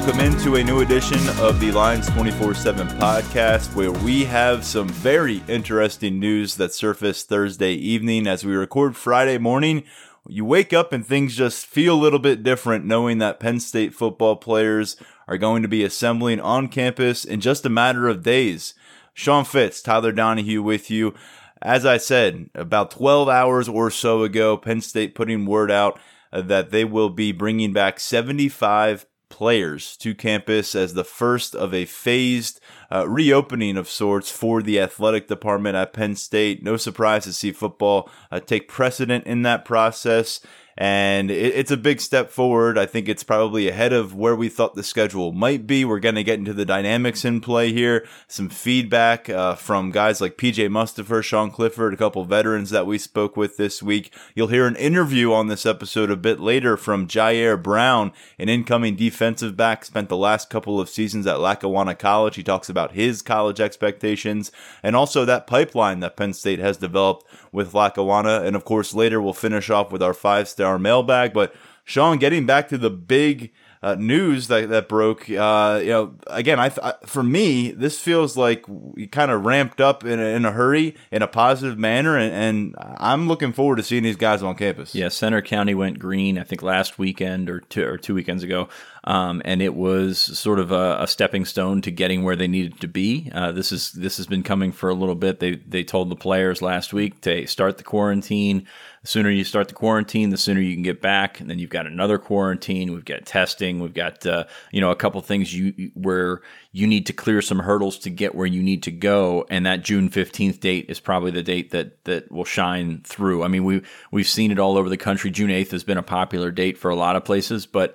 Welcome 0.00 0.20
into 0.20 0.54
a 0.54 0.64
new 0.64 0.80
edition 0.80 1.20
of 1.40 1.60
the 1.60 1.72
Lions 1.72 2.08
24 2.08 2.54
7 2.54 2.88
podcast, 2.88 3.74
where 3.74 3.92
we 3.92 4.24
have 4.24 4.64
some 4.64 4.88
very 4.88 5.42
interesting 5.46 6.18
news 6.18 6.56
that 6.56 6.72
surfaced 6.72 7.28
Thursday 7.28 7.74
evening 7.74 8.26
as 8.26 8.42
we 8.42 8.54
record 8.54 8.96
Friday 8.96 9.36
morning. 9.36 9.84
You 10.26 10.46
wake 10.46 10.72
up 10.72 10.94
and 10.94 11.06
things 11.06 11.36
just 11.36 11.66
feel 11.66 11.94
a 11.94 12.00
little 12.00 12.18
bit 12.18 12.42
different 12.42 12.86
knowing 12.86 13.18
that 13.18 13.40
Penn 13.40 13.60
State 13.60 13.92
football 13.92 14.36
players 14.36 14.96
are 15.28 15.36
going 15.36 15.60
to 15.60 15.68
be 15.68 15.84
assembling 15.84 16.40
on 16.40 16.68
campus 16.68 17.26
in 17.26 17.42
just 17.42 17.66
a 17.66 17.68
matter 17.68 18.08
of 18.08 18.22
days. 18.22 18.72
Sean 19.12 19.44
Fitz, 19.44 19.82
Tyler 19.82 20.12
Donohue 20.12 20.62
with 20.62 20.90
you. 20.90 21.12
As 21.60 21.84
I 21.84 21.98
said, 21.98 22.48
about 22.54 22.90
12 22.90 23.28
hours 23.28 23.68
or 23.68 23.90
so 23.90 24.22
ago, 24.22 24.56
Penn 24.56 24.80
State 24.80 25.14
putting 25.14 25.44
word 25.44 25.70
out 25.70 26.00
that 26.32 26.70
they 26.70 26.86
will 26.86 27.10
be 27.10 27.32
bringing 27.32 27.74
back 27.74 28.00
75 28.00 29.04
players 29.30 29.96
to 29.96 30.14
campus 30.14 30.74
as 30.74 30.92
the 30.92 31.04
first 31.04 31.54
of 31.54 31.72
a 31.72 31.86
phased 31.86 32.60
uh, 32.92 33.08
reopening 33.08 33.78
of 33.78 33.88
sorts 33.88 34.30
for 34.30 34.62
the 34.62 34.78
athletic 34.78 35.28
department 35.28 35.76
at 35.76 35.94
Penn 35.94 36.16
State. 36.16 36.62
No 36.62 36.76
surprise 36.76 37.24
to 37.24 37.32
see 37.32 37.52
football 37.52 38.10
uh, 38.30 38.40
take 38.40 38.68
precedent 38.68 39.26
in 39.26 39.42
that 39.42 39.64
process 39.64 40.40
and 40.76 41.30
it, 41.30 41.54
it's 41.54 41.70
a 41.70 41.76
big 41.76 42.00
step 42.00 42.30
forward. 42.30 42.78
I 42.78 42.86
think 42.86 43.08
it's 43.08 43.22
probably 43.22 43.68
ahead 43.68 43.92
of 43.92 44.14
where 44.14 44.36
we 44.36 44.48
thought 44.48 44.74
the 44.74 44.82
schedule 44.82 45.32
might 45.32 45.66
be. 45.66 45.84
We're 45.84 46.00
going 46.00 46.14
to 46.14 46.24
get 46.24 46.38
into 46.38 46.52
the 46.52 46.64
dynamics 46.64 47.24
in 47.24 47.40
play 47.40 47.72
here, 47.72 48.06
some 48.28 48.48
feedback 48.48 49.28
uh, 49.28 49.54
from 49.54 49.90
guys 49.90 50.20
like 50.20 50.36
PJ 50.36 50.68
Mustipher, 50.68 51.22
Sean 51.22 51.50
Clifford, 51.50 51.94
a 51.94 51.96
couple 51.96 52.24
veterans 52.24 52.70
that 52.70 52.86
we 52.86 52.98
spoke 52.98 53.36
with 53.36 53.56
this 53.56 53.82
week. 53.82 54.12
You'll 54.34 54.48
hear 54.48 54.66
an 54.66 54.76
interview 54.76 55.32
on 55.32 55.48
this 55.48 55.66
episode 55.66 56.10
a 56.10 56.16
bit 56.16 56.40
later 56.40 56.76
from 56.76 57.08
Jair 57.08 57.60
Brown, 57.60 58.12
an 58.38 58.48
incoming 58.48 58.96
defensive 58.96 59.56
back, 59.56 59.84
spent 59.84 60.08
the 60.08 60.16
last 60.16 60.50
couple 60.50 60.80
of 60.80 60.88
seasons 60.88 61.26
at 61.26 61.40
Lackawanna 61.40 61.94
College. 61.94 62.36
He 62.36 62.42
talks 62.42 62.68
about 62.68 62.92
his 62.92 63.22
college 63.22 63.60
expectations 63.60 64.50
and 64.82 64.96
also 64.96 65.24
that 65.24 65.46
pipeline 65.46 66.00
that 66.00 66.16
Penn 66.16 66.32
State 66.32 66.58
has 66.58 66.76
developed 66.76 67.26
with 67.52 67.74
Lackawanna. 67.74 68.42
And 68.42 68.56
of 68.56 68.64
course, 68.64 68.94
later 68.94 69.20
we'll 69.20 69.32
finish 69.32 69.70
off 69.70 69.92
with 69.92 70.02
our 70.02 70.14
five 70.14 70.48
star 70.48 70.78
mailbag. 70.78 71.32
But 71.32 71.54
Sean, 71.84 72.18
getting 72.18 72.46
back 72.46 72.68
to 72.68 72.78
the 72.78 72.90
big 72.90 73.52
uh, 73.82 73.94
news 73.94 74.48
that 74.48 74.68
that 74.68 74.88
broke, 74.88 75.30
uh, 75.30 75.80
you 75.82 75.88
know, 75.88 76.14
again, 76.26 76.60
I, 76.60 76.70
I, 76.82 76.94
for 77.06 77.22
me, 77.22 77.70
this 77.70 77.98
feels 77.98 78.36
like 78.36 78.64
we 78.68 79.06
kind 79.06 79.30
of 79.30 79.46
ramped 79.46 79.80
up 79.80 80.04
in 80.04 80.20
a, 80.20 80.24
in 80.24 80.44
a 80.44 80.52
hurry 80.52 80.96
in 81.10 81.22
a 81.22 81.26
positive 81.26 81.78
manner, 81.78 82.18
and, 82.18 82.32
and, 82.32 82.74
I'm 82.78 83.26
looking 83.26 83.52
forward 83.52 83.76
to 83.76 83.82
seeing 83.82 84.02
these 84.02 84.16
guys 84.16 84.42
on 84.42 84.54
campus. 84.54 84.94
Yeah, 84.94 85.08
Centre 85.08 85.40
County 85.40 85.74
went 85.74 85.98
green, 85.98 86.38
I 86.38 86.44
think 86.44 86.62
last 86.62 86.98
weekend 86.98 87.48
or 87.48 87.60
two 87.60 87.86
or 87.86 87.96
two 87.96 88.14
weekends 88.14 88.42
ago. 88.42 88.68
Um, 89.04 89.40
and 89.46 89.62
it 89.62 89.74
was 89.74 90.18
sort 90.18 90.58
of 90.58 90.72
a, 90.72 90.98
a, 91.00 91.06
stepping 91.06 91.46
stone 91.46 91.80
to 91.82 91.90
getting 91.90 92.22
where 92.22 92.36
they 92.36 92.48
needed 92.48 92.80
to 92.80 92.88
be. 92.88 93.30
Uh, 93.32 93.50
this 93.50 93.72
is 93.72 93.92
this 93.92 94.18
has 94.18 94.26
been 94.26 94.42
coming 94.42 94.72
for 94.72 94.90
a 94.90 94.94
little 94.94 95.14
bit. 95.14 95.40
They 95.40 95.56
they 95.56 95.84
told 95.84 96.10
the 96.10 96.16
players 96.16 96.60
last 96.60 96.92
week 96.92 97.22
to 97.22 97.46
start 97.46 97.78
the 97.78 97.84
quarantine. 97.84 98.66
The 99.02 99.08
sooner 99.08 99.30
you 99.30 99.44
start 99.44 99.68
the 99.68 99.74
quarantine, 99.74 100.28
the 100.28 100.36
sooner 100.36 100.60
you 100.60 100.74
can 100.74 100.82
get 100.82 101.00
back. 101.00 101.40
And 101.40 101.48
then 101.48 101.58
you've 101.58 101.70
got 101.70 101.86
another 101.86 102.18
quarantine. 102.18 102.92
We've 102.92 103.04
got 103.04 103.24
testing. 103.24 103.80
We've 103.80 103.94
got 103.94 104.26
uh, 104.26 104.44
you 104.72 104.80
know 104.80 104.90
a 104.90 104.96
couple 104.96 105.20
things 105.22 105.54
you 105.54 105.90
where 105.94 106.42
you 106.72 106.86
need 106.86 107.06
to 107.06 107.14
clear 107.14 107.40
some 107.40 107.60
hurdles 107.60 107.98
to 108.00 108.10
get 108.10 108.34
where 108.34 108.46
you 108.46 108.62
need 108.62 108.82
to 108.82 108.90
go. 108.90 109.46
And 109.48 109.64
that 109.64 109.82
June 109.82 110.10
fifteenth 110.10 110.60
date 110.60 110.86
is 110.90 111.00
probably 111.00 111.30
the 111.30 111.42
date 111.42 111.70
that 111.70 112.04
that 112.04 112.30
will 112.30 112.44
shine 112.44 113.00
through. 113.04 113.42
I 113.42 113.48
mean 113.48 113.64
we 113.64 113.82
we've 114.10 114.28
seen 114.28 114.50
it 114.50 114.58
all 114.58 114.76
over 114.76 114.90
the 114.90 114.98
country. 114.98 115.30
June 115.30 115.50
eighth 115.50 115.70
has 115.70 115.82
been 115.82 115.98
a 115.98 116.02
popular 116.02 116.50
date 116.50 116.76
for 116.76 116.90
a 116.90 116.96
lot 116.96 117.16
of 117.16 117.24
places, 117.24 117.64
but 117.64 117.94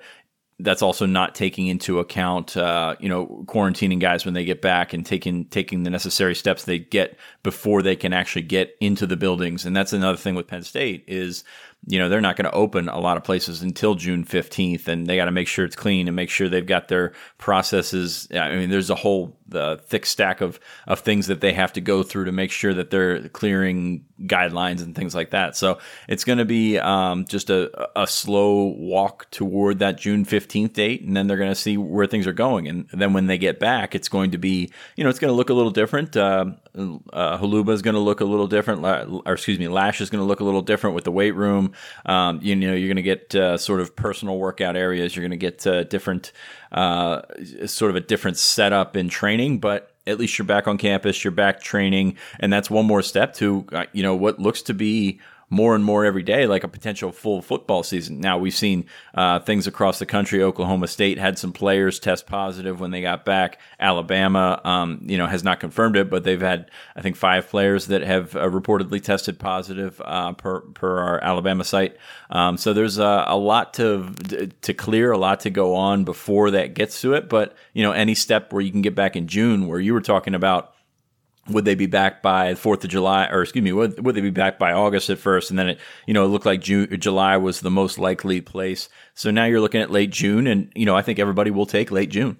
that's 0.58 0.80
also 0.80 1.04
not 1.04 1.34
taking 1.34 1.66
into 1.66 1.98
account, 1.98 2.56
uh, 2.56 2.96
you 2.98 3.08
know, 3.08 3.44
quarantining 3.46 4.00
guys 4.00 4.24
when 4.24 4.32
they 4.34 4.44
get 4.44 4.62
back 4.62 4.92
and 4.92 5.04
taking 5.04 5.44
taking 5.46 5.82
the 5.82 5.90
necessary 5.90 6.34
steps 6.34 6.64
they 6.64 6.78
get 6.78 7.18
before 7.42 7.82
they 7.82 7.94
can 7.94 8.12
actually 8.12 8.42
get 8.42 8.74
into 8.80 9.06
the 9.06 9.16
buildings. 9.16 9.66
And 9.66 9.76
that's 9.76 9.92
another 9.92 10.16
thing 10.16 10.34
with 10.34 10.46
Penn 10.46 10.62
State 10.62 11.04
is 11.06 11.44
you 11.86 11.98
know, 11.98 12.08
they're 12.08 12.20
not 12.20 12.36
going 12.36 12.50
to 12.50 12.56
open 12.56 12.88
a 12.88 12.98
lot 12.98 13.16
of 13.16 13.22
places 13.22 13.62
until 13.62 13.94
June 13.94 14.24
15th 14.24 14.88
and 14.88 15.06
they 15.06 15.16
got 15.16 15.26
to 15.26 15.30
make 15.30 15.46
sure 15.46 15.64
it's 15.64 15.76
clean 15.76 16.08
and 16.08 16.16
make 16.16 16.30
sure 16.30 16.48
they've 16.48 16.66
got 16.66 16.88
their 16.88 17.12
processes. 17.38 18.26
I 18.32 18.56
mean, 18.56 18.70
there's 18.70 18.90
a 18.90 18.96
whole 18.96 19.35
the 19.48 19.80
thick 19.84 20.06
stack 20.06 20.40
of, 20.40 20.58
of 20.86 21.00
things 21.00 21.26
that 21.28 21.40
they 21.40 21.52
have 21.52 21.72
to 21.74 21.80
go 21.80 22.02
through 22.02 22.24
to 22.24 22.32
make 22.32 22.50
sure 22.50 22.74
that 22.74 22.90
they're 22.90 23.28
clearing 23.28 24.04
guidelines 24.22 24.82
and 24.82 24.94
things 24.94 25.14
like 25.14 25.30
that. 25.30 25.56
So 25.56 25.78
it's 26.08 26.24
going 26.24 26.38
to 26.38 26.44
be 26.44 26.78
um, 26.78 27.26
just 27.26 27.50
a, 27.50 28.00
a 28.00 28.06
slow 28.06 28.64
walk 28.64 29.30
toward 29.30 29.78
that 29.80 29.98
June 29.98 30.24
15th 30.24 30.72
date. 30.72 31.02
And 31.02 31.16
then 31.16 31.26
they're 31.26 31.36
going 31.36 31.50
to 31.50 31.54
see 31.54 31.76
where 31.76 32.06
things 32.06 32.26
are 32.26 32.32
going. 32.32 32.68
And 32.68 32.88
then 32.92 33.12
when 33.12 33.26
they 33.26 33.38
get 33.38 33.58
back, 33.58 33.94
it's 33.94 34.08
going 34.08 34.30
to 34.32 34.38
be, 34.38 34.70
you 34.96 35.04
know, 35.04 35.10
it's 35.10 35.18
going 35.18 35.30
to 35.30 35.36
look 35.36 35.50
a 35.50 35.54
little 35.54 35.70
different. 35.70 36.16
Uh, 36.16 36.46
uh, 36.76 37.38
Holuba 37.38 37.70
is 37.70 37.82
going 37.82 37.94
to 37.94 38.00
look 38.00 38.20
a 38.20 38.24
little 38.24 38.46
different, 38.46 38.84
or 38.84 39.32
excuse 39.32 39.58
me, 39.58 39.68
Lasch 39.68 40.00
is 40.00 40.10
going 40.10 40.22
to 40.22 40.26
look 40.26 40.40
a 40.40 40.44
little 40.44 40.62
different 40.62 40.94
with 40.94 41.04
the 41.04 41.12
weight 41.12 41.34
room. 41.34 41.72
Um, 42.04 42.40
you, 42.42 42.54
know, 42.54 42.74
you're 42.74 42.88
going 42.88 42.96
to 42.96 43.02
get 43.02 43.34
uh, 43.34 43.56
sort 43.56 43.80
of 43.80 43.96
personal 43.96 44.38
workout 44.38 44.76
areas. 44.76 45.16
You're 45.16 45.22
going 45.22 45.30
to 45.30 45.36
get 45.36 45.66
uh, 45.66 45.84
different, 45.84 46.32
uh, 46.72 47.22
sort 47.66 47.90
of 47.90 47.96
a 47.96 48.00
different 48.00 48.36
setup 48.36 48.96
in 48.96 49.08
training, 49.08 49.58
but 49.58 49.90
at 50.06 50.18
least 50.18 50.38
you're 50.38 50.46
back 50.46 50.68
on 50.68 50.78
campus, 50.78 51.24
you're 51.24 51.32
back 51.32 51.60
training, 51.60 52.16
and 52.38 52.52
that's 52.52 52.70
one 52.70 52.86
more 52.86 53.02
step 53.02 53.34
to, 53.34 53.66
uh, 53.72 53.84
you 53.92 54.02
know, 54.02 54.14
what 54.14 54.38
looks 54.38 54.62
to 54.62 54.74
be 54.74 55.20
more 55.48 55.76
and 55.76 55.84
more 55.84 56.04
every 56.04 56.24
day, 56.24 56.46
like 56.46 56.64
a 56.64 56.68
potential 56.68 57.12
full 57.12 57.40
football 57.40 57.84
season. 57.84 58.20
Now 58.20 58.36
we've 58.36 58.54
seen 58.54 58.86
uh, 59.14 59.38
things 59.38 59.68
across 59.68 60.00
the 60.00 60.06
country. 60.06 60.42
Oklahoma 60.42 60.88
State 60.88 61.18
had 61.18 61.38
some 61.38 61.52
players 61.52 62.00
test 62.00 62.26
positive 62.26 62.80
when 62.80 62.90
they 62.90 63.00
got 63.00 63.24
back. 63.24 63.60
Alabama, 63.78 64.60
um, 64.64 65.00
you 65.02 65.16
know, 65.16 65.26
has 65.26 65.44
not 65.44 65.60
confirmed 65.60 65.96
it, 65.96 66.10
but 66.10 66.24
they've 66.24 66.40
had 66.40 66.70
I 66.96 67.00
think 67.00 67.16
five 67.16 67.48
players 67.48 67.86
that 67.86 68.02
have 68.02 68.34
uh, 68.34 68.48
reportedly 68.48 69.00
tested 69.00 69.38
positive 69.38 70.02
uh, 70.04 70.32
per 70.32 70.60
per 70.60 70.98
our 70.98 71.22
Alabama 71.22 71.62
site. 71.62 71.96
Um, 72.28 72.56
so 72.56 72.72
there's 72.72 72.98
a, 72.98 73.24
a 73.28 73.36
lot 73.36 73.74
to 73.74 74.12
to 74.62 74.74
clear, 74.74 75.12
a 75.12 75.18
lot 75.18 75.40
to 75.40 75.50
go 75.50 75.76
on 75.76 76.02
before 76.04 76.50
that 76.50 76.74
gets 76.74 77.00
to 77.02 77.14
it. 77.14 77.28
But 77.28 77.54
you 77.72 77.84
know, 77.84 77.92
any 77.92 78.16
step 78.16 78.52
where 78.52 78.62
you 78.62 78.72
can 78.72 78.82
get 78.82 78.96
back 78.96 79.14
in 79.14 79.28
June, 79.28 79.68
where 79.68 79.78
you 79.78 79.94
were 79.94 80.00
talking 80.00 80.34
about 80.34 80.72
would 81.48 81.64
they 81.64 81.74
be 81.74 81.86
back 81.86 82.22
by 82.22 82.54
Fourth 82.54 82.84
of 82.84 82.90
July, 82.90 83.26
or 83.26 83.42
excuse 83.42 83.62
me, 83.62 83.72
would, 83.72 84.04
would 84.04 84.14
they 84.14 84.20
be 84.20 84.30
back 84.30 84.58
by 84.58 84.72
August 84.72 85.10
at 85.10 85.18
first? 85.18 85.50
And 85.50 85.58
then 85.58 85.70
it, 85.70 85.78
you 86.06 86.14
know, 86.14 86.24
it 86.24 86.28
looked 86.28 86.46
like 86.46 86.60
June, 86.60 86.88
July 86.98 87.36
was 87.36 87.60
the 87.60 87.70
most 87.70 87.98
likely 87.98 88.40
place. 88.40 88.88
So 89.14 89.30
now 89.30 89.44
you're 89.44 89.60
looking 89.60 89.80
at 89.80 89.90
late 89.90 90.10
June, 90.10 90.46
and 90.46 90.72
you 90.74 90.86
know, 90.86 90.96
I 90.96 91.02
think 91.02 91.18
everybody 91.18 91.50
will 91.50 91.66
take 91.66 91.90
late 91.90 92.10
June. 92.10 92.36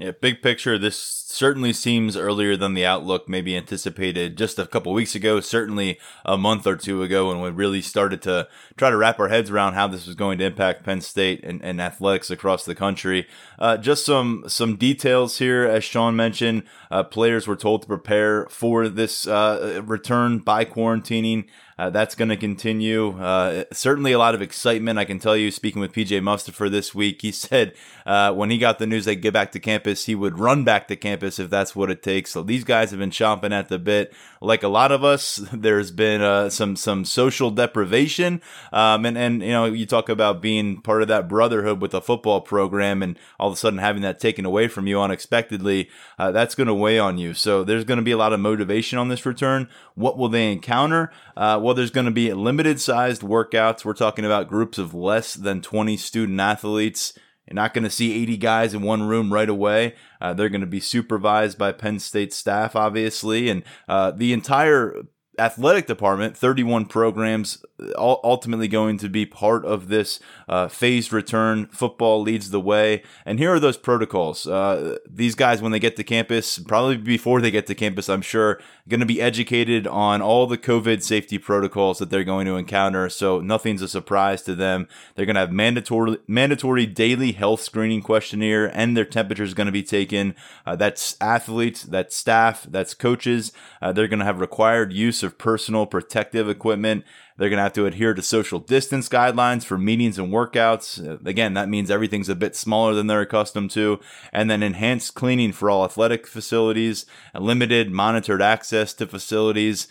Yeah, 0.00 0.12
big 0.12 0.40
picture, 0.40 0.78
this 0.78 0.96
certainly 0.96 1.74
seems 1.74 2.16
earlier 2.16 2.56
than 2.56 2.72
the 2.72 2.86
outlook 2.86 3.28
maybe 3.28 3.54
anticipated 3.54 4.38
just 4.38 4.58
a 4.58 4.66
couple 4.66 4.94
weeks 4.94 5.14
ago, 5.14 5.40
certainly 5.40 5.98
a 6.24 6.38
month 6.38 6.66
or 6.66 6.74
two 6.74 7.02
ago, 7.02 7.28
when 7.28 7.42
we 7.42 7.50
really 7.50 7.82
started 7.82 8.22
to 8.22 8.48
try 8.78 8.88
to 8.88 8.96
wrap 8.96 9.20
our 9.20 9.28
heads 9.28 9.50
around 9.50 9.74
how 9.74 9.86
this 9.86 10.06
was 10.06 10.14
going 10.14 10.38
to 10.38 10.46
impact 10.46 10.84
Penn 10.84 11.02
State 11.02 11.44
and, 11.44 11.62
and 11.62 11.82
athletics 11.82 12.30
across 12.30 12.64
the 12.64 12.74
country. 12.74 13.28
Uh, 13.58 13.76
just 13.76 14.06
some 14.06 14.44
some 14.46 14.76
details 14.76 15.36
here, 15.36 15.66
as 15.66 15.84
Sean 15.84 16.16
mentioned, 16.16 16.62
uh, 16.90 17.02
players 17.02 17.46
were 17.46 17.54
told 17.54 17.82
to 17.82 17.88
prepare 17.88 18.46
for 18.46 18.88
this 18.88 19.26
uh, 19.26 19.82
return 19.84 20.38
by 20.38 20.64
quarantining. 20.64 21.44
Uh, 21.80 21.88
that's 21.88 22.14
going 22.14 22.28
to 22.28 22.36
continue. 22.36 23.18
Uh, 23.18 23.64
certainly 23.72 24.12
a 24.12 24.18
lot 24.18 24.34
of 24.34 24.42
excitement. 24.42 24.98
I 24.98 25.06
can 25.06 25.18
tell 25.18 25.34
you, 25.34 25.50
speaking 25.50 25.80
with 25.80 25.94
PJ 25.94 26.20
Mustipher 26.20 26.70
this 26.70 26.94
week, 26.94 27.22
he 27.22 27.32
said 27.32 27.72
uh, 28.04 28.34
when 28.34 28.50
he 28.50 28.58
got 28.58 28.78
the 28.78 28.86
news 28.86 29.06
they 29.06 29.16
get 29.16 29.32
back 29.32 29.50
to 29.52 29.60
campus, 29.60 30.04
he 30.04 30.14
would 30.14 30.38
run 30.38 30.62
back 30.62 30.88
to 30.88 30.96
campus 30.96 31.38
if 31.38 31.48
that's 31.48 31.74
what 31.74 31.90
it 31.90 32.02
takes. 32.02 32.32
So 32.32 32.42
these 32.42 32.64
guys 32.64 32.90
have 32.90 33.00
been 33.00 33.10
chomping 33.10 33.52
at 33.52 33.70
the 33.70 33.78
bit. 33.78 34.12
Like 34.42 34.62
a 34.62 34.68
lot 34.68 34.90
of 34.90 35.04
us, 35.04 35.36
there's 35.52 35.90
been 35.90 36.22
uh, 36.22 36.48
some 36.48 36.74
some 36.74 37.04
social 37.04 37.50
deprivation, 37.50 38.40
um, 38.72 39.04
and 39.04 39.18
and 39.18 39.42
you 39.42 39.50
know 39.50 39.66
you 39.66 39.84
talk 39.84 40.08
about 40.08 40.40
being 40.40 40.80
part 40.80 41.02
of 41.02 41.08
that 41.08 41.28
brotherhood 41.28 41.82
with 41.82 41.92
a 41.92 42.00
football 42.00 42.40
program, 42.40 43.02
and 43.02 43.18
all 43.38 43.48
of 43.48 43.54
a 43.54 43.56
sudden 43.56 43.78
having 43.78 44.02
that 44.02 44.18
taken 44.18 44.46
away 44.46 44.66
from 44.66 44.86
you 44.86 45.00
unexpectedly. 45.00 45.90
Uh, 46.18 46.32
that's 46.32 46.54
going 46.54 46.68
to 46.68 46.74
weigh 46.74 46.98
on 46.98 47.18
you. 47.18 47.34
So 47.34 47.64
there's 47.64 47.84
going 47.84 47.98
to 47.98 48.04
be 48.04 48.12
a 48.12 48.16
lot 48.16 48.32
of 48.32 48.40
motivation 48.40 48.98
on 48.98 49.08
this 49.08 49.26
return. 49.26 49.68
What 49.94 50.16
will 50.16 50.28
they 50.28 50.50
encounter? 50.50 51.12
Uh, 51.36 51.60
well, 51.62 51.74
there's 51.74 51.90
going 51.90 52.06
to 52.06 52.10
be 52.10 52.32
limited 52.32 52.80
sized 52.80 53.20
workouts. 53.22 53.84
We're 53.84 53.92
talking 53.92 54.24
about 54.24 54.48
groups 54.48 54.78
of 54.78 54.94
less 54.94 55.34
than 55.34 55.60
20 55.60 55.98
student 55.98 56.40
athletes 56.40 57.12
You're 57.50 57.56
not 57.56 57.74
going 57.74 57.84
to 57.84 57.90
see 57.90 58.14
80 58.22 58.36
guys 58.36 58.74
in 58.74 58.82
one 58.82 59.02
room 59.02 59.32
right 59.32 59.48
away. 59.48 59.96
Uh, 60.20 60.32
they're 60.32 60.48
going 60.48 60.60
to 60.60 60.66
be 60.68 60.80
supervised 60.80 61.58
by 61.58 61.72
Penn 61.72 61.98
State 61.98 62.32
staff, 62.32 62.76
obviously, 62.76 63.48
and 63.48 63.64
uh, 63.88 64.12
the 64.12 64.32
entire 64.32 65.02
athletic 65.36 65.86
department, 65.86 66.36
31 66.36 66.86
programs, 66.86 67.64
ultimately 67.96 68.68
going 68.68 68.98
to 68.98 69.08
be 69.08 69.26
part 69.26 69.64
of 69.64 69.88
this 69.88 70.20
uh, 70.48 70.68
phased 70.68 71.12
return. 71.12 71.66
Football 71.66 72.22
leads 72.22 72.50
the 72.50 72.60
way. 72.60 73.02
And 73.24 73.38
here 73.38 73.52
are 73.52 73.60
those 73.60 73.76
protocols. 73.76 74.46
Uh, 74.46 74.98
these 75.08 75.34
guys, 75.34 75.62
when 75.62 75.72
they 75.72 75.78
get 75.78 75.96
to 75.96 76.04
campus, 76.04 76.58
probably 76.58 76.96
before 76.96 77.40
they 77.40 77.50
get 77.50 77.66
to 77.68 77.74
campus, 77.74 78.08
I'm 78.08 78.22
sure, 78.22 78.60
going 78.88 79.00
to 79.00 79.06
be 79.06 79.22
educated 79.22 79.86
on 79.86 80.20
all 80.20 80.46
the 80.46 80.58
COVID 80.58 81.02
safety 81.02 81.38
protocols 81.38 81.98
that 81.98 82.10
they're 82.10 82.24
going 82.24 82.46
to 82.46 82.56
encounter. 82.56 83.08
So 83.08 83.40
nothing's 83.40 83.82
a 83.82 83.88
surprise 83.88 84.42
to 84.42 84.54
them. 84.54 84.88
They're 85.14 85.26
going 85.26 85.34
to 85.34 85.40
have 85.40 85.52
mandatory, 85.52 86.18
mandatory 86.26 86.86
daily 86.86 87.32
health 87.32 87.60
screening 87.60 88.02
questionnaire 88.02 88.66
and 88.66 88.96
their 88.96 89.04
temperature 89.04 89.44
is 89.44 89.54
going 89.54 89.66
to 89.66 89.72
be 89.72 89.82
taken. 89.82 90.34
Uh, 90.66 90.76
that's 90.76 91.16
athletes, 91.20 91.82
that's 91.82 92.16
staff, 92.16 92.66
that's 92.68 92.94
coaches. 92.94 93.52
Uh, 93.80 93.92
they're 93.92 94.08
going 94.08 94.18
to 94.18 94.24
have 94.24 94.40
required 94.40 94.92
use 94.92 95.22
of 95.22 95.38
personal 95.38 95.86
protective 95.86 96.48
equipment. 96.48 97.04
They're 97.40 97.48
going 97.48 97.56
to 97.56 97.62
have 97.62 97.72
to 97.72 97.86
adhere 97.86 98.12
to 98.12 98.20
social 98.20 98.58
distance 98.58 99.08
guidelines 99.08 99.64
for 99.64 99.78
meetings 99.78 100.18
and 100.18 100.30
workouts. 100.30 101.24
Again, 101.24 101.54
that 101.54 101.70
means 101.70 101.90
everything's 101.90 102.28
a 102.28 102.34
bit 102.34 102.54
smaller 102.54 102.92
than 102.92 103.06
they're 103.06 103.22
accustomed 103.22 103.70
to. 103.70 103.98
And 104.30 104.50
then 104.50 104.62
enhanced 104.62 105.14
cleaning 105.14 105.52
for 105.52 105.70
all 105.70 105.82
athletic 105.82 106.26
facilities, 106.26 107.06
limited 107.34 107.90
monitored 107.90 108.42
access 108.42 108.92
to 108.92 109.06
facilities. 109.06 109.88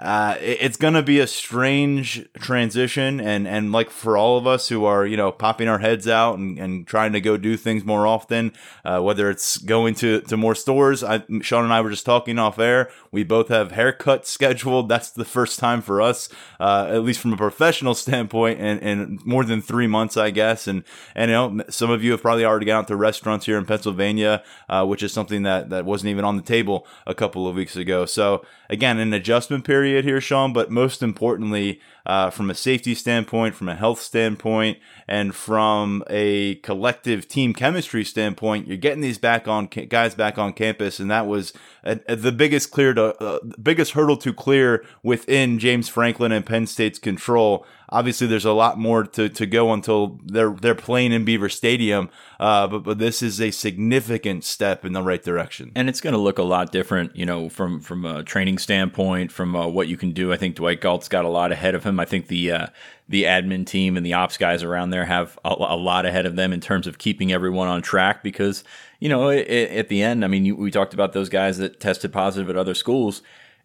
Uh, 0.00 0.34
it's 0.40 0.78
going 0.78 0.94
to 0.94 1.02
be 1.02 1.20
a 1.20 1.26
strange 1.26 2.26
transition. 2.38 3.20
And, 3.20 3.46
and 3.46 3.70
like 3.70 3.90
for 3.90 4.16
all 4.16 4.38
of 4.38 4.46
us 4.46 4.70
who 4.70 4.86
are, 4.86 5.04
you 5.04 5.16
know, 5.16 5.30
popping 5.30 5.68
our 5.68 5.78
heads 5.78 6.08
out 6.08 6.38
and, 6.38 6.58
and 6.58 6.86
trying 6.86 7.12
to 7.12 7.20
go 7.20 7.36
do 7.36 7.58
things 7.58 7.84
more 7.84 8.06
often, 8.06 8.52
uh, 8.82 9.00
whether 9.00 9.28
it's 9.28 9.58
going 9.58 9.94
to, 9.96 10.22
to 10.22 10.38
more 10.38 10.54
stores. 10.54 11.04
I, 11.04 11.22
Sean 11.42 11.64
and 11.64 11.72
I 11.72 11.82
were 11.82 11.90
just 11.90 12.06
talking 12.06 12.38
off 12.38 12.58
air. 12.58 12.90
We 13.12 13.24
both 13.24 13.48
have 13.48 13.72
haircuts 13.72 14.26
scheduled. 14.26 14.88
That's 14.88 15.10
the 15.10 15.26
first 15.26 15.58
time 15.58 15.82
for 15.82 16.00
us, 16.00 16.30
uh, 16.58 16.86
at 16.88 17.02
least 17.02 17.20
from 17.20 17.34
a 17.34 17.36
professional 17.36 17.94
standpoint 17.94 18.58
in, 18.58 18.78
in 18.78 19.18
more 19.26 19.44
than 19.44 19.60
three 19.60 19.86
months, 19.86 20.16
I 20.16 20.30
guess. 20.30 20.66
And, 20.66 20.82
and, 21.14 21.30
you 21.30 21.34
know, 21.34 21.64
some 21.68 21.90
of 21.90 22.02
you 22.02 22.12
have 22.12 22.22
probably 22.22 22.46
already 22.46 22.64
gone 22.64 22.80
out 22.80 22.88
to 22.88 22.96
restaurants 22.96 23.44
here 23.44 23.58
in 23.58 23.66
Pennsylvania, 23.66 24.42
uh, 24.70 24.86
which 24.86 25.02
is 25.02 25.12
something 25.12 25.42
that, 25.42 25.68
that 25.68 25.84
wasn't 25.84 26.08
even 26.08 26.24
on 26.24 26.36
the 26.36 26.42
table 26.42 26.86
a 27.06 27.14
couple 27.14 27.46
of 27.46 27.54
weeks 27.54 27.76
ago. 27.76 28.06
So 28.06 28.42
again, 28.70 28.98
an 28.98 29.12
adjustment 29.12 29.64
period 29.64 29.89
period 29.90 30.04
here, 30.04 30.20
Sean, 30.20 30.52
but 30.52 30.70
most 30.70 31.02
importantly, 31.02 31.80
uh, 32.06 32.30
from 32.30 32.50
a 32.50 32.54
safety 32.54 32.94
standpoint, 32.94 33.54
from 33.54 33.68
a 33.68 33.74
health 33.74 34.00
standpoint, 34.00 34.78
and 35.06 35.34
from 35.34 36.02
a 36.08 36.56
collective 36.56 37.28
team 37.28 37.52
chemistry 37.52 38.04
standpoint, 38.04 38.66
you're 38.66 38.76
getting 38.76 39.00
these 39.00 39.18
back 39.18 39.48
on 39.48 39.66
guys 39.66 40.14
back 40.14 40.38
on 40.38 40.52
campus, 40.52 41.00
and 41.00 41.10
that 41.10 41.26
was 41.26 41.52
a, 41.84 41.98
a, 42.08 42.16
the 42.16 42.32
biggest 42.32 42.70
clear 42.70 42.94
to 42.94 43.16
uh, 43.22 43.38
biggest 43.62 43.92
hurdle 43.92 44.16
to 44.16 44.32
clear 44.32 44.84
within 45.02 45.58
James 45.58 45.88
Franklin 45.88 46.32
and 46.32 46.46
Penn 46.46 46.66
State's 46.66 46.98
control. 46.98 47.66
Obviously, 47.92 48.28
there's 48.28 48.44
a 48.44 48.52
lot 48.52 48.78
more 48.78 49.02
to, 49.02 49.28
to 49.28 49.46
go 49.46 49.72
until 49.72 50.20
they're 50.24 50.52
they're 50.52 50.76
playing 50.76 51.12
in 51.12 51.24
Beaver 51.24 51.48
Stadium, 51.48 52.08
uh, 52.38 52.68
but 52.68 52.84
but 52.84 52.98
this 52.98 53.20
is 53.20 53.40
a 53.40 53.50
significant 53.50 54.44
step 54.44 54.84
in 54.84 54.92
the 54.92 55.02
right 55.02 55.22
direction. 55.22 55.72
And 55.74 55.88
it's 55.88 56.00
going 56.00 56.12
to 56.12 56.18
look 56.20 56.38
a 56.38 56.44
lot 56.44 56.70
different, 56.70 57.16
you 57.16 57.26
know, 57.26 57.48
from 57.48 57.80
from 57.80 58.04
a 58.04 58.22
training 58.22 58.58
standpoint, 58.58 59.32
from 59.32 59.56
uh, 59.56 59.66
what 59.66 59.88
you 59.88 59.96
can 59.96 60.12
do. 60.12 60.32
I 60.32 60.36
think 60.36 60.54
Dwight 60.54 60.80
Galt's 60.80 61.08
got 61.08 61.24
a 61.24 61.28
lot 61.28 61.50
ahead 61.50 61.74
of 61.74 61.82
him. 61.82 61.89
I 61.98 62.04
think 62.04 62.28
the 62.28 62.52
uh, 62.52 62.66
the 63.08 63.24
admin 63.24 63.66
team 63.66 63.96
and 63.96 64.06
the 64.06 64.12
ops 64.12 64.36
guys 64.36 64.62
around 64.62 64.90
there 64.90 65.06
have 65.06 65.38
a, 65.44 65.48
a, 65.48 65.76
lot 65.76 66.06
ahead 66.06 66.26
of 66.26 66.36
them 66.36 66.52
in 66.52 66.60
terms 66.60 66.86
of 66.86 66.98
keeping 66.98 67.32
everyone 67.32 67.66
on 67.66 67.82
track 67.82 68.22
because 68.22 68.62
you 69.00 69.08
know 69.08 69.30
it, 69.30 69.48
it, 69.48 69.70
at 69.72 69.88
the 69.88 70.02
end, 70.02 70.24
I 70.24 70.28
mean, 70.28 70.44
you, 70.44 70.54
we 70.54 70.70
talked 70.70 70.94
about 70.94 71.12
those 71.12 71.28
guys 71.28 71.58
that 71.58 71.80
tested 71.80 72.12
positive 72.12 72.48
at 72.50 72.56
other 72.56 72.74
schools 72.74 73.22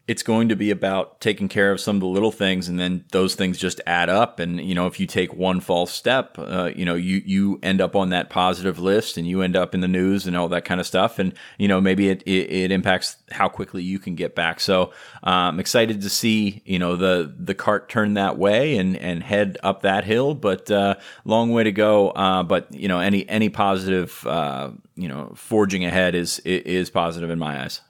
it's 0.07 0.21
going 0.21 0.49
to 0.49 0.55
be 0.55 0.69
about 0.69 1.19
taking 1.19 1.47
care 1.47 1.71
of 1.71 1.79
some 1.79 1.95
of 1.95 1.99
the 2.01 2.07
little 2.07 2.31
things 2.31 2.69
and 2.69 2.79
then 2.79 3.03
those 3.11 3.33
things 3.33 3.57
just 3.57 3.81
add 3.87 4.07
up. 4.07 4.39
And 4.39 4.61
you 4.61 4.75
know 4.75 4.85
if 4.85 4.99
you 4.99 5.07
take 5.07 5.33
one 5.33 5.59
false 5.59 5.91
step 5.91 6.37
uh, 6.37 6.71
you 6.75 6.85
know 6.85 6.93
you 6.93 7.21
you 7.25 7.59
end 7.63 7.81
up 7.81 7.95
on 7.95 8.09
that 8.09 8.29
positive 8.29 8.79
list 8.79 9.17
and 9.17 9.27
you 9.27 9.41
end 9.41 9.55
up 9.55 9.73
in 9.73 9.81
the 9.81 9.87
news 9.87 10.27
and 10.27 10.37
all 10.37 10.47
that 10.49 10.65
kind 10.65 10.79
of 10.79 10.85
stuff. 10.85 11.17
And 11.17 11.33
you 11.57 11.67
know 11.67 11.81
maybe 11.81 12.09
it 12.09 12.21
it, 12.23 12.51
it 12.51 12.71
impacts 12.71 13.17
how 13.31 13.49
quickly 13.49 13.81
you 13.81 13.97
can 13.97 14.15
get 14.15 14.35
back. 14.35 14.59
So 14.59 14.93
i'm 15.23 15.55
um, 15.55 15.59
excited 15.59 16.01
to 16.01 16.09
see 16.09 16.61
you 16.65 16.77
know 16.77 16.95
the 16.95 17.33
the 17.37 17.55
cart 17.55 17.89
turn 17.89 18.13
that 18.13 18.37
way 18.37 18.77
and 18.77 18.95
and 18.97 19.23
head 19.23 19.57
up 19.63 19.81
that 19.81 20.03
hill. 20.03 20.35
But 20.35 20.69
uh, 20.69 20.95
long 21.23 21.51
way 21.51 21.63
to 21.63 21.71
go. 21.71 22.09
Uh, 22.11 22.43
but 22.43 22.71
you 22.73 22.87
know 22.87 22.99
any 22.99 23.27
any 23.27 23.49
positive 23.49 24.25
uh, 24.27 24.69
you 24.95 25.07
know 25.07 25.33
forging 25.35 25.83
ahead 25.83 26.13
is 26.13 26.39
is 26.39 26.91
positive 26.91 27.31
in 27.31 27.39
my 27.39 27.63
eyes 27.63 27.81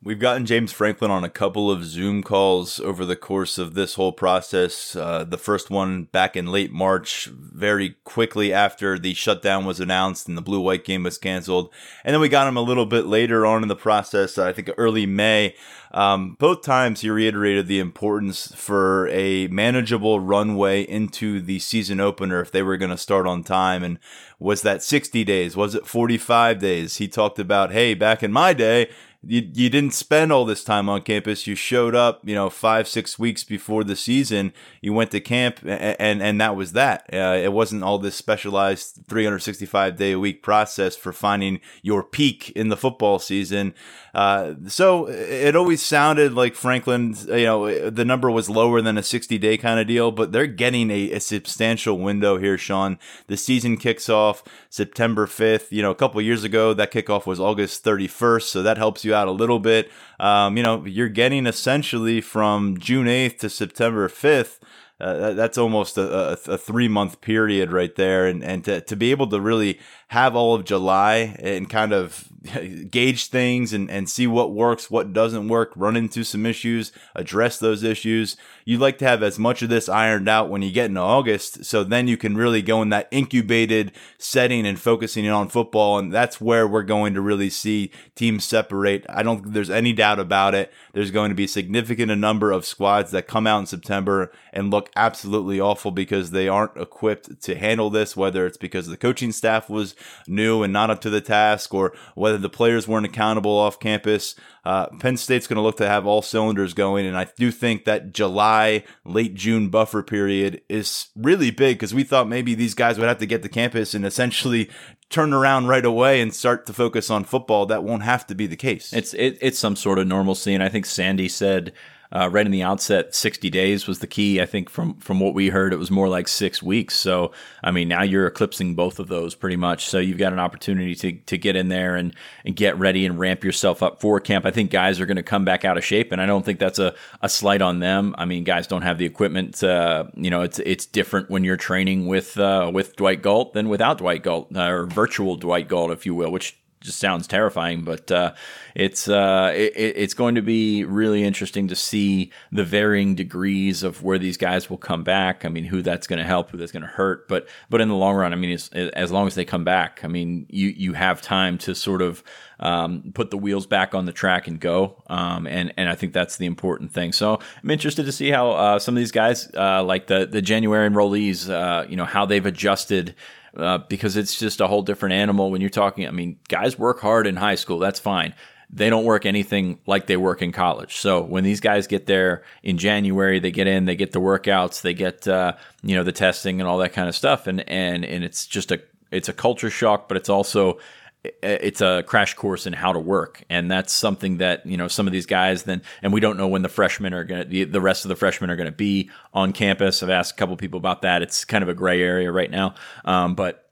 We've 0.00 0.20
gotten 0.20 0.46
James 0.46 0.70
Franklin 0.70 1.10
on 1.10 1.24
a 1.24 1.28
couple 1.28 1.72
of 1.72 1.84
Zoom 1.84 2.22
calls 2.22 2.78
over 2.78 3.04
the 3.04 3.16
course 3.16 3.58
of 3.58 3.74
this 3.74 3.94
whole 3.94 4.12
process. 4.12 4.94
Uh, 4.94 5.24
the 5.24 5.36
first 5.36 5.70
one 5.70 6.04
back 6.04 6.36
in 6.36 6.46
late 6.46 6.70
March, 6.70 7.26
very 7.26 7.96
quickly 8.04 8.52
after 8.52 8.96
the 8.96 9.12
shutdown 9.14 9.64
was 9.64 9.80
announced 9.80 10.28
and 10.28 10.36
the 10.36 10.42
blue 10.42 10.60
white 10.60 10.84
game 10.84 11.02
was 11.02 11.18
canceled. 11.18 11.72
And 12.04 12.14
then 12.14 12.20
we 12.20 12.28
got 12.28 12.46
him 12.46 12.56
a 12.56 12.62
little 12.62 12.86
bit 12.86 13.06
later 13.06 13.44
on 13.44 13.62
in 13.62 13.68
the 13.68 13.74
process, 13.74 14.38
I 14.38 14.52
think 14.52 14.70
early 14.78 15.04
May. 15.04 15.56
Um, 15.90 16.36
both 16.38 16.62
times 16.62 17.00
he 17.00 17.10
reiterated 17.10 17.66
the 17.66 17.80
importance 17.80 18.52
for 18.54 19.08
a 19.08 19.48
manageable 19.48 20.20
runway 20.20 20.82
into 20.82 21.40
the 21.40 21.58
season 21.58 21.98
opener 21.98 22.40
if 22.40 22.52
they 22.52 22.62
were 22.62 22.76
going 22.76 22.90
to 22.90 22.98
start 22.98 23.26
on 23.26 23.42
time. 23.42 23.82
And 23.82 23.98
was 24.38 24.62
that 24.62 24.82
60 24.82 25.24
days? 25.24 25.56
Was 25.56 25.74
it 25.74 25.86
45 25.86 26.58
days? 26.58 26.98
He 26.98 27.08
talked 27.08 27.38
about, 27.38 27.72
hey, 27.72 27.94
back 27.94 28.22
in 28.22 28.30
my 28.30 28.52
day, 28.52 28.90
you, 29.28 29.50
you 29.52 29.68
didn't 29.68 29.92
spend 29.92 30.32
all 30.32 30.46
this 30.46 30.64
time 30.64 30.88
on 30.88 31.02
campus. 31.02 31.46
You 31.46 31.54
showed 31.54 31.94
up, 31.94 32.26
you 32.26 32.34
know, 32.34 32.48
five, 32.48 32.88
six 32.88 33.18
weeks 33.18 33.44
before 33.44 33.84
the 33.84 33.94
season. 33.94 34.54
You 34.80 34.94
went 34.94 35.10
to 35.10 35.20
camp 35.20 35.60
and, 35.62 35.96
and, 36.00 36.22
and 36.22 36.40
that 36.40 36.56
was 36.56 36.72
that. 36.72 37.04
Uh, 37.12 37.38
it 37.40 37.52
wasn't 37.52 37.82
all 37.82 37.98
this 37.98 38.14
specialized 38.14 39.00
365 39.06 39.96
day 39.96 40.12
a 40.12 40.18
week 40.18 40.42
process 40.42 40.96
for 40.96 41.12
finding 41.12 41.60
your 41.82 42.02
peak 42.02 42.50
in 42.52 42.68
the 42.68 42.76
football 42.76 43.18
season. 43.18 43.74
Uh, 44.14 44.54
so 44.66 45.06
it 45.08 45.54
always 45.54 45.82
sounded 45.82 46.32
like 46.32 46.54
Franklin, 46.54 47.14
you 47.26 47.44
know, 47.44 47.90
the 47.90 48.04
number 48.06 48.30
was 48.30 48.48
lower 48.48 48.80
than 48.80 48.96
a 48.96 49.02
60 49.02 49.36
day 49.36 49.58
kind 49.58 49.78
of 49.78 49.86
deal, 49.86 50.10
but 50.10 50.32
they're 50.32 50.46
getting 50.46 50.90
a, 50.90 51.12
a 51.12 51.20
substantial 51.20 51.98
window 51.98 52.38
here, 52.38 52.56
Sean. 52.56 52.98
The 53.26 53.36
season 53.36 53.76
kicks 53.76 54.08
off 54.08 54.42
September 54.70 55.26
5th. 55.26 55.70
You 55.70 55.82
know, 55.82 55.90
a 55.90 55.94
couple 55.94 56.20
years 56.22 56.44
ago, 56.44 56.72
that 56.72 56.92
kickoff 56.92 57.26
was 57.26 57.38
August 57.38 57.84
31st. 57.84 58.42
So 58.42 58.62
that 58.62 58.78
helps 58.78 59.04
you 59.04 59.14
out 59.14 59.17
a 59.26 59.32
little 59.32 59.58
bit. 59.58 59.90
Um, 60.20 60.56
you 60.56 60.62
know, 60.62 60.84
you're 60.84 61.08
getting 61.08 61.46
essentially 61.46 62.20
from 62.20 62.78
June 62.78 63.06
8th 63.06 63.38
to 63.38 63.50
September 63.50 64.08
5th 64.08 64.58
uh, 65.00 65.32
that's 65.32 65.56
almost 65.56 65.96
a, 65.96 66.30
a, 66.30 66.32
a, 66.52 66.58
three 66.58 66.88
month 66.88 67.20
period 67.20 67.70
right 67.70 67.94
there. 67.94 68.26
And, 68.26 68.42
and 68.42 68.64
to, 68.64 68.80
to 68.80 68.96
be 68.96 69.12
able 69.12 69.28
to 69.28 69.40
really 69.40 69.78
have 70.08 70.34
all 70.34 70.54
of 70.54 70.64
July 70.64 71.36
and 71.38 71.68
kind 71.68 71.92
of 71.92 72.28
gauge 72.90 73.26
things 73.26 73.72
and, 73.72 73.90
and 73.90 74.08
see 74.08 74.26
what 74.26 74.52
works, 74.52 74.90
what 74.90 75.12
doesn't 75.12 75.48
work, 75.48 75.72
run 75.76 75.96
into 75.96 76.24
some 76.24 76.46
issues, 76.46 76.92
address 77.14 77.58
those 77.58 77.82
issues. 77.82 78.36
You'd 78.64 78.80
like 78.80 78.98
to 78.98 79.04
have 79.06 79.22
as 79.22 79.38
much 79.38 79.62
of 79.62 79.68
this 79.68 79.88
ironed 79.88 80.28
out 80.28 80.48
when 80.48 80.62
you 80.62 80.70
get 80.70 80.86
into 80.86 81.00
August. 81.00 81.64
So 81.64 81.84
then 81.84 82.08
you 82.08 82.16
can 82.16 82.36
really 82.36 82.62
go 82.62 82.80
in 82.80 82.90
that 82.90 83.08
incubated 83.10 83.92
setting 84.18 84.66
and 84.66 84.80
focusing 84.80 85.28
on 85.28 85.48
football. 85.48 85.98
And 85.98 86.12
that's 86.12 86.40
where 86.40 86.66
we're 86.66 86.82
going 86.82 87.14
to 87.14 87.20
really 87.20 87.50
see 87.50 87.90
teams 88.14 88.44
separate. 88.44 89.04
I 89.08 89.22
don't 89.22 89.42
think 89.42 89.54
there's 89.54 89.70
any 89.70 89.92
doubt 89.92 90.18
about 90.18 90.54
it. 90.54 90.72
There's 90.92 91.10
going 91.10 91.30
to 91.30 91.34
be 91.34 91.46
significant 91.46 92.10
a 92.10 92.16
number 92.16 92.50
of 92.52 92.64
squads 92.64 93.10
that 93.10 93.26
come 93.26 93.46
out 93.46 93.60
in 93.60 93.66
September 93.66 94.32
and 94.52 94.70
look 94.70 94.90
absolutely 94.96 95.60
awful 95.60 95.90
because 95.90 96.30
they 96.30 96.48
aren't 96.48 96.76
equipped 96.76 97.42
to 97.42 97.56
handle 97.56 97.90
this, 97.90 98.16
whether 98.16 98.46
it's 98.46 98.56
because 98.56 98.86
the 98.86 98.96
coaching 98.96 99.32
staff 99.32 99.68
was 99.68 99.94
new 100.26 100.62
and 100.62 100.72
not 100.72 100.90
up 100.90 101.00
to 101.02 101.10
the 101.10 101.20
task 101.20 101.74
or 101.74 101.94
whether 102.14 102.38
the 102.38 102.48
players 102.48 102.86
weren't 102.86 103.06
accountable 103.06 103.56
off 103.56 103.80
campus. 103.80 104.34
Uh, 104.64 104.86
Penn 104.98 105.16
State's 105.16 105.46
going 105.46 105.56
to 105.56 105.62
look 105.62 105.78
to 105.78 105.88
have 105.88 106.06
all 106.06 106.22
cylinders 106.22 106.74
going. 106.74 107.06
And 107.06 107.16
I 107.16 107.26
do 107.36 107.50
think 107.50 107.84
that 107.84 108.12
July, 108.12 108.84
late 109.04 109.34
June 109.34 109.68
buffer 109.68 110.02
period 110.02 110.60
is 110.68 111.08
really 111.16 111.50
big 111.50 111.76
because 111.76 111.94
we 111.94 112.04
thought 112.04 112.28
maybe 112.28 112.54
these 112.54 112.74
guys 112.74 112.98
would 112.98 113.08
have 113.08 113.18
to 113.18 113.26
get 113.26 113.42
to 113.42 113.48
campus 113.48 113.94
and 113.94 114.04
essentially 114.04 114.68
turn 115.10 115.32
around 115.32 115.68
right 115.68 115.84
away 115.84 116.20
and 116.20 116.34
start 116.34 116.66
to 116.66 116.72
focus 116.72 117.10
on 117.10 117.24
football. 117.24 117.66
That 117.66 117.84
won't 117.84 118.02
have 118.02 118.26
to 118.26 118.34
be 118.34 118.46
the 118.46 118.56
case. 118.56 118.92
It's 118.92 119.14
it, 119.14 119.38
it's 119.40 119.58
some 119.58 119.76
sort 119.76 119.98
of 119.98 120.06
normalcy, 120.06 120.54
and 120.54 120.62
I 120.62 120.68
think 120.68 120.86
Sandy 120.86 121.28
said 121.28 121.72
uh, 122.10 122.28
right 122.30 122.46
in 122.46 122.52
the 122.52 122.62
outset, 122.62 123.14
60 123.14 123.50
days 123.50 123.86
was 123.86 123.98
the 123.98 124.06
key. 124.06 124.40
I 124.40 124.46
think 124.46 124.70
from 124.70 124.94
from 124.94 125.20
what 125.20 125.34
we 125.34 125.48
heard, 125.48 125.72
it 125.72 125.78
was 125.78 125.90
more 125.90 126.08
like 126.08 126.26
six 126.26 126.62
weeks. 126.62 126.94
So 126.94 127.32
I 127.62 127.70
mean, 127.70 127.88
now 127.88 128.02
you're 128.02 128.26
eclipsing 128.26 128.74
both 128.74 128.98
of 128.98 129.08
those 129.08 129.34
pretty 129.34 129.56
much. 129.56 129.86
So 129.86 129.98
you've 129.98 130.18
got 130.18 130.32
an 130.32 130.38
opportunity 130.38 130.94
to 130.96 131.12
to 131.12 131.36
get 131.36 131.56
in 131.56 131.68
there 131.68 131.96
and 131.96 132.14
and 132.44 132.56
get 132.56 132.78
ready 132.78 133.04
and 133.04 133.18
ramp 133.18 133.44
yourself 133.44 133.82
up 133.82 134.00
for 134.00 134.20
camp. 134.20 134.46
I 134.46 134.50
think 134.50 134.70
guys 134.70 135.00
are 135.00 135.06
going 135.06 135.16
to 135.16 135.22
come 135.22 135.44
back 135.44 135.64
out 135.64 135.76
of 135.76 135.84
shape, 135.84 136.12
and 136.12 136.20
I 136.20 136.26
don't 136.26 136.44
think 136.44 136.58
that's 136.58 136.78
a, 136.78 136.94
a 137.20 137.28
slight 137.28 137.60
on 137.60 137.80
them. 137.80 138.14
I 138.16 138.24
mean, 138.24 138.44
guys 138.44 138.66
don't 138.66 138.82
have 138.82 138.98
the 138.98 139.04
equipment. 139.04 139.62
Uh, 139.62 140.04
you 140.14 140.30
know, 140.30 140.42
it's 140.42 140.58
it's 140.60 140.86
different 140.86 141.28
when 141.30 141.44
you're 141.44 141.56
training 141.56 142.06
with 142.06 142.38
uh, 142.38 142.70
with 142.72 142.96
Dwight 142.96 143.22
Galt 143.22 143.52
than 143.52 143.68
without 143.68 143.98
Dwight 143.98 144.22
Galt 144.22 144.56
uh, 144.56 144.70
or 144.70 144.86
virtual 144.86 145.36
Dwight 145.36 145.68
Galt, 145.68 145.90
if 145.90 146.06
you 146.06 146.14
will, 146.14 146.30
which 146.30 146.56
just 146.80 146.98
sounds 146.98 147.26
terrifying, 147.26 147.82
but 147.82 148.10
uh, 148.10 148.34
it's 148.74 149.08
uh, 149.08 149.52
it, 149.54 149.72
it's 149.74 150.14
going 150.14 150.36
to 150.36 150.42
be 150.42 150.84
really 150.84 151.24
interesting 151.24 151.68
to 151.68 151.76
see 151.76 152.30
the 152.52 152.64
varying 152.64 153.14
degrees 153.14 153.82
of 153.82 154.02
where 154.02 154.18
these 154.18 154.36
guys 154.36 154.70
will 154.70 154.78
come 154.78 155.02
back. 155.02 155.44
I 155.44 155.48
mean, 155.48 155.64
who 155.64 155.82
that's 155.82 156.06
going 156.06 156.18
to 156.18 156.24
help, 156.24 156.50
who 156.50 156.58
that's 156.58 156.72
going 156.72 156.82
to 156.82 156.88
hurt, 156.88 157.28
but 157.28 157.48
but 157.68 157.80
in 157.80 157.88
the 157.88 157.94
long 157.94 158.14
run, 158.14 158.32
I 158.32 158.36
mean, 158.36 158.56
as 158.72 159.10
long 159.10 159.26
as 159.26 159.34
they 159.34 159.44
come 159.44 159.64
back, 159.64 160.00
I 160.04 160.08
mean, 160.08 160.46
you 160.48 160.68
you 160.68 160.92
have 160.92 161.20
time 161.20 161.58
to 161.58 161.74
sort 161.74 162.02
of 162.02 162.22
um, 162.60 163.12
put 163.14 163.30
the 163.30 163.38
wheels 163.38 163.66
back 163.66 163.94
on 163.94 164.06
the 164.06 164.12
track 164.12 164.48
and 164.48 164.60
go, 164.60 165.02
um, 165.08 165.46
and 165.46 165.72
and 165.76 165.88
I 165.88 165.94
think 165.94 166.12
that's 166.12 166.36
the 166.36 166.46
important 166.46 166.92
thing. 166.92 167.12
So 167.12 167.40
I'm 167.62 167.70
interested 167.70 168.06
to 168.06 168.12
see 168.12 168.30
how 168.30 168.50
uh, 168.52 168.78
some 168.78 168.94
of 168.94 168.98
these 168.98 169.12
guys, 169.12 169.50
uh, 169.54 169.82
like 169.82 170.06
the 170.06 170.26
the 170.26 170.42
January 170.42 170.88
enrollees, 170.88 171.50
uh, 171.50 171.86
you 171.88 171.96
know, 171.96 172.04
how 172.04 172.26
they've 172.26 172.46
adjusted 172.46 173.14
uh, 173.56 173.78
because 173.78 174.16
it's 174.16 174.38
just 174.38 174.60
a 174.60 174.66
whole 174.66 174.82
different 174.82 175.14
animal 175.14 175.50
when 175.50 175.60
you're 175.60 175.70
talking. 175.70 176.06
I 176.06 176.10
mean, 176.10 176.38
guys 176.48 176.78
work 176.78 177.00
hard 177.00 177.26
in 177.26 177.36
high 177.36 177.54
school, 177.54 177.78
that's 177.78 178.00
fine. 178.00 178.34
They 178.70 178.90
don't 178.90 179.04
work 179.04 179.24
anything 179.24 179.80
like 179.86 180.06
they 180.06 180.18
work 180.18 180.42
in 180.42 180.52
college. 180.52 180.96
So 180.96 181.22
when 181.22 181.42
these 181.42 181.60
guys 181.60 181.86
get 181.86 182.04
there 182.04 182.42
in 182.62 182.76
January, 182.76 183.38
they 183.38 183.50
get 183.50 183.66
in, 183.66 183.86
they 183.86 183.96
get 183.96 184.12
the 184.12 184.20
workouts, 184.20 184.82
they 184.82 184.92
get 184.92 185.26
uh, 185.26 185.54
you 185.82 185.96
know 185.96 186.04
the 186.04 186.12
testing 186.12 186.60
and 186.60 186.68
all 186.68 186.78
that 186.78 186.92
kind 186.92 187.08
of 187.08 187.14
stuff, 187.14 187.46
and 187.46 187.66
and 187.68 188.04
and 188.04 188.24
it's 188.24 188.46
just 188.46 188.70
a 188.70 188.82
it's 189.10 189.28
a 189.28 189.32
culture 189.32 189.70
shock, 189.70 190.06
but 190.06 190.18
it's 190.18 190.28
also 190.28 190.78
it's 191.24 191.80
a 191.80 192.04
crash 192.06 192.34
course 192.34 192.66
in 192.66 192.72
how 192.72 192.92
to 192.92 192.98
work. 192.98 193.42
And 193.50 193.70
that's 193.70 193.92
something 193.92 194.38
that 194.38 194.64
you 194.64 194.76
know 194.76 194.88
some 194.88 195.06
of 195.06 195.12
these 195.12 195.26
guys 195.26 195.64
then 195.64 195.82
and 196.02 196.12
we 196.12 196.20
don't 196.20 196.36
know 196.36 196.48
when 196.48 196.62
the 196.62 196.68
freshmen 196.68 197.12
are 197.12 197.24
going 197.24 197.48
to 197.48 197.66
the, 197.66 197.80
rest 197.80 198.04
of 198.04 198.08
the 198.08 198.16
freshmen 198.16 198.50
are 198.50 198.56
going 198.56 198.66
to 198.66 198.72
be 198.72 199.10
on 199.34 199.52
campus. 199.52 200.02
I've 200.02 200.10
asked 200.10 200.32
a 200.32 200.36
couple 200.36 200.56
people 200.56 200.78
about 200.78 201.02
that. 201.02 201.22
It's 201.22 201.44
kind 201.44 201.62
of 201.62 201.68
a 201.68 201.74
gray 201.74 202.02
area 202.02 202.30
right 202.30 202.50
now. 202.50 202.74
Um, 203.04 203.34
but 203.34 203.67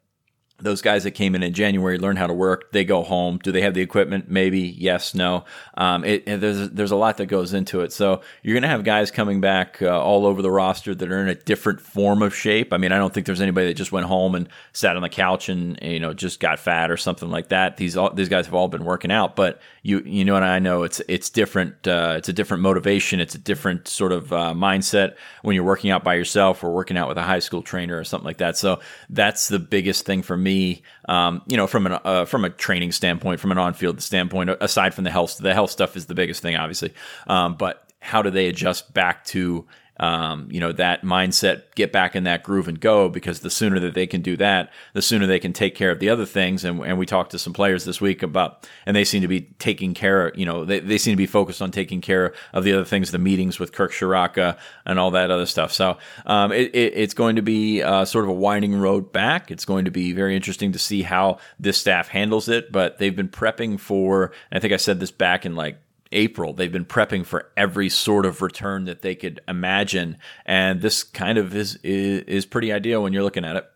those 0.58 0.80
guys 0.80 1.04
that 1.04 1.10
came 1.10 1.34
in 1.34 1.42
in 1.42 1.52
January 1.52 1.98
learn 1.98 2.16
how 2.16 2.26
to 2.26 2.32
work. 2.32 2.72
They 2.72 2.84
go 2.84 3.02
home. 3.02 3.38
Do 3.42 3.52
they 3.52 3.60
have 3.60 3.74
the 3.74 3.82
equipment? 3.82 4.30
Maybe 4.30 4.60
yes, 4.60 5.14
no. 5.14 5.44
Um, 5.76 6.02
it, 6.04 6.24
there's 6.24 6.70
there's 6.70 6.90
a 6.92 6.96
lot 6.96 7.18
that 7.18 7.26
goes 7.26 7.52
into 7.52 7.82
it. 7.82 7.92
So 7.92 8.22
you're 8.42 8.54
going 8.54 8.62
to 8.62 8.68
have 8.68 8.82
guys 8.82 9.10
coming 9.10 9.42
back 9.42 9.82
uh, 9.82 10.00
all 10.00 10.24
over 10.24 10.40
the 10.40 10.50
roster 10.50 10.94
that 10.94 11.12
are 11.12 11.20
in 11.20 11.28
a 11.28 11.34
different 11.34 11.80
form 11.80 12.22
of 12.22 12.34
shape. 12.34 12.72
I 12.72 12.78
mean, 12.78 12.90
I 12.90 12.96
don't 12.96 13.12
think 13.12 13.26
there's 13.26 13.42
anybody 13.42 13.66
that 13.66 13.74
just 13.74 13.92
went 13.92 14.06
home 14.06 14.34
and 14.34 14.48
sat 14.72 14.96
on 14.96 15.02
the 15.02 15.10
couch 15.10 15.50
and 15.50 15.78
you 15.82 16.00
know 16.00 16.14
just 16.14 16.40
got 16.40 16.58
fat 16.58 16.90
or 16.90 16.96
something 16.96 17.28
like 17.28 17.48
that. 17.48 17.76
These 17.76 17.98
all, 17.98 18.14
these 18.14 18.30
guys 18.30 18.46
have 18.46 18.54
all 18.54 18.68
been 18.68 18.84
working 18.84 19.12
out, 19.12 19.36
but 19.36 19.60
you 19.82 20.00
you 20.06 20.24
know, 20.24 20.36
and 20.36 20.44
I 20.44 20.58
know 20.58 20.84
it's 20.84 21.02
it's 21.06 21.28
different. 21.28 21.86
Uh, 21.86 22.14
it's 22.16 22.30
a 22.30 22.32
different 22.32 22.62
motivation. 22.62 23.20
It's 23.20 23.34
a 23.34 23.38
different 23.38 23.88
sort 23.88 24.12
of 24.12 24.32
uh, 24.32 24.54
mindset 24.54 25.16
when 25.42 25.54
you're 25.54 25.64
working 25.64 25.90
out 25.90 26.02
by 26.02 26.14
yourself 26.14 26.64
or 26.64 26.72
working 26.72 26.96
out 26.96 27.08
with 27.08 27.18
a 27.18 27.22
high 27.22 27.40
school 27.40 27.60
trainer 27.60 27.98
or 27.98 28.04
something 28.04 28.24
like 28.24 28.38
that. 28.38 28.56
So 28.56 28.80
that's 29.10 29.48
the 29.48 29.58
biggest 29.58 30.06
thing 30.06 30.22
for 30.22 30.36
me 30.36 30.45
me, 30.46 30.82
um, 31.08 31.42
you 31.46 31.56
know, 31.56 31.66
from 31.66 31.86
an 31.86 31.98
uh, 32.04 32.24
from 32.24 32.44
a 32.44 32.50
training 32.50 32.92
standpoint, 32.92 33.40
from 33.40 33.52
an 33.52 33.58
on 33.58 33.74
field 33.74 34.00
standpoint, 34.00 34.48
aside 34.60 34.94
from 34.94 35.04
the 35.04 35.10
health, 35.10 35.38
the 35.38 35.52
health 35.52 35.70
stuff 35.70 35.96
is 35.96 36.06
the 36.06 36.14
biggest 36.14 36.40
thing, 36.40 36.56
obviously. 36.56 36.94
Um, 37.26 37.56
but 37.56 37.92
how 38.00 38.22
do 38.22 38.30
they 38.30 38.46
adjust 38.46 38.94
back 38.94 39.24
to 39.26 39.66
um, 39.98 40.48
you 40.50 40.60
know, 40.60 40.72
that 40.72 41.02
mindset, 41.02 41.62
get 41.74 41.92
back 41.92 42.14
in 42.14 42.24
that 42.24 42.42
groove 42.42 42.68
and 42.68 42.80
go 42.80 43.08
because 43.08 43.40
the 43.40 43.50
sooner 43.50 43.78
that 43.80 43.94
they 43.94 44.06
can 44.06 44.20
do 44.20 44.36
that, 44.36 44.70
the 44.92 45.02
sooner 45.02 45.26
they 45.26 45.38
can 45.38 45.52
take 45.52 45.74
care 45.74 45.90
of 45.90 45.98
the 45.98 46.10
other 46.10 46.26
things. 46.26 46.64
And, 46.64 46.80
and 46.80 46.98
we 46.98 47.06
talked 47.06 47.30
to 47.30 47.38
some 47.38 47.52
players 47.52 47.84
this 47.84 48.00
week 48.00 48.22
about, 48.22 48.68
and 48.84 48.96
they 48.96 49.04
seem 49.04 49.22
to 49.22 49.28
be 49.28 49.42
taking 49.58 49.94
care, 49.94 50.32
you 50.34 50.44
know, 50.44 50.64
they, 50.64 50.80
they 50.80 50.98
seem 50.98 51.12
to 51.12 51.16
be 51.16 51.26
focused 51.26 51.62
on 51.62 51.70
taking 51.70 52.00
care 52.00 52.34
of 52.52 52.64
the 52.64 52.72
other 52.72 52.84
things, 52.84 53.10
the 53.10 53.18
meetings 53.18 53.58
with 53.58 53.72
Kirk 53.72 53.92
Ciarrocca 53.92 54.58
and 54.84 54.98
all 54.98 55.10
that 55.12 55.30
other 55.30 55.46
stuff. 55.46 55.72
So 55.72 55.98
um, 56.26 56.52
it, 56.52 56.74
it, 56.74 56.92
it's 56.94 57.14
going 57.14 57.36
to 57.36 57.42
be 57.42 57.82
uh, 57.82 58.04
sort 58.04 58.24
of 58.24 58.30
a 58.30 58.34
winding 58.34 58.78
road 58.78 59.12
back. 59.12 59.50
It's 59.50 59.64
going 59.64 59.86
to 59.86 59.90
be 59.90 60.12
very 60.12 60.36
interesting 60.36 60.72
to 60.72 60.78
see 60.78 61.02
how 61.02 61.38
this 61.58 61.78
staff 61.78 62.08
handles 62.08 62.48
it, 62.48 62.70
but 62.70 62.98
they've 62.98 63.16
been 63.16 63.28
prepping 63.28 63.80
for, 63.80 64.32
I 64.52 64.58
think 64.58 64.72
I 64.72 64.76
said 64.76 65.00
this 65.00 65.10
back 65.10 65.46
in 65.46 65.56
like 65.56 65.78
April. 66.12 66.52
They've 66.52 66.72
been 66.72 66.84
prepping 66.84 67.24
for 67.26 67.50
every 67.56 67.88
sort 67.88 68.26
of 68.26 68.42
return 68.42 68.84
that 68.84 69.02
they 69.02 69.14
could 69.14 69.40
imagine, 69.48 70.16
and 70.44 70.80
this 70.80 71.02
kind 71.02 71.38
of 71.38 71.54
is 71.54 71.76
is, 71.82 72.22
is 72.22 72.46
pretty 72.46 72.72
ideal 72.72 73.02
when 73.02 73.12
you're 73.12 73.22
looking 73.22 73.44
at 73.44 73.56
it 73.56 73.70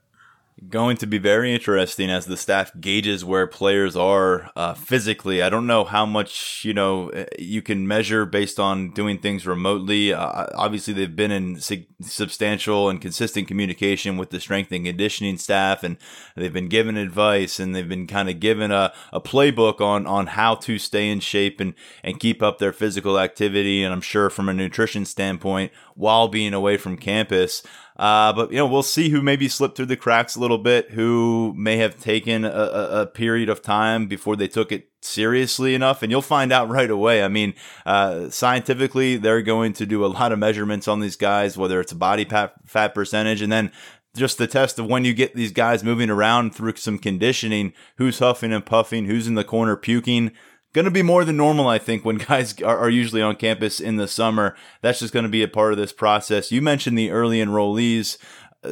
going 0.69 0.97
to 0.99 1.07
be 1.07 1.19
very 1.19 1.55
interesting 1.55 2.11
as 2.11 2.26
the 2.26 2.37
staff 2.37 2.71
gauges 2.81 3.25
where 3.25 3.47
players 3.47 3.97
are 3.97 4.50
uh, 4.55 4.75
physically. 4.75 5.43
I 5.43 5.49
don't 5.49 5.67
know 5.67 5.85
how 5.85 6.05
much 6.05 6.64
you 6.64 6.75
know 6.75 7.09
eh, 7.11 7.25
you 7.38 7.62
can 7.62 7.88
measure 7.88 8.26
based 8.26 8.61
on 8.61 8.90
doing 8.90 9.19
things 9.19 9.47
remotely. 9.47 10.12
Uh, 10.12 10.47
obviously, 10.55 10.93
they've 10.93 11.17
been 11.17 11.31
in 11.31 11.61
sig- 11.61 11.88
substantial 12.02 12.90
and 12.90 13.00
consistent 13.00 13.49
communication 13.49 14.17
with 14.17 14.31
the 14.31 14.40
strength 14.40 14.71
and 14.73 14.85
conditioning 14.85 15.38
staff, 15.38 15.83
and 15.83 15.97
they've 16.37 16.52
been 16.52 16.69
given 16.69 16.97
advice 16.97 17.59
and 17.59 17.75
they've 17.75 17.88
been 17.88 18.07
kind 18.07 18.29
of 18.29 18.38
given 18.38 18.71
a, 18.71 18.93
a 19.12 19.21
playbook 19.21 19.81
on 19.81 20.07
on 20.07 20.29
how 20.29 20.55
to 20.55 20.79
stay 20.79 21.09
in 21.09 21.21
shape 21.21 21.61
and 21.61 21.75
and 22.05 22.21
keep 22.21 22.43
up 22.43 22.59
their 22.59 22.73
physical 22.73 23.19
activity. 23.19 23.83
And 23.83 23.95
I'm 23.95 24.00
sure 24.02 24.29
from 24.29 24.49
a 24.49 24.55
nutrition 24.55 25.07
standpoint, 25.07 25.73
while 25.95 26.29
being 26.29 26.52
away 26.55 26.76
from 26.76 26.97
campus. 26.97 27.62
Uh, 28.00 28.33
but 28.33 28.50
you 28.50 28.57
know, 28.57 28.66
we'll 28.66 28.83
see 28.83 29.11
who 29.11 29.21
maybe 29.21 29.47
slipped 29.47 29.76
through 29.76 29.85
the 29.85 29.95
cracks 29.95 30.35
a 30.35 30.40
little 30.40 30.57
bit, 30.57 30.92
who 30.92 31.52
may 31.54 31.76
have 31.76 32.00
taken 32.00 32.47
a, 32.47 32.49
a, 32.49 33.07
period 33.07 33.50
of 33.50 33.61
time 33.61 34.07
before 34.07 34.37
they 34.37 34.49
took 34.49 34.73
it 34.73 34.88
seriously 35.02 35.75
enough, 35.75 36.02
and 36.02 36.11
you'll 36.11 36.23
find 36.23 36.50
out 36.50 36.71
right 36.71 36.90
away. 36.90 37.23
I 37.23 37.28
mean, 37.28 37.52
uh, 37.85 38.30
scientifically, 38.30 39.19
they're 39.19 39.42
going 39.42 39.75
to 39.75 39.85
do 39.85 40.02
a 40.02 40.09
lot 40.09 40.33
of 40.33 40.38
measurements 40.38 40.88
on 40.88 41.00
these 41.00 41.16
guys, 41.16 41.59
whether 41.59 41.78
it's 41.78 41.92
a 41.92 41.97
body 41.97 42.25
fat 42.25 42.95
percentage, 42.95 43.42
and 43.42 43.52
then 43.52 43.71
just 44.16 44.38
the 44.38 44.47
test 44.47 44.78
of 44.78 44.87
when 44.87 45.04
you 45.04 45.12
get 45.12 45.35
these 45.35 45.52
guys 45.52 45.85
moving 45.85 46.09
around 46.09 46.54
through 46.54 46.76
some 46.76 46.99
conditioning, 46.99 47.75
who's 47.97 48.19
huffing 48.19 48.50
and 48.50 48.64
puffing, 48.64 49.04
who's 49.04 49.26
in 49.26 49.35
the 49.35 49.45
corner 49.45 49.76
puking 49.76 50.33
going 50.73 50.85
to 50.85 50.91
be 50.91 51.03
more 51.03 51.25
than 51.25 51.37
normal, 51.37 51.69
I 51.69 51.79
think, 51.79 52.05
when 52.05 52.17
guys 52.29 52.61
are, 52.62 52.79
are, 52.79 52.91
usually 52.91 53.23
on 53.23 53.37
campus 53.37 53.81
in 53.81 53.97
the 53.97 54.09
summer. 54.09 54.57
That's 54.83 55.00
just 55.00 55.12
going 55.12 55.25
to 55.25 55.31
be 55.31 55.43
a 55.43 55.49
part 55.49 55.73
of 55.73 55.79
this 55.79 55.93
process. 55.93 56.53
You 56.53 56.62
mentioned 56.62 56.97
the 56.97 57.11
early 57.11 57.39
enrollees. 57.39 58.19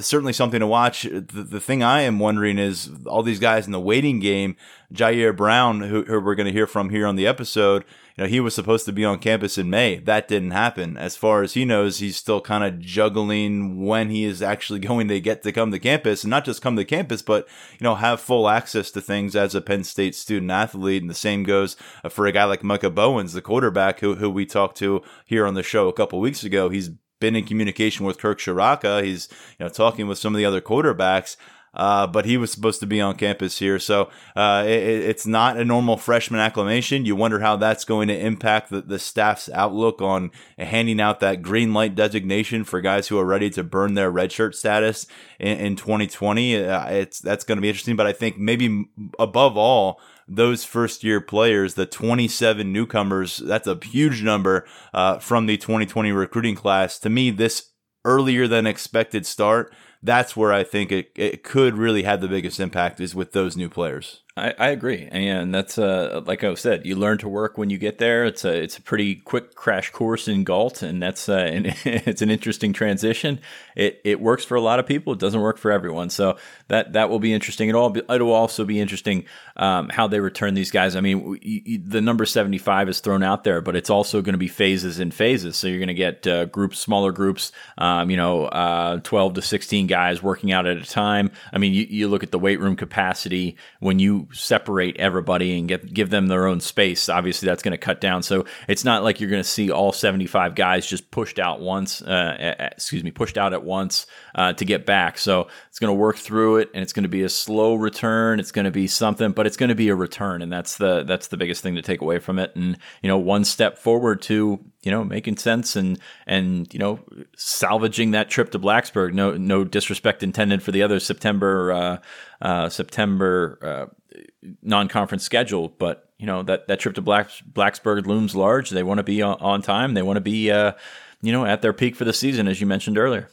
Certainly 0.00 0.34
something 0.34 0.60
to 0.60 0.66
watch. 0.66 1.04
The, 1.04 1.20
the, 1.20 1.60
thing 1.60 1.82
I 1.82 2.02
am 2.02 2.18
wondering 2.18 2.58
is 2.58 2.90
all 3.06 3.22
these 3.22 3.38
guys 3.38 3.64
in 3.64 3.72
the 3.72 3.80
waiting 3.80 4.20
game, 4.20 4.54
Jair 4.92 5.34
Brown, 5.34 5.80
who, 5.80 6.02
who 6.02 6.20
we're 6.20 6.34
going 6.34 6.46
to 6.46 6.52
hear 6.52 6.66
from 6.66 6.90
here 6.90 7.06
on 7.06 7.16
the 7.16 7.26
episode, 7.26 7.84
you 8.14 8.24
know, 8.24 8.28
he 8.28 8.38
was 8.38 8.54
supposed 8.54 8.84
to 8.84 8.92
be 8.92 9.06
on 9.06 9.18
campus 9.18 9.56
in 9.56 9.70
May. 9.70 9.96
That 9.96 10.28
didn't 10.28 10.50
happen. 10.50 10.98
As 10.98 11.16
far 11.16 11.42
as 11.42 11.54
he 11.54 11.64
knows, 11.64 12.00
he's 12.00 12.18
still 12.18 12.42
kind 12.42 12.64
of 12.64 12.80
juggling 12.80 13.82
when 13.82 14.10
he 14.10 14.24
is 14.24 14.42
actually 14.42 14.80
going 14.80 15.08
to 15.08 15.20
get 15.20 15.42
to 15.44 15.52
come 15.52 15.70
to 15.70 15.78
campus 15.78 16.22
and 16.22 16.30
not 16.30 16.44
just 16.44 16.60
come 16.60 16.76
to 16.76 16.84
campus, 16.84 17.22
but, 17.22 17.48
you 17.78 17.84
know, 17.84 17.94
have 17.94 18.20
full 18.20 18.46
access 18.46 18.90
to 18.90 19.00
things 19.00 19.34
as 19.34 19.54
a 19.54 19.62
Penn 19.62 19.84
State 19.84 20.14
student 20.14 20.50
athlete. 20.50 21.00
And 21.00 21.08
the 21.08 21.14
same 21.14 21.44
goes 21.44 21.76
for 22.10 22.26
a 22.26 22.32
guy 22.32 22.44
like 22.44 22.62
Micah 22.62 22.90
Bowens, 22.90 23.32
the 23.32 23.40
quarterback 23.40 24.00
who, 24.00 24.16
who 24.16 24.28
we 24.28 24.44
talked 24.44 24.76
to 24.78 25.00
here 25.24 25.46
on 25.46 25.54
the 25.54 25.62
show 25.62 25.88
a 25.88 25.94
couple 25.94 26.20
weeks 26.20 26.44
ago. 26.44 26.68
He's 26.68 26.90
been 27.20 27.36
in 27.36 27.44
communication 27.44 28.06
with 28.06 28.18
Kirk 28.18 28.38
Ciarrocca. 28.38 29.02
He's, 29.02 29.28
you 29.58 29.64
know, 29.64 29.68
talking 29.68 30.06
with 30.06 30.18
some 30.18 30.34
of 30.34 30.38
the 30.38 30.44
other 30.44 30.60
quarterbacks. 30.60 31.36
Uh, 31.74 32.06
but 32.06 32.24
he 32.24 32.36
was 32.36 32.50
supposed 32.50 32.80
to 32.80 32.86
be 32.86 33.00
on 33.00 33.14
campus 33.14 33.58
here. 33.58 33.78
So 33.78 34.10
uh, 34.34 34.64
it, 34.66 34.82
it's 34.82 35.26
not 35.26 35.56
a 35.56 35.64
normal 35.64 35.96
freshman 35.96 36.40
acclamation. 36.40 37.04
You 37.04 37.14
wonder 37.14 37.40
how 37.40 37.56
that's 37.56 37.84
going 37.84 38.08
to 38.08 38.18
impact 38.18 38.70
the, 38.70 38.80
the 38.80 38.98
staff's 38.98 39.48
outlook 39.50 40.00
on 40.00 40.30
handing 40.58 41.00
out 41.00 41.20
that 41.20 41.42
green 41.42 41.74
light 41.74 41.94
designation 41.94 42.64
for 42.64 42.80
guys 42.80 43.08
who 43.08 43.18
are 43.18 43.24
ready 43.24 43.50
to 43.50 43.62
burn 43.62 43.94
their 43.94 44.10
redshirt 44.10 44.54
status 44.54 45.06
in, 45.38 45.58
in 45.58 45.76
2020. 45.76 46.64
Uh, 46.64 46.86
it's 46.88 47.20
that's 47.20 47.44
going 47.44 47.58
to 47.58 47.62
be 47.62 47.68
interesting. 47.68 47.96
But 47.96 48.06
I 48.06 48.12
think 48.12 48.38
maybe 48.38 48.86
above 49.18 49.56
all, 49.56 50.00
those 50.28 50.64
first 50.64 51.02
year 51.02 51.20
players, 51.20 51.74
the 51.74 51.86
27 51.86 52.72
newcomers, 52.72 53.38
that's 53.38 53.66
a 53.66 53.78
huge 53.82 54.22
number 54.22 54.66
uh, 54.92 55.18
from 55.18 55.46
the 55.46 55.56
2020 55.56 56.12
recruiting 56.12 56.54
class. 56.54 56.98
To 57.00 57.08
me, 57.08 57.30
this 57.30 57.70
earlier 58.04 58.46
than 58.46 58.66
expected 58.66 59.26
start 59.26 59.72
that's 60.02 60.36
where 60.36 60.52
I 60.52 60.62
think 60.62 60.92
it, 60.92 61.10
it 61.16 61.42
could 61.42 61.76
really 61.76 62.04
have 62.04 62.20
the 62.20 62.28
biggest 62.28 62.60
impact 62.60 63.00
is 63.00 63.14
with 63.14 63.32
those 63.32 63.56
new 63.56 63.68
players. 63.68 64.22
I, 64.36 64.54
I 64.56 64.68
agree, 64.68 65.08
and 65.10 65.52
that's 65.52 65.76
uh, 65.78 66.22
like 66.24 66.44
I 66.44 66.54
said, 66.54 66.86
you 66.86 66.94
learn 66.94 67.18
to 67.18 67.28
work 67.28 67.58
when 67.58 67.70
you 67.70 67.78
get 67.78 67.98
there. 67.98 68.24
It's 68.24 68.44
a 68.44 68.62
it's 68.62 68.78
a 68.78 68.82
pretty 68.82 69.16
quick 69.16 69.56
crash 69.56 69.90
course 69.90 70.28
in 70.28 70.44
Galt, 70.44 70.82
and 70.82 71.02
that's 71.02 71.28
uh, 71.28 71.32
and 71.32 71.66
it's 71.84 72.22
an 72.22 72.30
interesting 72.30 72.72
transition. 72.72 73.40
It 73.74 74.00
it 74.04 74.20
works 74.20 74.44
for 74.44 74.54
a 74.54 74.60
lot 74.60 74.78
of 74.78 74.86
people. 74.86 75.12
It 75.12 75.18
doesn't 75.18 75.40
work 75.40 75.58
for 75.58 75.72
everyone. 75.72 76.10
So 76.10 76.38
that 76.68 76.92
that 76.92 77.10
will 77.10 77.18
be 77.18 77.32
interesting. 77.32 77.68
It'll 77.68 77.96
it'll 77.96 78.32
also 78.32 78.64
be 78.64 78.80
interesting 78.80 79.24
um, 79.56 79.88
how 79.88 80.06
they 80.06 80.20
return 80.20 80.54
these 80.54 80.70
guys. 80.70 80.96
I 80.96 81.00
mean, 81.00 81.38
you, 81.42 81.62
you, 81.64 81.78
the 81.78 82.00
number 82.00 82.24
seventy 82.24 82.58
five 82.58 82.88
is 82.88 83.00
thrown 83.00 83.22
out 83.22 83.44
there, 83.44 83.60
but 83.60 83.74
it's 83.74 83.90
also 83.90 84.22
going 84.22 84.34
to 84.34 84.38
be 84.38 84.48
phases 84.48 85.00
in 85.00 85.10
phases. 85.10 85.56
So 85.56 85.66
you're 85.66 85.78
going 85.78 85.88
to 85.88 85.94
get 85.94 86.26
uh, 86.26 86.44
groups, 86.46 86.78
smaller 86.78 87.12
groups, 87.12 87.52
um, 87.78 88.10
you 88.10 88.16
know, 88.16 88.44
uh, 88.46 89.00
twelve 89.02 89.34
to 89.34 89.42
sixteen 89.42 89.86
guys 89.86 90.22
working 90.22 90.52
out 90.52 90.66
at 90.66 90.76
a 90.76 90.84
time. 90.84 91.30
I 91.52 91.58
mean, 91.58 91.72
you, 91.72 91.86
you 91.88 92.08
look 92.08 92.22
at 92.22 92.30
the 92.30 92.38
weight 92.38 92.60
room 92.60 92.76
capacity 92.76 93.56
when 93.80 93.98
you 93.98 94.28
separate 94.32 94.96
everybody 94.98 95.58
and 95.58 95.68
get 95.68 95.92
give 95.92 96.10
them 96.10 96.26
their 96.28 96.46
own 96.46 96.60
space, 96.60 97.08
obviously 97.08 97.46
that's 97.46 97.62
going 97.62 97.72
to 97.72 97.78
cut 97.78 98.00
down. 98.00 98.22
So 98.22 98.44
it's 98.68 98.84
not 98.84 99.02
like 99.02 99.20
you're 99.20 99.30
going 99.30 99.42
to 99.42 99.48
see 99.48 99.70
all 99.70 99.92
75 99.92 100.54
guys 100.54 100.86
just 100.86 101.10
pushed 101.10 101.38
out 101.38 101.60
once, 101.60 102.02
uh, 102.02 102.54
excuse 102.72 103.02
me, 103.02 103.10
pushed 103.10 103.38
out 103.38 103.52
at 103.52 103.64
once 103.64 104.06
uh, 104.38 104.52
to 104.52 104.64
get 104.64 104.86
back. 104.86 105.18
So 105.18 105.48
it's 105.68 105.80
going 105.80 105.88
to 105.88 105.98
work 105.98 106.16
through 106.16 106.58
it, 106.58 106.70
and 106.72 106.80
it's 106.80 106.92
going 106.92 107.02
to 107.02 107.08
be 107.08 107.24
a 107.24 107.28
slow 107.28 107.74
return. 107.74 108.38
It's 108.38 108.52
going 108.52 108.66
to 108.66 108.70
be 108.70 108.86
something, 108.86 109.32
but 109.32 109.48
it's 109.48 109.56
going 109.56 109.70
to 109.70 109.74
be 109.74 109.88
a 109.88 109.96
return, 109.96 110.42
and 110.42 110.52
that's 110.52 110.76
the 110.76 111.02
that's 111.02 111.26
the 111.26 111.36
biggest 111.36 111.60
thing 111.60 111.74
to 111.74 111.82
take 111.82 112.02
away 112.02 112.20
from 112.20 112.38
it. 112.38 112.54
And 112.54 112.78
you 113.02 113.08
know, 113.08 113.18
one 113.18 113.44
step 113.44 113.78
forward 113.78 114.22
to 114.22 114.64
you 114.84 114.92
know 114.92 115.02
making 115.02 115.38
sense 115.38 115.74
and 115.74 115.98
and 116.24 116.72
you 116.72 116.78
know 116.78 117.00
salvaging 117.36 118.12
that 118.12 118.30
trip 118.30 118.52
to 118.52 118.60
Blacksburg. 118.60 119.12
No 119.12 119.32
no 119.32 119.64
disrespect 119.64 120.22
intended 120.22 120.62
for 120.62 120.70
the 120.70 120.84
other 120.84 121.00
September 121.00 121.72
uh, 121.72 121.98
uh, 122.40 122.68
September 122.68 123.58
uh, 123.60 124.20
non-conference 124.62 125.24
schedule, 125.24 125.68
but 125.68 126.08
you 126.16 126.26
know 126.26 126.44
that 126.44 126.68
that 126.68 126.78
trip 126.78 126.94
to 126.94 127.02
Black, 127.02 127.28
Blacksburg 127.52 128.06
looms 128.06 128.36
large. 128.36 128.70
They 128.70 128.84
want 128.84 128.98
to 128.98 129.04
be 129.04 129.20
on, 129.20 129.36
on 129.40 129.62
time. 129.62 129.94
They 129.94 130.02
want 130.02 130.18
to 130.18 130.20
be 130.20 130.52
uh, 130.52 130.74
you 131.22 131.32
know 131.32 131.44
at 131.44 131.60
their 131.60 131.72
peak 131.72 131.96
for 131.96 132.04
the 132.04 132.12
season, 132.12 132.46
as 132.46 132.60
you 132.60 132.68
mentioned 132.68 132.98
earlier. 132.98 133.28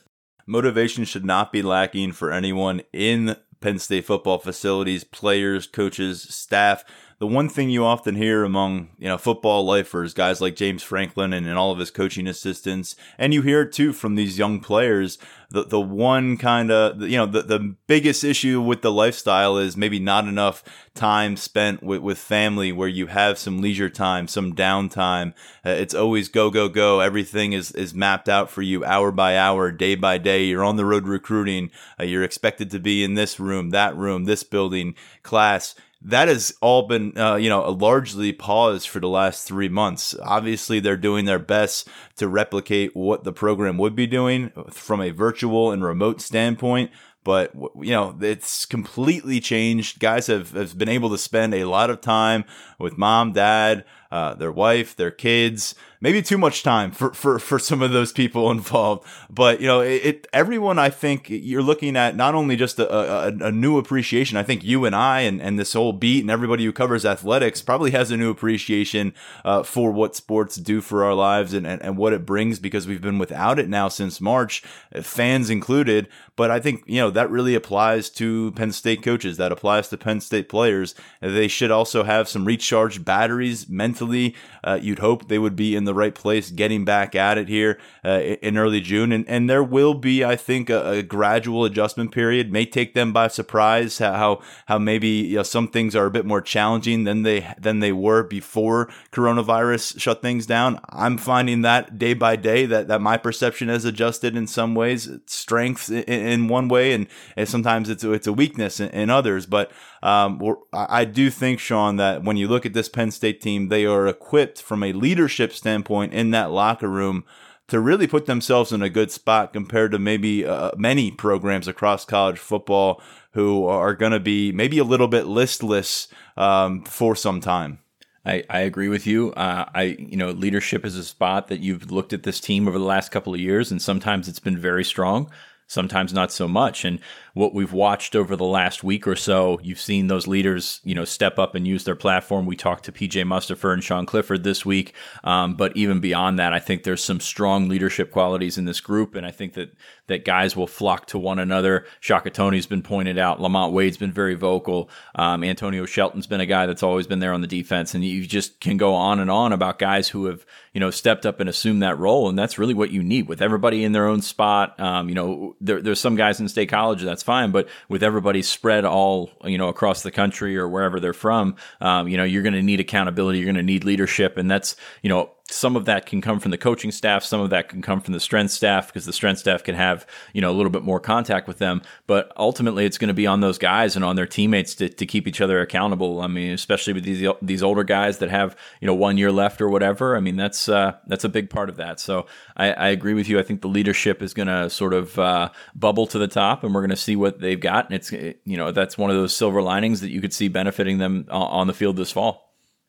Motivation 0.46 1.06
should 1.06 1.26
not 1.26 1.52
be 1.52 1.62
lacking 1.62 2.12
for 2.12 2.32
anyone 2.32 2.82
in 2.94 3.36
Penn 3.62 3.80
State 3.80 4.06
football 4.06 4.38
facilities, 4.38 5.04
players, 5.04 5.66
coaches, 5.66 6.22
staff 6.22 6.84
the 7.18 7.28
one 7.28 7.48
thing 7.48 7.70
you 7.70 7.86
often 7.86 8.16
hear 8.16 8.44
among 8.44 8.90
you 8.98 9.08
know 9.08 9.18
football 9.18 9.66
lifers, 9.66 10.14
guys 10.14 10.42
like 10.42 10.56
James 10.56 10.84
Franklin 10.84 11.32
and, 11.32 11.48
and 11.48 11.58
all 11.58 11.72
of 11.72 11.80
his 11.80 11.92
coaching 11.92 12.28
assistants, 12.28 12.96
and 13.18 13.34
you 13.34 13.42
hear 13.42 13.62
it 13.62 13.72
too 13.72 13.94
from 13.94 14.16
these 14.16 14.38
young 14.38 14.60
players. 14.60 15.18
The 15.56 15.64
the 15.64 15.80
one 15.80 16.36
kind 16.36 16.70
of 16.70 17.02
you 17.02 17.16
know 17.16 17.26
the 17.26 17.42
the 17.42 17.76
biggest 17.88 18.26
issue 18.26 18.60
with 18.60 18.82
the 18.82 18.92
lifestyle 18.92 19.58
is 19.58 19.78
maybe 19.78 20.00
not 20.00 20.28
enough 20.28 20.66
time 20.94 21.38
spent 21.38 21.82
with, 21.82 22.02
with 22.02 22.18
family 22.18 22.74
where 22.74 22.90
you 22.90 23.08
have 23.08 23.38
some 23.38 23.62
leisure 23.62 23.90
time, 23.90 24.28
some 24.28 24.54
downtime. 24.54 25.34
Uh, 25.66 25.70
it's 25.70 25.94
always 25.94 26.28
go 26.28 26.50
go 26.50 26.68
go. 26.68 27.00
Everything 27.00 27.54
is 27.54 27.72
is 27.72 27.94
mapped 27.94 28.28
out 28.28 28.50
for 28.50 28.64
you 28.64 28.84
hour 28.84 29.14
by 29.14 29.38
hour, 29.38 29.72
day 29.72 29.96
by 29.96 30.18
day. 30.18 30.44
You're 30.44 30.62
on 30.66 30.76
the 30.76 30.84
road 30.84 31.08
recruiting. 31.08 31.72
Uh, 31.98 32.04
you're 32.04 32.24
expected 32.24 32.70
to 32.72 32.80
be 32.80 33.02
in 33.02 33.14
this 33.14 33.40
room, 33.40 33.70
that 33.70 33.96
room, 33.96 34.26
this 34.26 34.44
building, 34.44 34.94
class 35.24 35.74
that 36.06 36.28
has 36.28 36.56
all 36.62 36.88
been, 36.88 37.18
uh, 37.18 37.36
you 37.36 37.50
know, 37.50 37.68
largely 37.72 38.32
paused 38.32 38.88
for 38.88 39.00
the 39.00 39.10
last 39.10 39.48
three 39.48 39.70
months. 39.70 40.16
Obviously, 40.24 40.80
they're 40.80 40.96
doing 40.96 41.26
their 41.26 41.40
best 41.40 41.88
to 42.18 42.28
replicate 42.28 42.96
what 42.96 43.24
the 43.24 43.34
program 43.34 43.80
would 43.80 43.96
be 43.96 44.06
doing 44.06 44.52
from 44.72 45.02
a 45.02 45.10
virtual 45.10 45.72
and 45.72 45.84
remote 45.84 46.22
standpoint. 46.22 46.92
But, 47.24 47.56
you 47.56 47.92
know, 47.92 48.16
it's 48.22 48.68
completely 48.68 49.40
changed. 49.40 50.00
Guys 50.00 50.28
have, 50.28 50.52
have 50.52 50.78
been 50.78 50.90
able 50.90 51.10
to 51.10 51.18
spend 51.18 51.56
a 51.56 51.66
lot 51.66 51.90
of 51.90 52.02
time 52.02 52.46
with 52.78 53.00
mom, 53.00 53.34
dad, 53.34 53.84
uh, 54.16 54.34
their 54.34 54.52
wife, 54.52 54.96
their 54.96 55.12
kids, 55.12 55.76
maybe 56.00 56.22
too 56.22 56.38
much 56.38 56.64
time 56.64 56.92
for, 56.92 57.14
for, 57.14 57.38
for 57.38 57.60
some 57.60 57.82
of 57.82 57.92
those 57.92 58.14
people 58.14 58.50
involved. 58.58 59.06
But, 59.30 59.60
you 59.60 59.68
know, 59.68 59.82
it, 59.82 60.06
it 60.06 60.28
everyone, 60.32 60.80
I 60.80 60.90
think 60.90 61.26
you're 61.30 61.62
looking 61.62 61.98
at 61.98 62.16
not 62.16 62.34
only 62.34 62.56
just 62.56 62.80
a, 62.80 62.88
a, 62.90 63.48
a, 63.48 63.52
new 63.52 63.78
appreciation. 63.78 64.38
I 64.38 64.44
think 64.44 64.64
you 64.64 64.86
and 64.86 64.96
I 64.96 65.22
and, 65.22 65.42
and 65.42 65.60
this 65.60 65.74
whole 65.74 65.92
beat 65.92 66.22
and 66.22 66.32
everybody 66.32 66.64
who 66.64 66.72
covers 66.72 67.06
athletics 67.06 67.62
probably 67.62 67.92
has 67.92 68.10
a 68.10 68.16
new 68.16 68.30
appreciation 68.30 69.14
uh, 69.44 69.64
for 69.64 69.92
what 69.92 70.16
sports 70.16 70.56
do 70.56 70.80
for 70.80 71.04
our 71.04 71.14
lives 71.14 71.54
and, 71.54 71.68
and, 71.68 71.82
and 71.82 71.98
what 71.98 72.14
it 72.14 72.26
brings 72.26 72.58
because 72.60 72.88
we've 72.88 73.02
been 73.02 73.20
without 73.20 73.60
it 73.60 73.68
now 73.68 73.90
since 73.90 74.22
March, 74.22 74.62
fans 75.02 75.50
included. 75.50 76.08
But 76.38 76.52
I 76.52 76.62
think, 76.62 76.84
you 76.86 77.02
know, 77.02 77.10
that 77.12 77.30
really 77.30 77.56
applies 77.56 78.10
to 78.12 78.54
Penn 78.54 78.72
State 78.72 79.04
coaches. 79.04 79.36
That 79.36 79.52
applies 79.52 79.90
to 79.90 79.98
Penn 79.98 80.22
State 80.22 80.48
players. 80.48 80.96
They 81.20 81.50
should 81.50 81.72
also 81.72 82.04
have 82.04 82.30
some 82.30 82.46
recharged 82.46 83.04
batteries 83.04 83.68
mentally 83.68 84.05
mentally 84.06 84.36
uh, 84.66 84.80
you'd 84.82 85.00
hope 85.00 85.28
they 85.28 85.38
would 85.38 85.56
be 85.56 85.76
in 85.76 85.86
the 85.86 85.94
right 85.94 86.16
place, 86.16 86.50
getting 86.50 86.84
back 86.84 87.14
at 87.14 87.38
it 87.38 87.48
here 87.48 87.80
uh, 88.04 88.20
in 88.42 88.58
early 88.58 88.82
June. 88.82 89.12
And, 89.12 89.24
and 89.30 89.48
there 89.48 89.64
will 89.64 89.94
be, 89.94 90.26
I 90.26 90.36
think, 90.36 90.72
a, 90.72 90.90
a, 90.90 91.04
gradual 91.04 91.66
adjustment 91.66 92.12
period. 92.12 92.52
May 92.52 92.66
take 92.66 92.96
them 92.96 93.14
by 93.14 93.28
surprise 93.28 94.00
how 94.00 94.42
how 94.66 94.80
maybe 94.80 95.08
you 95.08 95.38
know, 95.38 95.44
some 95.44 95.68
things 95.68 95.96
are 95.96 96.08
a 96.08 96.12
bit 96.12 96.26
more 96.26 96.42
challenging 96.42 97.04
than 97.04 97.22
they 97.22 97.54
than 97.60 97.80
they 97.80 97.92
were 97.92 98.24
before 98.24 98.90
coronavirus 99.12 100.00
shut 100.00 100.24
things 100.24 100.48
down. 100.48 100.80
I'm 100.90 101.20
finding 101.20 101.62
that 101.62 102.00
day 102.00 102.16
by 102.16 102.36
day 102.36 102.66
that 102.66 102.88
that 102.88 103.02
my 103.02 103.18
perception 103.18 103.70
has 103.70 103.86
adjusted 103.86 104.36
in 104.36 104.48
some 104.48 104.74
ways, 104.74 105.10
strengths 105.28 105.90
in, 105.90 106.04
in 106.04 106.48
one 106.48 106.70
way, 106.70 106.94
and, 106.94 107.06
and 107.36 107.48
sometimes 107.48 107.88
it's 107.88 108.04
it's 108.04 108.28
a 108.28 108.34
weakness 108.34 108.80
in, 108.80 108.90
in 108.90 109.10
others. 109.12 109.46
But 109.46 109.72
um, 110.02 110.40
I 110.72 111.06
do 111.06 111.30
think, 111.32 111.60
Sean, 111.60 111.98
that 111.98 112.24
when 112.24 112.38
you 112.38 112.48
look 112.48 112.66
at 112.66 112.74
this 112.74 112.90
Penn 112.90 113.12
State 113.12 113.42
team, 113.42 113.70
they 113.70 113.86
are 113.86 114.08
equipped 114.08 114.55
from 114.62 114.84
a 114.84 114.94
leadership 114.94 115.54
standpoint 115.54 116.14
in 116.14 116.32
that 116.32 116.52
locker 116.52 116.88
room 116.88 117.24
to 117.68 117.80
really 117.80 118.08
put 118.08 118.26
themselves 118.26 118.72
in 118.72 118.82
a 118.82 118.90
good 118.90 119.12
spot 119.12 119.54
compared 119.54 119.92
to 119.92 120.00
maybe 120.00 120.46
uh, 120.46 120.72
many 120.78 121.12
programs 121.12 121.68
across 121.68 122.06
college 122.06 122.38
football 122.38 123.02
who 123.32 123.66
are 123.66 123.96
going 123.96 124.12
to 124.12 124.20
be 124.20 124.52
maybe 124.52 124.78
a 124.78 124.84
little 124.84 125.08
bit 125.08 125.26
listless 125.26 126.08
um, 126.38 126.84
for 126.84 127.16
some 127.16 127.42
time. 127.42 127.80
I, 128.26 128.44
I 128.50 128.60
agree 128.62 128.88
with 128.88 129.06
you. 129.06 129.32
Uh, 129.34 129.66
I 129.74 129.84
you 130.00 130.18
know 130.18 130.32
leadership 130.32 130.86
is 130.86 130.96
a 130.96 131.04
spot 131.04 131.48
that 131.50 131.60
you've 131.60 131.92
looked 131.92 132.14
at 132.14 132.24
this 132.24 132.40
team 132.40 132.68
over 132.68 132.80
the 132.80 132.86
last 132.86 133.12
couple 133.12 133.34
of 133.34 133.40
years, 133.40 133.72
and 133.72 133.82
sometimes 133.82 134.28
it's 134.28 134.40
been 134.40 134.58
very 134.58 134.84
strong, 134.84 135.30
sometimes 135.68 136.14
not 136.14 136.32
so 136.32 136.48
much. 136.48 136.86
And 136.86 137.00
what 137.36 137.54
we've 137.54 137.74
watched 137.74 138.16
over 138.16 138.38
the 138.38 138.46
last 138.46 138.82
week 138.82 139.06
or 139.06 139.16
so, 139.16 139.60
you've 139.62 139.80
seen 139.80 140.08
those 140.08 140.26
leaders, 140.26 140.80
you 140.86 140.96
know, 140.96 141.04
step 141.04 141.38
up 141.38 141.54
and 141.54 141.68
use 141.68 141.84
their 141.84 141.96
platform. 141.96 142.46
We 142.46 142.56
talked 142.56 142.86
to 142.86 142.94
PJ 142.94 143.24
Mustipher 143.26 143.74
and 143.74 143.84
Sean 143.84 144.06
Clifford 144.06 144.46
this 144.46 144.66
week, 144.66 144.94
um, 145.26 145.56
but 145.56 145.76
even 145.76 146.00
beyond 146.00 146.40
that, 146.40 146.54
I 146.54 146.60
think 146.60 146.84
there's 146.84 147.04
some 147.04 147.20
strong 147.20 147.68
leadership 147.68 148.10
qualities 148.10 148.58
in 148.58 148.64
this 148.64 148.80
group, 148.80 149.16
and 149.16 149.26
I 149.26 149.32
think 149.32 149.54
that 149.56 149.76
that 150.08 150.24
guys 150.24 150.56
will 150.56 150.68
flock 150.68 151.08
to 151.08 151.18
one 151.18 151.40
another. 151.40 151.86
Shaka 152.00 152.30
Toney's 152.30 152.68
been 152.68 152.84
pointed 152.84 153.18
out. 153.18 153.42
Lamont 153.42 153.74
Wade's 153.74 153.98
been 153.98 154.12
very 154.12 154.36
vocal. 154.36 154.90
Um, 155.16 155.44
Antonio 155.44 155.86
Shelton's 155.86 156.28
been 156.28 156.42
a 156.42 156.46
guy 156.46 156.68
that's 156.68 156.84
always 156.84 157.08
been 157.08 157.20
there 157.20 157.34
on 157.34 157.42
the 157.42 157.48
defense, 157.48 157.96
and 157.96 158.06
you 158.06 158.26
just 158.26 158.60
can 158.62 158.78
go 158.78 158.94
on 158.94 159.20
and 159.20 159.32
on 159.32 159.52
about 159.52 159.80
guys 159.80 160.10
who 160.10 160.26
have 160.26 160.46
you 160.74 160.80
know 160.80 160.92
stepped 160.92 161.26
up 161.26 161.40
and 161.40 161.50
assumed 161.50 161.82
that 161.84 161.98
role, 162.00 162.30
and 162.30 162.40
that's 162.40 162.58
really 162.58 162.74
what 162.74 162.92
you 162.92 163.04
need 163.04 163.28
with 163.28 163.42
everybody 163.42 163.84
in 163.84 163.92
their 163.92 164.08
own 164.08 164.22
spot. 164.22 164.80
Um, 164.80 165.10
you 165.10 165.16
know, 165.16 165.56
there, 165.60 165.82
there's 165.82 166.00
some 166.00 166.16
guys 166.16 166.40
in 166.40 166.48
state 166.48 166.70
college 166.70 167.02
that's 167.02 167.24
fine. 167.26 167.52
But 167.52 167.68
with 167.90 168.04
everybody 168.04 168.42
spread 168.42 168.86
all 168.86 169.32
you 169.44 169.58
know 169.58 169.68
across 169.68 170.04
the 170.04 170.12
country 170.12 170.58
or 170.58 170.70
wherever 170.70 171.00
they're 171.00 171.14
from, 171.14 171.56
um, 171.82 172.08
you 172.08 172.16
know 172.16 172.24
you're 172.24 172.44
going 172.44 172.54
to 172.54 172.62
need 172.62 172.80
accountability. 172.80 173.40
You're 173.40 173.46
going 173.46 173.56
to 173.56 173.64
need 173.64 173.84
leadership, 173.84 174.38
and 174.38 174.50
that's 174.50 174.76
you 175.02 175.10
know 175.10 175.32
some 175.50 175.76
of 175.76 175.86
that 175.86 176.08
can 176.08 176.22
come 176.22 176.40
from 176.40 176.50
the 176.50 176.58
coaching 176.58 176.92
staff 176.92 177.24
some 177.24 177.40
of 177.40 177.52
that 177.52 177.70
can 177.70 177.80
come 177.80 178.02
from 178.02 178.14
the 178.14 178.20
strength 178.20 178.52
staff 178.52 178.88
because 178.88 179.06
the 179.06 179.14
strength 179.14 179.38
staff 179.38 179.64
can 179.64 179.76
have 179.76 180.06
you 180.34 180.42
know 180.42 180.50
a 180.50 180.54
little 180.54 180.72
bit 180.72 180.84
more 180.84 181.00
contact 181.00 181.48
with 181.48 181.60
them. 181.60 181.82
But 182.08 182.32
ultimately 182.38 182.86
it's 182.86 182.98
going 182.98 183.10
to 183.10 183.14
be 183.14 183.28
on 183.28 183.42
those 183.42 183.58
guys 183.58 183.96
and 183.96 184.04
on 184.04 184.16
their 184.16 184.26
teammates 184.26 184.74
to, 184.76 184.90
to 184.90 185.06
keep 185.06 185.28
each 185.28 185.42
other 185.42 185.62
accountable. 185.62 186.22
I 186.22 186.28
mean 186.28 186.52
especially 186.52 186.94
with 186.94 187.04
these 187.04 187.28
these 187.42 187.62
older 187.62 187.84
guys 187.84 188.18
that 188.20 188.30
have 188.30 188.56
you 188.82 188.88
know 188.88 188.96
one 188.96 189.18
year 189.18 189.32
left 189.32 189.62
or 189.62 189.70
whatever 189.70 190.16
i 190.18 190.20
mean 190.20 190.36
that's 190.36 190.68
uh, 190.68 190.94
that's 191.08 191.24
a 191.24 191.30
big 191.30 191.50
part 191.50 191.70
of 191.70 191.78
that. 191.78 192.00
So 192.00 192.26
I, 192.58 192.72
I 192.72 192.88
agree 192.90 193.14
with 193.14 193.30
you. 193.30 193.40
I 193.40 193.44
think 193.44 193.62
the 193.62 193.68
leadership 193.68 194.22
is 194.22 194.34
going 194.34 194.48
to 194.48 194.70
sort 194.70 194.94
of 194.94 195.18
uh, 195.20 195.50
bubble 195.76 196.08
to 196.08 196.18
the 196.18 196.28
top 196.28 196.64
and 196.64 196.74
we're 196.74 196.82
going 196.82 196.90
to 196.90 196.96
see 196.96 197.16
what 197.16 197.40
they've 197.40 197.60
got. 197.60 197.86
And 197.86 197.96
it's 197.96 198.12
you 198.12 198.58
know 198.58 198.72
that's 198.72 198.98
one 198.98 199.12
of 199.12 199.16
those 199.16 199.36
silver 199.36 199.62
linings 199.62 200.02
that 200.02 200.10
you 200.10 200.22
could 200.22 200.34
see 200.34 200.48
benefiting 200.48 200.98
them 200.98 201.28
on 201.30 201.68
the 201.68 201.74
field 201.74 201.98
this 201.98 202.12
fall 202.12 202.45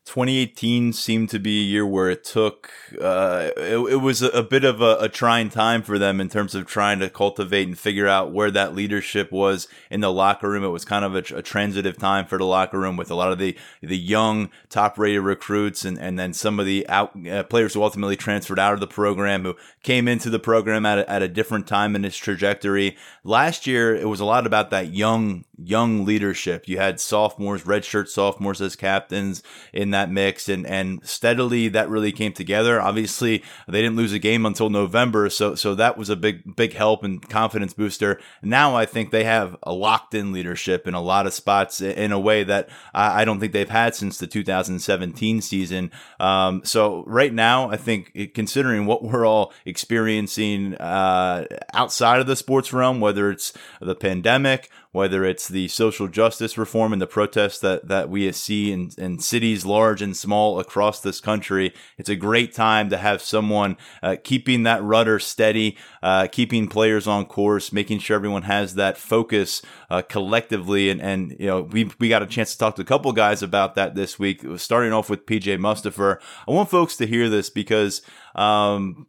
2018 0.07 0.93
seemed 0.93 1.29
to 1.29 1.37
be 1.37 1.59
a 1.59 1.63
year 1.63 1.85
where 1.85 2.09
it 2.09 2.23
took 2.23 2.71
uh, 3.01 3.49
it, 3.57 3.77
it, 3.77 3.95
was 3.97 4.21
a, 4.21 4.29
a, 4.29 4.41
bit 4.41 4.63
of 4.63 4.79
a, 4.79 4.95
a, 5.01 5.09
trying 5.09 5.49
time 5.49 5.83
for 5.83 5.99
them 5.99 6.21
in 6.21 6.29
terms 6.29 6.55
of 6.55 6.65
trying 6.65 6.99
to 6.99 7.09
cultivate 7.09 7.67
and 7.67 7.77
figure 7.77 8.07
out 8.07 8.31
where 8.31 8.49
that 8.49 8.73
leadership 8.73 9.33
was 9.33 9.67
in 9.91 9.99
the 9.99 10.11
locker 10.11 10.49
room. 10.49 10.63
It 10.63 10.69
was 10.69 10.85
kind 10.85 11.03
of 11.03 11.13
a, 11.13 11.37
a 11.37 11.41
transitive 11.41 11.97
time 11.97 12.25
for 12.25 12.37
the 12.37 12.45
locker 12.45 12.79
room 12.79 12.95
with 12.95 13.11
a 13.11 13.15
lot 13.15 13.33
of 13.33 13.37
the 13.37 13.57
the 13.81 13.97
young 13.97 14.49
top 14.69 14.97
rated 14.97 15.23
recruits 15.23 15.83
and, 15.83 15.99
and 15.99 16.17
then 16.17 16.31
some 16.31 16.57
of 16.57 16.65
the 16.65 16.87
out 16.87 17.11
uh, 17.27 17.43
players 17.43 17.73
who 17.73 17.83
ultimately 17.83 18.15
transferred 18.15 18.59
out 18.59 18.73
of 18.73 18.79
the 18.79 18.87
program 18.87 19.43
who 19.43 19.57
came 19.83 20.07
into 20.07 20.29
the 20.29 20.39
program 20.39 20.85
at 20.85 20.99
a, 20.99 21.11
at 21.11 21.21
a 21.21 21.27
different 21.27 21.67
time 21.67 21.97
in 21.97 22.05
its 22.05 22.15
trajectory. 22.15 22.95
Last 23.25 23.67
year 23.67 23.93
it 23.93 24.07
was 24.07 24.21
a 24.21 24.25
lot 24.25 24.47
about 24.47 24.69
that 24.69 24.93
young 24.93 25.43
young 25.61 26.05
leadership. 26.05 26.67
You 26.67 26.77
had 26.77 26.99
sophomores, 26.99 27.63
redshirt 27.63 28.07
sophomores 28.07 28.61
as 28.61 28.75
captains 28.75 29.41
in 29.73 29.89
that 29.91 29.96
that 29.97 30.11
mix 30.11 30.47
and 30.47 30.65
and 30.67 31.05
steadily 31.05 31.67
that 31.69 31.89
really 31.89 32.11
came 32.11 32.33
together. 32.33 32.79
Obviously, 32.79 33.43
they 33.67 33.81
didn't 33.81 33.97
lose 33.97 34.13
a 34.13 34.19
game 34.19 34.45
until 34.45 34.69
November, 34.69 35.29
so 35.29 35.55
so 35.55 35.73
that 35.75 35.97
was 35.97 36.09
a 36.09 36.15
big 36.15 36.55
big 36.55 36.73
help 36.73 37.03
and 37.03 37.27
confidence 37.27 37.73
booster. 37.73 38.19
Now 38.43 38.75
I 38.75 38.85
think 38.85 39.11
they 39.11 39.23
have 39.23 39.55
a 39.63 39.73
locked 39.73 40.13
in 40.13 40.31
leadership 40.31 40.87
in 40.87 40.93
a 40.93 41.01
lot 41.01 41.25
of 41.25 41.33
spots 41.33 41.81
in 41.81 42.11
a 42.11 42.19
way 42.19 42.43
that 42.43 42.69
I, 42.93 43.21
I 43.21 43.25
don't 43.25 43.39
think 43.39 43.53
they've 43.53 43.69
had 43.69 43.95
since 43.95 44.17
the 44.17 44.27
2017 44.27 45.41
season. 45.41 45.91
Um, 46.19 46.61
so 46.63 47.03
right 47.07 47.33
now, 47.33 47.69
I 47.69 47.77
think 47.77 48.33
considering 48.33 48.85
what 48.85 49.03
we're 49.03 49.25
all 49.25 49.53
experiencing 49.65 50.75
uh, 50.75 51.45
outside 51.73 52.19
of 52.19 52.27
the 52.27 52.35
sports 52.35 52.71
realm, 52.71 52.99
whether 52.99 53.31
it's 53.31 53.53
the 53.81 53.95
pandemic 53.95 54.69
whether 54.97 55.23
it's 55.23 55.47
the 55.47 55.67
social 55.67 56.07
justice 56.07 56.57
reform 56.57 56.91
and 56.91 56.99
the 56.99 57.05
protests 57.05 57.59
that, 57.59 57.87
that 57.87 58.09
we 58.09 58.31
see 58.31 58.71
in, 58.71 58.89
in 58.97 59.19
cities 59.19 59.63
large 59.63 60.01
and 60.01 60.17
small 60.17 60.59
across 60.59 60.99
this 61.01 61.21
country. 61.21 61.71
It's 61.99 62.09
a 62.09 62.15
great 62.15 62.51
time 62.51 62.89
to 62.89 62.97
have 62.97 63.21
someone 63.21 63.77
uh, 64.01 64.15
keeping 64.23 64.63
that 64.63 64.81
rudder 64.81 65.19
steady, 65.19 65.77
uh, 66.01 66.25
keeping 66.31 66.67
players 66.67 67.05
on 67.05 67.27
course, 67.27 67.71
making 67.71 67.99
sure 67.99 68.15
everyone 68.15 68.41
has 68.41 68.73
that 68.73 68.97
focus 68.97 69.61
uh, 69.91 70.01
collectively. 70.01 70.89
And, 70.89 70.99
and, 70.99 71.35
you 71.39 71.45
know, 71.45 71.61
we, 71.61 71.91
we 71.99 72.09
got 72.09 72.23
a 72.23 72.25
chance 72.25 72.53
to 72.53 72.57
talk 72.57 72.75
to 72.77 72.81
a 72.81 72.85
couple 72.85 73.11
guys 73.13 73.43
about 73.43 73.75
that 73.75 73.93
this 73.93 74.17
week, 74.17 74.43
starting 74.55 74.93
off 74.93 75.11
with 75.11 75.27
PJ 75.27 75.59
Mustipher. 75.59 76.19
I 76.47 76.51
want 76.51 76.71
folks 76.71 76.97
to 76.97 77.05
hear 77.05 77.29
this 77.29 77.51
because, 77.51 78.01
um, 78.33 79.05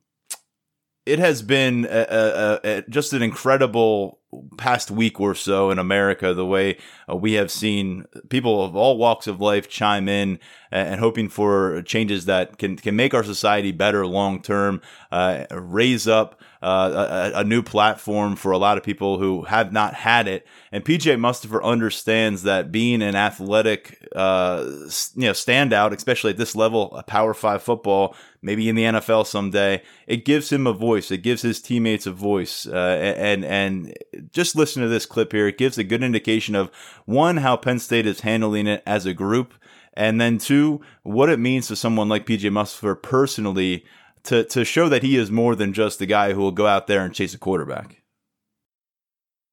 it 1.07 1.19
has 1.19 1.41
been 1.41 1.87
a, 1.87 2.07
a, 2.11 2.61
a, 2.63 2.83
just 2.91 3.15
an 3.15 3.23
incredible 3.23 4.18
past 4.59 4.91
week 4.91 5.21
or 5.21 5.35
so 5.35 5.71
in 5.71 5.79
America. 5.79 6.35
The 6.35 6.47
way 6.47 6.79
uh, 7.11 7.17
we 7.17 7.35
have 7.35 7.51
seen 7.51 8.05
people 8.29 8.63
of 8.63 8.77
all 8.77 8.99
walks 8.99 9.27
of 9.27 9.41
life 9.41 9.69
chime 9.69 10.09
in 10.09 10.39
and, 10.71 11.01
hoping 11.01 11.29
for 11.29 11.83
changes 11.83 12.27
that 12.27 12.59
can 12.59 12.77
can 12.77 12.95
make 12.97 13.15
our 13.15 13.25
society 13.25 13.73
better 13.73 14.07
long 14.07 14.43
term, 14.43 14.83
uh, 15.11 15.47
raise 15.51 16.07
up 16.07 16.41
uh, 16.63 17.31
a, 17.35 17.41
a, 17.41 17.45
new 17.45 17.63
platform 17.63 18.35
for 18.35 18.51
a 18.51 18.59
lot 18.59 18.77
of 18.77 18.83
people 18.83 19.19
who 19.19 19.45
have 19.45 19.73
not 19.73 19.95
had 19.95 20.27
it. 20.27 20.47
And 20.73 20.85
PJ 20.85 21.17
Mustipher 21.17 21.63
understands 21.63 22.43
that 22.43 22.73
being 22.73 23.01
an 23.01 23.15
athletic, 23.15 24.05
uh, 24.15 24.65
you 24.67 25.27
know, 25.27 25.33
standout, 25.33 25.97
especially 25.97 26.31
at 26.31 26.37
this 26.37 26.57
level, 26.57 26.95
a 26.97 27.03
Power 27.05 27.33
Five 27.33 27.63
football, 27.63 28.17
maybe 28.43 28.69
in 28.69 28.77
the 28.77 28.85
NFL 28.85 29.27
someday, 29.27 29.83
it 30.07 30.25
gives 30.25 30.51
him 30.51 30.67
a 30.67 30.73
voice. 30.73 31.11
It 31.11 31.19
gives 31.19 31.43
his 31.43 31.61
teammates 31.61 32.07
a 32.07 32.13
voice. 32.13 32.67
Uh, 32.67 33.15
and 33.17 33.45
and 33.45 33.95
just 34.33 34.57
listen 34.57 34.83
to 34.83 34.89
this 34.89 35.07
clip 35.07 35.33
here. 35.33 35.49
It 35.49 35.59
gives 35.59 35.79
a 35.79 35.85
good 35.85 36.03
indication 36.03 36.55
of 36.55 36.71
one 37.05 37.39
how 37.39 37.57
Penn 37.57 37.79
State 37.79 38.07
is 38.07 38.21
handling 38.21 38.67
it 38.67 38.83
as 38.87 39.07
a 39.07 39.15
group. 39.15 39.55
And 39.95 40.21
then 40.21 40.39
two, 40.39 40.81
what 41.03 41.29
it 41.29 41.41
means 41.41 41.67
to 41.69 41.77
someone 41.77 42.09
like 42.09 42.27
PJ 42.27 42.43
Mustipher 42.51 43.03
personally 43.03 43.85
to 44.25 44.45
to 44.45 44.65
show 44.65 44.89
that 44.89 45.03
he 45.03 45.17
is 45.17 45.31
more 45.31 45.57
than 45.57 45.73
just 45.73 45.99
the 45.99 46.07
guy 46.07 46.33
who 46.33 46.41
will 46.41 46.53
go 46.53 46.67
out 46.67 46.87
there 46.87 47.05
and 47.05 47.15
chase 47.15 47.35
a 47.35 47.39
quarterback. 47.39 48.03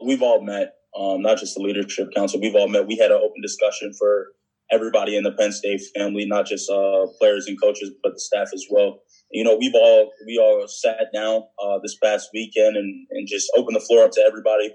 We've 0.03 0.21
all 0.21 0.41
met, 0.41 0.73
um, 0.95 1.21
not 1.21 1.37
just 1.37 1.55
the 1.55 1.63
leadership 1.63 2.09
council. 2.13 2.39
We've 2.39 2.55
all 2.55 2.67
met. 2.67 2.85
We 2.85 2.97
had 2.97 3.11
an 3.11 3.17
open 3.17 3.41
discussion 3.41 3.93
for 3.93 4.27
everybody 4.71 5.15
in 5.15 5.23
the 5.23 5.31
Penn 5.31 5.51
State 5.51 5.81
family, 5.95 6.25
not 6.25 6.45
just 6.45 6.69
uh, 6.69 7.05
players 7.19 7.47
and 7.47 7.59
coaches, 7.61 7.91
but 8.01 8.13
the 8.13 8.19
staff 8.19 8.49
as 8.53 8.65
well. 8.69 8.99
You 9.31 9.43
know, 9.43 9.57
we've 9.57 9.75
all 9.75 10.11
we 10.25 10.37
all 10.37 10.67
sat 10.67 11.07
down 11.13 11.43
uh, 11.63 11.79
this 11.81 11.97
past 12.03 12.29
weekend 12.33 12.77
and, 12.77 13.07
and 13.11 13.27
just 13.27 13.51
opened 13.55 13.75
the 13.75 13.81
floor 13.81 14.05
up 14.05 14.11
to 14.11 14.21
everybody 14.21 14.71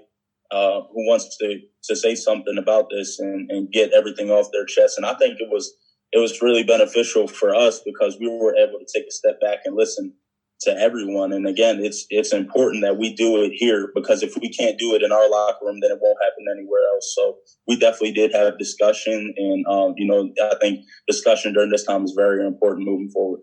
uh, 0.51 0.81
who 0.91 1.07
wants 1.07 1.37
to 1.37 1.59
to 1.85 1.95
say 1.95 2.15
something 2.15 2.57
about 2.57 2.87
this 2.91 3.19
and, 3.19 3.49
and 3.49 3.71
get 3.71 3.93
everything 3.93 4.29
off 4.29 4.47
their 4.51 4.65
chest. 4.65 4.97
And 4.97 5.05
I 5.05 5.15
think 5.15 5.39
it 5.39 5.49
was 5.49 5.73
it 6.11 6.19
was 6.19 6.41
really 6.41 6.63
beneficial 6.63 7.27
for 7.27 7.55
us 7.55 7.81
because 7.85 8.17
we 8.19 8.27
were 8.27 8.55
able 8.55 8.79
to 8.79 8.85
take 8.93 9.07
a 9.07 9.11
step 9.11 9.39
back 9.39 9.59
and 9.65 9.75
listen 9.75 10.13
to 10.61 10.71
everyone. 10.77 11.33
And 11.33 11.47
again, 11.47 11.79
it's 11.83 12.05
it's 12.09 12.33
important 12.33 12.83
that 12.83 12.97
we 12.97 13.13
do 13.13 13.43
it 13.43 13.51
here 13.53 13.89
because 13.95 14.23
if 14.23 14.35
we 14.39 14.49
can't 14.49 14.77
do 14.77 14.95
it 14.95 15.01
in 15.01 15.11
our 15.11 15.29
locker 15.29 15.65
room, 15.65 15.79
then 15.81 15.91
it 15.91 15.99
won't 16.01 16.17
happen 16.21 16.45
anywhere 16.51 16.81
else. 16.93 17.13
So 17.15 17.37
we 17.67 17.77
definitely 17.77 18.13
did 18.13 18.33
have 18.33 18.57
discussion, 18.59 19.33
and 19.37 19.65
um, 19.67 19.93
you 19.97 20.07
know, 20.07 20.31
I 20.51 20.55
think 20.59 20.85
discussion 21.07 21.53
during 21.53 21.69
this 21.69 21.85
time 21.85 22.03
is 22.03 22.13
very 22.15 22.45
important 22.45 22.87
moving 22.87 23.09
forward. 23.11 23.41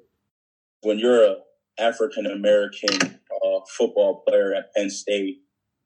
When 0.82 0.98
you're 0.98 1.24
a 1.24 1.36
African 1.78 2.26
American 2.26 2.96
uh, 3.02 3.60
football 3.76 4.22
player 4.26 4.54
at 4.54 4.72
Penn 4.76 4.90
State, 4.90 5.38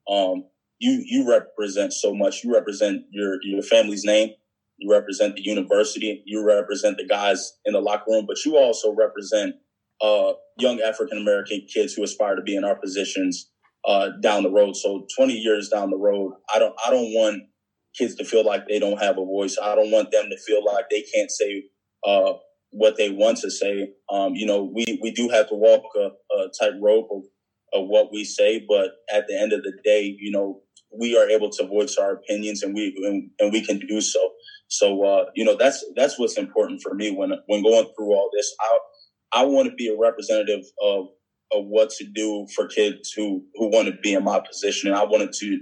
um, 0.09 0.45
you 0.79 1.03
you 1.05 1.29
represent 1.29 1.93
so 1.93 2.13
much. 2.13 2.43
You 2.43 2.53
represent 2.53 3.03
your 3.11 3.37
your 3.43 3.63
family's 3.63 4.03
name 4.03 4.31
you 4.77 4.91
represent 4.91 5.35
the 5.35 5.41
university, 5.41 6.23
you 6.25 6.45
represent 6.45 6.97
the 6.97 7.07
guys 7.07 7.53
in 7.65 7.73
the 7.73 7.79
locker 7.79 8.11
room, 8.11 8.25
but 8.27 8.43
you 8.45 8.57
also 8.57 8.93
represent 8.93 9.55
uh, 10.01 10.33
young 10.57 10.81
African 10.81 11.17
American 11.17 11.65
kids 11.73 11.93
who 11.93 12.03
aspire 12.03 12.35
to 12.35 12.41
be 12.41 12.55
in 12.55 12.63
our 12.63 12.75
positions 12.75 13.49
uh, 13.87 14.09
down 14.21 14.43
the 14.43 14.51
road. 14.51 14.75
So 14.75 15.05
20 15.17 15.33
years 15.33 15.69
down 15.69 15.89
the 15.89 15.97
road, 15.97 16.33
I 16.53 16.59
don't 16.59 16.75
I 16.85 16.89
don't 16.91 17.13
want 17.13 17.43
kids 17.97 18.15
to 18.15 18.25
feel 18.25 18.45
like 18.45 18.67
they 18.67 18.79
don't 18.79 19.01
have 19.01 19.17
a 19.17 19.25
voice. 19.25 19.57
I 19.61 19.75
don't 19.75 19.91
want 19.91 20.11
them 20.11 20.25
to 20.29 20.37
feel 20.45 20.63
like 20.65 20.85
they 20.89 21.03
can't 21.13 21.31
say 21.31 21.63
uh, 22.05 22.33
what 22.71 22.97
they 22.97 23.09
want 23.09 23.37
to 23.39 23.51
say. 23.51 23.89
Um, 24.11 24.33
you 24.35 24.45
know, 24.45 24.63
we 24.73 24.99
we 25.01 25.11
do 25.11 25.29
have 25.29 25.49
to 25.49 25.55
walk 25.55 25.83
a, 25.95 26.09
a 26.37 26.49
tightrope 26.59 27.09
of, 27.11 27.23
of 27.73 27.87
what 27.87 28.11
we 28.11 28.23
say, 28.23 28.65
but 28.67 28.91
at 29.13 29.27
the 29.27 29.39
end 29.39 29.53
of 29.53 29.63
the 29.63 29.73
day, 29.83 30.15
you 30.19 30.31
know, 30.31 30.61
we 30.97 31.17
are 31.17 31.29
able 31.29 31.49
to 31.51 31.67
voice 31.67 31.97
our 31.97 32.13
opinions 32.13 32.63
and 32.63 32.73
we 32.75 32.93
and, 33.05 33.29
and 33.39 33.53
we 33.53 33.65
can 33.65 33.79
do 33.87 34.01
so. 34.01 34.31
So 34.69 35.03
uh, 35.05 35.25
you 35.35 35.45
know 35.45 35.55
that's 35.57 35.83
that's 35.95 36.19
what's 36.19 36.37
important 36.37 36.81
for 36.81 36.93
me 36.95 37.11
when 37.11 37.31
when 37.47 37.63
going 37.63 37.85
through 37.97 38.13
all 38.13 38.29
this. 38.35 38.53
I 38.61 38.77
I 39.33 39.45
want 39.45 39.69
to 39.69 39.75
be 39.75 39.87
a 39.89 39.97
representative 39.97 40.65
of 40.81 41.07
of 41.53 41.65
what 41.67 41.91
to 41.91 42.05
do 42.05 42.47
for 42.55 42.67
kids 42.67 43.11
who 43.11 43.45
who 43.55 43.67
want 43.69 43.87
to 43.87 43.95
be 44.03 44.13
in 44.13 44.23
my 44.23 44.39
position, 44.39 44.89
and 44.89 44.97
I 44.97 45.05
wanted 45.05 45.33
to 45.41 45.61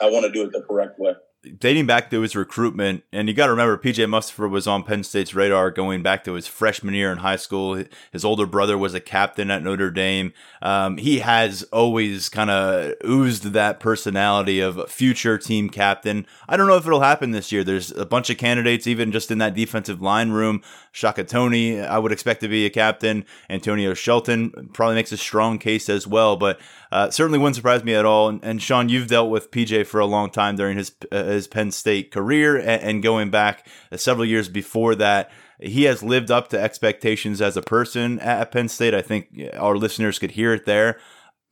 I 0.00 0.10
want 0.10 0.26
to 0.26 0.32
do 0.32 0.42
it 0.44 0.52
the 0.52 0.62
correct 0.62 0.98
way 0.98 1.12
dating 1.58 1.86
back 1.86 2.10
to 2.10 2.20
his 2.20 2.34
recruitment, 2.34 3.04
and 3.12 3.28
you 3.28 3.34
got 3.34 3.46
to 3.46 3.52
remember, 3.52 3.78
PJ 3.78 4.04
Mustipher 4.06 4.50
was 4.50 4.66
on 4.66 4.82
Penn 4.82 5.04
State's 5.04 5.34
radar 5.34 5.70
going 5.70 6.02
back 6.02 6.24
to 6.24 6.34
his 6.34 6.46
freshman 6.46 6.94
year 6.94 7.12
in 7.12 7.18
high 7.18 7.36
school. 7.36 7.82
His 8.12 8.24
older 8.24 8.46
brother 8.46 8.76
was 8.76 8.94
a 8.94 9.00
captain 9.00 9.50
at 9.50 9.62
Notre 9.62 9.90
Dame. 9.90 10.32
Um, 10.60 10.96
he 10.98 11.20
has 11.20 11.62
always 11.64 12.28
kind 12.28 12.50
of 12.50 12.94
oozed 13.04 13.52
that 13.52 13.80
personality 13.80 14.60
of 14.60 14.78
a 14.78 14.86
future 14.86 15.38
team 15.38 15.70
captain. 15.70 16.26
I 16.48 16.56
don't 16.56 16.66
know 16.66 16.76
if 16.76 16.86
it'll 16.86 17.00
happen 17.00 17.30
this 17.30 17.52
year. 17.52 17.62
There's 17.62 17.92
a 17.92 18.06
bunch 18.06 18.30
of 18.30 18.38
candidates, 18.38 18.86
even 18.86 19.12
just 19.12 19.30
in 19.30 19.38
that 19.38 19.54
defensive 19.54 20.02
line 20.02 20.30
room. 20.30 20.62
Shaka 20.92 21.24
Toney, 21.24 21.80
I 21.80 21.98
would 21.98 22.12
expect 22.12 22.40
to 22.40 22.48
be 22.48 22.66
a 22.66 22.70
captain. 22.70 23.24
Antonio 23.50 23.94
Shelton 23.94 24.70
probably 24.72 24.96
makes 24.96 25.12
a 25.12 25.16
strong 25.16 25.58
case 25.58 25.88
as 25.88 26.06
well, 26.06 26.36
but 26.36 26.58
uh, 26.96 27.10
certainly 27.10 27.38
wouldn't 27.38 27.56
surprise 27.56 27.84
me 27.84 27.94
at 27.94 28.06
all. 28.06 28.28
And, 28.28 28.42
and, 28.42 28.62
Sean, 28.62 28.88
you've 28.88 29.08
dealt 29.08 29.28
with 29.28 29.50
PJ 29.50 29.86
for 29.86 30.00
a 30.00 30.06
long 30.06 30.30
time 30.30 30.56
during 30.56 30.78
his 30.78 30.92
uh, 31.12 31.24
his 31.24 31.46
Penn 31.46 31.70
State 31.70 32.10
career 32.10 32.56
and, 32.56 32.82
and 32.82 33.02
going 33.02 33.30
back 33.30 33.68
uh, 33.92 33.98
several 33.98 34.24
years 34.24 34.48
before 34.48 34.94
that. 34.94 35.30
He 35.58 35.84
has 35.84 36.02
lived 36.02 36.30
up 36.30 36.48
to 36.48 36.60
expectations 36.60 37.40
as 37.40 37.56
a 37.56 37.62
person 37.62 38.18
at 38.20 38.50
Penn 38.50 38.68
State. 38.68 38.94
I 38.94 39.02
think 39.02 39.28
our 39.54 39.76
listeners 39.76 40.18
could 40.18 40.32
hear 40.32 40.54
it 40.54 40.64
there 40.64 40.98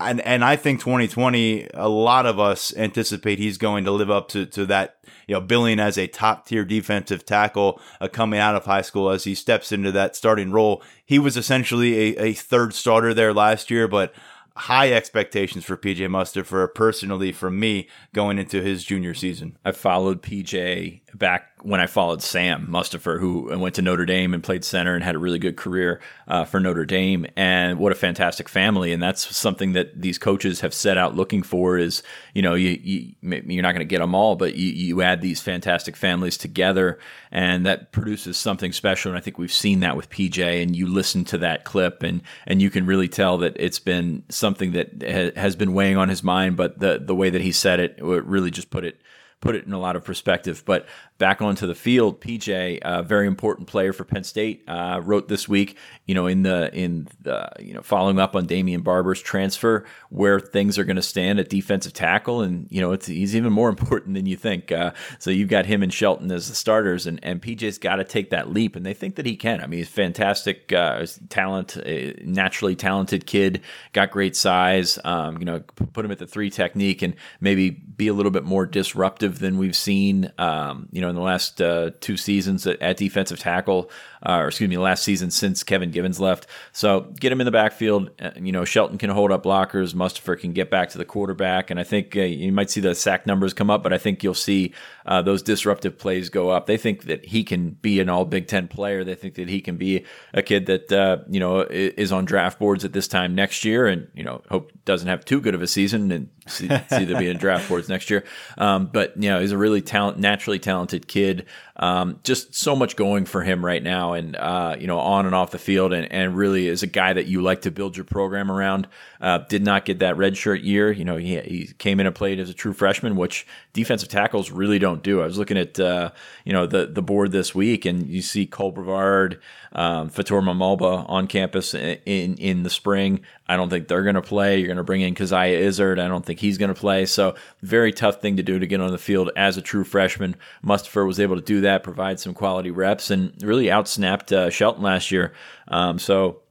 and 0.01 0.21
and 0.23 0.45
I 0.45 0.57
think 0.57 0.81
2020, 0.81 1.69
a 1.73 1.89
lot 1.89 2.27
of 2.27 2.41
us 2.41 2.75
anticipate 2.77 3.39
he's 3.39 3.59
going 3.59 3.85
to 3.85 3.93
live 3.93 4.11
up 4.11 4.29
to 4.29 4.45
to 4.47 4.67
that, 4.67 4.97
you 5.29 5.35
know, 5.35 5.41
billing 5.41 5.79
as 5.79 5.97
a 5.97 6.07
top 6.07 6.47
tier 6.47 6.65
defensive 6.65 7.25
tackle 7.25 7.81
uh, 8.01 8.09
coming 8.09 8.41
out 8.41 8.57
of 8.57 8.65
high 8.65 8.83
school 8.83 9.11
as 9.11 9.25
he 9.25 9.35
steps 9.35 9.71
into 9.71 9.93
that 9.93 10.17
starting 10.17 10.51
role. 10.51 10.83
He 11.05 11.19
was 11.19 11.37
essentially 11.37 12.17
a, 12.17 12.23
a 12.23 12.33
third 12.33 12.75
starter 12.75 13.15
there 13.15 13.33
last 13.33 13.71
year, 13.71 13.87
but 13.87 14.13
high 14.57 14.93
expectations 14.93 15.65
for 15.65 15.77
PJ 15.77 15.99
Mustipher 16.09 16.73
personally 16.75 17.33
from 17.33 17.59
me 17.59 17.89
going 18.13 18.39
into 18.39 18.63
his 18.63 18.85
junior 18.85 19.15
season. 19.15 19.59
I 19.65 19.73
followed 19.73 20.23
PJ 20.23 21.01
back 21.15 21.54
when 21.65 21.81
I 21.81 21.87
followed 21.87 22.21
Sam 22.21 22.67
Mustipher, 22.71 23.19
who 23.19 23.59
went 23.59 23.75
to 23.77 23.83
Notre 23.83 24.05
Dame 24.05 24.35
and 24.35 24.43
played 24.43 24.65
center 24.65 24.95
and 24.95 25.03
had 25.03 25.15
a 25.15 25.19
really 25.19 25.39
good 25.39 25.57
career 25.57 25.99
uh, 26.29 26.45
for 26.45 26.61
Notre 26.61 26.85
Dame, 26.85 27.27
and 27.37 27.79
what 27.79 27.91
a 27.91 27.95
fantastic 27.95 28.51
family. 28.51 28.93
And 28.93 29.03
that's 29.03 29.35
something 29.35 29.73
that 29.73 29.99
these 29.99 30.19
coaches 30.19 30.61
have 30.61 30.75
set 30.75 30.99
out 30.99 31.17
looking 31.17 31.43
for. 31.43 31.79
Is 31.79 32.03
you 32.35 32.43
know 32.43 32.53
you, 32.53 32.79
you 32.83 33.15
you're 33.23 33.63
not 33.63 33.73
going 33.73 33.79
to 33.79 33.87
get 33.87 34.01
them 34.01 34.15
all, 34.15 34.37
but 34.37 34.57
you, 34.57 34.71
you 34.73 35.01
add 35.01 35.23
these 35.23 35.41
fantastic 35.41 35.97
families 35.97 36.37
together, 36.37 36.99
and 37.33 37.65
that 37.65 37.93
produces 37.93 38.37
something 38.37 38.73
special. 38.73 39.13
And 39.13 39.19
I 39.19 39.23
think 39.23 39.39
we've 39.39 39.51
seen 39.51 39.81
that 39.81 39.97
with 39.97 40.11
PJ. 40.11 40.63
And 40.63 40.77
you 40.77 40.87
listen 40.87 41.25
to 41.27 41.39
that 41.39 41.65
clip, 41.65 42.03
and 42.03 42.21
and 42.47 42.61
you 42.61 42.69
can 42.69 42.85
really 42.85 43.09
tell 43.09 43.39
that 43.39 43.57
it's 43.59 43.79
been 43.79 44.23
something 44.29 44.73
that 44.73 45.03
ha- 45.03 45.41
has 45.41 45.57
been 45.57 45.73
weighing 45.73 45.97
on 45.97 46.11
his 46.11 46.23
mind. 46.23 46.59
But 46.59 46.79
the 46.79 47.03
the 47.03 47.15
way 47.15 47.31
that 47.31 47.41
he 47.41 47.53
said 47.53 47.81
it, 47.81 47.99
it 47.99 48.25
really 48.27 48.51
just 48.51 48.69
put 48.69 48.85
it 48.85 49.01
put 49.45 49.55
it 49.55 49.67
in 49.67 49.73
a 49.75 49.79
lot 49.79 49.95
of 49.95 50.03
perspective. 50.03 50.65
But 50.65 50.87
back 51.19 51.41
onto 51.41 51.67
the 51.67 51.75
field, 51.75 52.21
PJ, 52.21 52.81
a 52.83 53.03
very 53.03 53.27
important 53.27 53.69
player 53.69 53.93
for 53.93 54.05
Penn 54.05 54.25
State, 54.25 54.65
uh, 54.67 55.01
wrote 55.03 55.29
this 55.29 55.49
week, 55.49 55.77
you 56.07 56.15
know, 56.15 56.27
in 56.27 56.43
the 56.43 56.75
in 56.75 57.07
the 57.23 57.49
you 57.61 57.73
know 57.73 57.83
following 57.83 58.19
up 58.19 58.35
on 58.35 58.47
Damion 58.47 58.83
Barber's 58.83 59.23
transfer, 59.23 59.85
where 60.11 60.41
things 60.41 60.77
are 60.79 60.85
going 60.85 60.97
to 60.97 61.03
stand 61.03 61.39
at 61.39 61.49
defensive 61.49 61.93
tackle, 61.93 62.43
and 62.43 62.67
you 62.71 62.81
know, 62.81 62.93
it's 62.93 63.07
he's 63.07 63.37
even 63.37 63.53
more 63.53 63.69
important 63.75 64.15
than 64.15 64.27
you 64.27 64.37
think. 64.37 64.73
Uh, 64.73 64.93
so 65.19 65.31
you've 65.31 65.49
got 65.49 65.67
him 65.67 65.83
and 65.83 65.93
Shelton 65.93 66.31
as 66.33 66.49
the 66.49 66.55
starters, 66.55 67.07
and 67.07 67.21
and 67.23 67.41
PJ's 67.41 67.79
got 67.79 67.97
to 67.97 68.05
take 68.05 68.31
that 68.31 68.51
leap, 68.51 68.75
and 68.75 68.85
they 68.85 68.95
think 68.95 69.15
that 69.15 69.27
he 69.27 69.37
can. 69.37 69.61
I 69.61 69.67
mean, 69.67 69.79
he's 69.79 69.89
fantastic 69.89 70.73
uh, 70.73 71.07
talent, 71.29 71.77
naturally 72.25 72.75
talented 72.75 73.27
kid, 73.27 73.61
got 73.93 74.11
great 74.11 74.35
size. 74.35 74.99
Um, 75.05 75.39
you 75.39 75.45
know, 75.45 75.61
put 75.61 76.05
him 76.05 76.11
at 76.11 76.19
the 76.19 76.27
three 76.27 76.51
technique, 76.51 77.03
and 77.03 77.15
maybe 77.41 77.71
be 77.71 78.09
a 78.09 78.13
little 78.13 78.33
bit 78.33 78.45
more 78.45 78.67
disruptive 78.67 79.39
than 79.39 79.59
we've 79.59 79.77
seen. 79.77 80.33
Um, 80.39 80.89
you 80.91 81.01
know 81.01 81.04
know, 81.05 81.11
in 81.11 81.17
the 81.17 81.23
last 81.23 81.61
uh, 81.61 81.91
two 82.01 82.17
seasons 82.17 82.67
at, 82.67 82.81
at 82.83 82.97
defensive 82.97 83.39
tackle, 83.39 83.91
uh, 84.25 84.39
or 84.39 84.49
excuse 84.49 84.69
me, 84.69 84.79
last 84.79 85.03
season 85.03 85.31
since 85.31 85.63
Kevin 85.63 85.91
Givens 85.91 86.21
left. 86.21 86.47
So 86.73 87.13
get 87.19 87.33
him 87.33 87.41
in 87.41 87.45
the 87.45 87.51
backfield. 87.51 88.11
Uh, 88.21 88.31
you 88.37 88.53
know, 88.53 88.65
Shelton 88.65 88.99
can 88.99 89.11
hold 89.11 89.33
up 89.33 89.45
blockers. 89.45 89.95
Mustipher 89.95 90.39
can 90.39 90.53
get 90.53 90.71
back 90.71 90.91
to 90.91 90.99
the 90.99 91.05
quarterback, 91.05 91.71
and 91.71 91.81
I 91.81 91.85
think 91.85 92.17
uh, 92.17 92.21
you 92.21 92.53
might 92.53 92.71
see 92.71 92.81
the 92.81 92.95
sack 92.95 93.27
numbers 93.27 93.55
come 93.55 93.71
up, 93.71 93.83
but 93.83 93.93
I 93.93 93.99
think 93.99 94.23
you'll 94.23 94.35
see 94.35 94.73
uh, 95.07 95.23
those 95.23 95.43
disruptive 95.43 95.99
plays 95.99 96.29
go 96.29 96.51
up. 96.51 96.67
They 96.67 96.77
think 96.77 97.05
that 97.05 97.25
he 97.27 97.45
can 97.45 97.71
be 97.71 98.01
an 98.01 98.09
All 98.09 98.25
Big 98.25 98.47
Ten 98.47 98.69
player. 98.69 99.05
They 99.05 99.15
think 99.15 99.35
that 99.35 99.49
he 99.49 99.61
can 99.61 99.77
be 99.77 100.05
a 100.33 100.43
kid 100.43 100.67
that 100.67 100.93
uh, 100.93 101.19
you 101.29 101.41
know 101.41 101.61
is 101.71 102.13
on 102.13 102.25
draft 102.25 102.59
boards 102.59 102.85
at 102.85 102.93
this 102.93 103.09
time 103.09 103.35
next 103.35 103.65
year, 103.65 103.87
and 103.87 104.09
you 104.15 104.25
know 104.25 104.43
hope 104.49 104.73
doesn't 104.85 105.09
have 105.09 105.25
too 105.25 105.41
good 105.41 105.55
of 105.55 105.63
a 105.63 105.67
season 105.67 106.11
and 106.13 106.29
see, 106.47 106.69
see 106.91 107.05
be 107.15 107.29
in 107.29 107.37
draft 107.37 107.69
boards 107.69 107.89
next 107.89 108.11
year. 108.11 108.25
Um, 108.59 108.87
but 108.87 109.15
you 109.17 109.29
know, 109.29 109.41
he's 109.41 109.53
a 109.53 109.59
really 109.59 109.83
talent, 109.83 110.19
naturally 110.19 110.59
talented 110.59 111.09
kid. 111.09 111.47
Um, 111.77 112.21
just 112.23 112.55
so 112.55 112.77
much 112.77 112.97
going 112.97 113.25
for 113.25 113.43
him 113.43 113.65
right 113.65 113.83
now, 113.83 114.14
and 114.15 114.35
uh, 114.37 114.77
you 114.79 114.87
know, 114.87 114.99
on 114.99 115.27
and 115.27 115.35
off 115.35 115.51
the 115.51 115.59
field, 115.59 115.93
and, 115.93 116.11
and 116.11 116.37
really 116.37 116.67
is 116.67 116.83
a 116.83 116.87
guy 116.87 117.13
that 117.13 117.27
you 117.27 117.43
like 117.43 117.63
to 117.63 117.71
build 117.71 117.97
your 117.97 118.05
program 118.05 118.51
around. 118.51 118.89
Uh, 119.21 119.39
did 119.39 119.63
not 119.63 119.85
get 119.85 119.99
that 119.99 120.17
redshirt 120.17 120.65
year. 120.65 120.91
You 120.91 121.05
know, 121.05 121.17
he, 121.17 121.41
he 121.41 121.73
came 121.79 122.01
in 122.01 122.07
and 122.07 122.15
played 122.15 122.39
as 122.39 122.51
a 122.51 122.55
true 122.55 122.73
freshman, 122.73 123.17
which 123.17 123.47
defensive 123.73 124.09
tackles 124.09 124.51
really 124.51 124.79
don't 124.79 125.03
do. 125.03 125.21
I 125.21 125.27
was 125.27 125.39
looking 125.39 125.59
at 125.59 125.79
uh, 125.79 126.11
you 126.45 126.53
know 126.53 126.67
the 126.67 126.87
the 126.87 127.03
board 127.03 127.33
this 127.33 127.55
week, 127.55 127.85
and 127.85 128.09
you 128.09 128.23
see 128.23 128.47
Cole 128.47 128.73
Brevard, 128.73 129.41
um, 129.75 130.09
Fatorma 130.09 130.55
Mulbah 130.55 131.09
on 131.09 131.27
campus 131.27 131.75
in 131.75 132.37
in 132.37 132.63
the 132.63 132.71
spring. 132.71 133.21
I 133.49 133.57
don't 133.57 133.69
think 133.69 133.89
they're 133.89 134.03
going 134.03 134.15
to 134.15 134.23
play. 134.23 134.59
You're 134.59 134.69
going 134.69 134.77
to 134.77 134.85
bring 134.85 135.01
in 135.01 135.15
Coziah 135.15 135.59
Izzard. 135.59 135.99
I 135.99 136.09
don't 136.09 136.25
think 136.25 136.41
he's 136.41 136.59
going 136.59 136.73
to 136.73 136.81
play. 136.81 137.07
So 137.07 137.35
very 137.63 137.93
tough 137.93 138.21
thing 138.21 138.37
to 138.37 138.43
do 138.43 138.59
to 138.59 138.67
get 138.67 138.81
on 138.81 138.93
the 138.93 138.99
field 138.99 139.31
as 139.37 139.57
a 139.57 139.63
true 139.63 139.85
freshman. 139.85 140.37
Mustipher 140.65 141.07
was 141.07 141.21
able 141.21 141.37
to 141.37 141.43
do 141.43 141.61
that, 141.63 141.83
provide 141.83 142.21
some 142.21 142.35
quality 142.35 142.71
reps, 142.71 143.11
and 143.11 143.35
really 143.43 143.67
outsnapped 143.67 144.33
uh, 144.33 144.51
Shelton 144.51 144.83
last 144.83 145.11
year. 145.11 145.33
Um, 145.69 145.99
so 145.99 146.43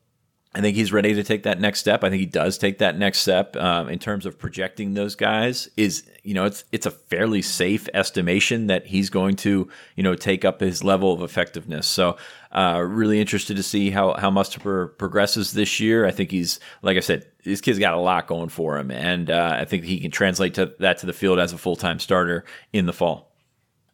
I 0.55 0.61
think 0.61 0.75
he's 0.75 0.93
ready 0.93 1.15
to 1.15 1.23
take 1.23 1.43
that 1.43 1.59
next 1.59 1.79
step. 1.79 2.03
I 2.03 2.09
think 2.09 2.19
he 2.19 2.27
does 2.27 2.59
take 2.59 2.77
that 2.77 2.97
next 2.97 3.19
step 3.19 3.55
um, 3.55 3.89
in 3.89 3.97
terms 3.97 4.27
of 4.27 4.37
projecting 4.37 4.93
those 4.93 5.15
guys. 5.15 5.67
Is 5.77 6.03
you 6.21 6.35
know 6.35 6.45
it's 6.45 6.63
it's 6.71 6.85
a 6.85 6.91
fairly 6.91 7.41
safe 7.41 7.89
estimation 7.93 8.67
that 8.67 8.85
he's 8.85 9.09
going 9.09 9.35
to 9.37 9.67
you 9.95 10.03
know 10.03 10.13
take 10.13 10.45
up 10.45 10.59
his 10.59 10.83
level 10.83 11.11
of 11.11 11.23
effectiveness. 11.23 11.87
So 11.87 12.17
uh, 12.53 12.79
really 12.85 13.19
interested 13.19 13.57
to 13.57 13.63
see 13.63 13.89
how 13.89 14.13
how 14.13 14.29
Mustipher 14.29 14.97
progresses 14.97 15.53
this 15.53 15.79
year. 15.79 16.05
I 16.05 16.11
think 16.11 16.31
he's 16.31 16.59
like 16.81 16.97
I 16.97 17.01
said, 17.01 17.25
this 17.43 17.61
kid's 17.61 17.79
got 17.79 17.93
a 17.93 17.99
lot 17.99 18.27
going 18.27 18.49
for 18.49 18.77
him, 18.77 18.91
and 18.91 19.29
uh, 19.29 19.57
I 19.59 19.65
think 19.65 19.83
he 19.83 19.99
can 19.99 20.11
translate 20.11 20.53
to 20.55 20.73
that 20.79 20.99
to 20.99 21.05
the 21.05 21.13
field 21.13 21.39
as 21.39 21.53
a 21.53 21.57
full 21.57 21.75
time 21.75 21.99
starter 21.99 22.45
in 22.71 22.85
the 22.85 22.93
fall. 22.93 23.31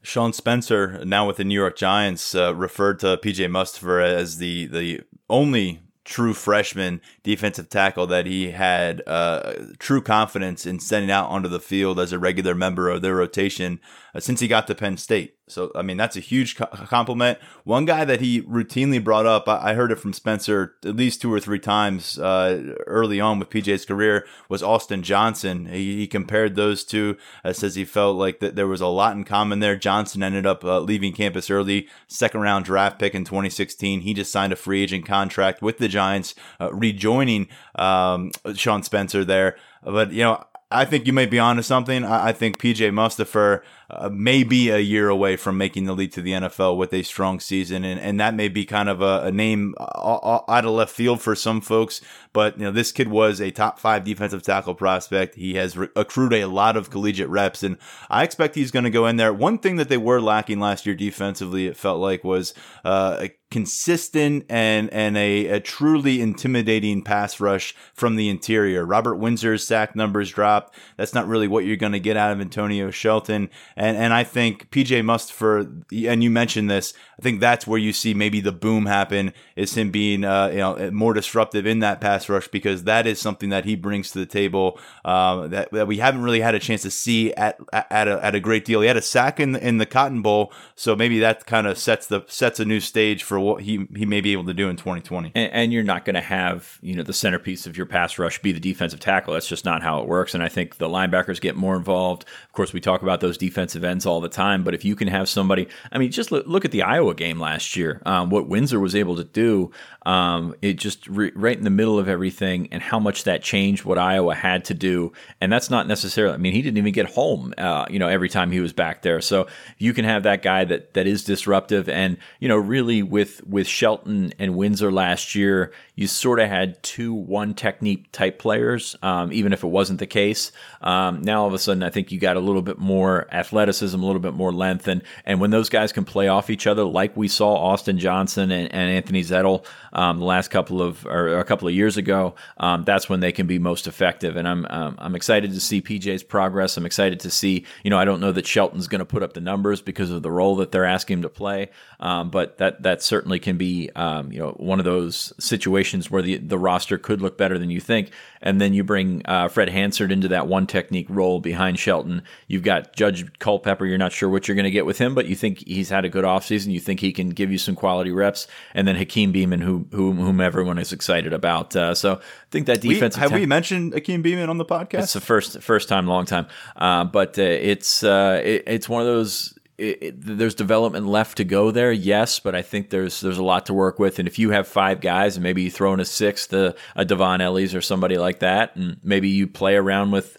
Sean 0.02 0.34
Spencer, 0.34 1.04
now 1.06 1.28
with 1.28 1.38
the 1.38 1.44
New 1.44 1.56
York 1.60 1.76
Giants, 1.76 2.34
uh, 2.34 2.56
referred 2.56 3.00
to 3.00 3.18
PJ 3.18 3.48
Mustipher 3.48 4.04
as 4.04 4.38
the 4.38 4.68
the 4.68 5.02
only 5.30 5.82
true 6.10 6.34
freshman 6.34 7.00
defensive 7.22 7.70
tackle 7.70 8.08
that 8.08 8.26
he 8.26 8.50
had 8.52 9.04
uh, 9.06 9.54
true 9.78 10.02
confidence 10.02 10.66
in 10.66 10.80
sending 10.80 11.12
out 11.12 11.30
onto 11.30 11.48
the 11.48 11.60
field 11.60 12.00
as 12.00 12.12
a 12.12 12.18
regular 12.18 12.56
member 12.56 12.90
of 12.90 13.02
their 13.02 13.16
rotation 13.16 13.80
uh, 14.16 14.20
since 14.20 14.40
he 14.40 14.48
got 14.48 14.66
to 14.66 14.74
Penn 14.74 14.98
State. 14.98 15.36
So, 15.52 15.72
I 15.76 15.82
mean, 15.82 15.98
that's 15.98 16.16
a 16.16 16.22
huge 16.22 16.56
co- 16.56 16.66
compliment. 16.66 17.40
One 17.64 17.86
guy 17.86 18.06
that 18.06 18.22
he 18.22 18.42
routinely 18.42 19.04
brought 19.04 19.26
up, 19.26 19.48
I, 19.48 19.72
I, 19.72 19.74
heard 19.74 19.92
it 19.92 20.00
from 20.00 20.14
Spencer 20.14 20.76
at 20.86 20.96
least 20.96 21.22
two 21.22 21.34
or 21.34 21.40
three 21.40 21.60
times 21.60 22.18
uh, 22.20 22.76
early 22.88 23.20
on 23.20 23.40
with 23.40 23.50
PJ's 23.50 23.86
career, 23.86 24.26
was 24.48 24.64
Austin 24.64 25.04
Johnson. 25.04 25.66
He, 25.66 25.98
he 25.98 26.08
compared 26.08 26.56
those 26.56 26.84
two, 26.84 27.18
uh, 27.44 27.54
says 27.54 27.76
he 27.76 27.86
felt 27.86 28.18
like 28.18 28.40
that 28.40 28.56
there 28.56 28.68
was 28.68 28.82
a 28.82 28.88
lot 28.88 29.16
in 29.16 29.24
common 29.24 29.60
there. 29.60 29.76
Johnson 29.76 30.24
ended 30.24 30.46
up 30.46 30.64
uh, 30.64 30.80
leaving 30.80 31.14
campus 31.14 31.50
early, 31.50 31.88
second 32.08 32.42
round 32.42 32.66
draft 32.66 33.00
pick 33.00 33.16
in 33.16 33.26
2016. 33.26 34.02
He 34.02 34.14
just 34.14 34.32
signed 34.32 34.54
a 34.54 34.56
free 34.56 34.84
agent 34.84 35.06
contract 35.06 35.62
with 35.62 35.78
the 35.78 35.88
Giants, 35.88 36.36
uh, 36.60 36.72
rejoining 36.74 37.48
um, 37.76 38.32
Sean 38.56 38.84
Spencer 38.84 39.26
there. 39.26 39.56
But, 39.84 40.12
you 40.12 40.24
know, 40.24 40.44
I 40.72 40.86
think 40.86 41.08
you 41.08 41.14
may 41.14 41.26
be 41.26 41.40
onto 41.40 41.64
something. 41.64 42.06
I, 42.06 42.32
think 42.32 42.60
PJ 42.60 42.92
Mustipher 42.92 43.62
uh, 43.90 44.10
may 44.10 44.44
be 44.44 44.70
a 44.70 44.78
year 44.78 45.10
away 45.10 45.36
from 45.36 45.58
making 45.58 45.86
the 45.86 45.94
leap 45.94 46.12
to 46.14 46.22
the 46.22 46.34
NFL 46.34 46.78
with 46.78 46.94
a 46.94 47.02
strong 47.02 47.40
season, 47.40 47.84
and, 47.84 48.00
and 48.00 48.20
that 48.20 48.36
may 48.36 48.50
be 48.50 48.66
kind 48.66 48.88
of 48.88 49.02
a, 49.02 49.24
a 49.24 49.32
name 49.32 49.74
out 49.80 50.66
of 50.66 50.72
left 50.72 50.92
field 50.92 51.22
for 51.22 51.36
some 51.36 51.60
folks. 51.60 52.02
But 52.32 52.58
you 52.58 52.66
know, 52.66 52.72
this 52.72 52.92
kid 52.92 53.08
was 53.08 53.42
a 53.42 53.52
top 53.52 53.80
five 53.80 54.04
defensive 54.04 54.44
tackle 54.44 54.76
prospect. 54.76 55.36
He 55.36 55.56
has 55.56 55.78
re- 55.78 55.90
accrued 55.96 56.34
a 56.34 56.46
lot 56.46 56.78
of 56.78 56.90
collegiate 56.90 57.30
reps, 57.30 57.64
and 57.64 57.78
I 58.10 58.24
expect 58.24 58.56
he's 58.56 58.72
going 58.72 58.84
to 58.86 58.92
go 58.92 59.08
in 59.08 59.18
there. 59.18 59.34
One 59.34 59.58
thing 59.58 59.78
that 59.78 59.90
they 59.90 59.98
were 59.98 60.22
lacking 60.22 60.60
last 60.60 60.86
year 60.86 60.96
defensively, 60.96 61.68
it 61.68 61.78
felt 61.78 62.00
like, 62.00 62.24
was 62.24 62.54
uh, 62.86 63.18
a 63.22 63.30
consistent 63.52 64.46
and 64.48 64.92
and 64.94 65.18
a, 65.18 65.48
a, 65.48 65.60
truly 65.60 66.22
intimidating 66.22 67.02
pass 67.02 67.40
rush 67.40 67.74
from 67.94 68.16
the 68.16 68.30
interior. 68.30 68.86
Robert 68.86 69.16
Windsor's 69.16 69.66
sack 69.66 69.96
numbers 69.96 70.32
dropped. 70.32 70.76
That's 70.98 71.14
not 71.16 71.28
really 71.28 71.48
what 71.48 71.66
you're 71.66 71.76
going 71.76 71.94
to 71.94 72.00
get 72.00 72.16
out 72.16 72.32
of 72.32 72.42
Antonio 72.42 72.92
Shelton. 72.92 73.50
And 73.76 73.98
and 73.98 74.14
I 74.14 74.24
think 74.24 74.70
PJ 74.70 75.02
Mustipher 75.02 75.84
and 76.08 76.24
you 76.24 76.30
mentioned 76.30 76.70
this, 76.70 76.94
I 77.20 77.22
think 77.22 77.42
that's 77.42 77.68
where 77.68 77.78
you 77.78 77.92
see 77.92 78.14
maybe 78.14 78.40
the 78.40 78.54
boom 78.54 78.86
happen 78.86 79.34
is 79.58 79.76
him 79.76 79.92
being 79.92 80.24
uh, 80.24 80.48
you 80.48 80.58
know 80.60 80.92
more 80.92 81.14
disruptive 81.14 81.66
in 81.66 81.80
that 81.80 82.00
pass 82.00 82.30
rush 82.30 82.48
because 82.48 82.86
that 82.86 83.06
is 83.06 83.20
something 83.20 83.50
that 83.50 83.66
he 83.66 83.76
brings 83.76 84.12
to 84.12 84.20
the 84.20 84.26
table 84.26 84.80
uh, 85.04 85.48
that, 85.50 85.70
that 85.72 85.86
we 85.86 85.98
haven't 85.98 86.22
really 86.22 86.40
had 86.40 86.56
a 86.56 86.60
chance 86.60 86.84
to 86.84 86.92
see 86.92 87.34
at 87.34 87.60
at 87.74 88.08
a, 88.08 88.24
at 88.24 88.36
a 88.36 88.40
great 88.40 88.64
deal. 88.64 88.80
He 88.80 88.88
had 88.88 88.96
a 88.96 89.02
sack 89.02 89.40
in 89.40 89.56
in 89.58 89.80
the 89.80 89.86
Cotton 89.86 90.22
Bowl, 90.22 90.54
so 90.76 90.96
maybe 90.96 91.20
that 91.20 91.46
kind 91.46 91.68
of 91.68 91.78
sets 91.78 92.08
the 92.08 92.24
sets 92.28 92.60
a 92.62 92.66
new 92.66 92.80
stage 92.80 93.24
for 93.24 93.38
what 93.38 93.64
he 93.64 93.86
he 93.98 94.06
may 94.06 94.22
be 94.22 94.32
able 94.32 94.46
to 94.46 94.54
do 94.54 94.70
in 94.70 94.78
2020. 94.78 95.34
And, 95.36 95.52
and 95.52 95.74
you're 95.74 95.84
not 95.84 96.06
going 96.06 96.16
to 96.16 96.22
have 96.22 96.80
you 96.82 96.96
know 96.96 97.04
the 97.04 97.14
centerpiece 97.14 97.68
of 97.68 97.76
your 97.76 97.86
pass 97.86 98.18
rush 98.18 98.42
be 98.42 98.54
the 98.54 98.62
defensive 98.62 99.02
tackle. 99.02 99.34
That's 99.34 99.48
just 99.48 99.66
not 99.66 99.84
how 99.84 100.00
it 100.00 100.08
works. 100.08 100.34
And 100.34 100.42
I 100.42 100.48
think 100.48 100.78
the 100.78 100.88
linebackers 100.88 101.42
get 101.42 101.58
more 101.58 101.76
involved. 101.76 102.24
Of 102.46 102.54
course, 102.54 102.72
we 102.72 102.80
talk 102.80 103.02
about 103.02 103.20
those 103.20 103.38
defensive 103.38 103.84
ends 103.84 104.06
all 104.06 104.22
the 104.22 104.30
time. 104.30 104.64
But 104.64 104.74
if 104.74 104.86
you 104.86 104.96
can 104.96 105.10
have 105.10 105.28
somebody, 105.28 105.68
I 105.92 105.98
mean, 105.98 106.12
just 106.12 106.32
look, 106.32 106.48
look 106.48 106.64
at 106.64 106.72
the 106.72 106.84
Iowa 106.84 107.09
game 107.16 107.40
last 107.40 107.76
year. 107.76 108.02
Um, 108.06 108.30
what 108.30 108.48
Windsor 108.48 108.80
was 108.80 108.96
able 108.96 109.16
to 109.16 109.24
do, 109.24 109.72
um, 110.06 110.56
it 110.62 110.74
just 110.74 111.08
re- 111.08 111.32
right 111.36 111.58
in 111.58 111.64
the 111.64 111.70
middle 111.70 112.00
of 112.00 112.10
everything, 112.10 112.68
and 112.72 112.82
how 112.82 113.00
much 113.00 113.24
that 113.26 113.44
changed 113.44 113.86
what 113.86 113.98
Iowa 113.98 114.36
had 114.36 114.66
to 114.66 114.74
do. 114.74 115.14
And 115.40 115.52
that's 115.52 115.70
not 115.70 115.88
necessarily. 115.88 116.34
I 116.34 116.38
mean, 116.38 116.54
he 116.54 116.62
didn't 116.62 116.78
even 116.78 116.94
get 116.94 117.08
home. 117.08 117.54
Uh, 117.58 117.86
you 117.90 118.00
know, 118.00 118.08
every 118.08 118.30
time 118.30 118.52
he 118.52 118.60
was 118.60 118.74
back 118.74 119.02
there. 119.02 119.22
So 119.22 119.48
you 119.78 119.94
can 119.94 120.06
have 120.06 120.24
that 120.24 120.42
guy 120.42 120.66
that 120.66 120.94
that 120.96 121.08
is 121.08 121.24
disruptive, 121.24 121.88
and 121.88 122.18
you 122.40 122.48
know, 122.48 122.58
really 122.58 123.04
with 123.04 123.30
with 123.30 123.48
with 123.60 123.68
Shelton 123.68 124.34
and 124.40 124.56
Windsor 124.56 124.92
last 124.92 125.36
year, 125.36 125.72
you 125.96 126.08
sort 126.08 126.40
of 126.40 126.48
had 126.48 126.82
two 126.82 127.14
one 127.14 127.54
technique 127.54 128.12
type 128.12 128.40
players, 128.40 128.96
um, 129.02 129.32
even 129.34 129.54
if 129.54 129.64
it 129.64 129.68
wasn't 129.68 130.00
the 130.00 130.08
case. 130.08 130.52
Um, 130.82 131.22
now 131.22 131.42
all 131.42 131.48
of 131.48 131.54
a 131.54 131.60
sudden, 131.60 131.84
I 131.84 131.90
think 131.90 132.12
you 132.12 132.20
got 132.20 132.38
a 132.38 132.40
little 132.40 132.62
bit 132.62 132.78
more 132.78 133.28
athleticism, 133.32 134.02
a 134.02 134.06
little 134.06 134.22
bit 134.22 134.34
more 134.34 134.54
length, 134.54 134.88
and 134.88 135.02
and 135.26 135.40
when 135.42 135.52
those 135.52 135.70
guys 135.70 135.92
can 135.92 136.06
play 136.06 136.28
off 136.28 136.50
each 136.50 136.66
other, 136.66 136.84
like 137.00 137.16
we 137.16 137.30
saw 137.30 137.56
Austin 137.56 137.98
Johnson 137.98 138.52
and, 138.52 138.74
and 138.74 138.92
Anthony 138.92 139.24
Zettel 139.24 139.64
um, 139.94 140.20
the 140.20 140.26
last 140.26 140.50
couple 140.50 140.82
of 140.82 141.06
or 141.06 141.40
a 141.40 141.44
couple 141.44 141.68
of 141.68 141.74
years 141.74 141.98
ago, 141.98 142.36
um, 142.58 142.84
that's 142.84 143.10
when 143.10 143.20
they 143.20 143.32
can 143.32 143.48
be 143.48 143.60
most 143.60 143.88
effective. 143.88 144.36
And 144.36 144.48
I'm 144.48 144.66
um, 144.70 144.96
I'm 145.00 145.16
excited 145.16 145.52
to 145.52 145.60
see 145.60 145.82
PJ's 145.82 146.24
progress. 146.24 146.78
I'm 146.78 146.86
excited 146.86 147.20
to 147.22 147.32
see. 147.32 147.66
You 147.84 147.90
know, 147.90 147.98
I 147.98 148.06
don't 148.06 148.20
know 148.20 148.32
that 148.32 148.46
Shelton's 148.46 148.88
going 148.88 149.00
to 149.00 149.06
put 149.06 149.24
up 149.24 149.34
the 149.34 149.42
numbers 149.42 149.82
because 149.82 150.12
of 150.12 150.22
the 150.22 150.32
role 150.32 150.56
that 150.58 150.72
they're 150.72 150.86
asking 150.86 151.20
him 151.20 151.22
to 151.24 151.30
play, 151.30 151.70
um, 152.00 152.30
but 152.30 152.58
that 152.58 152.84
that 152.84 153.02
certainly 153.02 153.40
can 153.40 153.58
be 153.58 153.90
um, 153.96 154.32
you 154.32 154.40
know 154.40 154.52
one 154.58 154.80
of 154.80 154.86
those 154.86 155.34
situations 155.40 156.12
where 156.12 156.22
the 156.22 156.38
the 156.38 156.58
roster 156.58 156.98
could 156.98 157.22
look 157.22 157.38
better 157.38 157.58
than 157.58 157.70
you 157.70 157.80
think. 157.80 158.12
And 158.42 158.62
then 158.62 158.74
you 158.74 158.86
bring 158.86 159.22
uh, 159.26 159.50
Fred 159.50 159.68
Hansard 159.68 160.14
into 160.14 160.30
that 160.30 160.48
one 160.48 160.66
technique 160.66 161.08
role 161.10 161.42
behind 161.42 161.78
Shelton. 161.78 162.22
You've 162.48 162.64
got 162.64 162.96
Judge 162.96 163.38
Culpepper. 163.40 163.86
You're 163.86 163.98
not 163.98 164.14
sure 164.14 164.30
what 164.30 164.48
you're 164.48 164.56
going 164.56 164.64
to 164.64 164.72
get 164.72 164.86
with 164.86 164.98
him, 164.98 165.14
but 165.14 165.26
you 165.26 165.36
think 165.36 165.68
he's 165.68 165.90
had 165.90 166.06
a 166.06 166.10
good 166.10 166.24
offseason. 166.24 166.72
You 166.72 166.80
think 166.90 167.00
he 167.00 167.12
can 167.12 167.30
give 167.30 167.52
you 167.52 167.60
some 167.60 167.76
quality 167.76 168.12
reps. 168.12 168.48
And 168.74 168.88
then 168.88 168.96
Hakeem 168.96 169.32
Beamon, 169.32 169.62
who, 169.62 169.86
who 169.92 170.14
whom 170.14 170.42
everyone 170.42 170.80
is 170.80 170.92
excited 170.92 171.34
about. 171.34 171.76
Uh, 171.76 171.94
so 171.94 172.16
I 172.16 172.20
think 172.50 172.66
that 172.66 172.82
defense. 172.82 173.16
have 173.16 173.32
we 173.32 173.46
mentioned 173.46 173.94
Hakeem 173.94 174.24
Beamon 174.24 174.50
on 174.50 174.58
the 174.58 174.66
podcast? 174.66 175.04
It's 175.04 175.14
the 175.14 175.22
first 175.22 175.62
first 175.62 175.88
time, 175.88 176.08
long 176.08 176.26
time. 176.26 176.48
Uh, 176.76 177.04
but 177.04 177.38
uh, 177.38 177.44
it's 177.44 178.04
uh, 178.04 178.42
it, 178.44 178.64
it's 178.66 178.90
one 178.90 179.02
of 179.02 179.08
those 179.08 179.54
it, 179.78 180.04
it, 180.04 180.16
there's 180.22 180.56
development 180.56 181.08
left 181.08 181.38
to 181.38 181.44
go 181.46 181.72
there, 181.72 181.92
yes, 181.92 182.40
but 182.40 182.54
I 182.54 182.62
think 182.62 182.90
there's 182.90 183.22
there's 183.22 183.38
a 183.38 183.44
lot 183.44 183.68
to 183.68 183.74
work 183.74 183.98
with. 183.98 184.20
And 184.20 184.28
if 184.28 184.38
you 184.38 184.50
have 184.50 184.68
five 184.68 185.00
guys, 185.00 185.38
and 185.38 185.44
maybe 185.44 185.62
you 185.62 185.72
throw 185.72 185.94
in 185.94 186.00
a 186.00 186.06
sixth, 186.06 186.52
a, 186.54 186.76
a 186.96 187.06
D'Von 187.06 187.40
Ellies 187.40 187.74
or 187.74 187.82
somebody 187.82 188.18
like 188.18 188.40
that, 188.40 188.76
and 188.76 188.98
maybe 189.04 189.30
you 189.30 189.48
play 189.48 189.76
around 189.76 190.12
with 190.12 190.39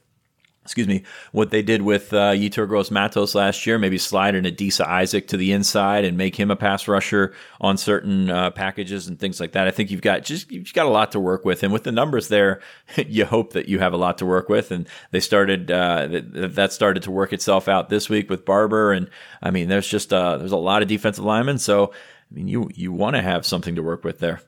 excuse 0.62 0.86
me, 0.86 1.02
what 1.32 1.50
they 1.50 1.62
did 1.62 1.82
with 1.82 2.12
uh, 2.12 2.32
Yetur 2.32 2.68
Gross 2.68 2.90
Matos 2.90 3.34
last 3.34 3.66
year, 3.66 3.78
maybe 3.78 3.96
slide 3.96 4.34
an 4.34 4.44
Adisa 4.44 4.86
Isaac 4.86 5.26
to 5.28 5.36
the 5.38 5.52
inside 5.52 6.04
and 6.04 6.18
make 6.18 6.36
him 6.36 6.50
a 6.50 6.56
pass 6.56 6.86
rusher 6.86 7.34
on 7.60 7.78
certain 7.78 8.28
uh, 8.28 8.50
packages 8.50 9.08
and 9.08 9.18
things 9.18 9.40
like 9.40 9.52
that. 9.52 9.66
I 9.66 9.70
think 9.70 9.90
you've 9.90 10.02
got 10.02 10.22
just 10.22 10.50
you've 10.50 10.72
got 10.74 10.86
a 10.86 10.90
lot 10.90 11.12
to 11.12 11.20
work 11.20 11.44
with, 11.44 11.62
and 11.62 11.72
with 11.72 11.84
the 11.84 11.92
numbers 11.92 12.28
there, 12.28 12.60
you 12.96 13.24
hope 13.24 13.54
that 13.54 13.68
you 13.68 13.78
have 13.78 13.94
a 13.94 13.96
lot 13.96 14.18
to 14.18 14.26
work 14.26 14.48
with. 14.48 14.70
And 14.70 14.86
they 15.12 15.20
started 15.20 15.70
uh, 15.70 16.08
that 16.10 16.72
started 16.72 17.02
to 17.04 17.10
work 17.10 17.32
itself 17.32 17.66
out 17.66 17.88
this 17.88 18.10
week 18.10 18.28
with 18.28 18.44
Barber, 18.44 18.92
and 18.92 19.08
I 19.42 19.50
mean, 19.50 19.68
there's 19.68 19.88
just 19.88 20.12
uh, 20.12 20.36
there's 20.36 20.52
a 20.52 20.56
lot 20.56 20.82
of 20.82 20.88
defensive 20.88 21.24
linemen, 21.24 21.58
so 21.58 21.92
I 22.30 22.34
mean, 22.34 22.48
you 22.48 22.70
you 22.74 22.92
want 22.92 23.16
to 23.16 23.22
have 23.22 23.46
something 23.46 23.74
to 23.76 23.82
work 23.82 24.04
with 24.04 24.18
there. 24.18 24.42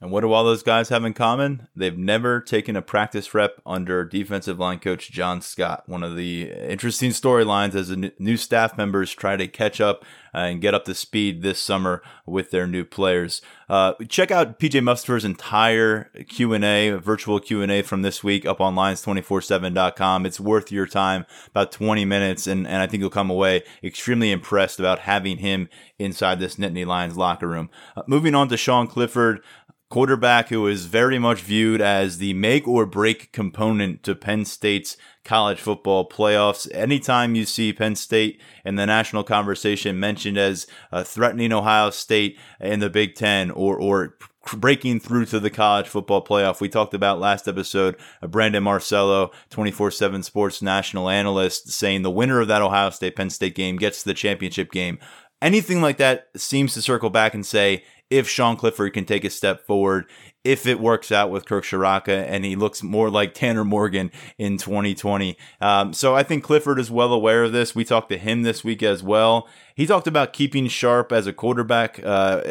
And 0.00 0.10
what 0.10 0.22
do 0.22 0.32
all 0.32 0.44
those 0.44 0.62
guys 0.62 0.88
have 0.88 1.04
in 1.04 1.12
common? 1.12 1.68
They've 1.76 1.96
never 1.96 2.40
taken 2.40 2.74
a 2.74 2.80
practice 2.80 3.34
rep 3.34 3.60
under 3.66 4.02
defensive 4.02 4.58
line 4.58 4.78
coach 4.78 5.10
John 5.10 5.42
Scott. 5.42 5.82
One 5.86 6.02
of 6.02 6.16
the 6.16 6.50
interesting 6.50 7.10
storylines 7.10 7.74
as 7.74 7.88
the 7.88 8.12
new 8.18 8.38
staff 8.38 8.78
members 8.78 9.12
try 9.12 9.36
to 9.36 9.46
catch 9.46 9.78
up 9.78 10.04
uh, 10.34 10.38
and 10.38 10.60
get 10.60 10.74
up 10.74 10.84
to 10.84 10.94
speed 10.94 11.42
this 11.42 11.60
summer 11.60 12.02
with 12.24 12.50
their 12.50 12.66
new 12.66 12.84
players. 12.84 13.42
Uh, 13.68 13.94
check 14.08 14.30
out 14.30 14.58
PJ 14.58 14.80
Mustipher's 14.80 15.24
entire 15.24 16.04
Q&A, 16.28 16.90
virtual 16.90 17.38
Q&A 17.38 17.82
from 17.82 18.02
this 18.02 18.24
week 18.24 18.46
up 18.46 18.60
on 18.60 18.74
lions247.com. 18.74 20.26
It's 20.26 20.40
worth 20.40 20.72
your 20.72 20.86
time, 20.86 21.26
about 21.48 21.72
20 21.72 22.04
minutes, 22.04 22.46
and, 22.46 22.66
and 22.66 22.76
I 22.76 22.86
think 22.86 23.00
you'll 23.00 23.10
come 23.10 23.30
away 23.30 23.62
extremely 23.82 24.32
impressed 24.32 24.78
about 24.78 25.00
having 25.00 25.38
him 25.38 25.68
inside 25.98 26.40
this 26.40 26.56
Nittany 26.56 26.86
Lions 26.86 27.16
locker 27.16 27.46
room. 27.46 27.68
Uh, 27.96 28.02
moving 28.06 28.34
on 28.34 28.48
to 28.48 28.56
Sean 28.56 28.86
Clifford, 28.86 29.42
quarterback 29.90 30.48
who 30.48 30.66
is 30.68 30.86
very 30.86 31.18
much 31.18 31.42
viewed 31.42 31.80
as 31.80 32.18
the 32.18 32.32
make 32.34 32.66
or 32.66 32.86
break 32.86 33.32
component 33.32 34.02
to 34.04 34.14
Penn 34.14 34.44
State's 34.44 34.96
college 35.24 35.60
football 35.60 36.08
playoffs. 36.08 36.72
Anytime 36.72 37.34
you 37.34 37.44
see 37.44 37.72
Penn 37.72 37.96
State 37.96 38.40
in 38.64 38.76
the 38.76 38.86
national 38.86 39.24
conversation 39.24 40.00
mentioned 40.00 40.38
as 40.38 40.66
uh, 40.92 41.02
threatening 41.02 41.52
Ohio 41.52 41.90
State 41.90 42.38
in 42.60 42.78
the 42.78 42.88
Big 42.88 43.16
Ten 43.16 43.50
or, 43.50 43.76
or 43.78 44.16
breaking 44.56 45.00
through 45.00 45.26
to 45.26 45.40
the 45.40 45.50
college 45.50 45.88
football 45.88 46.24
playoff. 46.24 46.60
We 46.60 46.68
talked 46.68 46.94
about 46.94 47.20
last 47.20 47.46
episode, 47.46 47.96
uh, 48.22 48.28
Brandon 48.28 48.62
Marcello, 48.62 49.32
24 49.50 49.90
7 49.90 50.22
sports 50.22 50.62
national 50.62 51.08
analyst, 51.08 51.70
saying 51.70 52.02
the 52.02 52.10
winner 52.10 52.40
of 52.40 52.48
that 52.48 52.62
Ohio 52.62 52.90
State 52.90 53.16
Penn 53.16 53.30
State 53.30 53.54
game 53.54 53.76
gets 53.76 54.02
the 54.02 54.14
championship 54.14 54.70
game. 54.70 54.98
Anything 55.42 55.80
like 55.80 55.96
that 55.96 56.28
seems 56.36 56.74
to 56.74 56.82
circle 56.82 57.10
back 57.10 57.34
and 57.34 57.44
say 57.44 57.82
if 58.10 58.28
Sean 58.28 58.56
Clifford 58.56 58.92
can 58.92 59.04
take 59.04 59.24
a 59.24 59.30
step 59.30 59.64
forward, 59.66 60.06
if 60.42 60.66
it 60.66 60.80
works 60.80 61.12
out 61.12 61.30
with 61.30 61.44
Kirk 61.44 61.64
Ciarrocca 61.64 62.24
and 62.26 62.44
he 62.44 62.56
looks 62.56 62.82
more 62.82 63.10
like 63.10 63.34
Tanner 63.34 63.64
Morgan 63.64 64.10
in 64.38 64.56
2020. 64.56 65.36
Um, 65.60 65.92
so 65.92 66.14
I 66.14 66.22
think 66.22 66.42
Clifford 66.42 66.78
is 66.78 66.90
well 66.90 67.12
aware 67.12 67.44
of 67.44 67.52
this. 67.52 67.74
We 67.74 67.84
talked 67.84 68.08
to 68.10 68.18
him 68.18 68.42
this 68.42 68.64
week 68.64 68.82
as 68.82 69.02
well. 69.02 69.48
He 69.80 69.86
talked 69.86 70.06
about 70.06 70.34
keeping 70.34 70.68
sharp 70.68 71.10
as 71.10 71.26
a 71.26 71.32
quarterback, 71.32 71.98
uh, 72.04 72.42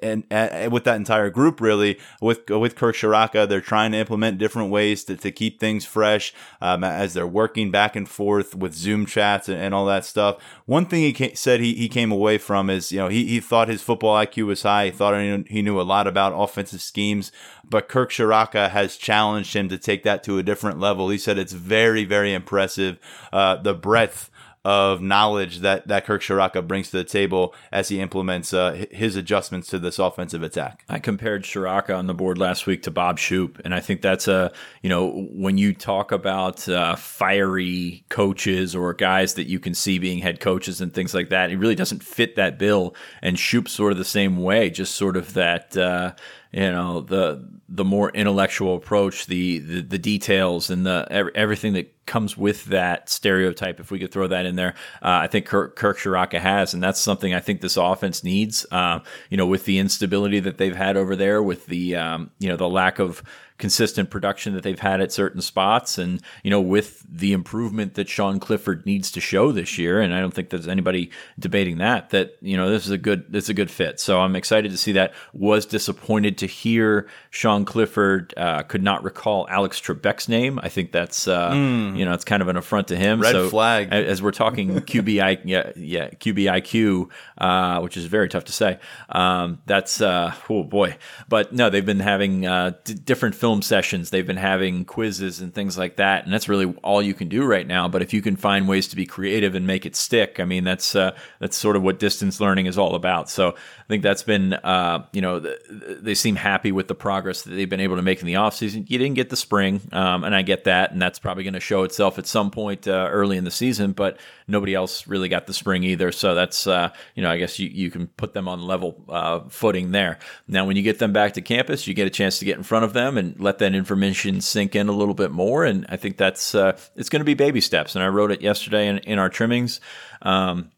and, 0.00 0.22
and, 0.30 0.70
with 0.70 0.84
that 0.84 0.94
entire 0.94 1.30
group, 1.30 1.60
really, 1.60 1.98
with 2.20 2.48
with 2.48 2.76
Kirk 2.76 2.94
Ciarrocca, 2.94 3.48
they're 3.48 3.60
trying 3.60 3.90
to 3.90 3.98
implement 3.98 4.38
different 4.38 4.70
ways 4.70 5.02
to, 5.06 5.16
to 5.16 5.32
keep 5.32 5.58
things 5.58 5.84
fresh 5.84 6.32
um, 6.60 6.84
as 6.84 7.12
they're 7.12 7.26
working 7.26 7.72
back 7.72 7.96
and 7.96 8.08
forth 8.08 8.54
with 8.54 8.72
Zoom 8.72 9.04
chats 9.04 9.48
and, 9.48 9.58
and 9.58 9.74
all 9.74 9.84
that 9.86 10.04
stuff. 10.04 10.40
One 10.66 10.86
thing 10.86 11.02
he 11.02 11.12
came, 11.12 11.34
said 11.34 11.58
he, 11.58 11.74
he 11.74 11.88
came 11.88 12.12
away 12.12 12.38
from 12.38 12.70
is, 12.70 12.92
you 12.92 13.00
know, 13.00 13.08
he, 13.08 13.26
he 13.26 13.40
thought 13.40 13.66
his 13.66 13.82
football 13.82 14.14
IQ 14.24 14.46
was 14.46 14.62
high. 14.62 14.84
He 14.84 14.90
thought 14.92 15.20
he 15.20 15.28
knew, 15.28 15.44
he 15.48 15.62
knew 15.62 15.80
a 15.80 15.82
lot 15.82 16.06
about 16.06 16.40
offensive 16.40 16.80
schemes 16.80 17.32
but 17.68 17.88
Kirk 17.88 18.10
Ciarrocca 18.10 18.70
has 18.70 18.96
challenged 18.96 19.54
him 19.54 19.68
to 19.68 19.78
take 19.78 20.04
that 20.04 20.22
to 20.24 20.38
a 20.38 20.42
different 20.42 20.78
level. 20.78 21.08
He 21.08 21.18
said 21.18 21.38
it's 21.38 21.52
very, 21.52 22.04
very 22.04 22.32
impressive. 22.32 22.98
Uh, 23.32 23.56
the 23.56 23.74
breadth 23.74 24.30
of 24.66 25.00
knowledge 25.00 25.60
that, 25.60 25.86
that 25.86 26.04
Kirk 26.04 26.22
Ciarrocca 26.22 26.66
brings 26.66 26.90
to 26.90 26.96
the 26.96 27.04
table 27.04 27.54
as 27.70 27.88
he 27.88 28.00
implements 28.00 28.52
uh, 28.52 28.84
his 28.90 29.14
adjustments 29.14 29.68
to 29.68 29.78
this 29.78 30.00
offensive 30.00 30.42
attack. 30.42 30.84
I 30.88 30.98
compared 30.98 31.44
Ciarrocca 31.44 31.96
on 31.96 32.08
the 32.08 32.14
board 32.14 32.36
last 32.36 32.66
week 32.66 32.82
to 32.82 32.90
Bob 32.90 33.20
Shoop, 33.20 33.60
and 33.64 33.72
I 33.72 33.78
think 33.78 34.02
that's 34.02 34.26
a 34.26 34.52
you 34.82 34.88
know 34.88 35.28
when 35.30 35.56
you 35.56 35.72
talk 35.72 36.10
about 36.10 36.68
uh, 36.68 36.96
fiery 36.96 38.04
coaches 38.08 38.74
or 38.74 38.92
guys 38.92 39.34
that 39.34 39.46
you 39.46 39.60
can 39.60 39.72
see 39.72 40.00
being 40.00 40.18
head 40.18 40.40
coaches 40.40 40.80
and 40.80 40.92
things 40.92 41.14
like 41.14 41.28
that, 41.28 41.52
it 41.52 41.58
really 41.58 41.76
doesn't 41.76 42.02
fit 42.02 42.34
that 42.34 42.58
bill. 42.58 42.96
And 43.22 43.38
Shoop's 43.38 43.70
sort 43.70 43.92
of 43.92 43.98
the 43.98 44.04
same 44.04 44.38
way, 44.38 44.68
just 44.68 44.96
sort 44.96 45.16
of 45.16 45.34
that 45.34 45.76
uh, 45.76 46.14
you 46.50 46.72
know 46.72 47.02
the 47.02 47.48
the 47.68 47.84
more 47.84 48.10
intellectual 48.10 48.74
approach, 48.74 49.26
the 49.26 49.60
the, 49.60 49.82
the 49.82 49.98
details 49.98 50.70
and 50.70 50.84
the 50.84 51.06
everything 51.36 51.74
that 51.74 51.95
comes 52.06 52.36
with 52.36 52.66
that 52.66 53.08
stereotype. 53.08 53.80
If 53.80 53.90
we 53.90 53.98
could 53.98 54.12
throw 54.12 54.26
that 54.28 54.46
in 54.46 54.56
there, 54.56 54.74
uh, 55.02 55.20
I 55.22 55.26
think 55.26 55.46
Kirk, 55.46 55.76
Kirk 55.76 55.98
Ciarrocca 55.98 56.40
has, 56.40 56.72
and 56.74 56.82
that's 56.82 57.00
something 57.00 57.34
I 57.34 57.40
think 57.40 57.60
this 57.60 57.76
offense 57.76 58.24
needs. 58.24 58.64
Uh, 58.70 59.00
you 59.30 59.36
know, 59.36 59.46
with 59.46 59.64
the 59.64 59.78
instability 59.78 60.40
that 60.40 60.58
they've 60.58 60.76
had 60.76 60.96
over 60.96 61.16
there, 61.16 61.42
with 61.42 61.66
the 61.66 61.96
um, 61.96 62.30
you 62.38 62.48
know 62.48 62.56
the 62.56 62.68
lack 62.68 62.98
of 62.98 63.22
consistent 63.58 64.10
production 64.10 64.54
that 64.54 64.62
they've 64.62 64.80
had 64.80 65.00
at 65.00 65.12
certain 65.12 65.40
spots. 65.40 65.98
And, 65.98 66.20
you 66.42 66.50
know, 66.50 66.60
with 66.60 67.04
the 67.08 67.32
improvement 67.32 67.94
that 67.94 68.08
Sean 68.08 68.38
Clifford 68.38 68.84
needs 68.84 69.10
to 69.12 69.20
show 69.20 69.52
this 69.52 69.78
year, 69.78 70.00
and 70.00 70.12
I 70.12 70.20
don't 70.20 70.34
think 70.34 70.50
there's 70.50 70.68
anybody 70.68 71.10
debating 71.38 71.78
that, 71.78 72.10
that, 72.10 72.36
you 72.40 72.56
know, 72.56 72.70
this 72.70 72.84
is 72.84 72.90
a 72.90 72.98
good, 72.98 73.24
it's 73.32 73.48
a 73.48 73.54
good 73.54 73.70
fit. 73.70 73.98
So 73.98 74.20
I'm 74.20 74.36
excited 74.36 74.70
to 74.72 74.76
see 74.76 74.92
that. 74.92 75.14
Was 75.32 75.64
disappointed 75.66 76.38
to 76.38 76.46
hear 76.46 77.08
Sean 77.30 77.64
Clifford 77.64 78.34
uh, 78.36 78.62
could 78.62 78.82
not 78.82 79.02
recall 79.02 79.46
Alex 79.48 79.80
Trebek's 79.80 80.28
name. 80.28 80.58
I 80.62 80.68
think 80.68 80.92
that's, 80.92 81.26
mm. 81.26 81.95
You 81.98 82.04
know, 82.04 82.12
it's 82.12 82.24
kind 82.24 82.42
of 82.42 82.48
an 82.48 82.56
affront 82.56 82.88
to 82.88 82.96
him. 82.96 83.20
Red 83.20 83.32
so 83.32 83.48
flag. 83.48 83.92
As 83.92 84.22
we're 84.22 84.30
talking 84.30 84.70
QBI, 84.80 85.40
yeah, 85.44 85.72
yeah, 85.76 86.10
QBIQ, 86.10 87.10
uh, 87.38 87.80
which 87.80 87.96
is 87.96 88.06
very 88.06 88.28
tough 88.28 88.44
to 88.44 88.52
say. 88.52 88.78
Um, 89.08 89.60
that's, 89.66 90.00
uh, 90.00 90.34
oh 90.48 90.64
boy. 90.64 90.96
But 91.28 91.52
no, 91.52 91.70
they've 91.70 91.84
been 91.84 92.00
having 92.00 92.46
uh, 92.46 92.72
d- 92.84 92.94
different 92.94 93.34
film 93.34 93.62
sessions. 93.62 94.10
They've 94.10 94.26
been 94.26 94.36
having 94.36 94.84
quizzes 94.84 95.40
and 95.40 95.54
things 95.54 95.76
like 95.78 95.96
that, 95.96 96.24
and 96.24 96.32
that's 96.32 96.48
really 96.48 96.74
all 96.82 97.02
you 97.02 97.14
can 97.14 97.28
do 97.28 97.44
right 97.44 97.66
now. 97.66 97.88
But 97.88 98.02
if 98.02 98.12
you 98.12 98.22
can 98.22 98.36
find 98.36 98.68
ways 98.68 98.88
to 98.88 98.96
be 98.96 99.06
creative 99.06 99.54
and 99.54 99.66
make 99.66 99.86
it 99.86 99.96
stick, 99.96 100.40
I 100.40 100.44
mean, 100.44 100.64
that's 100.64 100.94
uh, 100.94 101.16
that's 101.38 101.56
sort 101.56 101.76
of 101.76 101.82
what 101.82 101.98
distance 101.98 102.40
learning 102.40 102.66
is 102.66 102.78
all 102.78 102.94
about. 102.94 103.28
So 103.30 103.54
I 103.86 103.88
think 103.88 104.02
that's 104.02 104.24
been, 104.24 104.52
uh, 104.52 105.06
you 105.12 105.20
know, 105.20 105.38
they 105.38 106.14
seem 106.14 106.34
happy 106.34 106.72
with 106.72 106.88
the 106.88 106.94
progress 106.96 107.42
that 107.42 107.50
they've 107.50 107.70
been 107.70 107.78
able 107.78 107.94
to 107.94 108.02
make 108.02 108.20
in 108.20 108.26
the 108.26 108.34
offseason. 108.34 108.90
You 108.90 108.98
didn't 108.98 109.14
get 109.14 109.30
the 109.30 109.36
spring, 109.36 109.80
um, 109.92 110.24
and 110.24 110.34
I 110.34 110.42
get 110.42 110.64
that, 110.64 110.90
and 110.90 111.00
that's 111.00 111.20
probably 111.20 111.44
going 111.44 111.54
to 111.54 111.60
show 111.60 111.84
itself 111.84 112.18
at 112.18 112.26
some 112.26 112.50
point 112.50 112.88
uh, 112.88 113.08
early 113.12 113.36
in 113.36 113.44
the 113.44 113.50
season. 113.52 113.92
But 113.92 114.18
nobody 114.48 114.74
else 114.74 115.06
really 115.06 115.28
got 115.28 115.46
the 115.46 115.54
spring 115.54 115.84
either, 115.84 116.10
so 116.10 116.34
that's 116.34 116.66
uh, 116.66 116.90
you 117.14 117.22
know, 117.22 117.30
I 117.30 117.38
guess 117.38 117.60
you 117.60 117.68
you 117.68 117.92
can 117.92 118.08
put 118.08 118.34
them 118.34 118.48
on 118.48 118.60
level 118.60 119.04
uh, 119.08 119.40
footing 119.50 119.92
there. 119.92 120.18
Now, 120.48 120.64
when 120.64 120.74
you 120.74 120.82
get 120.82 120.98
them 120.98 121.12
back 121.12 121.34
to 121.34 121.40
campus, 121.40 121.86
you 121.86 121.94
get 121.94 122.08
a 122.08 122.10
chance 122.10 122.40
to 122.40 122.44
get 122.44 122.56
in 122.56 122.64
front 122.64 122.84
of 122.84 122.92
them 122.92 123.16
and 123.16 123.38
let 123.38 123.58
that 123.58 123.72
information 123.72 124.40
sink 124.40 124.74
in 124.74 124.88
a 124.88 124.92
little 124.92 125.14
bit 125.14 125.30
more. 125.30 125.64
And 125.64 125.86
I 125.88 125.96
think 125.96 126.16
that's 126.16 126.56
uh, 126.56 126.76
it's 126.96 127.08
going 127.08 127.20
to 127.20 127.24
be 127.24 127.34
baby 127.34 127.60
steps. 127.60 127.94
And 127.94 128.02
I 128.02 128.08
wrote 128.08 128.32
it 128.32 128.42
yesterday 128.42 128.88
in, 128.88 128.98
in 128.98 129.20
our 129.20 129.28
trimmings. 129.28 129.80
Um, 130.22 130.72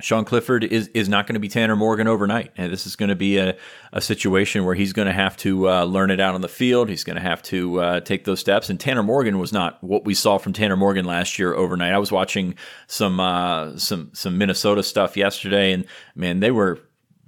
Sean 0.00 0.24
Clifford 0.24 0.64
is, 0.64 0.88
is 0.88 1.08
not 1.08 1.26
going 1.26 1.34
to 1.34 1.40
be 1.40 1.48
Tanner 1.48 1.76
Morgan 1.76 2.06
overnight. 2.06 2.52
And 2.56 2.72
this 2.72 2.86
is 2.86 2.96
going 2.96 3.08
to 3.08 3.16
be 3.16 3.38
a, 3.38 3.56
a 3.92 4.00
situation 4.00 4.64
where 4.64 4.74
he's 4.74 4.92
going 4.92 5.06
to 5.06 5.12
have 5.12 5.36
to 5.38 5.68
uh, 5.68 5.84
learn 5.84 6.10
it 6.10 6.20
out 6.20 6.34
on 6.34 6.40
the 6.40 6.48
field. 6.48 6.88
He's 6.88 7.04
going 7.04 7.16
to 7.16 7.22
have 7.22 7.42
to 7.44 7.80
uh, 7.80 8.00
take 8.00 8.24
those 8.24 8.40
steps. 8.40 8.70
And 8.70 8.78
Tanner 8.78 9.02
Morgan 9.02 9.38
was 9.38 9.52
not 9.52 9.82
what 9.82 10.04
we 10.04 10.14
saw 10.14 10.38
from 10.38 10.52
Tanner 10.52 10.76
Morgan 10.76 11.04
last 11.04 11.38
year 11.38 11.54
overnight. 11.54 11.92
I 11.92 11.98
was 11.98 12.12
watching 12.12 12.54
some 12.86 13.20
uh, 13.20 13.76
some 13.76 14.10
some 14.12 14.38
Minnesota 14.38 14.82
stuff 14.82 15.16
yesterday, 15.16 15.72
and 15.72 15.84
man, 16.14 16.40
they 16.40 16.50
were 16.50 16.80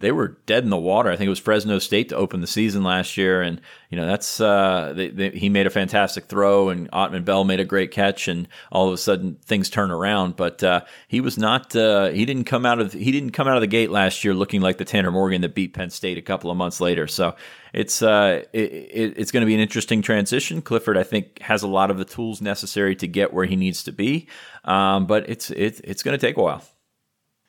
they 0.02 0.12
were 0.12 0.36
dead 0.46 0.64
in 0.64 0.70
the 0.70 0.76
water. 0.76 1.10
I 1.10 1.16
think 1.16 1.26
it 1.26 1.30
was 1.30 1.38
Fresno 1.38 1.78
State 1.78 2.08
to 2.08 2.16
open 2.16 2.40
the 2.40 2.46
season 2.48 2.82
last 2.82 3.16
year, 3.16 3.40
and 3.40 3.60
you 3.88 3.96
know 3.96 4.04
that's 4.04 4.40
uh, 4.40 4.92
they, 4.94 5.08
they, 5.08 5.30
he 5.30 5.48
made 5.48 5.66
a 5.66 5.70
fantastic 5.70 6.26
throw, 6.26 6.68
and 6.70 6.90
Autman 6.90 7.24
Bell 7.24 7.44
made 7.44 7.60
a 7.60 7.64
great 7.64 7.92
catch, 7.92 8.26
and 8.26 8.48
all 8.72 8.88
of 8.88 8.92
a 8.92 8.98
sudden 8.98 9.36
things 9.44 9.70
turn 9.70 9.92
around. 9.92 10.36
But 10.36 10.62
uh, 10.62 10.80
he 11.06 11.20
was 11.20 11.38
not 11.38 11.74
uh, 11.76 12.08
he 12.08 12.26
didn't 12.26 12.44
come 12.44 12.66
out 12.66 12.80
of 12.80 12.92
he 12.92 13.12
didn't 13.12 13.30
come 13.30 13.46
out 13.46 13.56
of 13.56 13.60
the 13.60 13.68
gate 13.68 13.90
last 13.90 14.24
year 14.24 14.34
looking 14.34 14.60
like 14.60 14.76
the 14.76 14.84
Tanner 14.84 15.12
Morgan 15.12 15.40
that 15.42 15.54
beat 15.54 15.72
Penn 15.72 15.90
State 15.90 16.18
a 16.18 16.22
couple 16.22 16.50
of 16.50 16.56
months 16.56 16.80
later. 16.80 17.06
So 17.06 17.36
it's 17.72 18.02
uh, 18.02 18.42
it, 18.52 18.60
it, 18.60 19.14
it's 19.16 19.30
going 19.30 19.42
to 19.42 19.46
be 19.46 19.54
an 19.54 19.60
interesting 19.60 20.02
transition. 20.02 20.62
Clifford, 20.62 20.98
I 20.98 21.04
think, 21.04 21.40
has 21.42 21.62
a 21.62 21.68
lot 21.68 21.92
of 21.92 21.98
the 21.98 22.04
tools 22.04 22.42
necessary 22.42 22.96
to 22.96 23.06
get 23.06 23.32
where 23.32 23.46
he 23.46 23.54
needs 23.54 23.84
to 23.84 23.92
be, 23.92 24.26
um, 24.64 25.06
but 25.06 25.30
it's 25.30 25.50
it, 25.50 25.80
it's 25.84 26.02
going 26.02 26.18
to 26.18 26.26
take 26.26 26.36
a 26.36 26.42
while. 26.42 26.64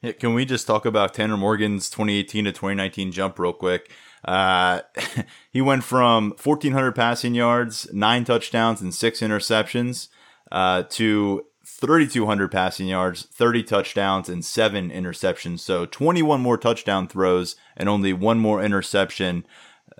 Yeah, 0.03 0.11
can 0.11 0.33
we 0.33 0.43
just 0.43 0.67
talk 0.67 0.85
about 0.85 1.13
Tanner 1.13 1.37
Morgan's 1.37 1.89
2018 1.89 2.43
to 2.43 2.51
2019 2.51 3.13
jump 3.13 3.39
real 3.39 3.53
quick? 3.53 3.89
Uh, 4.25 4.81
he 5.51 5.61
went 5.61 5.85
from 5.85 6.31
1,400 6.43 6.91
passing 6.91 7.33
yards, 7.33 7.87
nine 7.93 8.25
touchdowns, 8.25 8.81
and 8.81 8.93
six 8.93 9.21
interceptions 9.21 10.09
uh, 10.51 10.83
to 10.89 11.45
3,200 11.65 12.51
passing 12.51 12.87
yards, 12.87 13.27
30 13.31 13.63
touchdowns, 13.63 14.27
and 14.27 14.43
seven 14.43 14.91
interceptions. 14.91 15.61
So 15.61 15.85
21 15.85 16.41
more 16.41 16.57
touchdown 16.57 17.07
throws 17.07 17.55
and 17.77 17.87
only 17.87 18.11
one 18.11 18.39
more 18.39 18.61
interception. 18.61 19.45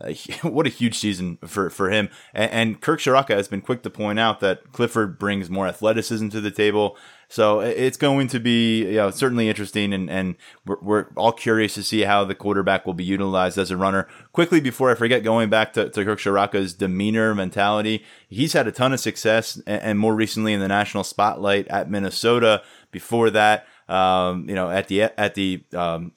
What 0.44 0.68
a 0.68 0.70
huge 0.70 0.98
season 0.98 1.38
for, 1.46 1.70
for 1.70 1.90
him. 1.90 2.10
And, 2.34 2.52
and 2.52 2.82
Kirk 2.82 3.00
Ciarrocca 3.00 3.36
has 3.36 3.48
been 3.48 3.62
quick 3.62 3.84
to 3.84 3.90
point 3.90 4.20
out 4.20 4.40
that 4.42 4.72
Clifford 4.72 5.20
brings 5.20 5.50
more 5.50 5.68
athleticism 5.68 6.30
to 6.30 6.42
the 6.42 6.52
table. 6.52 6.98
So 7.30 7.62
it's 7.62 7.98
going 7.98 8.28
to 8.28 8.40
be 8.40 8.86
you 8.86 8.98
know, 8.98 9.10
certainly 9.10 9.50
interesting, 9.50 9.92
and, 9.92 10.08
and 10.08 10.36
we're, 10.68 10.80
we're, 10.84 11.06
all 11.16 11.32
curious 11.32 11.74
to 11.74 11.84
see 11.84 12.02
how 12.02 12.24
the 12.26 12.36
quarterback 12.36 12.86
will 12.86 12.94
be 12.94 13.04
utilized 13.04 13.58
as 13.58 13.72
a 13.72 13.78
runner. 13.78 14.08
Quickly, 14.34 14.60
before 14.60 14.92
I 14.92 14.96
forget, 14.96 15.24
going 15.24 15.50
back 15.50 15.74
to, 15.74 15.90
to 15.90 16.06
Kirk 16.06 16.20
Ciarrocca's 16.20 16.76
demeanor, 16.76 17.34
mentality, 17.34 18.06
he's 18.30 18.54
had 18.54 18.68
a 18.68 18.72
ton 18.72 18.94
of 18.94 19.00
success, 19.00 19.56
and, 19.66 19.82
and 19.82 20.00
more 20.00 20.14
recently 20.14 20.54
in 20.54 20.60
the 20.60 20.68
national 20.68 21.04
spotlight 21.04 21.68
at 21.70 21.90
Minnesota. 21.90 22.62
Before 22.92 23.32
that, 23.32 23.66
um, 23.90 24.48
you 24.48 24.54
know, 24.54 24.70
at 24.70 24.88
the 24.88 25.02
at 25.02 25.34
the 25.34 25.64
um, 25.74 26.12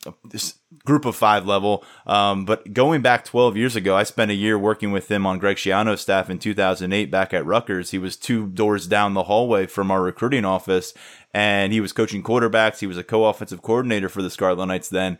group 0.84 1.04
of 1.04 1.16
five 1.16 1.46
level. 1.46 1.84
Um, 2.06 2.44
but 2.44 2.72
going 2.72 3.02
back 3.02 3.24
12 3.24 3.56
years 3.56 3.76
ago, 3.76 3.96
I 3.96 4.02
spent 4.02 4.30
a 4.30 4.34
year 4.34 4.58
working 4.58 4.92
with 4.92 5.10
him 5.10 5.26
on 5.26 5.38
Greg 5.38 5.56
Schiano's 5.56 6.00
staff 6.00 6.30
in 6.30 6.38
2008 6.38 7.10
back 7.10 7.32
at 7.32 7.46
Rutgers. 7.46 7.90
He 7.90 7.98
was 7.98 8.16
two 8.16 8.48
doors 8.48 8.86
down 8.86 9.14
the 9.14 9.24
hallway 9.24 9.66
from 9.66 9.90
our 9.90 10.02
recruiting 10.02 10.44
office, 10.44 10.94
and 11.32 11.72
he 11.72 11.80
was 11.80 11.92
coaching 11.92 12.22
quarterbacks. 12.22 12.78
He 12.78 12.86
was 12.86 12.98
a 12.98 13.04
co-offensive 13.04 13.62
coordinator 13.62 14.08
for 14.08 14.22
the 14.22 14.30
Scarlet 14.30 14.66
Knights 14.66 14.88
then. 14.88 15.18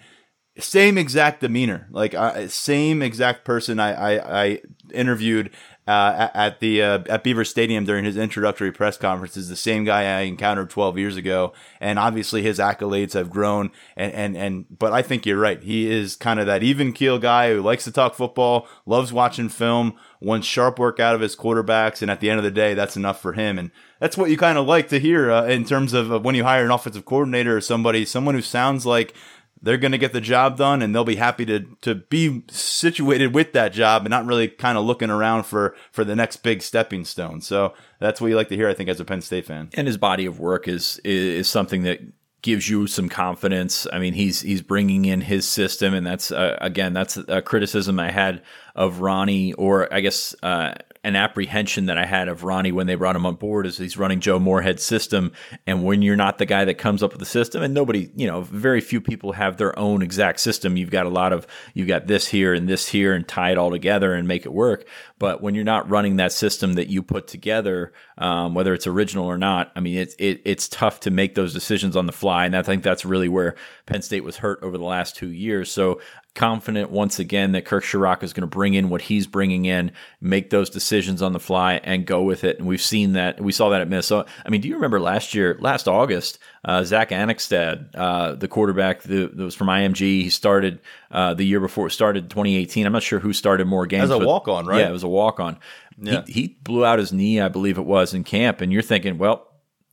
Same 0.59 0.97
exact 0.97 1.43
demeanor, 1.43 1.87
like 1.91 2.15
uh, 2.15 2.49
same 2.49 3.03
exact 3.03 3.45
person 3.45 3.79
I, 3.79 4.17
I, 4.17 4.43
I 4.45 4.61
interviewed 4.95 5.51
uh, 5.87 6.29
at 6.35 6.59
the 6.61 6.83
uh, 6.83 6.99
at 7.09 7.23
Beaver 7.23 7.45
Stadium 7.45 7.85
during 7.85 8.05
his 8.05 8.17
introductory 8.17 8.73
press 8.73 8.97
conference 8.97 9.37
is 9.37 9.49
the 9.49 9.57
same 9.57 9.85
guy 9.85 10.19
I 10.19 10.23
encountered 10.23 10.69
12 10.69 10.99
years 10.99 11.17
ago, 11.17 11.53
and 11.81 11.99
obviously 11.99 12.43
his 12.43 12.59
accolades 12.59 13.13
have 13.13 13.31
grown. 13.31 13.71
And 13.97 14.13
and 14.13 14.37
and 14.37 14.79
but 14.79 14.93
I 14.93 15.03
think 15.03 15.25
you're 15.25 15.39
right. 15.39 15.63
He 15.63 15.91
is 15.91 16.17
kind 16.17 16.41
of 16.41 16.47
that 16.47 16.65
even 16.65 16.93
keel 16.93 17.19
guy 17.19 17.53
who 17.53 17.63
likes 17.63 17.85
to 17.85 17.93
talk 17.93 18.15
football, 18.15 18.67
loves 18.85 19.13
watching 19.13 19.49
film, 19.49 19.95
wants 20.21 20.47
sharp 20.47 20.79
work 20.79 20.99
out 20.99 21.15
of 21.15 21.21
his 21.21 21.37
quarterbacks, 21.37 22.03
and 22.03 22.11
at 22.11 22.21
the 22.21 22.31
end 22.31 22.39
of 22.39 22.45
the 22.45 22.51
day, 22.51 22.75
that's 22.75 22.97
enough 22.97 23.21
for 23.21 23.35
him. 23.35 23.59
And 23.59 23.71
that's 24.01 24.17
what 24.17 24.31
you 24.31 24.37
kind 24.37 24.59
of 24.59 24.67
like 24.67 24.89
to 24.89 24.99
hear 24.99 25.31
uh, 25.31 25.47
in 25.47 25.65
terms 25.65 25.93
of 25.93 26.25
when 26.25 26.35
you 26.35 26.45
hire 26.45 26.65
an 26.65 26.71
offensive 26.71 27.05
coordinator 27.05 27.57
or 27.57 27.61
somebody, 27.61 28.05
someone 28.05 28.35
who 28.35 28.43
sounds 28.43 28.85
like 28.85 29.15
they're 29.61 29.79
going 29.79 29.93
to 29.93 29.99
get 29.99 30.13
the 30.13 30.21
job 30.21 30.57
done 30.57 30.83
and 30.83 30.95
they'll 30.95 31.05
be 31.05 31.17
happy 31.17 31.45
to 31.47 31.61
to 31.81 31.95
be 31.95 32.43
situated 32.51 33.35
with 33.35 33.53
that 33.53 33.73
job 33.73 34.03
and 34.03 34.11
not 34.11 34.27
really 34.27 34.49
kind 34.49 34.79
of 34.79 34.85
looking 34.85 35.11
around 35.11 35.45
for 35.45 35.75
for 35.93 36.05
the 36.05 36.17
next 36.17 36.39
big 36.39 36.63
stepping 36.63 37.05
stone. 37.05 37.41
So 37.41 37.75
that's 37.99 38.21
what 38.21 38.29
you 38.29 38.37
like 38.37 38.49
to 38.49 38.57
hear, 38.57 38.69
I 38.69 38.75
think, 38.75 38.89
as 38.89 39.01
a 39.01 39.05
Penn 39.05 39.23
State 39.23 39.47
fan. 39.47 39.71
And 39.75 39.87
his 39.87 39.97
body 39.97 40.27
of 40.27 40.39
work 40.39 40.69
is 40.69 41.01
is 41.05 41.49
something 41.49 41.83
that 41.83 42.01
gives 42.43 42.69
you 42.69 42.87
some 42.87 43.09
confidence. 43.09 43.89
I 43.93 43.99
mean, 43.99 44.15
he's 44.15 44.41
he's 44.41 44.63
bringing 44.63 45.05
in 45.05 45.21
his 45.23 45.49
system, 45.49 45.95
and 45.95 46.07
that's 46.07 46.31
uh, 46.31 46.57
again 46.61 46.93
that's 46.93 47.17
a 47.17 47.43
criticism 47.43 47.99
I 47.99 48.11
had 48.11 48.43
of 48.77 49.01
Ronnie, 49.01 49.55
or 49.55 49.93
I 49.93 50.01
guess 50.01 50.37
uh, 50.43 50.75
an 51.03 51.17
apprehension 51.17 51.87
that 51.87 51.97
I 51.97 52.05
had 52.05 52.29
of 52.29 52.45
Ronnie 52.45 52.73
when 52.73 52.87
they 52.87 52.95
brought 52.95 53.17
him 53.17 53.25
on 53.25 53.37
board 53.37 53.65
is 53.65 53.79
he's 53.79 53.97
running 53.97 54.21
Joe 54.21 54.39
Moorhead's 54.39 54.83
system. 54.83 55.33
And 55.67 55.83
when 55.83 56.03
you're 56.03 56.15
not 56.15 56.37
the 56.37 56.45
guy 56.45 56.67
that 56.67 56.75
comes 56.75 57.03
up 57.03 57.13
with 57.13 57.21
the 57.21 57.27
system, 57.27 57.63
and 57.63 57.73
nobody, 57.73 58.11
you 58.15 58.27
know, 58.27 58.43
very 58.43 58.83
few 58.83 59.01
people 59.01 59.33
have 59.33 59.57
their 59.57 59.77
own 59.79 60.03
exact 60.03 60.41
system. 60.41 60.77
You've 60.77 60.91
got 60.91 61.07
a 61.07 61.11
lot 61.11 61.33
of, 61.33 61.47
you've 61.73 61.89
got 61.89 62.07
this 62.07 62.29
here 62.29 62.53
and 62.53 62.69
this 62.69 62.89
here 62.89 63.15
and 63.15 63.27
tie 63.27 63.53
it 63.53 63.59
all 63.59 63.71
together 63.71 64.13
and 64.13 64.29
make 64.29 64.45
it 64.45 64.53
work. 64.53 64.87
But 65.19 65.41
when 65.41 65.55
you're 65.55 65.65
not 65.65 65.89
running 65.89 66.17
that 66.17 66.33
system 66.33 66.75
that 66.75 66.89
you 66.89 67.03
put 67.03 67.29
together, 67.29 67.95
um, 68.19 68.53
whether 68.53 68.75
it's 68.75 68.87
original 68.87 69.25
or 69.25 69.39
not, 69.39 69.73
I 69.75 69.81
mean, 69.81 69.97
it's 69.97 70.15
it, 70.19 70.43
it's 70.45 70.69
tough 70.69 71.01
to 71.01 71.11
make 71.11 71.35
those 71.35 71.55
decisions 71.55 71.97
on 71.97 72.05
the 72.05 72.13
fly. 72.13 72.45
And 72.45 72.55
I 72.55 72.63
think 72.63 72.83
that's 72.83 73.07
really 73.07 73.29
where 73.29 73.55
Penn 73.87 74.03
State 74.03 74.25
was 74.25 74.37
hurt 74.37 74.63
over 74.63 74.77
the 74.77 74.85
last 74.85 75.17
two 75.17 75.31
years. 75.31 75.73
So 75.73 76.01
confident 76.37 76.91
once 76.91 77.19
again 77.19 77.53
that 77.53 77.65
Kirk 77.65 77.83
Ciarrocca 77.83 78.23
is 78.23 78.33
going 78.33 78.43
to 78.43 78.47
bring 78.47 78.75
in 78.75 78.89
what 78.91 79.03
he's 79.03 79.27
bringing 79.27 79.65
in, 79.65 79.91
make 80.21 80.51
those 80.51 80.71
decisions 80.71 81.23
on 81.23 81.33
the 81.33 81.41
fly, 81.41 81.81
and 81.83 82.07
go 82.07 82.23
with 82.23 82.45
it. 82.45 82.59
And 82.59 82.69
we've 82.69 82.81
seen 82.81 83.15
that. 83.15 83.41
We 83.41 83.51
saw 83.51 83.71
that 83.71 83.81
at 83.81 83.89
Minnesota. 83.89 84.29
I 84.45 84.51
mean, 84.51 84.61
do 84.61 84.69
you 84.69 84.75
remember 84.75 85.01
last 85.01 85.35
year, 85.35 85.57
last 85.59 85.89
August, 85.89 86.39
uh, 86.65 86.85
Zach 86.85 87.11
Annexstad, 87.11 87.89
uh, 87.97 88.35
the 88.35 88.47
quarterback 88.47 89.03
that 89.03 89.37
was 89.37 89.55
from 89.57 89.67
IMG, 89.67 89.99
he 89.99 90.31
started 90.31 90.79
uh, 91.11 91.35
the 91.35 91.45
year 91.45 91.61
before, 91.61 91.91
started 91.91 92.31
2018. 92.31 92.87
I'm 92.87 92.93
not 92.93 93.03
sure 93.03 93.19
who 93.19 93.33
started 93.33 93.67
more 93.67 93.87
games. 93.87 94.05
As 94.05 94.11
a 94.11 94.19
walk 94.19 94.47
on, 94.47 94.67
right? 94.67 94.81
Yeah, 94.81 94.91
it 94.91 94.93
was 94.93 95.03
a 95.03 95.09
walk 95.09 95.41
on. 95.41 95.59
Yeah. 95.99 96.23
He, 96.27 96.33
he 96.33 96.49
blew 96.63 96.85
out 96.85 96.99
his 96.99 97.13
knee, 97.13 97.41
I 97.41 97.49
believe 97.49 97.79
it 97.79 97.87
was, 97.87 98.13
in 98.13 98.23
camp. 98.23 98.61
And 98.61 98.73
you're 98.73 98.83
thinking, 98.83 99.19
well, 99.19 99.46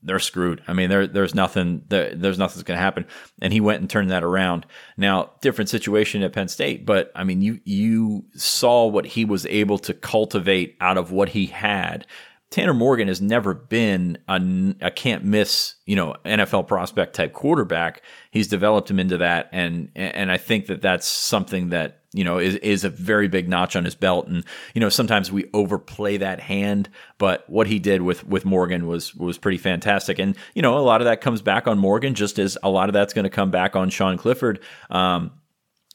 they're 0.04 0.20
screwed. 0.20 0.62
I 0.68 0.74
mean, 0.74 0.90
there, 0.90 1.08
there's 1.08 1.34
nothing, 1.34 1.84
there, 1.88 2.14
there's 2.14 2.38
nothing 2.38 2.58
that's 2.58 2.68
going 2.68 2.78
to 2.78 2.84
happen. 2.84 3.06
And 3.42 3.54
he 3.54 3.62
went 3.62 3.82
and 3.82 3.90
turned 3.90 4.12
that 4.12 4.24
around. 4.24 4.66
Now, 4.98 5.32
different 5.42 5.70
situation 5.70 6.24
at 6.24 6.34
Penn 6.34 6.48
State, 6.48 6.86
but 6.86 7.12
I 7.16 7.24
mean, 7.24 7.42
you, 7.42 7.60
you 7.64 8.26
saw 8.36 8.86
what 8.88 9.06
he 9.06 9.26
was 9.26 9.46
able 9.48 9.78
to 9.80 9.94
cultivate 9.94 10.76
out 10.80 10.98
of 10.98 11.12
what 11.12 11.30
he 11.30 11.48
had. 11.48 12.06
Tanner 12.54 12.76
Morgan 12.76 13.08
has 13.08 13.20
never 13.20 13.56
been 13.56 14.20
a, 14.28 14.40
a 14.80 14.92
can't 14.92 15.26
miss, 15.26 15.74
you 15.88 15.96
know, 15.96 16.16
NFL 16.24 16.68
prospect 16.68 17.16
type 17.16 17.34
quarterback. 17.34 18.04
He's 18.30 18.48
developed 18.48 18.92
him 18.92 19.00
into 19.00 19.18
that, 19.18 19.50
and 19.52 19.90
and 19.96 20.32
I 20.32 20.38
think 20.38 20.68
that 20.68 20.80
that's 20.80 21.08
something 21.08 21.70
that 21.70 22.03
you 22.14 22.24
know 22.24 22.38
is 22.38 22.56
is 22.56 22.84
a 22.84 22.90
very 22.90 23.28
big 23.28 23.50
notch 23.50 23.76
on 23.76 23.86
his 23.86 23.96
belt. 23.96 24.28
And 24.28 24.46
you 24.74 24.82
know, 24.82 24.90
sometimes 24.90 25.32
we 25.32 25.50
overplay 25.54 26.18
that 26.18 26.40
hand, 26.40 26.90
but 27.18 27.50
what 27.50 27.68
he 27.68 27.80
did 27.80 28.02
with 28.02 28.26
with 28.28 28.46
Morgan 28.46 28.88
was 28.88 29.14
was 29.16 29.38
pretty 29.38 29.58
fantastic. 29.58 30.20
And 30.20 30.36
you 30.54 30.62
know, 30.62 30.78
a 30.78 30.80
lot 30.80 31.02
of 31.02 31.06
that 31.06 31.22
comes 31.22 31.42
back 31.42 31.68
on 31.68 31.78
Morgan, 31.78 32.14
just 32.14 32.40
as 32.40 32.58
a 32.64 32.70
lot 32.70 32.90
of 32.90 32.94
that's 32.94 33.14
going 33.14 33.24
to 33.24 33.30
come 33.30 33.52
back 33.52 33.76
on 33.76 33.90
Sean 33.90 34.18
Clifford. 34.18 34.60
Um, 34.90 35.32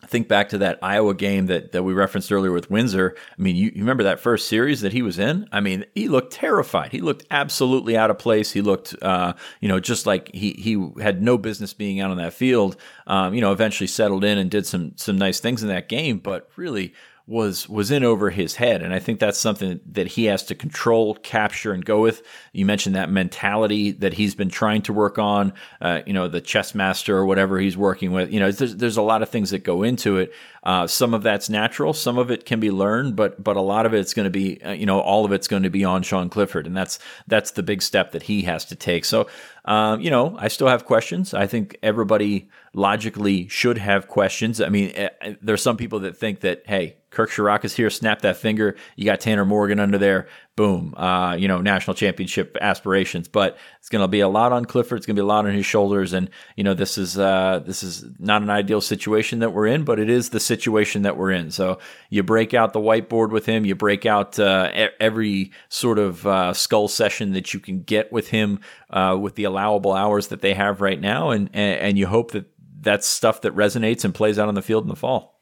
think 0.07 0.29
back 0.29 0.51
to 0.51 0.59
that 0.59 0.79
Iowa 0.81 1.15
game 1.15 1.47
that, 1.47 1.73
that 1.73 1.83
we 1.83 1.93
referenced 1.93 2.31
earlier 2.31 2.53
with 2.53 2.71
Windsor. 2.71 3.17
I 3.37 3.43
mean, 3.43 3.57
you, 3.57 3.73
you, 3.75 3.81
remember 3.83 4.05
that 4.05 4.21
first 4.21 4.49
series 4.49 4.81
that 4.83 4.93
he 4.93 5.03
was 5.03 5.19
in? 5.19 5.49
I 5.51 5.61
mean, 5.61 5.85
he 5.95 6.09
looked 6.09 6.33
terrified. 6.33 6.93
He 6.93 7.01
looked 7.01 7.25
absolutely 7.31 7.97
out 7.97 8.11
of 8.11 8.19
place. 8.19 8.53
He 8.53 8.61
looked, 8.61 8.95
uh, 9.03 9.35
you 9.61 9.69
know, 9.69 9.81
just 9.81 10.07
like 10.07 10.31
he 10.33 10.53
he 10.53 11.03
had 11.03 11.21
no 11.21 11.37
business 11.37 11.75
being 11.75 12.01
out 12.01 12.11
on 12.11 12.17
that 12.19 12.33
field. 12.33 12.77
Um, 13.07 13.35
you 13.35 13.41
know, 13.41 13.53
eventually 13.53 13.89
settled 13.89 14.25
in 14.25 14.39
and 14.39 14.51
did 14.51 14.67
some 14.67 14.93
some 14.97 15.19
nice 15.19 15.41
things 15.41 15.63
in 15.63 15.69
that 15.69 15.89
game, 15.89 16.19
but 16.19 16.49
really 16.57 16.95
was 17.29 17.69
was 17.69 17.91
in 17.91 18.03
over 18.03 18.31
his 18.31 18.55
head. 18.55 18.83
And 18.83 18.95
i 18.95 18.99
think 18.99 19.21
that's 19.21 19.39
something 19.39 19.81
that 19.93 20.07
he 20.07 20.25
has 20.25 20.43
to 20.45 20.55
control 20.55 21.15
capture 21.17 21.73
and 21.73 21.85
go 21.85 22.01
with. 22.01 22.23
You 22.53 22.65
mentioned 22.65 22.97
that 22.97 23.11
mentality 23.11 23.93
that 23.93 24.15
he's 24.15 24.35
been 24.35 24.49
trying 24.49 24.81
to 24.83 24.95
work 24.95 25.19
on 25.19 25.53
uh, 25.83 26.01
you 26.07 26.15
know 26.15 26.27
the 26.27 26.41
chess 26.41 26.75
master 26.75 27.17
or 27.17 27.27
whatever 27.27 27.59
he's 27.59 27.77
working 27.77 28.13
with. 28.13 28.33
You 28.33 28.41
know 28.41 28.51
there's, 28.51 28.77
there's 28.77 28.97
a 28.97 29.03
lot 29.03 29.23
of 29.23 29.29
things 29.29 29.51
that 29.51 29.63
go 29.63 29.83
into 29.83 30.17
it 30.17 30.33
uh, 30.69 30.87
some 30.87 31.15
of 31.15 31.23
that's 31.23 31.49
natural 31.49 31.95
some 31.95 32.19
of 32.19 32.31
it 32.31 32.45
can 32.45 32.61
be 32.61 32.71
learned 32.71 33.17
but 33.17 33.43
but 33.43 33.57
a 33.57 33.61
lot 33.61 33.87
of 33.87 33.95
it's 33.95 34.13
going 34.13 34.25
to 34.25 34.31
be 34.31 34.63
uh, 34.63 34.71
you 34.71 34.85
know 34.85 35.01
all 35.01 35.25
of 35.25 35.33
it's 35.33 35.49
going 35.49 35.63
to 35.63 35.71
be 35.71 35.83
on 35.83 36.03
sean 36.03 36.29
clifford 36.29 36.67
and 36.67 36.77
that's 36.77 36.99
that's 37.27 37.53
the 37.53 37.63
big 37.63 37.81
step 37.81 38.13
that 38.13 38.25
he 38.25 38.43
has 38.43 38.67
to 38.67 38.77
take 38.77 39.07
so 39.07 39.27
um, 39.69 40.01
you 40.01 40.09
know, 40.11 40.35
I 40.39 40.49
still 40.49 40.69
have 40.69 40.87
questions. 40.87 41.35
I 41.35 41.47
think 41.47 41.77
everybody 41.83 42.49
logically 42.73 43.49
should 43.49 43.77
have 43.77 44.09
questions. 44.09 44.63
I 44.63 44.71
mean, 44.71 44.93
eh, 44.95 45.11
eh, 45.21 45.35
there's 45.43 45.61
some 45.61 45.77
people 45.77 46.01
that 46.01 46.17
think 46.17 46.41
that, 46.41 46.63
hey, 46.67 46.97
Kirk 47.11 47.31
is 47.65 47.77
here, 47.77 47.91
snap 47.91 48.23
that 48.23 48.39
finger. 48.39 48.77
You 48.97 49.05
got 49.05 49.21
Tanner 49.21 49.45
Morgan 49.45 49.79
under 49.79 49.99
there, 49.99 50.27
boom, 50.59 50.93
uh, 50.97 51.37
you 51.37 51.47
know, 51.47 51.61
national 51.61 51.95
championship 51.95 52.57
aspirations. 52.61 53.29
But 53.29 53.57
it's 53.79 53.89
going 53.89 54.03
to 54.03 54.09
be 54.09 54.19
a 54.19 54.29
lot 54.29 54.51
on 54.51 54.65
Clifford. 54.65 54.97
It's 54.97 55.07
going 55.07 55.15
to 55.15 55.23
be 55.23 55.25
a 55.25 55.29
lot 55.29 55.47
on 55.47 55.55
his 55.55 55.65
shoulders. 55.65 56.13
And 56.13 56.29
you 56.57 56.65
know, 56.65 56.75
this 56.75 56.99
is 56.99 57.17
uh, 57.17 57.63
this 57.65 57.85
is 57.85 58.05
not 58.19 58.43
an 58.43 58.51
ideal 58.51 58.81
situation 58.81 59.39
that 59.39 59.53
we're 59.53 59.69
in, 59.69 59.85
but 59.85 60.01
it 60.01 60.11
is 60.11 60.31
the 60.31 60.41
situation 60.41 61.03
that 61.03 61.17
we're 61.17 61.31
in. 61.31 61.53
So 61.53 61.79
you 62.11 62.25
break 62.25 62.55
out 62.55 62.73
the 62.73 62.81
whiteboard 62.81 63.31
with 63.31 63.47
him. 63.47 63.65
You 63.65 63.77
break 63.77 64.05
out 64.05 64.37
uh, 64.41 64.89
every 64.99 65.53
sort 65.69 66.01
of 66.01 66.27
uh, 66.27 66.53
skull 66.53 66.89
session 66.89 67.35
that 67.35 67.55
you 67.55 67.61
can 67.61 67.83
get 67.83 68.11
with 68.11 68.31
him 68.31 68.59
uh, 68.91 69.17
with 69.21 69.37
the 69.37 69.45
allowable 69.45 69.93
hours 69.93 70.27
that 70.27 70.41
they 70.41 70.55
have 70.55 70.81
right 70.81 71.01
now, 71.01 71.31
and, 71.31 71.51
and 71.53 71.81
and 71.81 71.99
you 71.99 72.09
hope 72.09 72.33
that 72.33 72.47
that's 72.81 73.07
stuff 73.07 73.43
that 73.43 73.55
resonates 73.55 74.05
and 74.05 74.13
plays 74.13 74.41
out 74.41 74.49
on 74.49 74.55
the 74.55 74.63
field 74.63 74.83
in 74.83 74.89
the 74.89 74.97
fall. 74.97 75.38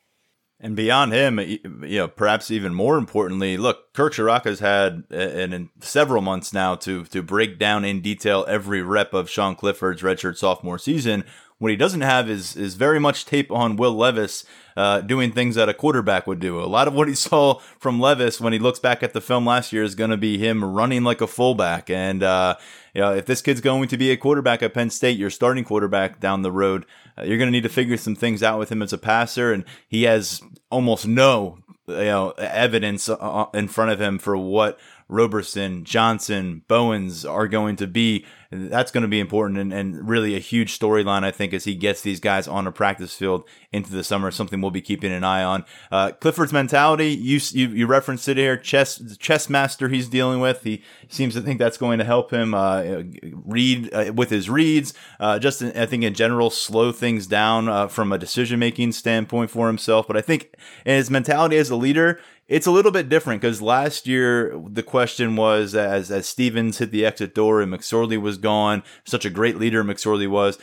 And 0.58 0.74
beyond 0.74 1.12
him, 1.12 1.38
you 1.38 1.60
know, 1.82 2.08
perhaps 2.08 2.50
even 2.50 2.72
more 2.72 2.96
importantly, 2.96 3.58
look, 3.58 3.92
Kirk 3.92 4.14
Ciarrocca's 4.14 4.60
had 4.60 5.04
in, 5.10 5.52
in 5.52 5.68
several 5.80 6.22
months 6.22 6.54
now 6.54 6.76
to 6.76 7.04
to 7.04 7.22
break 7.22 7.58
down 7.58 7.84
in 7.84 8.00
detail 8.00 8.44
every 8.48 8.80
rep 8.80 9.12
of 9.12 9.28
Sean 9.28 9.54
Clifford's 9.54 10.00
redshirt 10.00 10.38
sophomore 10.38 10.78
season. 10.78 11.24
What 11.58 11.70
he 11.70 11.76
doesn't 11.76 12.02
have 12.02 12.28
is 12.28 12.54
is 12.54 12.74
very 12.74 13.00
much 13.00 13.24
tape 13.24 13.50
on 13.50 13.76
Will 13.76 13.94
Levis 13.94 14.44
uh, 14.76 15.00
doing 15.00 15.32
things 15.32 15.54
that 15.54 15.70
a 15.70 15.74
quarterback 15.74 16.26
would 16.26 16.38
do. 16.38 16.60
A 16.60 16.66
lot 16.66 16.86
of 16.86 16.92
what 16.92 17.08
he 17.08 17.14
saw 17.14 17.60
from 17.78 17.98
Levis 17.98 18.40
when 18.40 18.52
he 18.52 18.58
looks 18.58 18.78
back 18.78 19.02
at 19.02 19.14
the 19.14 19.22
film 19.22 19.46
last 19.46 19.72
year 19.72 19.82
is 19.82 19.94
going 19.94 20.10
to 20.10 20.18
be 20.18 20.36
him 20.36 20.62
running 20.62 21.02
like 21.02 21.22
a 21.22 21.26
fullback. 21.26 21.88
And 21.88 22.22
uh, 22.22 22.56
you 22.94 23.00
know, 23.00 23.14
if 23.14 23.24
this 23.24 23.40
kid's 23.40 23.62
going 23.62 23.88
to 23.88 23.96
be 23.96 24.10
a 24.10 24.16
quarterback 24.18 24.62
at 24.62 24.74
Penn 24.74 24.90
State, 24.90 25.18
your 25.18 25.30
starting 25.30 25.64
quarterback 25.64 26.20
down 26.20 26.42
the 26.42 26.52
road, 26.52 26.84
uh, 27.16 27.22
you're 27.22 27.38
going 27.38 27.48
to 27.48 27.52
need 27.52 27.62
to 27.62 27.70
figure 27.70 27.96
some 27.96 28.14
things 28.14 28.42
out 28.42 28.58
with 28.58 28.70
him 28.70 28.82
as 28.82 28.92
a 28.92 28.98
passer, 28.98 29.52
and 29.52 29.64
he 29.88 30.02
has 30.02 30.42
almost 30.70 31.06
no 31.06 31.58
you 31.88 31.94
know 31.94 32.30
evidence 32.32 33.08
uh, 33.08 33.46
in 33.54 33.68
front 33.68 33.92
of 33.92 34.00
him 34.00 34.18
for 34.18 34.36
what 34.36 34.78
Roberson, 35.08 35.84
Johnson, 35.84 36.62
Bowens 36.66 37.24
are 37.24 37.46
going 37.46 37.76
to 37.76 37.86
be. 37.86 38.24
That's 38.52 38.92
going 38.92 39.02
to 39.02 39.08
be 39.08 39.18
important 39.18 39.58
and, 39.58 39.72
and 39.72 40.08
really 40.08 40.36
a 40.36 40.38
huge 40.38 40.78
storyline, 40.78 41.24
I 41.24 41.32
think, 41.32 41.52
as 41.52 41.64
he 41.64 41.74
gets 41.74 42.00
these 42.00 42.20
guys 42.20 42.46
on 42.46 42.66
a 42.66 42.72
practice 42.72 43.14
field 43.14 43.42
into 43.72 43.90
the 43.90 44.04
summer. 44.04 44.30
Something 44.30 44.60
we'll 44.60 44.70
be 44.70 44.80
keeping 44.80 45.12
an 45.12 45.24
eye 45.24 45.42
on. 45.42 45.64
Uh, 45.90 46.12
Clifford's 46.12 46.52
mentality, 46.52 47.08
you, 47.08 47.40
you, 47.50 47.68
you 47.68 47.86
referenced 47.86 48.28
it 48.28 48.36
here. 48.36 48.56
Chess 48.56 49.16
chess 49.18 49.50
master 49.50 49.88
he's 49.88 50.08
dealing 50.08 50.40
with. 50.40 50.62
He 50.62 50.82
seems 51.08 51.34
to 51.34 51.40
think 51.40 51.58
that's 51.58 51.76
going 51.76 51.98
to 51.98 52.04
help 52.04 52.32
him 52.32 52.54
uh, 52.54 53.02
read 53.44 53.92
uh, 53.92 54.12
with 54.14 54.30
his 54.30 54.48
reads. 54.48 54.94
Uh, 55.18 55.38
just 55.38 55.62
I 55.62 55.86
think 55.86 56.04
in 56.04 56.14
general, 56.14 56.50
slow 56.50 56.92
things 56.92 57.26
down 57.26 57.68
uh, 57.68 57.88
from 57.88 58.12
a 58.12 58.18
decision 58.18 58.60
making 58.60 58.92
standpoint 58.92 59.50
for 59.50 59.66
himself. 59.66 60.06
But 60.06 60.16
I 60.16 60.20
think 60.20 60.54
in 60.84 60.94
his 60.94 61.10
mentality 61.10 61.56
as 61.56 61.70
a 61.70 61.76
leader, 61.76 62.20
it's 62.48 62.66
a 62.66 62.70
little 62.70 62.92
bit 62.92 63.08
different 63.08 63.40
because 63.40 63.60
last 63.60 64.06
year 64.06 64.58
the 64.68 64.82
question 64.82 65.36
was 65.36 65.74
as 65.74 66.10
as 66.10 66.28
Stevens 66.28 66.78
hit 66.78 66.90
the 66.90 67.04
exit 67.04 67.34
door 67.34 67.60
and 67.60 67.72
McSorley 67.72 68.20
was 68.20 68.38
gone, 68.38 68.82
such 69.04 69.24
a 69.24 69.30
great 69.30 69.56
leader 69.56 69.82
McSorley 69.82 70.28
was. 70.28 70.58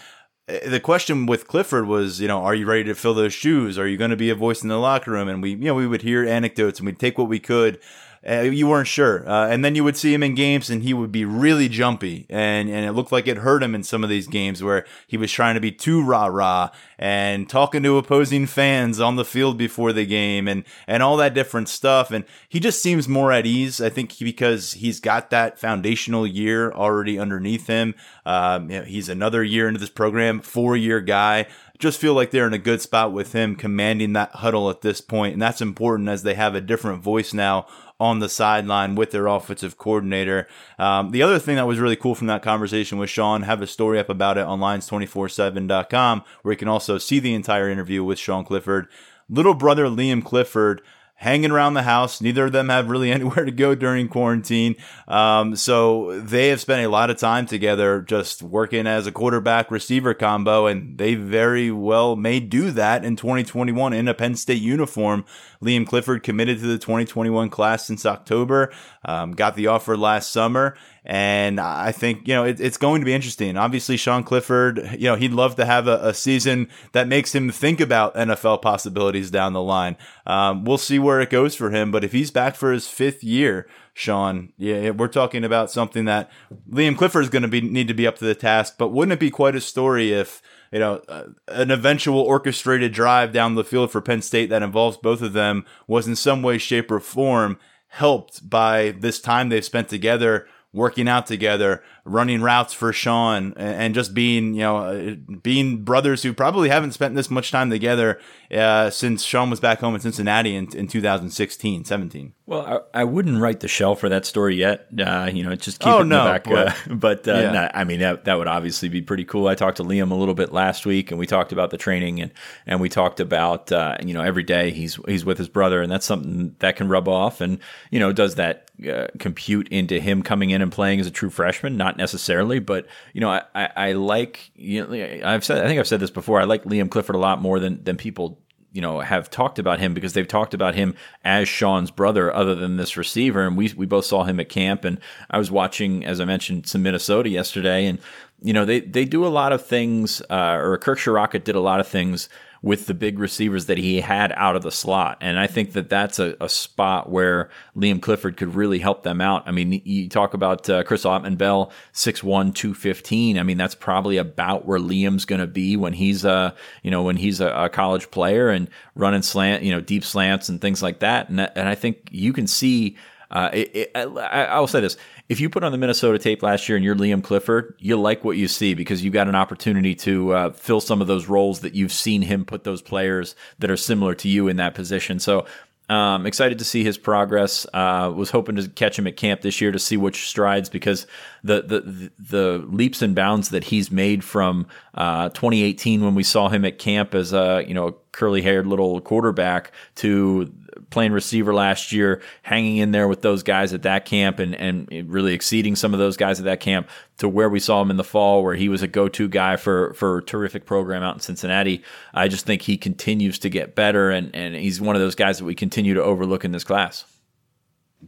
Eh, 0.47 0.67
the 0.69 0.79
question 0.79 1.25
with 1.25 1.47
Clifford 1.47 1.87
was, 1.87 2.21
you 2.21 2.27
know, 2.27 2.41
are 2.41 2.55
you 2.55 2.65
ready 2.65 2.85
to 2.85 2.95
fill 2.95 3.13
those 3.13 3.33
shoes? 3.33 3.77
Are 3.77 3.87
you 3.87 3.97
going 3.97 4.11
to 4.11 4.17
be 4.17 4.29
a 4.29 4.35
voice 4.35 4.61
in 4.61 4.69
the 4.69 4.77
locker 4.77 5.11
room? 5.11 5.27
And 5.27 5.41
we, 5.41 5.51
you 5.51 5.65
know, 5.65 5.75
we 5.75 5.87
would 5.87 6.01
hear 6.01 6.25
anecdotes 6.25 6.79
and 6.79 6.85
we'd 6.85 6.99
take 6.99 7.17
what 7.17 7.29
we 7.29 7.39
could 7.39 7.79
uh, 8.27 8.41
you 8.41 8.67
weren't 8.67 8.87
sure. 8.87 9.27
Uh, 9.27 9.47
and 9.47 9.65
then 9.65 9.75
you 9.75 9.83
would 9.83 9.97
see 9.97 10.13
him 10.13 10.23
in 10.23 10.33
games 10.35 10.69
and 10.69 10.83
he 10.83 10.93
would 10.93 11.11
be 11.11 11.25
really 11.25 11.67
jumpy. 11.67 12.25
And, 12.29 12.69
and 12.69 12.85
it 12.85 12.93
looked 12.93 13.11
like 13.11 13.27
it 13.27 13.37
hurt 13.37 13.61
him 13.61 13.75
in 13.75 13.83
some 13.83 14.03
of 14.03 14.09
these 14.09 14.27
games 14.27 14.63
where 14.63 14.85
he 15.07 15.17
was 15.17 15.31
trying 15.31 15.55
to 15.55 15.61
be 15.61 15.71
too 15.71 16.03
rah 16.03 16.27
rah 16.27 16.69
and 16.97 17.49
talking 17.49 17.83
to 17.83 17.97
opposing 17.97 18.45
fans 18.45 18.99
on 18.99 19.17
the 19.17 19.25
field 19.25 19.57
before 19.57 19.91
the 19.91 20.05
game 20.05 20.47
and, 20.47 20.63
and 20.87 21.03
all 21.03 21.17
that 21.17 21.33
different 21.33 21.67
stuff. 21.67 22.11
And 22.11 22.23
he 22.47 22.59
just 22.59 22.81
seems 22.81 23.09
more 23.09 23.31
at 23.31 23.45
ease, 23.45 23.81
I 23.81 23.89
think, 23.89 24.17
because 24.19 24.73
he's 24.73 24.99
got 24.99 25.29
that 25.31 25.59
foundational 25.59 26.25
year 26.25 26.71
already 26.71 27.19
underneath 27.19 27.67
him. 27.67 27.93
Um, 28.25 28.69
you 28.69 28.79
know, 28.79 28.85
he's 28.85 29.09
another 29.09 29.43
year 29.43 29.67
into 29.67 29.79
this 29.79 29.89
program, 29.89 30.39
four 30.39 30.77
year 30.77 31.01
guy 31.01 31.47
just 31.83 31.99
feel 31.99 32.13
like 32.13 32.31
they're 32.31 32.47
in 32.47 32.53
a 32.53 32.57
good 32.57 32.81
spot 32.81 33.11
with 33.11 33.33
him 33.33 33.57
commanding 33.57 34.13
that 34.13 34.31
huddle 34.31 34.69
at 34.69 34.81
this 34.81 35.01
point, 35.01 35.33
and 35.33 35.41
that's 35.41 35.61
important 35.61 36.07
as 36.07 36.23
they 36.23 36.33
have 36.33 36.55
a 36.55 36.61
different 36.61 37.03
voice 37.03 37.33
now 37.33 37.67
on 37.99 38.19
the 38.19 38.29
sideline 38.29 38.95
with 38.95 39.11
their 39.11 39.27
offensive 39.27 39.77
coordinator. 39.77 40.47
Um, 40.79 41.11
the 41.11 41.21
other 41.21 41.39
thing 41.39 41.57
that 41.57 41.67
was 41.67 41.79
really 41.79 41.97
cool 41.97 42.15
from 42.15 42.27
that 42.27 42.41
conversation 42.41 42.97
with 42.97 43.09
Sean, 43.09 43.41
have 43.43 43.61
a 43.61 43.67
story 43.67 43.99
up 43.99 44.09
about 44.09 44.37
it 44.37 44.45
on 44.45 44.61
lions247.com, 44.61 46.23
where 46.41 46.53
you 46.53 46.57
can 46.57 46.69
also 46.69 46.97
see 46.97 47.19
the 47.19 47.33
entire 47.33 47.69
interview 47.69 48.01
with 48.01 48.17
Sean 48.17 48.45
Clifford. 48.45 48.87
Little 49.29 49.53
brother 49.53 49.85
Liam 49.87 50.23
Clifford 50.23 50.81
hanging 51.15 51.51
around 51.51 51.73
the 51.73 51.83
house. 51.83 52.19
Neither 52.21 52.45
of 52.45 52.51
them 52.51 52.69
have 52.69 52.89
really 52.89 53.11
anywhere 53.13 53.45
to 53.45 53.51
go 53.51 53.75
during 53.75 54.07
quarantine. 54.07 54.75
Um, 55.07 55.55
so 55.55 56.19
they 56.19 56.49
have 56.49 56.59
spent 56.59 56.85
a 56.85 56.89
lot 56.89 57.09
of 57.09 57.17
time 57.17 57.45
together 57.45 58.01
just 58.01 58.43
working 58.43 58.87
as 58.87 59.07
a 59.07 59.11
quarterback 59.11 59.71
receiver 59.71 60.13
combo, 60.13 60.67
and 60.67 60.97
they 60.97 61.15
very 61.15 61.71
well 61.71 62.15
may 62.15 62.39
do 62.39 62.71
that 62.71 63.05
in 63.05 63.15
2021 63.15 63.93
in 63.93 64.07
a 64.07 64.13
Penn 64.13 64.35
State 64.35 64.61
uniform. 64.61 65.25
Liam 65.61 65.87
Clifford 65.87 66.23
committed 66.23 66.59
to 66.59 66.67
the 66.67 66.77
2021 66.77 67.49
class 67.49 67.85
since 67.85 68.05
October, 68.05 68.71
um, 69.05 69.31
got 69.31 69.55
the 69.55 69.67
offer 69.67 69.95
last 69.95 70.31
summer, 70.31 70.75
and 71.05 71.59
I 71.59 71.91
think, 71.91 72.27
you 72.27 72.33
know, 72.33 72.45
it, 72.45 72.61
it's 72.61 72.77
going 72.77 73.01
to 73.01 73.05
be 73.05 73.13
interesting. 73.13 73.57
Obviously, 73.57 73.97
Sean 73.97 74.23
Clifford, 74.23 74.95
you 74.97 75.09
know, 75.09 75.15
he'd 75.15 75.33
love 75.33 75.55
to 75.57 75.65
have 75.65 75.87
a, 75.87 75.99
a 76.01 76.13
season 76.13 76.69
that 76.93 77.09
makes 77.09 77.35
him 77.35 77.51
think 77.51 77.81
about 77.81 78.15
NFL 78.15 78.61
possibilities 78.61 79.29
down 79.29 79.51
the 79.51 79.61
line. 79.61 79.97
Um, 80.25 80.63
we'll 80.63 80.77
see 80.77 80.99
where 80.99 81.19
it 81.19 81.29
goes 81.29 81.55
for 81.55 81.71
him. 81.71 81.91
But 81.91 82.05
if 82.05 82.13
he's 82.13 82.31
back 82.31 82.55
for 82.55 82.71
his 82.71 82.87
fifth 82.87 83.21
year, 83.21 83.67
Sean, 83.93 84.53
yeah, 84.57 84.91
we're 84.91 85.09
talking 85.09 85.43
about 85.43 85.69
something 85.69 86.05
that 86.05 86.31
Liam 86.69 86.97
Clifford 86.97 87.23
is 87.23 87.29
going 87.29 87.41
to 87.43 87.49
be 87.49 87.61
need 87.61 87.89
to 87.89 87.93
be 87.93 88.07
up 88.07 88.17
to 88.19 88.25
the 88.25 88.35
task. 88.35 88.75
But 88.77 88.89
wouldn't 88.89 89.13
it 89.13 89.19
be 89.19 89.29
quite 89.29 89.55
a 89.55 89.61
story 89.61 90.13
if 90.13 90.41
you 90.71 90.79
know, 90.79 91.03
uh, 91.07 91.25
an 91.49 91.69
eventual 91.69 92.19
orchestrated 92.19 92.93
drive 92.93 93.31
down 93.31 93.53
the 93.53 93.63
field 93.63 93.91
for 93.91 94.01
Penn 94.01 94.23
State 94.23 94.49
that 94.49 94.63
involves 94.63 94.97
both 94.97 95.21
of 95.21 95.33
them 95.33 95.65
was 95.85 96.07
in 96.07 96.15
some 96.15 96.41
way, 96.41 96.57
shape, 96.57 96.89
or 96.89 96.99
form 96.99 97.59
helped 97.89 98.49
by 98.49 98.89
this 98.89 99.21
time 99.21 99.49
they've 99.49 99.63
spent 99.63 99.87
together 99.87 100.47
working 100.73 101.07
out 101.07 101.27
together, 101.27 101.83
running 102.05 102.41
routes 102.41 102.73
for 102.73 102.91
Sean, 102.91 103.53
and 103.55 103.95
just 103.95 104.13
being, 104.13 104.53
you 104.55 104.61
know, 104.61 104.77
uh, 104.77 105.15
being 105.41 105.83
brothers 105.83 106.23
who 106.23 106.33
probably 106.33 106.69
haven't 106.69 106.91
spent 106.91 107.15
this 107.15 107.29
much 107.29 107.49
time 107.51 107.69
together 107.69 108.19
uh, 108.53 108.89
since 108.89 109.23
Sean 109.23 109.49
was 109.49 109.59
back 109.59 109.79
home 109.79 109.95
in 109.95 110.01
Cincinnati 110.01 110.55
in, 110.55 110.67
in 110.75 110.87
2016, 110.87 111.85
17. 111.85 112.33
Well, 112.45 112.85
I, 112.93 113.01
I, 113.01 113.03
wouldn't 113.05 113.39
write 113.39 113.61
the 113.61 113.69
shell 113.69 113.95
for 113.95 114.09
that 114.09 114.25
story 114.25 114.55
yet. 114.55 114.87
Uh, 114.99 115.29
you 115.33 115.43
know, 115.43 115.55
just 115.55 115.79
keep 115.79 115.87
oh, 115.87 115.99
it 115.99 116.01
in 116.01 116.09
no, 116.09 116.25
the 116.25 116.29
back. 116.29 116.43
But, 116.43 116.67
uh, 116.67 116.73
but 116.95 117.27
uh, 117.27 117.31
yeah. 117.31 117.71
I 117.73 117.85
mean, 117.85 118.01
that, 118.01 118.25
that 118.25 118.37
would 118.37 118.49
obviously 118.49 118.89
be 118.89 119.01
pretty 119.01 119.23
cool. 119.23 119.47
I 119.47 119.55
talked 119.55 119.77
to 119.77 119.83
Liam 119.83 120.11
a 120.11 120.15
little 120.15 120.33
bit 120.33 120.51
last 120.51 120.85
week, 120.85 121.09
and 121.09 121.17
we 121.17 121.25
talked 121.25 121.53
about 121.53 121.69
the 121.69 121.77
training, 121.77 122.19
and 122.19 122.31
and 122.67 122.81
we 122.81 122.89
talked 122.89 123.21
about 123.21 123.71
uh, 123.71 123.95
you 124.05 124.13
know 124.13 124.21
every 124.21 124.43
day 124.43 124.71
he's 124.71 124.99
he's 125.07 125.23
with 125.23 125.37
his 125.37 125.47
brother, 125.47 125.81
and 125.81 125.89
that's 125.89 126.05
something 126.05 126.55
that 126.59 126.75
can 126.75 126.89
rub 126.89 127.07
off, 127.07 127.39
and 127.39 127.59
you 127.91 127.99
know 127.99 128.11
does 128.11 128.35
that 128.35 128.69
uh, 128.87 129.07
compute 129.19 129.69
into 129.69 129.99
him 129.99 130.21
coming 130.21 130.49
in 130.49 130.61
and 130.61 130.71
playing 130.71 130.99
as 130.99 131.07
a 131.07 131.11
true 131.11 131.29
freshman? 131.29 131.77
Not 131.77 131.92
necessarily, 131.97 132.59
but 132.59 132.87
you 133.13 133.21
know, 133.21 133.29
I, 133.29 133.43
I, 133.55 133.69
I 133.75 133.91
like 133.93 134.51
you 134.55 134.85
know, 134.85 135.27
I've 135.27 135.43
said 135.43 135.63
I 135.63 135.67
think 135.67 135.79
I've 135.79 135.87
said 135.87 135.99
this 135.99 136.11
before. 136.11 136.39
I 136.39 136.45
like 136.45 136.63
Liam 136.63 136.89
Clifford 136.89 137.15
a 137.15 137.19
lot 137.19 137.41
more 137.41 137.59
than 137.59 137.83
than 137.83 137.97
people 137.97 138.39
you 138.73 138.81
know 138.81 138.99
have 138.99 139.29
talked 139.29 139.59
about 139.59 139.79
him 139.79 139.93
because 139.93 140.13
they've 140.13 140.27
talked 140.27 140.53
about 140.53 140.75
him 140.75 140.95
as 141.23 141.47
Sean's 141.47 141.91
brother 141.91 142.33
other 142.33 142.55
than 142.55 142.75
this 142.75 142.97
receiver 142.97 143.45
and 143.45 143.55
we 143.55 143.71
we 143.77 143.85
both 143.85 144.05
saw 144.05 144.23
him 144.23 144.39
at 144.39 144.49
camp 144.49 144.83
and 144.83 144.99
I 145.29 145.37
was 145.37 145.51
watching 145.51 146.03
as 146.03 146.19
I 146.19 146.25
mentioned 146.25 146.67
some 146.67 146.83
Minnesota 146.83 147.29
yesterday 147.29 147.85
and 147.85 147.99
you 148.41 148.51
know 148.51 148.65
they 148.65 148.81
they 148.81 149.05
do 149.05 149.25
a 149.25 149.29
lot 149.29 149.53
of 149.53 149.65
things 149.65 150.21
uh, 150.29 150.57
or 150.59 150.77
Kirk 150.79 150.99
Ciarrocca 150.99 151.43
did 151.43 151.55
a 151.55 151.61
lot 151.61 151.79
of 151.79 151.87
things 151.87 152.27
with 152.63 152.85
the 152.85 152.93
big 152.93 153.19
receivers 153.19 153.65
that 153.65 153.77
he 153.77 153.99
had 153.99 154.31
out 154.37 154.55
of 154.55 154.63
the 154.63 154.71
slot. 154.71 155.17
And 155.19 155.37
I 155.37 155.47
think 155.47 155.73
that 155.73 155.89
that's 155.89 156.17
a, 156.17 156.37
a 156.39 156.47
spot 156.47 157.09
where 157.09 157.49
Liam 157.75 158.01
Clifford 158.01 158.37
could 158.37 158.55
really 158.55 158.79
help 158.79 159.03
them 159.03 159.19
out. 159.19 159.43
I 159.45 159.51
mean, 159.51 159.81
you 159.83 160.07
talk 160.07 160.33
about 160.33 160.69
uh, 160.69 160.83
Chris 160.83 161.03
Autman-Bell, 161.03 161.73
6'1", 161.93 162.55
215. 162.55 163.37
I 163.37 163.43
mean, 163.43 163.57
that's 163.57 163.75
probably 163.75 164.15
about 164.15 164.65
where 164.65 164.79
Liam's 164.79 165.25
going 165.25 165.41
to 165.41 165.47
be 165.47 165.75
when 165.75 165.91
he's 165.91 166.23
a, 166.23 166.55
you 166.83 166.89
know, 166.89 167.03
when 167.03 167.17
he's 167.17 167.41
a, 167.41 167.49
a, 167.49 167.69
college 167.69 168.09
player 168.11 168.49
and 168.49 168.69
running 168.95 169.23
slant, 169.23 169.63
you 169.63 169.71
know, 169.71 169.81
deep 169.81 170.05
slants 170.05 170.47
and 170.47 170.61
things 170.61 170.81
like 170.81 170.99
that. 170.99 171.27
And, 171.27 171.41
and 171.41 171.67
I 171.67 171.75
think 171.75 172.07
you 172.11 172.31
can 172.31 172.47
see 172.47 172.95
uh, 173.33 173.49
it, 173.51 173.75
it, 173.75 173.91
I, 173.95 174.45
I, 174.45 174.59
will 174.59 174.67
say 174.67 174.79
this: 174.79 174.95
if 175.29 175.39
you 175.39 175.49
put 175.49 175.63
on 175.63 175.71
the 175.71 175.77
Minnesota 175.77 176.19
tape 176.19 176.43
last 176.43 176.67
year 176.67 176.75
and 176.75 176.83
you're 176.83 176.95
Liam 176.95 177.23
Clifford, 177.23 177.75
you 177.79 177.99
like 177.99 178.23
what 178.23 178.37
you 178.37 178.47
see 178.47 178.73
because 178.73 179.03
you 179.03 179.09
got 179.09 179.27
an 179.27 179.35
opportunity 179.35 179.95
to 179.95 180.33
uh, 180.33 180.51
fill 180.51 180.81
some 180.81 181.01
of 181.01 181.07
those 181.07 181.27
roles 181.27 181.61
that 181.61 181.73
you've 181.73 181.93
seen 181.93 182.21
him 182.21 182.45
put 182.45 182.63
those 182.63 182.81
players 182.81 183.35
that 183.59 183.71
are 183.71 183.77
similar 183.77 184.13
to 184.15 184.27
you 184.27 184.47
in 184.47 184.57
that 184.57 184.75
position. 184.75 185.19
So 185.19 185.45
Um, 185.89 186.25
excited 186.25 186.59
to 186.59 186.65
see 186.65 186.83
his 186.85 186.97
progress. 186.97 187.67
Uh, 187.73 188.11
was 188.15 188.29
hoping 188.29 188.55
to 188.55 188.69
catch 188.69 188.97
him 188.97 189.05
at 189.05 189.17
camp 189.17 189.41
this 189.41 189.59
year 189.59 189.71
to 189.71 189.77
see 189.79 189.97
which 189.97 190.27
strides 190.29 190.69
because 190.69 191.05
the 191.43 191.61
the 191.61 192.11
the 192.17 192.65
leaps 192.69 193.01
and 193.01 193.13
bounds 193.13 193.49
that 193.49 193.65
he's 193.65 193.91
made 193.91 194.23
from 194.23 194.65
uh, 194.95 195.27
2018 195.29 196.01
when 196.01 196.15
we 196.15 196.23
saw 196.23 196.47
him 196.47 196.63
at 196.63 196.79
camp 196.79 197.13
as 197.13 197.33
a 197.33 197.65
you 197.67 197.73
know 197.73 197.97
curly 198.13 198.41
haired 198.41 198.65
little 198.65 199.01
quarterback 199.01 199.73
to 199.95 200.53
playing 200.89 201.11
receiver 201.11 201.53
last 201.53 201.91
year, 201.91 202.21
hanging 202.41 202.77
in 202.77 202.91
there 202.91 203.07
with 203.07 203.21
those 203.21 203.43
guys 203.43 203.73
at 203.73 203.83
that 203.83 204.05
camp 204.05 204.39
and, 204.39 204.55
and 204.55 204.87
really 205.09 205.33
exceeding 205.33 205.75
some 205.75 205.93
of 205.93 205.99
those 205.99 206.17
guys 206.17 206.39
at 206.39 206.45
that 206.45 206.59
camp 206.59 206.89
to 207.17 207.29
where 207.29 207.49
we 207.49 207.59
saw 207.59 207.81
him 207.81 207.91
in 207.91 207.97
the 207.97 208.03
fall, 208.03 208.43
where 208.43 208.55
he 208.55 208.69
was 208.69 208.81
a 208.81 208.87
go 208.87 209.07
to 209.07 209.27
guy 209.27 209.55
for, 209.55 209.93
for 209.93 210.17
a 210.17 210.23
terrific 210.23 210.65
program 210.65 211.03
out 211.03 211.15
in 211.15 211.19
Cincinnati. 211.19 211.83
I 212.13 212.27
just 212.27 212.45
think 212.45 212.61
he 212.61 212.77
continues 212.77 213.39
to 213.39 213.49
get 213.49 213.75
better, 213.75 214.09
and, 214.09 214.35
and 214.35 214.55
he's 214.55 214.81
one 214.81 214.95
of 214.95 215.01
those 215.01 215.15
guys 215.15 215.37
that 215.39 215.45
we 215.45 215.55
continue 215.55 215.93
to 215.93 216.03
overlook 216.03 216.43
in 216.45 216.51
this 216.51 216.63
class. 216.63 217.05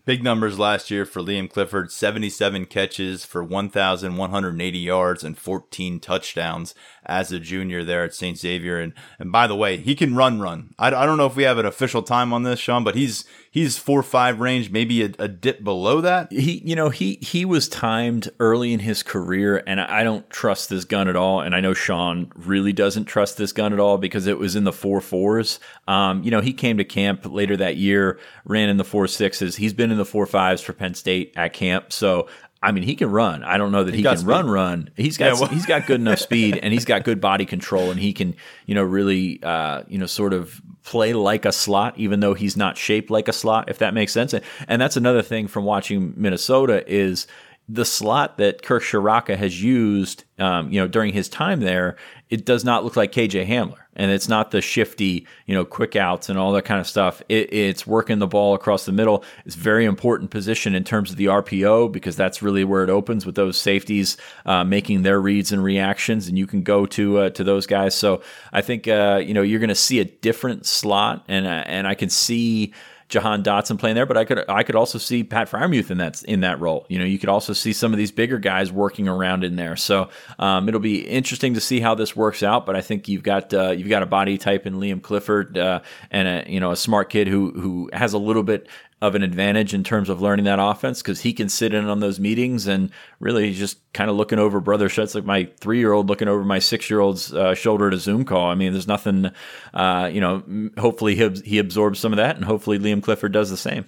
Big 0.03 0.23
numbers 0.23 0.59
last 0.59 0.91
year 0.91 1.05
for 1.05 1.21
Liam 1.21 1.49
Clifford 1.49 1.91
77 1.91 2.65
catches 2.65 3.23
for 3.23 3.43
1,180 3.43 4.77
yards 4.77 5.23
and 5.23 5.37
14 5.37 5.99
touchdowns 5.99 6.75
as 7.05 7.31
a 7.31 7.39
junior 7.39 7.83
there 7.83 8.03
at 8.03 8.13
St. 8.13 8.37
Xavier. 8.37 8.79
And, 8.79 8.93
and 9.19 9.31
by 9.31 9.47
the 9.47 9.55
way, 9.55 9.77
he 9.77 9.95
can 9.95 10.15
run, 10.15 10.39
run. 10.39 10.73
I, 10.77 10.87
I 10.87 11.05
don't 11.05 11.17
know 11.17 11.27
if 11.27 11.35
we 11.35 11.43
have 11.43 11.57
an 11.57 11.65
official 11.65 12.01
time 12.01 12.33
on 12.33 12.43
this, 12.43 12.59
Sean, 12.59 12.83
but 12.83 12.95
he's 12.95 13.25
he's 13.51 13.77
four 13.77 14.03
five 14.03 14.39
range, 14.39 14.69
maybe 14.69 15.03
a, 15.03 15.11
a, 15.19 15.27
dip 15.27 15.63
below 15.63 16.01
that. 16.01 16.31
He, 16.31 16.61
you 16.65 16.75
know, 16.75 16.89
he 16.89 17.15
he 17.21 17.45
was 17.45 17.69
timed 17.69 18.29
early 18.39 18.73
in 18.73 18.79
his 18.79 19.03
career, 19.03 19.63
and 19.65 19.79
I 19.79 20.03
don't 20.03 20.29
trust 20.29 20.69
this 20.69 20.83
gun 20.83 21.07
at 21.07 21.15
all. 21.15 21.41
And 21.41 21.55
I 21.55 21.61
know 21.61 21.73
Sean 21.73 22.31
really 22.35 22.73
doesn't 22.73 23.05
trust 23.05 23.37
this 23.37 23.53
gun 23.53 23.73
at 23.73 23.79
all 23.79 23.97
because 23.97 24.27
it 24.27 24.37
was 24.37 24.55
in 24.55 24.63
the 24.63 24.73
four 24.73 24.99
fours. 24.99 25.59
Um, 25.87 26.23
you 26.23 26.31
know, 26.31 26.41
he 26.41 26.53
came 26.53 26.77
to 26.77 26.83
camp 26.83 27.25
later 27.25 27.55
that 27.57 27.77
year, 27.77 28.19
ran 28.43 28.69
in 28.69 28.77
the 28.77 28.83
four 28.83 29.07
sixes. 29.07 29.55
He's 29.55 29.73
been 29.73 29.84
in 29.91 29.97
the 29.97 30.05
four 30.05 30.25
fives 30.25 30.61
for 30.61 30.73
Penn 30.73 30.93
State 30.93 31.33
at 31.35 31.53
camp, 31.53 31.91
so 31.91 32.27
I 32.65 32.71
mean, 32.71 32.83
he 32.83 32.95
can 32.95 33.11
run. 33.11 33.43
I 33.43 33.57
don't 33.57 33.71
know 33.71 33.83
that 33.83 33.93
he, 33.93 33.97
he 33.97 34.03
can 34.03 34.17
speed. 34.17 34.27
run, 34.27 34.49
run. 34.49 34.89
He's 34.97 35.17
got 35.17 35.25
yeah, 35.25 35.39
well. 35.39 35.49
he's 35.49 35.67
got 35.67 35.85
good 35.85 36.01
enough 36.01 36.19
speed, 36.29 36.57
and 36.57 36.73
he's 36.73 36.85
got 36.85 37.03
good 37.03 37.21
body 37.21 37.45
control, 37.45 37.91
and 37.91 37.99
he 37.99 38.11
can, 38.11 38.35
you 38.65 38.73
know, 38.73 38.83
really, 38.83 39.41
uh, 39.43 39.83
you 39.87 39.99
know, 39.99 40.07
sort 40.07 40.33
of 40.33 40.61
play 40.83 41.13
like 41.13 41.45
a 41.45 41.51
slot, 41.51 41.95
even 41.97 42.21
though 42.21 42.33
he's 42.33 42.57
not 42.57 42.75
shaped 42.75 43.11
like 43.11 43.27
a 43.27 43.33
slot, 43.33 43.69
if 43.69 43.77
that 43.79 43.93
makes 43.93 44.11
sense. 44.11 44.33
And, 44.33 44.43
and 44.67 44.81
that's 44.81 44.97
another 44.97 45.21
thing 45.21 45.47
from 45.47 45.63
watching 45.63 46.13
Minnesota 46.17 46.83
is 46.91 47.27
the 47.67 47.85
slot 47.85 48.37
that 48.37 48.61
Kirk 48.63 48.83
Ciarrocca 48.83 49.37
has 49.37 49.61
used, 49.61 50.23
um, 50.39 50.71
you 50.71 50.79
know, 50.79 50.87
during 50.87 51.13
his 51.13 51.29
time 51.29 51.59
there, 51.59 51.97
it 52.29 52.45
does 52.45 52.65
not 52.65 52.83
look 52.83 52.95
like 52.95 53.11
KJ 53.11 53.47
Hamler, 53.47 53.77
and 53.95 54.09
it's 54.09 54.27
not 54.27 54.49
the 54.49 54.59
shifty, 54.59 55.27
you 55.45 55.53
know, 55.53 55.63
quick 55.63 55.95
outs 55.95 56.27
and 56.27 56.39
all 56.39 56.51
that 56.53 56.65
kind 56.65 56.79
of 56.79 56.87
stuff. 56.87 57.21
It, 57.29 57.53
it's 57.53 57.85
working 57.85 58.17
the 58.17 58.27
ball 58.27 58.55
across 58.55 58.85
the 58.85 58.91
middle. 58.91 59.23
It's 59.45 59.55
very 59.55 59.85
important 59.85 60.31
position 60.31 60.73
in 60.73 60.83
terms 60.83 61.11
of 61.11 61.17
the 61.17 61.25
RPO 61.25 61.91
because 61.91 62.15
that's 62.15 62.41
really 62.41 62.63
where 62.63 62.83
it 62.83 62.89
opens 62.89 63.25
with 63.25 63.35
those 63.35 63.57
safeties 63.57 64.17
uh, 64.45 64.63
making 64.63 65.03
their 65.03 65.21
reads 65.21 65.51
and 65.51 65.63
reactions, 65.63 66.27
and 66.27 66.37
you 66.37 66.47
can 66.47 66.63
go 66.63 66.87
to 66.87 67.19
uh, 67.19 67.29
to 67.31 67.43
those 67.43 67.67
guys. 67.67 67.93
So 67.93 68.21
I 68.51 68.61
think 68.61 68.87
uh, 68.87 69.21
you 69.23 69.33
know 69.33 69.43
you're 69.43 69.59
going 69.59 69.69
to 69.69 69.75
see 69.75 69.99
a 69.99 70.05
different 70.05 70.65
slot, 70.65 71.25
and 71.27 71.45
uh, 71.45 71.63
and 71.67 71.87
I 71.87 71.93
can 71.93 72.09
see. 72.09 72.73
Jahan 73.07 73.43
Dotson 73.43 73.77
playing 73.77 73.95
there, 73.95 74.07
but 74.07 74.17
I 74.17 74.25
could 74.25 74.43
I 74.49 74.63
could 74.63 74.75
also 74.75 74.97
see 74.97 75.23
Pat 75.23 75.49
Freiermuth 75.49 75.91
in 75.91 75.99
that 75.99 76.23
in 76.23 76.39
that 76.41 76.59
role. 76.59 76.87
You 76.89 76.97
know, 76.97 77.05
you 77.05 77.19
could 77.19 77.29
also 77.29 77.53
see 77.53 77.71
some 77.71 77.93
of 77.93 77.97
these 77.99 78.11
bigger 78.11 78.39
guys 78.39 78.71
working 78.71 79.07
around 79.07 79.43
in 79.43 79.55
there. 79.57 79.75
So 79.75 80.09
um, 80.39 80.67
it'll 80.67 80.79
be 80.79 81.07
interesting 81.07 81.53
to 81.53 81.61
see 81.61 81.79
how 81.79 81.93
this 81.93 82.15
works 82.15 82.41
out. 82.41 82.65
But 82.65 82.75
I 82.75 82.81
think 82.81 83.07
you've 83.07 83.21
got 83.21 83.53
uh, 83.53 83.71
you've 83.71 83.89
got 83.89 84.01
a 84.01 84.07
body 84.07 84.39
type 84.39 84.65
in 84.65 84.75
Liam 84.75 85.03
Clifford 85.03 85.55
uh, 85.55 85.81
and 86.09 86.27
a 86.27 86.51
you 86.51 86.59
know 86.59 86.71
a 86.71 86.75
smart 86.75 87.11
kid 87.11 87.27
who 87.27 87.51
who 87.51 87.91
has 87.93 88.13
a 88.13 88.17
little 88.17 88.43
bit 88.43 88.67
of 89.01 89.13
an 89.13 89.23
advantage 89.23 89.73
in 89.73 89.83
terms 89.83 90.09
of 90.09 90.21
learning 90.21 90.45
that 90.45 90.59
offense 90.59 91.01
because 91.01 91.21
he 91.21 91.33
can 91.33 91.49
sit 91.49 91.73
in 91.73 91.85
on 91.87 91.99
those 91.99 92.19
meetings 92.19 92.65
and 92.65 92.89
really 93.19 93.53
just 93.53 93.77
kind 93.93 94.09
of 94.09 94.15
looking 94.15 94.39
over 94.39 94.61
brother 94.61 94.87
Schutz 94.87 95.13
like 95.13 95.25
my 95.25 95.49
three 95.59 95.79
year 95.79 95.91
old 95.91 96.07
looking 96.07 96.29
over 96.29 96.43
my 96.43 96.59
six 96.59 96.89
year 96.89 97.01
old's 97.01 97.33
uh, 97.33 97.53
shoulder 97.53 97.87
at 97.87 97.93
a 97.93 97.97
Zoom 97.97 98.23
call. 98.23 98.49
I 98.49 98.55
mean, 98.55 98.71
there's 98.71 98.87
nothing, 98.87 99.31
uh, 99.73 100.09
you 100.11 100.21
know, 100.21 100.71
hopefully 100.77 101.15
he, 101.15 101.29
he 101.43 101.59
absorbs 101.59 101.99
some 101.99 102.13
of 102.13 102.17
that 102.17 102.37
and 102.37 102.45
hopefully 102.45 102.79
Liam 102.79 103.03
Clifford 103.03 103.33
does 103.33 103.49
the 103.49 103.57
same. 103.57 103.85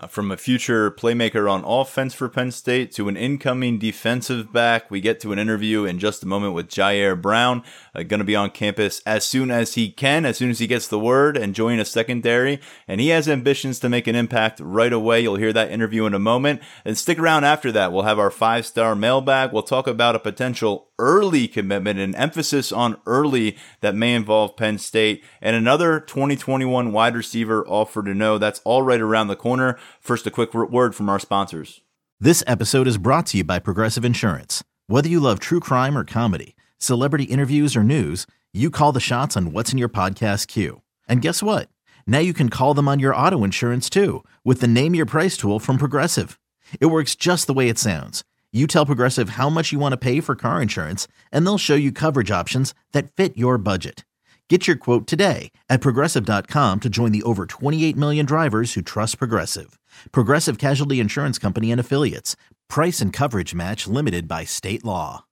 Uh, 0.00 0.06
from 0.06 0.30
a 0.30 0.36
future 0.36 0.90
playmaker 0.90 1.50
on 1.50 1.62
offense 1.62 2.14
for 2.14 2.26
Penn 2.28 2.50
State 2.50 2.90
to 2.92 3.08
an 3.08 3.18
incoming 3.18 3.78
defensive 3.78 4.50
back, 4.50 4.90
we 4.90 4.98
get 4.98 5.20
to 5.20 5.32
an 5.32 5.38
interview 5.38 5.84
in 5.84 5.98
just 5.98 6.22
a 6.22 6.26
moment 6.26 6.54
with 6.54 6.68
Ji'Ayir 6.68 7.20
Brown. 7.20 7.62
Uh, 7.94 8.02
going 8.02 8.18
to 8.18 8.24
be 8.24 8.34
on 8.34 8.50
campus 8.50 9.02
as 9.04 9.26
soon 9.26 9.50
as 9.50 9.74
he 9.74 9.90
can, 9.90 10.24
as 10.24 10.38
soon 10.38 10.48
as 10.48 10.58
he 10.58 10.66
gets 10.66 10.88
the 10.88 10.98
word 10.98 11.36
and 11.36 11.54
join 11.54 11.78
a 11.78 11.84
secondary. 11.84 12.60
And 12.88 12.98
he 12.98 13.08
has 13.08 13.28
ambitions 13.28 13.78
to 13.80 13.90
make 13.90 14.06
an 14.06 14.16
impact 14.16 14.58
right 14.60 14.92
away. 14.92 15.20
You'll 15.20 15.36
hear 15.36 15.52
that 15.52 15.70
interview 15.70 16.06
in 16.06 16.14
a 16.14 16.18
moment. 16.18 16.62
And 16.82 16.96
stick 16.96 17.18
around 17.18 17.44
after 17.44 17.70
that. 17.72 17.92
We'll 17.92 18.04
have 18.04 18.18
our 18.18 18.30
five 18.30 18.64
star 18.64 18.96
mailbag. 18.96 19.52
We'll 19.52 19.62
talk 19.62 19.86
about 19.86 20.16
a 20.16 20.20
potential 20.20 20.88
early 21.00 21.48
commitment, 21.48 21.98
an 21.98 22.14
emphasis 22.14 22.70
on 22.70 22.98
early 23.06 23.56
that 23.80 23.94
may 23.94 24.14
involve 24.14 24.56
Penn 24.56 24.78
State, 24.78 25.24
and 25.40 25.56
another 25.56 25.98
2021 25.98 26.92
wide 26.92 27.16
receiver 27.16 27.66
offer 27.66 28.02
to 28.02 28.14
know. 28.14 28.36
That's 28.38 28.60
all 28.64 28.82
right 28.82 29.00
around 29.00 29.28
the 29.28 29.36
corner. 29.36 29.78
First, 29.98 30.26
a 30.26 30.30
quick 30.30 30.52
word 30.54 30.94
from 30.94 31.08
our 31.08 31.18
sponsors. 31.18 31.80
This 32.20 32.44
episode 32.46 32.86
is 32.86 32.98
brought 32.98 33.26
to 33.26 33.38
you 33.38 33.44
by 33.44 33.58
Progressive 33.58 34.04
Insurance. 34.04 34.62
Whether 34.88 35.08
you 35.08 35.20
love 35.20 35.40
true 35.40 35.60
crime 35.60 35.96
or 35.96 36.04
comedy, 36.04 36.54
celebrity 36.76 37.24
interviews 37.24 37.74
or 37.74 37.82
news, 37.82 38.26
you 38.52 38.70
call 38.70 38.92
the 38.92 39.00
shots 39.00 39.36
on 39.36 39.52
what's 39.52 39.72
in 39.72 39.78
your 39.78 39.88
podcast 39.88 40.46
queue. 40.48 40.82
And 41.08 41.22
guess 41.22 41.42
what? 41.42 41.70
Now 42.06 42.18
you 42.18 42.34
can 42.34 42.50
call 42.50 42.74
them 42.74 42.88
on 42.88 42.98
your 42.98 43.16
auto 43.16 43.42
insurance 43.42 43.88
too 43.88 44.22
with 44.44 44.60
the 44.60 44.68
Name 44.68 44.94
Your 44.94 45.06
Price 45.06 45.36
tool 45.38 45.58
from 45.58 45.78
Progressive. 45.78 46.38
It 46.78 46.86
works 46.86 47.14
just 47.14 47.46
the 47.46 47.54
way 47.54 47.68
it 47.68 47.78
sounds 47.78 48.22
you 48.52 48.66
tell 48.66 48.84
Progressive 48.84 49.30
how 49.30 49.48
much 49.48 49.72
you 49.72 49.78
want 49.78 49.92
to 49.92 49.96
pay 49.96 50.20
for 50.20 50.34
car 50.34 50.60
insurance, 50.60 51.06
and 51.30 51.46
they'll 51.46 51.56
show 51.56 51.76
you 51.76 51.92
coverage 51.92 52.32
options 52.32 52.74
that 52.90 53.12
fit 53.12 53.36
your 53.36 53.56
budget. 53.56 54.04
Get 54.48 54.66
your 54.66 54.74
quote 54.74 55.06
today 55.06 55.52
at 55.68 55.80
progressive.com 55.80 56.80
to 56.80 56.88
join 56.88 57.12
the 57.12 57.22
over 57.22 57.46
28 57.46 57.96
million 57.96 58.26
drivers 58.26 58.72
who 58.74 58.82
trust 58.82 59.18
Progressive. 59.18 59.78
Progressive 60.10 60.58
Casualty 60.58 60.98
Insurance 60.98 61.38
Company 61.38 61.70
and 61.70 61.80
Affiliates. 61.80 62.34
Price 62.68 63.00
and 63.00 63.12
coverage 63.12 63.54
match 63.54 63.86
limited 63.86 64.26
by 64.26 64.42
state 64.42 64.84
law. 64.84 65.24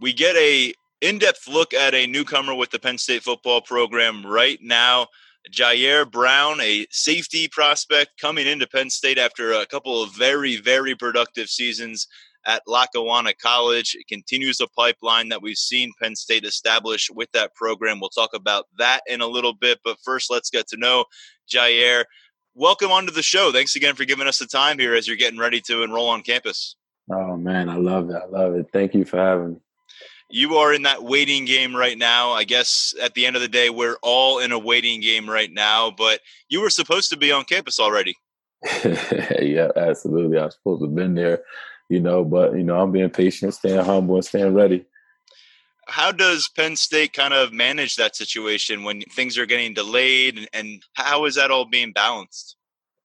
We 0.00 0.12
get 0.12 0.36
a 0.36 0.74
in-depth 1.00 1.48
look 1.48 1.72
at 1.72 1.94
a 1.94 2.06
newcomer 2.06 2.54
with 2.54 2.70
the 2.70 2.78
Penn 2.78 2.98
State 2.98 3.22
football 3.22 3.62
program 3.62 4.26
right 4.26 4.58
now. 4.60 5.06
Ji'Ayir 5.52 6.10
Brown, 6.10 6.60
a 6.60 6.86
safety 6.90 7.48
prospect 7.48 8.20
coming 8.20 8.46
into 8.46 8.66
Penn 8.66 8.90
State 8.90 9.18
after 9.18 9.52
a 9.52 9.66
couple 9.66 10.02
of 10.02 10.14
very, 10.14 10.56
very 10.56 10.94
productive 10.94 11.48
seasons 11.48 12.06
at 12.46 12.62
Lackawanna 12.66 13.34
College. 13.34 13.96
It 13.98 14.08
continues 14.08 14.60
a 14.60 14.68
pipeline 14.68 15.28
that 15.28 15.42
we've 15.42 15.56
seen 15.56 15.92
Penn 16.00 16.16
State 16.16 16.44
establish 16.44 17.10
with 17.10 17.30
that 17.32 17.54
program. 17.54 18.00
We'll 18.00 18.10
talk 18.10 18.30
about 18.34 18.66
that 18.78 19.02
in 19.06 19.20
a 19.20 19.26
little 19.26 19.54
bit, 19.54 19.78
but 19.84 19.98
first, 20.04 20.30
let's 20.30 20.50
get 20.50 20.66
to 20.68 20.76
know 20.76 21.04
Ji'Ayir. 21.52 22.04
Welcome 22.54 22.90
onto 22.90 23.12
the 23.12 23.22
show. 23.22 23.52
Thanks 23.52 23.76
again 23.76 23.94
for 23.94 24.04
giving 24.04 24.26
us 24.26 24.38
the 24.38 24.46
time 24.46 24.78
here 24.78 24.94
as 24.94 25.06
you're 25.06 25.16
getting 25.16 25.38
ready 25.38 25.60
to 25.62 25.82
enroll 25.82 26.08
on 26.08 26.22
campus. 26.22 26.76
Oh 27.10 27.36
man, 27.36 27.68
I 27.68 27.76
love 27.76 28.10
it. 28.10 28.16
I 28.16 28.26
love 28.26 28.54
it. 28.54 28.66
Thank 28.72 28.94
you 28.94 29.04
for 29.04 29.18
having 29.18 29.54
me. 29.54 29.56
You 30.28 30.56
are 30.56 30.72
in 30.72 30.82
that 30.82 31.04
waiting 31.04 31.44
game 31.44 31.74
right 31.74 31.96
now. 31.96 32.32
I 32.32 32.44
guess 32.44 32.94
at 33.00 33.14
the 33.14 33.26
end 33.26 33.36
of 33.36 33.42
the 33.42 33.48
day, 33.48 33.70
we're 33.70 33.96
all 34.02 34.40
in 34.40 34.52
a 34.52 34.58
waiting 34.58 35.00
game 35.00 35.28
right 35.28 35.52
now, 35.52 35.90
but 35.90 36.20
you 36.48 36.60
were 36.60 36.70
supposed 36.70 37.10
to 37.10 37.16
be 37.16 37.30
on 37.30 37.44
campus 37.44 37.78
already. 37.78 38.16
yeah, 39.40 39.68
absolutely. 39.76 40.38
I 40.38 40.46
was 40.46 40.54
supposed 40.54 40.80
to 40.80 40.86
have 40.86 40.94
been 40.94 41.14
there 41.14 41.42
you 41.88 42.00
know, 42.00 42.24
but 42.24 42.52
you 42.54 42.62
know, 42.62 42.80
I'm 42.80 42.92
being 42.92 43.10
patient, 43.10 43.54
staying 43.54 43.84
humble, 43.84 44.16
and 44.16 44.24
staying 44.24 44.54
ready. 44.54 44.84
How 45.88 46.10
does 46.10 46.48
Penn 46.48 46.74
State 46.74 47.12
kind 47.12 47.32
of 47.32 47.52
manage 47.52 47.96
that 47.96 48.16
situation 48.16 48.82
when 48.82 49.02
things 49.14 49.38
are 49.38 49.46
getting 49.46 49.74
delayed, 49.74 50.36
and, 50.36 50.48
and 50.52 50.82
how 50.94 51.26
is 51.26 51.36
that 51.36 51.50
all 51.50 51.64
being 51.64 51.92
balanced? 51.92 52.56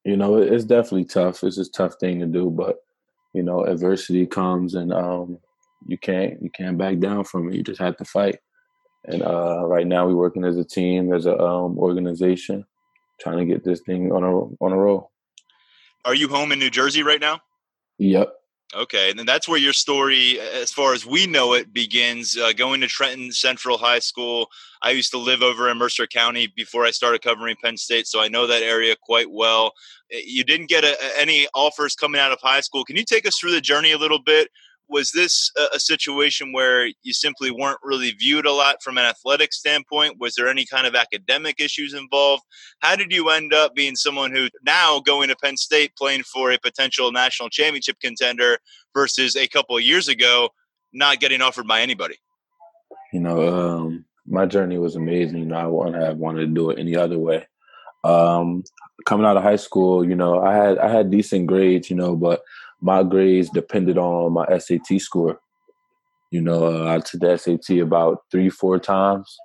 You 0.03 0.17
know, 0.17 0.38
it's 0.38 0.65
definitely 0.65 1.05
tough. 1.05 1.43
It's 1.43 1.59
a 1.59 1.69
tough 1.69 1.95
thing 1.99 2.19
to 2.19 2.26
do, 2.26 2.49
but 2.49 2.78
you 3.34 3.43
know, 3.43 3.65
adversity 3.65 4.26
comes, 4.26 4.74
and 4.74 4.91
um, 4.91 5.38
you 5.86 5.98
can't 5.98 6.42
you 6.42 6.50
can't 6.50 6.78
back 6.78 7.00
down 7.00 7.24
from 7.24 7.50
it. 7.50 7.56
You 7.56 7.64
just 7.64 7.82
have 7.82 7.98
to 7.98 8.06
fight. 8.06 8.38
And 9.06 9.24
uh, 9.24 9.66
right 9.66 9.88
now, 9.88 10.08
we're 10.08 10.16
working 10.16 10.46
as 10.46 10.58
a 10.58 10.64
team, 10.64 11.14
as 11.14 11.26
an 11.26 11.40
um, 11.40 11.78
organization, 11.80 12.66
trying 13.20 13.40
to 13.40 13.46
get 13.46 13.64
this 13.64 13.82
thing 13.82 14.12
on 14.12 14.24
a 14.24 14.64
on 14.64 14.72
a 14.72 14.78
roll. 14.78 15.12
Are 16.06 16.16
you 16.16 16.28
home 16.28 16.52
in 16.52 16.60
New 16.60 16.70
Jersey 16.70 17.04
right 17.04 17.22
now? 17.22 17.40
Yep. 17.98 18.34
Okay, 18.74 19.10
and 19.10 19.20
then 19.20 19.26
that's 19.26 19.50
where 19.50 19.60
your 19.60 19.74
story, 19.74 20.40
as 20.40 20.72
far 20.72 20.94
as 20.94 21.06
we 21.06 21.28
know 21.28 21.54
it, 21.54 21.74
begins. 21.74 22.38
Uh, 22.38 22.54
going 22.54 22.80
to 22.80 22.88
Trenton 22.88 23.32
Central 23.34 23.78
High 23.78 24.00
School. 24.00 24.48
I 24.82 24.92
used 24.92 25.12
to 25.12 25.18
live 25.18 25.42
over 25.42 25.70
in 25.70 25.78
Mercer 25.78 26.08
County 26.08 26.48
before 26.56 26.86
I 26.86 26.92
started 26.92 27.22
covering 27.22 27.58
Penn 27.62 27.76
State, 27.76 28.08
so 28.08 28.22
I 28.22 28.30
know 28.30 28.48
that 28.48 28.64
area 28.64 28.96
quite 29.04 29.30
well. 29.30 29.74
Eh, 30.14 30.22
you 30.26 30.46
didn't 30.46 30.70
get 30.70 30.86
a, 30.86 30.96
any 31.20 31.48
offers 31.54 31.96
coming 31.96 32.22
out 32.22 32.32
of 32.32 32.40
high 32.42 32.62
school. 32.62 32.86
Can 32.86 32.96
you 32.96 33.04
take 33.04 33.28
us 33.28 33.38
through 33.38 33.52
the 33.52 33.60
journey 33.60 33.92
a 33.92 33.98
little 33.98 34.22
bit? 34.24 34.50
Was 34.92 35.12
this 35.12 35.50
a, 35.58 35.76
a, 35.76 35.80
situation 35.80 36.52
where 36.52 36.88
you 37.02 37.14
simply 37.14 37.50
weren't 37.50 37.80
really 37.82 38.12
viewed 38.12 38.46
a 38.46 38.52
lot 38.52 38.84
from 38.84 38.98
an 38.98 39.06
athletic 39.06 39.54
standpoint? 39.54 40.20
Was 40.20 40.36
there 40.36 40.50
any 40.50 40.66
kind 40.66 40.86
of 40.86 40.94
academic 40.94 41.60
issues 41.60 41.94
involved? 41.94 42.44
How 42.82 42.96
did 42.96 43.12
you 43.12 43.30
end 43.30 43.54
up 43.54 43.74
being 43.74 43.96
someone 43.96 44.32
who 44.32 44.50
now 44.66 45.00
going 45.00 45.30
to 45.30 45.36
Penn 45.38 45.58
State 45.58 45.96
playing 45.96 46.24
for 46.24 46.52
a 46.52 46.60
potential 46.60 47.12
national 47.12 47.50
championship 47.50 47.98
contender 48.02 48.60
versus 48.94 49.36
a 49.36 49.48
couple 49.48 49.78
of 49.78 49.84
years 49.84 50.10
ago 50.10 50.50
not 50.94 51.22
getting 51.22 51.42
offered 51.42 51.68
by 51.68 51.82
anybody? 51.82 52.16
You 53.14 53.22
know, 53.22 53.48
um, 53.48 54.06
my 54.28 54.46
journey 54.46 54.78
was 54.78 54.98
amazing. 54.98 55.39
You 55.39 55.46
know, 55.46 55.58
I 55.58 55.68
wouldn't 55.68 56.04
have 56.04 56.18
wanted 56.18 56.42
to 56.42 56.48
do 56.48 56.70
it 56.70 56.80
any 56.80 56.96
other 56.96 57.18
way. 57.18 57.48
Um, 58.04 58.64
coming 59.06 59.26
out 59.26 59.38
of 59.38 59.44
high 59.44 59.56
school, 59.56 60.08
you 60.08 60.16
know, 60.16 60.42
I 60.42 60.54
had 60.56 60.78
I 60.80 60.89
had 60.89 61.12
decent 61.12 61.48
grades, 61.48 61.89
you 61.89 61.96
know, 61.96 62.16
but 62.16 62.42
my 62.82 63.04
grades 63.04 63.50
depended 63.50 63.98
on 63.98 64.34
my 64.34 64.58
SAT 64.58 65.00
score. 65.00 65.40
You 66.32 66.42
know, 66.42 66.66
uh, 66.66 66.94
I 66.94 67.00
took 67.00 67.22
the 67.22 67.38
SAT 67.38 67.78
about 67.78 68.24
three, 68.32 68.50
four 68.50 68.80
times, 68.80 69.38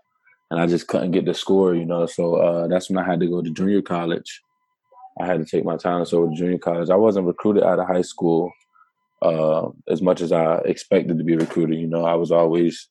and 0.51 0.61
I 0.61 0.67
just 0.67 0.87
couldn't 0.87 1.11
get 1.11 1.27
the 1.27 1.35
score. 1.35 1.75
You 1.75 1.85
know, 1.85 2.07
so 2.07 2.37
uh, 2.37 2.67
that's 2.67 2.89
when 2.89 2.99
I 2.99 3.05
had 3.05 3.21
to 3.21 3.27
go 3.27 3.43
to 3.43 3.51
junior 3.51 3.83
college. 3.83 4.41
I 5.21 5.27
had 5.27 5.39
to 5.39 5.45
take 5.45 5.65
my 5.65 5.77
time. 5.77 6.05
So 6.07 6.33
junior 6.35 6.59
college. 6.59 6.91
I 6.91 6.97
wasn't 6.97 7.27
recruited 7.27 7.65
out 7.65 7.79
of 7.79 7.87
high 7.87 8.03
school 8.03 8.51
uh, 9.23 9.69
as 9.89 10.01
much 10.01 10.21
as 10.21 10.33
I 10.33 10.57
expected 10.59 11.19
to 11.19 11.25
be 11.25 11.37
recruited. 11.37 11.79
You 11.79 11.89
know, 11.89 12.05
I 12.05 12.15
was 12.15 12.31
always 12.31 12.89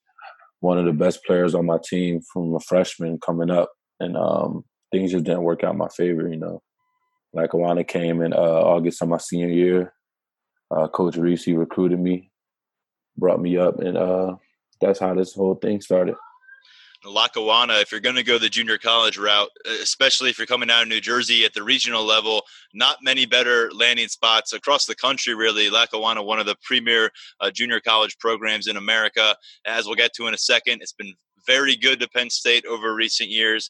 one 0.59 0.77
of 0.77 0.85
the 0.85 0.93
best 0.93 1.23
players 1.25 1.55
on 1.55 1.65
my 1.65 1.77
team 1.83 2.21
from 2.21 2.53
a 2.55 2.59
freshman 2.59 3.19
coming 3.19 3.49
up, 3.49 3.71
and 3.99 4.15
um, 4.15 4.65
things 4.91 5.11
just 5.11 5.25
didn't 5.25 5.43
work 5.43 5.63
out 5.63 5.77
my 5.77 5.89
favor. 5.89 6.27
You 6.27 6.37
know, 6.37 6.61
Lackawanna 7.33 7.85
came 7.85 8.21
in 8.21 8.33
uh, 8.33 8.37
August 8.37 9.01
of 9.01 9.09
my 9.09 9.17
senior 9.17 9.49
year 9.49 9.94
uh, 10.71 10.87
Coach 10.87 11.17
Reese 11.17 11.47
recruited 11.47 11.99
me, 11.99 12.31
brought 13.17 13.41
me 13.41 13.57
up, 13.57 13.79
and 13.79 13.97
uh, 13.97 14.35
that's 14.81 14.99
how 14.99 15.13
this 15.13 15.33
whole 15.33 15.55
thing 15.55 15.81
started. 15.81 16.15
Lackawanna, 17.05 17.75
if 17.75 17.91
you're 17.91 18.01
going 18.01 18.15
to 18.15 18.23
go 18.23 18.37
the 18.37 18.49
junior 18.49 18.77
college 18.77 19.17
route, 19.17 19.49
especially 19.81 20.29
if 20.29 20.37
you're 20.37 20.47
coming 20.47 20.71
out 20.71 20.83
of 20.83 20.87
New 20.87 21.01
Jersey 21.01 21.45
at 21.45 21.53
the 21.53 21.63
regional 21.63 22.03
level, 22.03 22.43
not 22.73 22.97
many 23.03 23.25
better 23.25 23.69
landing 23.73 24.07
spots 24.07 24.53
across 24.53 24.85
the 24.85 24.95
country, 24.95 25.35
really. 25.35 25.69
Lackawanna, 25.69 26.23
one 26.23 26.39
of 26.39 26.45
the 26.45 26.55
premier 26.63 27.11
uh, 27.39 27.51
junior 27.51 27.79
college 27.79 28.17
programs 28.17 28.67
in 28.67 28.77
America. 28.77 29.35
As 29.65 29.85
we'll 29.85 29.95
get 29.95 30.13
to 30.13 30.27
in 30.27 30.33
a 30.33 30.37
second, 30.37 30.81
it's 30.81 30.93
been 30.93 31.13
very 31.45 31.75
good 31.75 31.99
to 31.99 32.09
Penn 32.09 32.29
State 32.29 32.65
over 32.65 32.93
recent 32.95 33.29
years. 33.29 33.69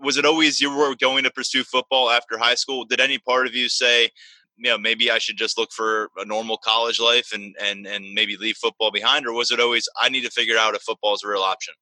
Was 0.00 0.16
it 0.16 0.24
always 0.24 0.60
you 0.60 0.74
were 0.74 0.96
going 0.96 1.24
to 1.24 1.30
pursue 1.30 1.64
football 1.64 2.10
after 2.10 2.38
high 2.38 2.54
school? 2.54 2.84
Did 2.84 3.00
any 3.00 3.18
part 3.18 3.46
of 3.46 3.54
you 3.54 3.68
say, 3.68 4.10
you 4.56 4.70
know 4.70 4.78
maybe 4.78 5.10
I 5.10 5.18
should 5.18 5.36
just 5.36 5.58
look 5.58 5.72
for 5.72 6.10
a 6.16 6.24
normal 6.24 6.58
college 6.58 7.00
life 7.00 7.30
and 7.32 7.54
and 7.60 7.86
and 7.86 8.14
maybe 8.14 8.36
leave 8.36 8.56
football 8.56 8.90
behind, 8.90 9.26
or 9.26 9.32
was 9.32 9.50
it 9.50 9.60
always 9.60 9.88
I 10.00 10.08
need 10.08 10.22
to 10.22 10.30
figure 10.30 10.58
out 10.58 10.74
if 10.74 10.82
football 10.82 11.14
is 11.14 11.22
a 11.24 11.28
real 11.28 11.42
option? 11.42 11.74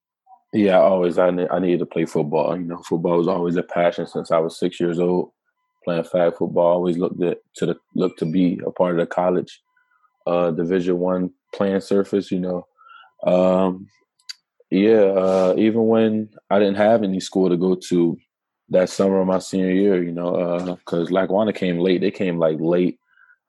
Yeah, 0.52 0.80
always 0.80 1.18
I 1.18 1.28
I 1.28 1.58
needed 1.58 1.80
to 1.80 1.86
play 1.86 2.06
football. 2.06 2.56
You 2.56 2.64
know, 2.64 2.82
football 2.88 3.18
was 3.18 3.28
always 3.28 3.56
a 3.56 3.62
passion 3.62 4.06
since 4.06 4.30
I 4.30 4.38
was 4.38 4.58
six 4.58 4.80
years 4.80 4.98
old. 4.98 5.32
Playing 5.84 6.04
flag 6.04 6.36
football, 6.36 6.66
always 6.66 6.98
looked 6.98 7.22
at 7.22 7.38
to 7.56 7.66
the 7.66 7.76
look 7.94 8.16
to 8.18 8.26
be 8.26 8.60
a 8.66 8.70
part 8.70 8.92
of 8.92 8.96
the 8.98 9.06
college 9.06 9.60
uh, 10.26 10.50
Division 10.50 10.98
One 10.98 11.30
playing 11.54 11.80
surface. 11.80 12.30
You 12.30 12.40
know, 12.40 12.66
um, 13.24 13.86
yeah. 14.70 15.02
Uh, 15.02 15.54
even 15.56 15.86
when 15.86 16.30
I 16.50 16.58
didn't 16.58 16.76
have 16.76 17.02
any 17.02 17.20
school 17.20 17.48
to 17.48 17.56
go 17.56 17.76
to, 17.88 18.18
that 18.70 18.88
summer 18.88 19.20
of 19.20 19.26
my 19.26 19.38
senior 19.38 19.72
year, 19.72 20.02
you 20.02 20.12
know, 20.12 20.78
because 20.84 21.10
uh, 21.10 21.14
Lackawanna 21.14 21.52
came 21.52 21.78
late. 21.78 22.00
They 22.00 22.10
came 22.10 22.38
like 22.38 22.56
late, 22.60 22.98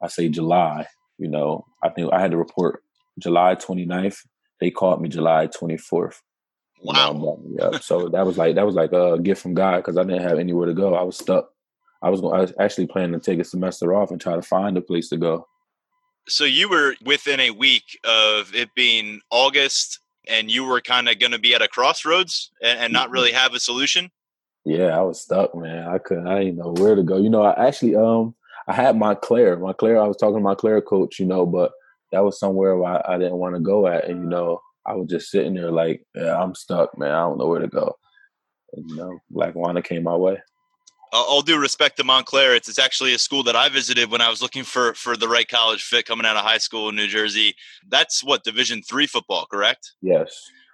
I 0.01 0.07
say 0.07 0.29
July, 0.29 0.87
you 1.17 1.27
know. 1.27 1.65
I 1.83 1.89
think 1.89 2.11
I 2.11 2.19
had 2.19 2.31
to 2.31 2.37
report 2.37 2.83
July 3.19 3.55
29th. 3.55 4.25
They 4.59 4.71
called 4.71 5.01
me 5.01 5.09
July 5.09 5.47
24th. 5.47 6.15
Wow. 6.83 7.13
You 7.13 7.19
know, 7.19 7.71
yeah. 7.71 7.79
so 7.79 8.09
that 8.09 8.25
was 8.25 8.37
like 8.37 8.55
that 8.55 8.65
was 8.65 8.73
like 8.73 8.91
a 8.91 9.19
gift 9.19 9.41
from 9.41 9.53
God 9.53 9.77
because 9.77 9.97
I 9.97 10.03
didn't 10.03 10.23
have 10.23 10.39
anywhere 10.39 10.65
to 10.65 10.73
go. 10.73 10.95
I 10.95 11.03
was 11.03 11.17
stuck. 11.17 11.49
I 12.01 12.09
was 12.09 12.21
going. 12.21 12.35
I 12.35 12.41
was 12.41 12.53
actually 12.59 12.87
planning 12.87 13.19
to 13.19 13.23
take 13.23 13.39
a 13.39 13.43
semester 13.43 13.93
off 13.93 14.09
and 14.09 14.19
try 14.19 14.35
to 14.35 14.41
find 14.41 14.75
a 14.77 14.81
place 14.81 15.09
to 15.09 15.17
go. 15.17 15.47
So 16.27 16.43
you 16.43 16.69
were 16.69 16.95
within 17.03 17.39
a 17.39 17.51
week 17.51 17.99
of 18.03 18.55
it 18.55 18.69
being 18.75 19.21
August, 19.29 19.99
and 20.27 20.49
you 20.49 20.65
were 20.65 20.81
kind 20.81 21.07
of 21.07 21.19
going 21.19 21.33
to 21.33 21.39
be 21.39 21.53
at 21.53 21.61
a 21.61 21.67
crossroads 21.67 22.51
and, 22.63 22.79
and 22.79 22.93
not 22.93 23.05
mm-hmm. 23.05 23.13
really 23.13 23.31
have 23.31 23.53
a 23.53 23.59
solution. 23.59 24.09
Yeah, 24.65 24.97
I 24.97 25.01
was 25.01 25.21
stuck, 25.21 25.55
man. 25.55 25.87
I 25.87 25.97
couldn't. 25.97 26.27
I 26.27 26.39
didn't 26.39 26.57
know 26.57 26.73
where 26.73 26.95
to 26.95 27.03
go. 27.03 27.17
You 27.17 27.29
know, 27.29 27.43
I 27.43 27.67
actually 27.67 27.95
um 27.95 28.35
I 28.67 28.73
had 28.73 28.97
Montclair. 28.97 29.57
Montclair. 29.57 29.99
I 29.99 30.07
was 30.07 30.17
talking 30.17 30.37
to 30.37 30.41
Montclair 30.41 30.81
coach. 30.81 31.19
You 31.19 31.25
know, 31.25 31.45
but 31.45 31.71
that 32.11 32.23
was 32.23 32.39
somewhere 32.39 32.75
where 32.77 32.91
I, 32.91 33.15
I 33.15 33.17
didn't 33.17 33.37
want 33.37 33.55
to 33.55 33.61
go 33.61 33.87
at, 33.87 34.07
and 34.07 34.23
you 34.23 34.29
know, 34.29 34.61
I 34.85 34.93
was 34.93 35.07
just 35.09 35.29
sitting 35.29 35.53
there 35.53 35.71
like, 35.71 36.05
yeah, 36.15 36.41
I'm 36.41 36.55
stuck, 36.55 36.97
man. 36.97 37.11
I 37.11 37.21
don't 37.21 37.37
know 37.37 37.47
where 37.47 37.61
to 37.61 37.67
go. 37.67 37.97
And, 38.73 38.89
you 38.89 38.95
know, 38.95 39.19
Lackawanna 39.31 39.81
came 39.81 40.03
my 40.03 40.15
way. 40.15 40.37
All 41.13 41.41
due 41.41 41.59
respect 41.59 41.97
to 41.97 42.05
Montclair, 42.05 42.55
it's, 42.55 42.69
it's 42.69 42.79
actually 42.79 43.13
a 43.13 43.19
school 43.19 43.43
that 43.43 43.55
I 43.55 43.67
visited 43.67 44.11
when 44.11 44.21
I 44.21 44.29
was 44.29 44.41
looking 44.41 44.63
for 44.63 44.93
for 44.93 45.17
the 45.17 45.27
right 45.27 45.47
college 45.47 45.83
fit 45.83 46.05
coming 46.05 46.25
out 46.25 46.37
of 46.37 46.43
high 46.43 46.57
school 46.57 46.87
in 46.87 46.95
New 46.95 47.07
Jersey. 47.07 47.53
That's 47.89 48.23
what 48.23 48.45
Division 48.45 48.81
three 48.81 49.07
football, 49.07 49.45
correct? 49.51 49.91
Yes. 50.01 50.33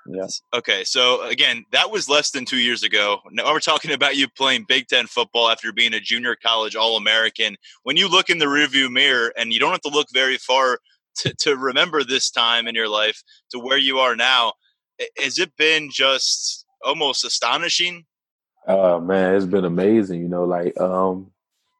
Yes. 0.09 0.41
Okay. 0.53 0.83
So 0.83 1.23
again, 1.23 1.65
that 1.71 1.91
was 1.91 2.09
less 2.09 2.31
than 2.31 2.45
two 2.45 2.59
years 2.59 2.83
ago. 2.83 3.19
Now 3.31 3.51
we're 3.51 3.59
talking 3.59 3.91
about 3.91 4.15
you 4.15 4.27
playing 4.27 4.65
Big 4.67 4.87
Ten 4.87 5.05
football 5.07 5.49
after 5.49 5.73
being 5.73 5.93
a 5.93 5.99
junior 5.99 6.35
college 6.35 6.75
All 6.75 6.97
American. 6.97 7.57
When 7.83 7.97
you 7.97 8.09
look 8.09 8.29
in 8.29 8.39
the 8.39 8.45
rearview 8.45 8.89
mirror, 8.89 9.33
and 9.37 9.51
you 9.51 9.59
don't 9.59 9.71
have 9.71 9.81
to 9.81 9.89
look 9.89 10.07
very 10.13 10.37
far 10.37 10.79
to, 11.17 11.33
to 11.39 11.55
remember 11.55 12.03
this 12.03 12.29
time 12.31 12.67
in 12.67 12.75
your 12.75 12.87
life 12.87 13.21
to 13.51 13.59
where 13.59 13.77
you 13.77 13.99
are 13.99 14.15
now, 14.15 14.53
has 15.17 15.39
it 15.39 15.55
been 15.57 15.89
just 15.91 16.65
almost 16.83 17.25
astonishing? 17.25 18.05
Oh 18.67 18.99
man, 18.99 19.35
it's 19.35 19.45
been 19.45 19.65
amazing. 19.65 20.21
You 20.21 20.29
know, 20.29 20.45
like 20.45 20.79
um, 20.79 21.31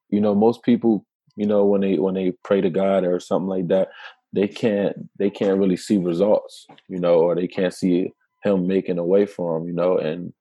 you 0.10 0.22
know, 0.22 0.36
most 0.36 0.64
people, 0.64 1.06
you 1.36 1.46
know, 1.46 1.66
when 1.66 1.82
they 1.82 1.98
when 1.98 2.14
they 2.14 2.34
pray 2.44 2.62
to 2.62 2.70
God 2.70 3.04
or 3.04 3.20
something 3.20 3.50
like 3.50 3.68
that, 3.70 3.90
they 4.38 4.48
can't 4.48 4.96
they 5.18 5.32
can't 5.32 5.58
really 5.58 5.78
see 5.78 5.98
results, 5.98 6.68
you 6.88 7.00
know, 7.00 7.16
or 7.16 7.36
they 7.36 7.48
can't 7.48 7.74
see 7.74 8.12
him 8.44 8.68
making 8.68 9.00
a 9.00 9.04
way 9.04 9.26
for 9.26 9.58
them, 9.58 9.68
you 9.68 9.74
know. 9.74 9.98
And 9.98 10.32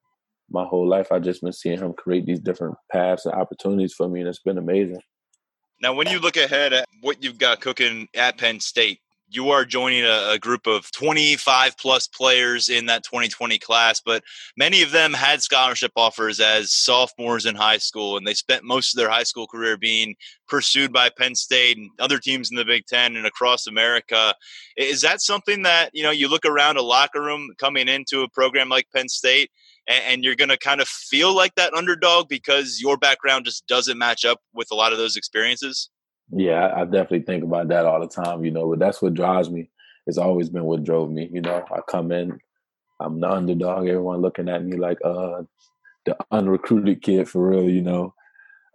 my 0.51 0.65
whole 0.65 0.87
life, 0.87 1.11
I've 1.11 1.23
just 1.23 1.43
been 1.43 1.53
seeing 1.53 1.79
him 1.79 1.95
create 1.95 2.27
these 2.27 2.41
different 2.41 2.77
paths 2.93 3.25
and 3.25 3.35
opportunities 3.35 3.95
for 3.95 4.07
me, 4.07 4.21
and 4.21 4.29
it's 4.29 4.39
been 4.41 4.59
amazing. 4.59 5.01
Now, 5.81 5.95
when 5.95 6.09
you 6.09 6.19
look 6.19 6.37
ahead 6.37 6.75
at 6.75 6.87
what 7.01 7.25
you've 7.25 7.39
got 7.39 7.61
cooking 7.61 8.09
at 8.15 8.37
Penn 8.39 8.61
State, 8.61 9.01
you 9.29 9.51
are 9.51 9.65
joining 9.65 10.05
a, 10.05 10.33
a, 10.33 10.39
group 10.39 10.67
of 10.67 10.91
25 10.93 11.77
plus 11.79 12.07
players 12.07 12.69
in 12.69 12.87
that 12.87 13.03
2020 13.05 13.59
class, 13.59 14.01
but 14.05 14.23
many 14.57 14.83
of 14.83 14.93
them 14.93 15.13
had 15.13 15.43
scholarship 15.43 15.93
offers 15.97 16.39
as 16.39 16.73
sophomores 16.73 17.45
in 17.45 17.55
high 17.55 17.79
school, 17.79 18.17
and 18.17 18.27
they 18.27 18.35
spent 18.35 18.63
most 18.65 18.95
of 18.95 18.99
their 18.99 19.11
high 19.11 19.25
school 19.25 19.47
career 19.47 19.77
being 19.77 20.15
pursued 20.49 20.93
by 20.93 21.11
Penn 21.11 21.35
State 21.35 21.77
and 21.77 21.91
other 21.99 22.19
teams 22.19 22.51
in 22.51 22.57
the 22.57 22.65
Big 22.65 22.87
Ten 22.87 23.17
and 23.17 23.27
across 23.27 23.67
America. 23.67 24.35
Is 24.77 25.01
that 25.03 25.21
something 25.21 25.63
that 25.63 25.91
you 25.93 26.03
know 26.03 26.13
you 26.13 26.29
look 26.29 26.45
around 26.45 26.77
a 26.77 26.83
locker 26.83 27.21
room 27.21 27.51
coming 27.59 27.89
into 27.89 28.23
a 28.23 28.29
program 28.29 28.69
like 28.69 28.87
Penn 28.95 29.09
State? 29.09 29.51
and, 29.89 30.25
you're 30.25 30.35
going 30.35 30.49
to 30.49 30.59
kind 30.59 30.81
of 30.81 30.89
feel 30.89 31.33
like 31.33 31.55
that 31.55 31.73
underdog 31.73 32.29
because 32.29 32.81
your 32.81 32.97
background 32.97 33.45
just 33.45 33.67
doesn't 33.69 33.99
match 33.99 34.25
up 34.25 34.41
with 34.53 34.67
a 34.73 34.75
lot 34.75 34.93
of 34.93 34.99
those 34.99 35.17
experiences? 35.17 35.91
Yeah, 36.31 36.73
I 36.75 36.85
definitely 36.85 37.23
think 37.23 37.45
about 37.45 37.69
that 37.69 37.87
all 37.87 38.01
the 38.01 38.09
time, 38.09 38.45
you 38.45 38.51
know, 38.51 38.69
but 38.69 38.79
that's 38.79 39.01
what 39.01 39.15
drives 39.15 39.51
me. 39.51 39.71
It's 40.07 40.19
always 40.19 40.49
been 40.49 40.65
what 40.65 40.85
drove 40.85 41.11
me, 41.11 41.29
you 41.33 41.41
know. 41.41 41.65
I 41.71 41.81
come 41.89 42.13
in, 42.13 42.39
I'm 43.01 43.21
the 43.21 43.31
underdog, 43.31 43.87
everyone 43.87 44.23
looking 44.23 44.49
at 44.49 44.65
me 44.65 44.77
like 44.77 44.99
uh 45.05 45.43
the 46.05 46.17
unrecruited 46.31 47.03
kid 47.03 47.29
for 47.29 47.49
real, 47.51 47.69
you 47.69 47.83
know. 47.83 48.15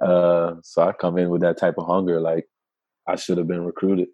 Uh 0.01 0.55
so 0.63 0.81
I 0.81 0.91
come 0.93 1.17
in 1.17 1.29
with 1.29 1.41
that 1.41 1.57
type 1.57 1.75
of 1.77 1.87
hunger, 1.87 2.19
like 2.21 2.47
I 3.07 3.15
should 3.15 3.37
have 3.37 3.47
been 3.47 3.65
recruited 3.65 4.09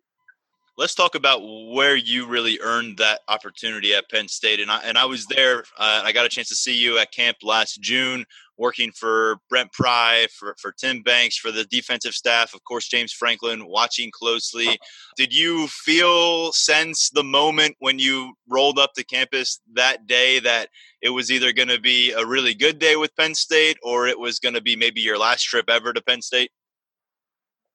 let's 0.78 0.94
talk 0.94 1.16
about 1.16 1.40
where 1.42 1.96
you 1.96 2.28
really 2.28 2.60
earned 2.62 2.98
that 2.98 3.22
opportunity 3.28 3.94
at 3.94 4.10
Penn 4.10 4.28
State. 4.28 4.60
And 4.60 4.72
I, 4.72 4.80
and 4.84 4.98
I 4.98 5.06
was 5.06 5.26
there. 5.26 5.60
Uh, 5.78 6.02
I 6.04 6.12
got 6.12 6.26
a 6.26 6.30
chance 6.30 6.50
to 6.50 6.56
see 6.56 6.76
you 6.76 7.00
at 7.00 7.12
camp 7.12 7.38
last 7.44 7.82
June, 7.82 8.26
working 8.58 8.92
for 8.92 9.38
Brent 9.50 9.72
Pry, 9.72 10.28
for, 10.32 10.56
for 10.60 10.72
Tim 10.72 11.02
Banks, 11.02 11.38
for 11.38 11.52
the 11.52 11.66
defensive 11.66 12.14
staff, 12.14 12.54
of 12.54 12.64
course, 12.64 12.88
James 12.88 13.14
Franklin, 13.14 13.68
watching 13.68 14.12
closely. 14.12 14.78
Did 15.16 15.34
you 15.34 15.68
feel, 15.68 16.52
sense 16.52 17.10
the 17.10 17.24
moment 17.24 17.76
when 17.80 18.00
you 18.00 18.34
rolled 18.48 18.80
up 18.80 18.94
to 18.94 19.04
campus 19.04 19.62
that 19.74 20.08
day 20.08 20.40
that 20.40 20.70
it 21.02 21.10
was 21.10 21.32
either 21.32 21.54
going 21.54 21.68
to 21.68 21.80
be 21.80 22.12
a 22.12 22.26
really 22.26 22.54
good 22.54 22.80
day 22.80 22.96
with 22.96 23.16
Penn 23.16 23.36
State 23.36 23.78
or 23.84 24.08
it 24.08 24.20
was 24.20 24.40
going 24.40 24.56
to 24.56 24.62
be 24.62 24.76
maybe 24.76 25.02
your 25.02 25.18
last 25.18 25.44
trip 25.44 25.70
ever 25.70 25.94
to 25.94 26.02
Penn 26.02 26.22
State? 26.22 26.52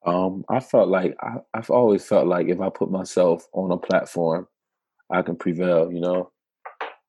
Um, 0.05 0.45
I 0.49 0.61
felt 0.61 0.89
like 0.89 1.17
I, 1.21 1.37
I've 1.55 1.71
always 1.71 2.05
felt 2.05 2.27
like 2.27 2.49
if 2.49 2.61
I 2.61 2.71
put 2.71 2.91
myself 2.91 3.47
on 3.53 3.71
a 3.71 3.79
platform, 3.79 4.49
I 5.11 5.23
can 5.23 5.37
prevail. 5.37 5.93
You 5.93 6.01
know, 6.01 6.33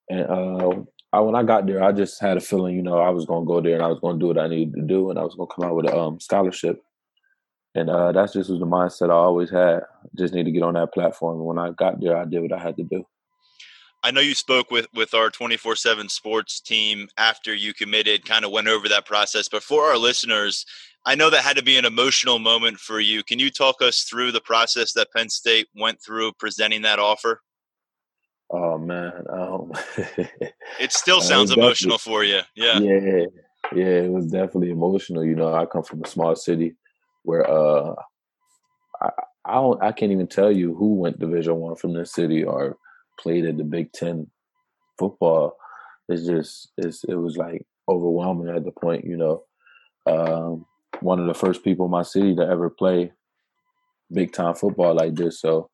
and 0.09 0.21
uh, 0.21 0.82
I, 1.14 1.20
when 1.20 1.36
I 1.36 1.43
got 1.43 1.68
there, 1.68 1.84
I 1.84 1.91
just 1.91 2.20
had 2.20 2.38
a 2.38 2.41
feeling, 2.41 2.76
you 2.76 2.82
know, 2.82 2.97
I 2.97 3.11
was 3.11 3.26
going 3.28 3.43
to 3.43 3.47
go 3.47 3.61
there 3.61 3.76
and 3.76 3.84
I 3.84 3.88
was 3.88 3.99
going 3.99 4.18
to 4.18 4.20
do 4.20 4.28
what 4.28 4.39
I 4.39 4.47
needed 4.47 4.74
to 4.74 4.82
do, 4.82 5.11
and 5.11 5.20
I 5.20 5.24
was 5.24 5.36
going 5.36 5.47
to 5.47 5.55
come 5.55 5.66
out 5.66 5.76
with 5.76 5.86
a 5.86 5.95
um, 5.95 6.20
scholarship. 6.20 6.82
and 7.76 7.88
uh, 7.88 8.11
that's 8.11 8.34
just 8.34 8.49
was 8.49 8.59
the 8.59 8.66
mindset 8.66 9.11
I 9.11 9.14
always 9.14 9.51
had. 9.51 9.82
Just 10.18 10.34
need 10.34 10.45
to 10.45 10.51
get 10.51 10.64
on 10.64 10.74
that 10.74 10.91
platform. 10.91 11.38
And 11.38 11.45
when 11.45 11.59
I 11.59 11.70
got 11.70 12.01
there, 12.01 12.18
I 12.18 12.26
did 12.26 12.41
what 12.41 12.51
I 12.51 12.59
had 12.59 12.78
to 12.78 12.84
do. 12.84 13.05
I 14.01 14.11
know 14.11 14.22
you 14.22 14.36
spoke 14.36 14.70
with 14.70 14.88
with 14.93 15.14
our 15.14 15.30
24/7 15.30 16.09
sports 16.09 16.59
team 16.59 17.07
after 17.18 17.53
you 17.53 17.74
committed, 17.74 18.26
kind 18.26 18.43
of 18.43 18.51
went 18.51 18.68
over 18.68 18.89
that 18.89 19.05
process, 19.05 19.47
but 19.47 19.64
for 19.64 19.86
our 19.86 19.97
listeners, 19.97 20.66
I 21.05 21.16
know 21.16 21.30
that 21.30 21.43
had 21.43 21.57
to 21.57 21.64
be 21.64 21.78
an 21.78 21.86
emotional 21.86 22.39
moment 22.39 22.80
for 22.80 22.99
you. 22.99 23.24
Can 23.24 23.39
you 23.39 23.49
talk 23.49 23.82
us 23.82 24.03
through 24.03 24.32
the 24.34 24.41
process 24.41 24.93
that 24.93 25.11
Penn 25.16 25.30
State 25.30 25.68
went 25.76 25.99
through 26.03 26.34
presenting 26.34 26.82
that 26.82 26.99
offer? 26.99 27.41
Oh 28.55 28.77
man, 28.77 29.23
um, 29.31 29.71
it 30.79 30.91
still 30.91 31.21
sounds 31.21 31.49
it 31.49 31.57
emotional 31.57 31.97
for 31.97 32.23
you. 32.23 32.41
Yeah, 32.55 32.79
yeah, 32.79 33.25
yeah. 33.73 33.85
It 33.85 34.11
was 34.11 34.27
definitely 34.27 34.69
emotional. 34.69 35.25
You 35.25 35.35
know, 35.35 35.55
I 35.55 35.65
come 35.65 35.81
from 35.81 36.03
a 36.03 36.07
small 36.07 36.35
city 36.35 36.75
where 37.23 37.49
uh, 37.49 37.95
I 39.01 39.09
I, 39.43 39.53
don't, 39.55 39.81
I 39.81 39.91
can't 39.91 40.11
even 40.11 40.27
tell 40.27 40.51
you 40.51 40.75
who 40.75 40.93
went 40.93 41.17
Division 41.17 41.55
One 41.55 41.75
from 41.75 41.93
this 41.93 42.13
city 42.13 42.43
or 42.43 42.77
played 43.19 43.45
at 43.45 43.57
the 43.57 43.63
Big 43.63 43.91
Ten 43.91 44.27
football. 44.99 45.57
It's 46.07 46.27
just 46.27 46.73
it's 46.77 47.03
it 47.05 47.15
was 47.15 47.35
like 47.35 47.65
overwhelming 47.89 48.55
at 48.55 48.65
the 48.65 48.71
point. 48.71 49.03
You 49.03 49.17
know, 49.17 49.43
um, 50.05 50.65
one 50.99 51.19
of 51.19 51.25
the 51.25 51.33
first 51.33 51.63
people 51.63 51.85
in 51.85 51.91
my 51.91 52.03
city 52.03 52.35
to 52.35 52.43
ever 52.43 52.69
play 52.69 53.13
big 54.11 54.31
time 54.31 54.53
football 54.53 54.93
like 54.93 55.15
this. 55.15 55.41
So 55.41 55.71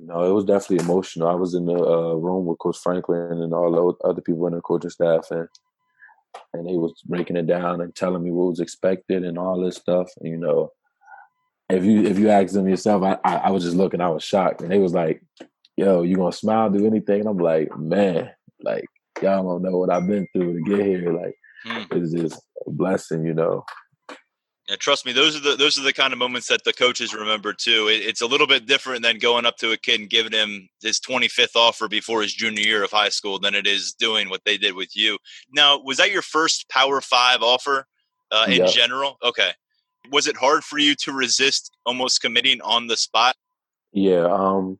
know, 0.00 0.22
it 0.24 0.32
was 0.32 0.44
definitely 0.44 0.84
emotional. 0.84 1.28
I 1.28 1.34
was 1.34 1.54
in 1.54 1.66
the 1.66 1.74
uh, 1.74 2.14
room 2.14 2.46
with 2.46 2.58
Coach 2.58 2.78
Franklin 2.78 3.42
and 3.42 3.52
all 3.52 3.70
the 3.70 4.08
other 4.08 4.20
people 4.20 4.46
in 4.46 4.54
the 4.54 4.60
coaching 4.60 4.90
staff, 4.90 5.30
and 5.30 5.48
and 6.54 6.68
he 6.68 6.76
was 6.76 6.94
breaking 7.04 7.36
it 7.36 7.46
down 7.46 7.80
and 7.80 7.94
telling 7.94 8.22
me 8.22 8.30
what 8.30 8.48
was 8.50 8.60
expected 8.60 9.24
and 9.24 9.38
all 9.38 9.60
this 9.60 9.76
stuff. 9.76 10.08
And, 10.20 10.30
you 10.30 10.38
know, 10.38 10.72
if 11.68 11.84
you 11.84 12.04
if 12.04 12.18
you 12.18 12.30
ask 12.30 12.52
them 12.54 12.68
yourself, 12.68 13.02
I, 13.02 13.18
I, 13.24 13.36
I 13.36 13.50
was 13.50 13.64
just 13.64 13.76
looking, 13.76 14.00
I 14.00 14.08
was 14.08 14.24
shocked, 14.24 14.60
and 14.60 14.70
they 14.70 14.78
was 14.78 14.92
like, 14.92 15.22
"Yo, 15.76 16.02
you 16.02 16.16
gonna 16.16 16.32
smile, 16.32 16.70
do 16.70 16.86
anything?" 16.86 17.20
And 17.20 17.28
I'm 17.28 17.38
like, 17.38 17.76
"Man, 17.76 18.30
like 18.62 18.84
y'all 19.22 19.42
don't 19.42 19.62
know 19.62 19.78
what 19.78 19.90
I've 19.90 20.06
been 20.06 20.26
through 20.32 20.54
to 20.54 20.70
get 20.70 20.86
here. 20.86 21.12
Like, 21.12 21.34
hmm. 21.64 21.98
it's 21.98 22.12
just 22.12 22.42
a 22.66 22.70
blessing, 22.70 23.24
you 23.24 23.34
know." 23.34 23.64
And 24.72 24.80
trust 24.80 25.04
me, 25.04 25.12
those 25.12 25.36
are 25.36 25.40
the 25.40 25.54
those 25.54 25.78
are 25.78 25.82
the 25.82 25.92
kind 25.92 26.14
of 26.14 26.18
moments 26.18 26.46
that 26.46 26.64
the 26.64 26.72
coaches 26.72 27.12
remember 27.12 27.52
too. 27.52 27.88
It, 27.88 28.00
it's 28.06 28.22
a 28.22 28.26
little 28.26 28.46
bit 28.46 28.64
different 28.64 29.02
than 29.02 29.18
going 29.18 29.44
up 29.44 29.58
to 29.58 29.72
a 29.72 29.76
kid 29.76 30.00
and 30.00 30.08
giving 30.08 30.32
him 30.32 30.66
his 30.80 30.98
25th 30.98 31.54
offer 31.54 31.88
before 31.88 32.22
his 32.22 32.32
junior 32.32 32.62
year 32.62 32.82
of 32.82 32.90
high 32.90 33.10
school 33.10 33.38
than 33.38 33.54
it 33.54 33.66
is 33.66 33.92
doing 33.92 34.30
what 34.30 34.40
they 34.46 34.56
did 34.56 34.74
with 34.74 34.96
you. 34.96 35.18
Now, 35.54 35.78
was 35.78 35.98
that 35.98 36.10
your 36.10 36.22
first 36.22 36.70
Power 36.70 37.02
Five 37.02 37.42
offer 37.42 37.86
uh, 38.30 38.46
in 38.48 38.66
general? 38.68 39.18
Okay. 39.22 39.50
Was 40.10 40.26
it 40.26 40.38
hard 40.38 40.64
for 40.64 40.78
you 40.78 40.94
to 40.94 41.12
resist 41.12 41.70
almost 41.84 42.22
committing 42.22 42.62
on 42.62 42.86
the 42.86 42.96
spot? 42.96 43.36
Yeah. 43.92 44.24
Um, 44.24 44.78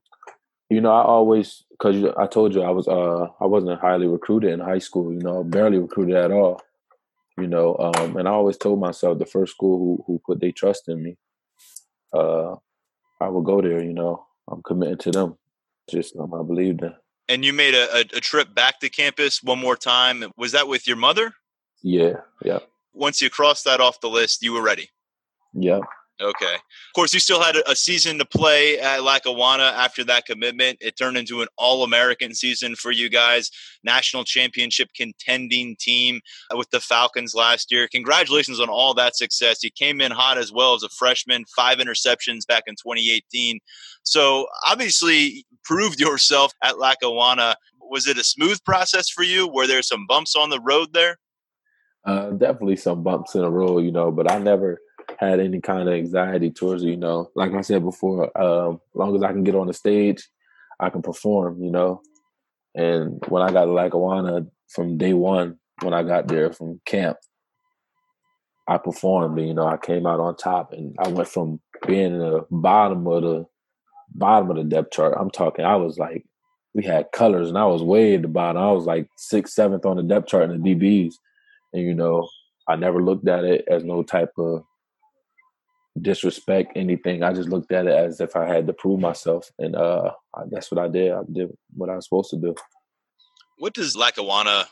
you 0.71 0.81
know, 0.81 0.91
I 0.91 1.03
always 1.03 1.65
because 1.71 2.03
I 2.17 2.27
told 2.27 2.55
you 2.55 2.63
I 2.63 2.71
was 2.71 2.89
uh 2.89 3.27
I 3.41 3.45
wasn't 3.45 3.79
highly 3.79 4.07
recruited 4.07 4.55
in 4.55 4.61
high 4.61 4.79
school. 4.79 5.13
You 5.13 5.21
know, 5.21 5.45
barely 5.45 5.79
recruited 5.79 6.17
at 6.17 6.31
all 6.31 6.63
you 7.43 7.49
know. 7.49 7.77
Um, 7.77 8.17
and 8.17 8.29
I 8.29 8.31
always 8.31 8.57
told 8.57 8.81
myself 8.81 9.19
the 9.19 9.27
first 9.27 9.53
school 9.53 9.79
who 9.79 10.05
who 10.07 10.23
put 10.25 10.41
their 10.41 10.53
trust 10.53 10.89
in 10.89 11.03
me, 11.03 11.19
uh, 12.13 12.55
I 13.21 13.29
will 13.29 13.43
go 13.43 13.61
there. 13.61 13.83
You 13.83 13.93
know, 13.93 14.25
I'm 14.51 14.63
committed 14.63 15.01
to 15.01 15.11
them. 15.11 15.39
Just 15.91 16.17
um, 16.17 16.33
I 16.33 16.43
believe 16.43 16.79
them. 16.79 16.95
And 17.29 17.45
you 17.45 17.53
made 17.53 17.75
a, 17.75 18.01
a, 18.01 18.21
trip 18.21 18.55
back 18.55 18.81
to 18.81 18.91
campus 18.91 19.43
one 19.43 19.59
more 19.59 19.77
time. 19.77 20.25
Was 20.37 20.53
that 20.53 20.69
with 20.69 20.87
your 20.87 20.97
mother? 20.97 21.33
Yeah, 21.83 22.15
yeah. 22.45 22.59
Once 22.93 23.23
you 23.23 23.31
crossed 23.31 23.65
that 23.65 23.81
off 23.81 24.01
the 24.01 24.09
list, 24.09 24.43
you 24.43 24.53
were 24.53 24.63
ready. 24.63 24.91
Yeah, 25.55 25.81
Okay. 26.21 26.55
Of 26.55 26.95
course, 26.95 27.13
you 27.15 27.21
still 27.21 27.43
had 27.43 27.57
a 27.67 27.75
season 27.75 28.19
to 28.19 28.25
play 28.25 28.79
at 28.79 29.03
Lackawanna 29.03 29.65
after 29.65 30.05
that 30.05 30.25
commitment. 30.25 30.79
It 30.81 30.97
turned 30.97 31.17
into 31.17 31.43
an 31.43 31.49
All 31.57 31.83
American 31.83 32.35
season 32.35 32.77
for 32.77 32.93
you 32.93 33.09
guys, 33.09 33.51
national 33.83 34.25
championship 34.25 34.91
contending 34.95 35.75
team 35.81 36.21
with 36.55 36.71
the 36.71 36.81
Falcons 36.81 37.35
last 37.35 37.73
year. 37.73 37.89
Congratulations 37.89 38.61
on 38.61 38.69
all 38.69 38.95
that 38.95 39.17
success. 39.17 39.65
You 39.65 39.71
came 39.71 40.01
in 40.01 40.13
hot 40.13 40.39
as 40.39 40.53
well 40.53 40.75
as 40.75 40.83
a 40.83 40.89
freshman, 40.91 41.45
five 41.57 41.79
interceptions 41.79 42.47
back 42.47 42.65
in 42.67 42.75
2018. 42.75 43.59
So 44.05 44.47
obviously, 44.69 45.45
proved 45.65 45.99
yourself 45.99 46.53
at 46.63 46.79
Lackawanna. 46.79 47.57
Was 47.81 48.07
it 48.07 48.19
a 48.19 48.25
smooth 48.25 48.63
process 48.65 49.09
for 49.09 49.23
you? 49.23 49.49
Were 49.49 49.67
there 49.67 49.83
some 49.83 50.07
bumps 50.07 50.37
on 50.37 50.51
the 50.51 50.61
road 50.61 50.93
there? 50.93 51.19
Uh, 52.05 52.31
definitely 52.31 52.77
some 52.77 53.03
bumps 53.03 53.35
in 53.35 53.43
the 53.43 53.51
road, 53.51 53.85
you 53.85 53.93
know, 53.93 54.11
but 54.11 54.31
I 54.31 54.39
never 54.39 54.79
had 55.29 55.41
any 55.41 55.61
kind 55.61 55.89
of 55.89 55.95
anxiety 55.95 56.51
towards 56.51 56.83
it, 56.83 56.89
you 56.89 56.97
know. 56.97 57.31
Like 57.35 57.53
I 57.53 57.61
said 57.61 57.83
before, 57.83 58.37
um, 58.41 58.81
as 58.95 58.97
long 58.97 59.17
as 59.17 59.23
I 59.23 59.33
can 59.33 59.45
get 59.45 59.55
on 59.55 59.67
the 59.67 59.75
stage, 59.75 60.29
I 60.81 60.91
can 60.91 61.03
perform, 61.03 61.63
you 61.63 61.71
know. 61.71 62.03
And 62.75 63.23
when 63.29 63.43
I 63.43 63.53
got 63.53 63.67
to 63.67 63.73
Lackawanna 63.73 64.47
from 64.69 64.99
day 64.99 65.13
one, 65.13 65.59
when 65.83 65.95
I 65.95 66.03
got 66.03 66.29
there 66.29 66.53
from 66.53 66.81
camp, 66.87 67.19
I 68.69 68.79
performed 68.79 69.39
and, 69.39 69.49
you 69.49 69.55
know, 69.55 69.67
I 69.67 69.77
came 69.77 70.07
out 70.07 70.21
on 70.21 70.37
top 70.37 70.73
and 70.73 70.95
I 70.99 71.09
went 71.09 71.29
from 71.29 71.61
being 71.87 72.15
in 72.15 72.19
the 72.19 72.47
bottom 72.51 73.07
of 73.07 73.23
the 73.23 73.47
bottom 74.15 74.51
of 74.51 74.57
the 74.57 74.65
depth 74.65 74.93
chart. 74.93 75.17
I'm 75.19 75.31
talking 75.31 75.65
I 75.65 75.77
was 75.77 75.99
like 75.99 76.25
we 76.75 76.85
had 76.85 77.13
colors 77.13 77.49
and 77.49 77.59
I 77.59 77.67
was 77.67 77.83
way 77.83 78.15
at 78.15 78.23
the 78.23 78.29
bottom. 78.29 78.63
I 78.63 78.73
was 78.73 78.87
like 78.87 79.09
sixth, 79.17 79.55
seventh 79.55 79.85
on 79.85 79.97
the 79.97 80.03
depth 80.03 80.29
chart 80.29 80.51
in 80.51 80.63
the 80.63 80.75
DBs. 80.75 81.15
And 81.73 81.83
you 81.83 81.95
know, 81.95 82.29
I 82.69 82.77
never 82.77 83.03
looked 83.03 83.29
at 83.29 83.45
it 83.45 83.65
as 83.69 83.85
no 83.85 84.03
type 84.03 84.33
of 84.39 84.65
disrespect 86.01 86.73
anything. 86.77 87.23
I 87.23 87.33
just 87.33 87.49
looked 87.49 87.73
at 87.73 87.87
it 87.87 87.95
as 87.95 88.21
if 88.21 88.35
I 88.37 88.47
had 88.47 88.67
to 88.67 88.73
prove 88.73 89.01
myself, 89.01 89.51
and 89.59 89.77
uh, 89.77 90.13
that's 90.51 90.71
what 90.71 90.83
I 90.83 90.89
did. 90.89 91.13
I 91.13 91.21
did 91.31 91.51
what 91.75 91.91
I 91.91 91.97
was 91.97 92.07
supposed 92.07 92.31
to 92.31 92.37
do. 92.37 92.55
What 93.59 93.75
does 93.75 93.97
Lackawanna 93.97 94.67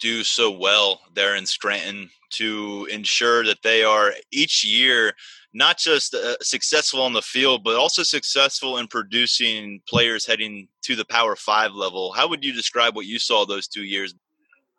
do 0.00 0.24
so 0.24 0.50
well 0.50 1.00
there 1.14 1.36
in 1.36 1.46
Scranton 1.46 2.10
to 2.30 2.86
ensure 2.90 3.44
that 3.44 3.62
they 3.62 3.84
are 3.84 4.12
each 4.32 4.64
year 4.64 5.12
not 5.54 5.78
just 5.78 6.14
uh, 6.14 6.36
successful 6.42 7.00
on 7.00 7.12
the 7.12 7.22
field, 7.22 7.62
but 7.62 7.76
also 7.76 8.02
successful 8.02 8.76
in 8.78 8.88
producing 8.88 9.80
players 9.88 10.26
heading 10.26 10.68
to 10.82 10.96
the 10.96 11.04
Power 11.04 11.36
Five 11.36 11.72
level? 11.72 12.12
How 12.12 12.28
would 12.28 12.44
you 12.44 12.52
describe 12.52 12.96
what 12.96 13.06
you 13.06 13.20
saw 13.20 13.46
those 13.46 13.68
two 13.68 13.84
years? 13.84 14.14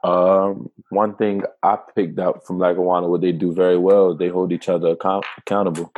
Um, 0.04 0.70
one 0.90 1.16
thing 1.16 1.44
I 1.64 1.78
picked 1.96 2.20
up 2.20 2.46
from 2.46 2.60
Lackawanna, 2.60 3.08
what 3.08 3.22
they 3.22 3.32
do 3.32 3.54
very 3.54 3.78
well 3.78 4.14
they 4.14 4.30
hold 4.30 4.52
each 4.52 4.70
other 4.70 4.90
account- 4.90 5.26
accountable. 5.38 5.92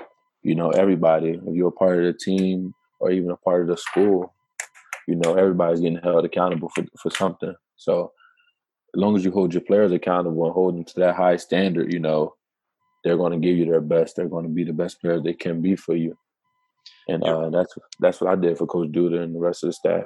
You 0.43 0.55
know, 0.55 0.69
everybody, 0.71 1.31
if 1.31 1.55
you're 1.55 1.69
a 1.69 1.71
part 1.71 1.99
of 1.99 2.05
the 2.05 2.13
team 2.13 2.73
or 2.99 3.11
even 3.11 3.31
a 3.31 3.38
part 3.38 3.61
of 3.61 3.67
the 3.67 3.77
school, 3.77 4.33
you 5.07 5.15
know, 5.15 5.33
everybody's 5.33 5.81
getting 5.81 5.99
held 5.99 6.25
accountable 6.25 6.69
for, 6.69 6.85
for 7.01 7.09
something. 7.11 7.53
So 7.75 8.11
as 8.95 8.99
long 8.99 9.15
as 9.15 9.25
you 9.25 9.31
hold 9.31 9.53
your 9.53 9.61
players 9.61 9.91
accountable 9.91 10.45
and 10.45 10.53
hold 10.53 10.75
them 10.75 10.83
to 10.85 10.99
that 11.01 11.15
high 11.15 11.38
standard, 11.38 11.91
you 11.91 11.99
know, 11.99 12.35
they're 13.03 13.17
going 13.17 13.33
to 13.33 13.39
give 13.39 13.57
you 13.57 13.65
their 13.65 13.81
best. 13.81 14.15
They're 14.15 14.27
going 14.27 14.45
to 14.45 14.49
be 14.51 14.63
the 14.63 14.73
best 14.73 15.01
players 15.01 15.23
they 15.23 15.33
can 15.33 15.61
be 15.61 15.75
for 15.75 15.95
you. 15.95 16.17
And 17.09 17.23
uh, 17.23 17.49
that's 17.49 17.73
that's 17.99 18.19
what 18.19 18.31
I 18.31 18.35
did 18.35 18.57
for 18.57 18.67
Coach 18.67 18.89
Duda 18.89 19.21
and 19.21 19.35
the 19.35 19.39
rest 19.39 19.63
of 19.63 19.69
the 19.69 19.73
staff 19.73 20.05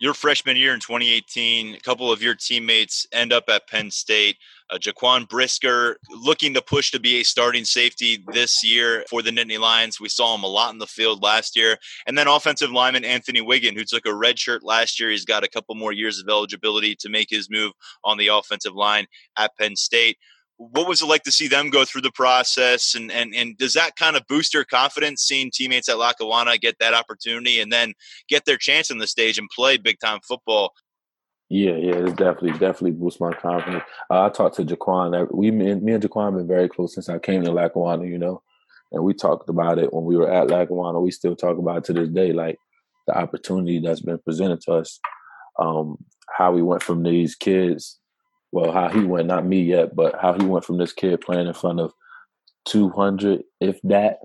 your 0.00 0.14
freshman 0.14 0.56
year 0.56 0.74
in 0.74 0.80
2018, 0.80 1.74
a 1.74 1.80
couple 1.80 2.10
of 2.10 2.22
your 2.22 2.34
teammates 2.34 3.06
end 3.12 3.32
up 3.32 3.44
at 3.48 3.68
Penn 3.68 3.90
State. 3.90 4.36
Uh, 4.70 4.78
Jaquan 4.78 5.28
Brisker 5.28 5.98
looking 6.10 6.54
to 6.54 6.62
push 6.62 6.90
to 6.90 6.98
be 6.98 7.20
a 7.20 7.22
starting 7.22 7.64
safety 7.64 8.24
this 8.32 8.64
year 8.64 9.04
for 9.10 9.22
the 9.22 9.30
Nittany 9.30 9.58
Lions. 9.58 10.00
We 10.00 10.08
saw 10.08 10.34
him 10.34 10.42
a 10.42 10.48
lot 10.48 10.72
in 10.72 10.78
the 10.78 10.86
field 10.86 11.22
last 11.22 11.56
year. 11.56 11.76
And 12.06 12.16
then 12.16 12.28
offensive 12.28 12.70
lineman 12.70 13.04
Anthony 13.04 13.40
Whigan, 13.40 13.76
who 13.76 13.84
took 13.84 14.06
a 14.06 14.14
red 14.14 14.38
shirt 14.38 14.64
last 14.64 14.98
year. 14.98 15.10
He's 15.10 15.24
got 15.24 15.44
a 15.44 15.48
couple 15.48 15.74
more 15.74 15.92
years 15.92 16.18
of 16.18 16.28
eligibility 16.28 16.96
to 16.96 17.08
make 17.08 17.28
his 17.30 17.50
move 17.50 17.72
on 18.02 18.16
the 18.16 18.28
offensive 18.28 18.74
line 18.74 19.06
at 19.36 19.56
Penn 19.56 19.76
State 19.76 20.16
what 20.56 20.88
was 20.88 21.02
it 21.02 21.06
like 21.06 21.24
to 21.24 21.32
see 21.32 21.48
them 21.48 21.70
go 21.70 21.84
through 21.84 22.00
the 22.00 22.12
process 22.12 22.94
and 22.94 23.10
and 23.10 23.34
and 23.34 23.58
does 23.58 23.74
that 23.74 23.96
kind 23.96 24.16
of 24.16 24.26
boost 24.28 24.54
your 24.54 24.64
confidence 24.64 25.22
seeing 25.22 25.50
teammates 25.52 25.88
at 25.88 25.98
Lackawanna 25.98 26.58
get 26.58 26.78
that 26.78 26.94
opportunity 26.94 27.60
and 27.60 27.72
then 27.72 27.94
get 28.28 28.44
their 28.44 28.56
chance 28.56 28.90
on 28.90 28.98
the 28.98 29.06
stage 29.06 29.38
and 29.38 29.48
play 29.50 29.76
big 29.76 29.98
time 29.98 30.20
football? 30.26 30.72
Yeah, 31.48 31.76
yeah, 31.76 31.96
it's 31.96 32.12
definitely 32.12 32.52
definitely 32.52 32.92
boosts 32.92 33.20
my 33.20 33.32
confidence. 33.32 33.84
Uh, 34.10 34.24
I 34.24 34.28
talked 34.28 34.56
to 34.56 34.64
Jaquan. 34.64 35.28
We 35.32 35.50
me 35.50 35.70
and, 35.70 35.82
me 35.82 35.92
and 35.92 36.02
Jaquan 36.02 36.26
have 36.26 36.34
been 36.34 36.48
very 36.48 36.68
close 36.68 36.94
since 36.94 37.08
I 37.08 37.18
came 37.18 37.42
to 37.44 37.52
Lackawanna, 37.52 38.06
you 38.06 38.18
know, 38.18 38.42
and 38.92 39.04
we 39.04 39.12
talked 39.12 39.48
about 39.48 39.78
it 39.78 39.92
when 39.92 40.04
we 40.04 40.16
were 40.16 40.30
at 40.30 40.48
Lackawanna. 40.48 41.00
We 41.00 41.10
still 41.10 41.36
talk 41.36 41.58
about 41.58 41.78
it 41.78 41.84
to 41.84 41.92
this 41.92 42.08
day, 42.08 42.32
like 42.32 42.58
the 43.06 43.16
opportunity 43.16 43.80
that's 43.80 44.00
been 44.00 44.18
presented 44.18 44.62
to 44.62 44.74
us, 44.74 44.98
um, 45.58 45.98
how 46.28 46.52
we 46.52 46.62
went 46.62 46.82
from 46.82 47.02
these 47.02 47.34
kids 47.34 47.98
well, 48.54 48.70
how 48.70 48.88
he 48.88 49.00
went, 49.00 49.26
not 49.26 49.44
me 49.44 49.60
yet, 49.60 49.96
but 49.96 50.14
how 50.22 50.32
he 50.32 50.44
went 50.44 50.64
from 50.64 50.78
this 50.78 50.92
kid 50.92 51.20
playing 51.20 51.48
in 51.48 51.54
front 51.54 51.80
of 51.80 51.92
200, 52.66 53.42
if 53.60 53.80
that 53.82 54.18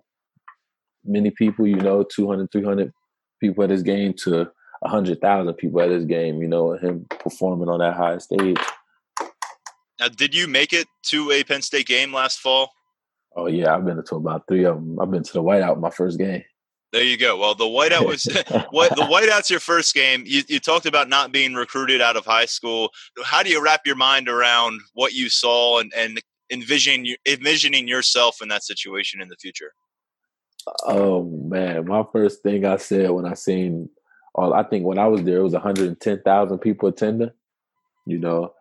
many 1.04 1.32
people, 1.32 1.66
you 1.66 1.78
know, 1.78 2.04
200, 2.04 2.52
300 2.52 2.94
people 3.42 3.64
at 3.64 3.72
his 3.72 3.82
game 3.82 4.14
to 4.26 4.48
100,000 4.82 5.52
people 5.56 5.82
at 5.82 5.90
his 5.90 6.06
game, 6.06 6.44
you 6.44 6.48
know, 6.48 6.74
him 6.74 7.08
performing 7.10 7.70
on 7.70 7.80
that 7.80 7.96
high 7.96 8.20
stage. 8.20 8.60
Now, 10.00 10.10
did 10.10 10.36
you 10.36 10.48
make 10.48 10.74
it 10.74 10.86
to 11.06 11.32
a 11.32 11.44
Penn 11.44 11.64
State 11.64 11.88
game 11.88 12.14
last 12.14 12.40
fall? 12.40 12.70
Oh 13.36 13.48
yeah, 13.48 13.74
I've 13.74 13.84
been 13.84 14.04
to 14.04 14.16
about 14.16 14.44
three 14.48 14.64
of 14.64 14.76
them. 14.76 15.00
I've 15.00 15.10
been 15.10 15.24
to 15.24 15.34
the 15.34 15.42
whiteout 15.42 15.80
my 15.80 15.90
first 15.90 16.20
game. 16.20 16.44
There 16.92 17.04
you 17.04 17.18
go. 17.18 17.38
Well, 17.38 17.54
the 17.54 17.66
whiteout 17.66 18.08
was 18.08 18.24
what 18.72 18.96
the 18.96 19.04
whiteout's 19.04 19.50
your 19.50 19.60
first 19.60 19.94
game. 19.94 20.24
You, 20.26 20.44
you 20.48 20.60
talked 20.60 20.86
about 20.86 21.10
not 21.10 21.32
being 21.32 21.54
recruited 21.54 22.02
out 22.02 22.16
of 22.16 22.26
high 22.26 22.46
school. 22.46 22.90
How 23.24 23.44
do 23.44 23.50
you 23.50 23.64
wrap 23.64 23.82
your 23.86 23.96
mind 23.96 24.28
around 24.28 24.82
what 24.94 25.14
you 25.14 25.30
saw 25.30 25.80
and, 25.80 25.92
and 25.96 26.22
envisioning 26.50 27.16
envisioning 27.26 27.88
yourself 27.88 28.42
in 28.42 28.50
that 28.50 28.64
situation 28.64 29.22
in 29.22 29.30
the 29.30 29.36
future? 29.36 29.74
Oh 30.84 31.24
man, 31.24 31.88
my 31.88 32.04
first 32.12 32.44
thing 32.44 32.66
I 32.66 32.78
said 32.78 33.12
when 33.12 33.26
I 33.26 33.34
seen 33.34 33.90
all, 34.36 34.54
I 34.54 34.64
think 34.64 34.86
when 34.86 35.00
I 35.00 35.08
was 35.08 35.24
there, 35.24 35.38
it 35.38 35.44
was 35.44 35.54
110,000 35.54 36.60
people 36.60 36.90
attending. 36.90 37.32
You 38.06 38.20
know, 38.20 38.54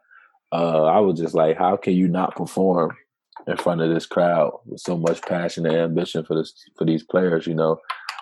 uh, 0.52 0.84
I 0.84 1.00
was 1.00 1.18
just 1.18 1.34
like, 1.34 1.56
how 1.56 1.76
can 1.76 1.94
you 1.94 2.08
not 2.08 2.36
perform 2.36 2.96
in 3.46 3.56
front 3.56 3.80
of 3.80 3.92
this 3.92 4.06
crowd 4.06 4.58
with 4.66 4.80
so 4.80 4.96
much 4.96 5.22
passion 5.22 5.66
and 5.66 5.76
ambition 5.76 6.24
for 6.24 6.34
this 6.34 6.52
for 6.76 6.84
these 6.84 7.02
players? 7.02 7.46
You 7.46 7.54
know, 7.54 7.80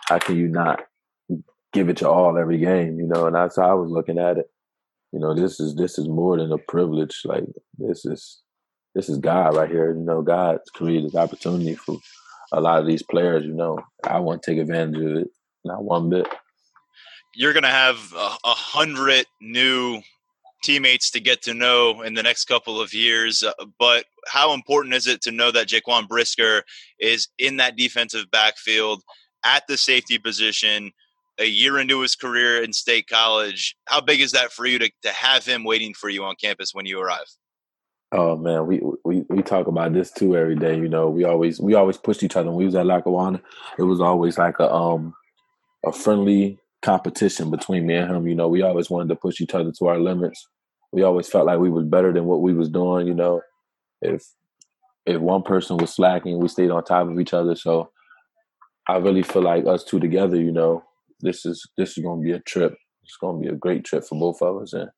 how 0.09 0.19
can 0.19 0.37
you 0.37 0.49
not 0.49 0.85
give 1.73 1.89
it 1.89 2.01
your 2.01 2.11
all 2.11 2.39
every 2.39 2.59
game? 2.59 2.99
You 2.99 3.07
know, 3.07 3.27
and 3.27 3.37
that's 3.37 3.57
how 3.57 3.71
I 3.71 3.75
was 3.75 3.91
looking 3.91 4.19
at 4.19 4.39
it. 4.39 4.51
You 5.13 5.21
know, 5.21 5.35
this 5.35 5.61
is 5.61 5.75
this 5.77 5.99
is 5.99 6.09
more 6.09 6.37
than 6.37 6.53
a 6.53 6.59
privilege. 6.59 7.23
Like 7.25 7.45
this 7.79 8.05
is 8.05 8.41
this 8.95 9.09
is 9.09 9.19
God 9.19 9.55
right 9.57 9.71
here. 9.71 9.93
You 9.93 10.05
know, 10.05 10.23
God's 10.23 10.71
created 10.71 11.05
this 11.05 11.15
opportunity 11.15 11.75
for 11.75 11.99
a 12.53 12.61
lot 12.61 12.81
of 12.81 12.87
these 12.87 13.03
players. 13.03 13.45
You 13.45 13.55
know, 13.55 13.79
I 14.05 14.21
want 14.21 14.43
to 14.43 14.51
take 14.51 14.61
advantage 14.61 15.01
of 15.01 15.17
it, 15.19 15.29
not 15.65 15.85
one 15.85 16.11
bit. 16.11 16.27
You're 17.35 17.53
to 17.65 17.69
have 17.69 17.99
a, 18.15 18.37
a 18.45 18.55
hundred 18.55 19.27
new 19.41 20.01
teammates 20.63 21.11
to 21.11 21.21
get 21.21 21.43
to 21.43 21.55
know 21.55 22.03
in 22.03 22.15
the 22.15 22.23
next 22.23 22.47
couple 22.47 22.81
of 22.81 22.95
years. 22.95 23.43
Uh, 23.43 23.53
but 23.79 24.05
how 24.27 24.53
important 24.53 24.95
is 24.95 25.07
it 25.07 25.23
to 25.23 25.31
know 25.31 25.51
that 25.51 25.69
Jaquan 25.69 26.09
Brisker 26.09 26.63
is 26.99 27.29
in 27.39 27.59
that 27.59 27.77
defensive 27.77 28.31
backfield 28.31 29.03
at 29.47 29.67
the 29.69 29.79
safety 29.79 30.19
position 30.19 30.93
a 31.39 31.45
year 31.45 31.79
into 31.79 32.01
his 32.01 32.15
career 32.17 32.63
in 32.63 32.73
state 32.73 33.07
college? 33.09 33.77
How 33.87 34.01
big 34.01 34.21
is 34.21 34.33
that 34.33 34.53
for 34.53 34.67
you 34.67 34.79
to, 34.79 34.91
to 35.03 35.11
have 35.11 35.45
him 35.45 35.65
waiting 35.65 35.95
for 35.95 36.09
you 36.09 36.25
on 36.25 36.35
campus 36.37 36.71
when 36.73 36.87
you 36.87 37.01
arrive? 37.01 37.27
Oh 38.13 38.37
man, 38.37 38.67
we, 38.67 38.81
we 39.05 39.25
we 39.29 39.43
talk 39.43 39.67
about 39.67 39.93
this 39.93 40.13
too 40.13 40.37
every 40.37 40.55
day. 40.55 40.77
You 40.77 40.89
know, 40.89 41.09
we 41.09 41.25
always 41.25 41.61
we 41.61 41.75
always 41.75 41.97
pushed 41.97 42.23
each 42.23 42.37
other. 42.37 42.49
When 42.49 42.57
we 42.57 42.65
was 42.65 42.77
at 42.77 42.87
Lackawanna, 42.87 43.41
it 43.79 43.83
was 43.83 44.01
always 44.01 44.39
like 44.39 44.59
a 44.61 44.73
um 44.73 45.15
a 45.85 45.93
friendly 45.93 46.59
competition 46.83 47.51
between 47.51 47.87
me 47.87 47.95
and 47.97 48.15
him. 48.15 48.29
You 48.29 48.37
know, 48.37 48.49
we 48.49 48.63
always 48.63 48.89
wanted 48.89 49.09
to 49.09 49.17
push 49.17 49.41
each 49.41 49.55
other 49.55 49.73
to 49.73 49.87
our 49.89 49.99
limits. 49.99 50.47
We 50.93 51.03
always 51.03 51.29
felt 51.29 51.47
like 51.47 51.59
we 51.59 51.69
was 51.69 51.85
better 51.85 52.13
than 52.13 52.27
what 52.27 52.43
we 52.43 52.55
was 52.55 52.69
doing. 52.69 53.09
You 53.09 53.15
know, 53.15 53.43
if 54.01 54.25
if 55.05 55.21
one 55.21 55.43
person 55.43 55.77
was 55.77 55.93
slacking, 55.93 56.39
we 56.39 56.49
stayed 56.49 56.71
on 56.71 56.85
top 56.85 57.09
of 57.09 57.19
each 57.19 57.35
other. 57.35 57.57
So 57.57 57.91
I 58.89 58.97
really 58.99 59.23
feel 59.23 59.43
like 59.43 59.67
us 59.67 59.85
two 59.85 60.01
together. 60.01 60.37
You 60.37 60.53
know, 60.53 60.85
this 61.21 61.45
is 61.45 61.69
this 61.77 61.97
is 61.97 62.05
going 62.05 62.21
to 62.21 62.25
be 62.25 62.33
a 62.33 62.41
trip. 62.41 62.77
It's 63.03 63.17
going 63.21 63.43
to 63.43 63.49
be 63.49 63.55
a 63.55 63.59
great 63.59 63.85
trip 63.85 64.05
for 64.05 64.19
both 64.19 64.43
of 64.43 64.63
us, 64.63 64.73
and 64.73 64.91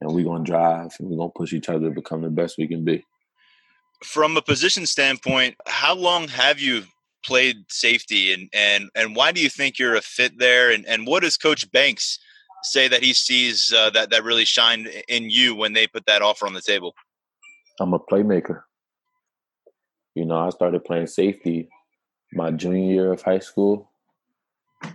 and 0.00 0.14
we're 0.14 0.24
gonna 0.24 0.44
drive 0.44 0.92
and 0.98 1.08
we're 1.08 1.16
gonna 1.16 1.30
push 1.34 1.52
each 1.52 1.68
other 1.68 1.88
to 1.88 1.94
become 1.94 2.22
the 2.22 2.30
best 2.30 2.56
we 2.58 2.68
can 2.68 2.84
be. 2.84 3.04
From 4.02 4.36
a 4.36 4.42
position 4.42 4.86
standpoint, 4.86 5.56
how 5.66 5.94
long 5.94 6.28
have 6.28 6.60
you 6.60 6.84
played 7.24 7.56
safety 7.68 8.32
and 8.32 8.48
and 8.52 8.90
and 8.94 9.16
why 9.16 9.32
do 9.32 9.40
you 9.40 9.48
think 9.48 9.78
you're 9.78 9.94
a 9.94 10.02
fit 10.02 10.38
there? 10.38 10.70
And 10.70 10.86
and 10.86 11.06
what 11.06 11.22
does 11.22 11.36
Coach 11.36 11.70
Banks 11.72 12.18
say 12.64 12.88
that 12.88 13.02
he 13.02 13.14
sees 13.14 13.72
uh, 13.72 13.90
that 13.90 14.10
that 14.10 14.24
really 14.24 14.44
shined 14.44 14.88
in 15.08 15.30
you 15.30 15.54
when 15.54 15.72
they 15.72 15.86
put 15.86 16.06
that 16.06 16.22
offer 16.22 16.46
on 16.46 16.54
the 16.54 16.62
table? 16.62 16.94
I'm 17.80 17.94
a 17.94 17.98
playmaker. 17.98 18.62
You 20.14 20.26
know, 20.26 20.38
I 20.38 20.50
started 20.50 20.84
playing 20.84 21.08
safety 21.08 21.68
my 22.34 22.50
junior 22.50 22.92
year 22.92 23.12
of 23.12 23.22
high 23.22 23.38
school. 23.38 23.90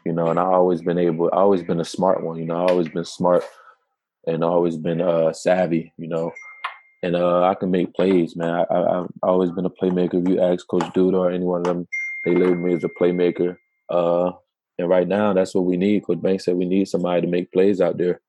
You 0.05 0.13
know, 0.13 0.27
and 0.27 0.39
I 0.39 0.43
always 0.43 0.81
been 0.81 0.99
able, 0.99 1.29
I 1.33 1.37
always 1.37 1.63
been 1.63 1.79
a 1.79 1.85
smart 1.85 2.23
one. 2.23 2.37
You 2.37 2.45
know, 2.45 2.55
I 2.55 2.69
always 2.69 2.89
been 2.89 3.05
smart 3.05 3.43
and 4.27 4.43
always 4.43 4.77
been 4.77 5.01
uh, 5.01 5.33
savvy, 5.33 5.91
you 5.97 6.07
know. 6.07 6.31
And 7.01 7.15
uh, 7.15 7.43
I 7.43 7.55
can 7.55 7.71
make 7.71 7.93
plays, 7.93 8.35
man. 8.35 8.49
I, 8.49 8.65
I, 8.69 8.95
have 8.97 9.07
always 9.23 9.51
been 9.51 9.65
a 9.65 9.69
playmaker. 9.69 10.21
If 10.21 10.29
you 10.29 10.41
ask 10.41 10.67
Coach 10.67 10.83
Duda 10.93 11.13
or 11.13 11.31
any 11.31 11.45
one 11.45 11.61
of 11.61 11.65
them, 11.65 11.87
they 12.25 12.35
label 12.35 12.55
me 12.55 12.75
as 12.75 12.83
a 12.83 12.89
playmaker. 12.89 13.57
Uh, 13.89 14.31
and 14.77 14.89
right 14.89 15.07
now, 15.07 15.33
that's 15.33 15.55
what 15.55 15.65
we 15.65 15.77
need. 15.77 16.05
Coach 16.05 16.21
Banks 16.21 16.45
said 16.45 16.55
we 16.55 16.65
need 16.65 16.87
somebody 16.87 17.21
to 17.21 17.27
make 17.27 17.51
plays 17.51 17.81
out 17.81 17.97
there. 17.97 18.21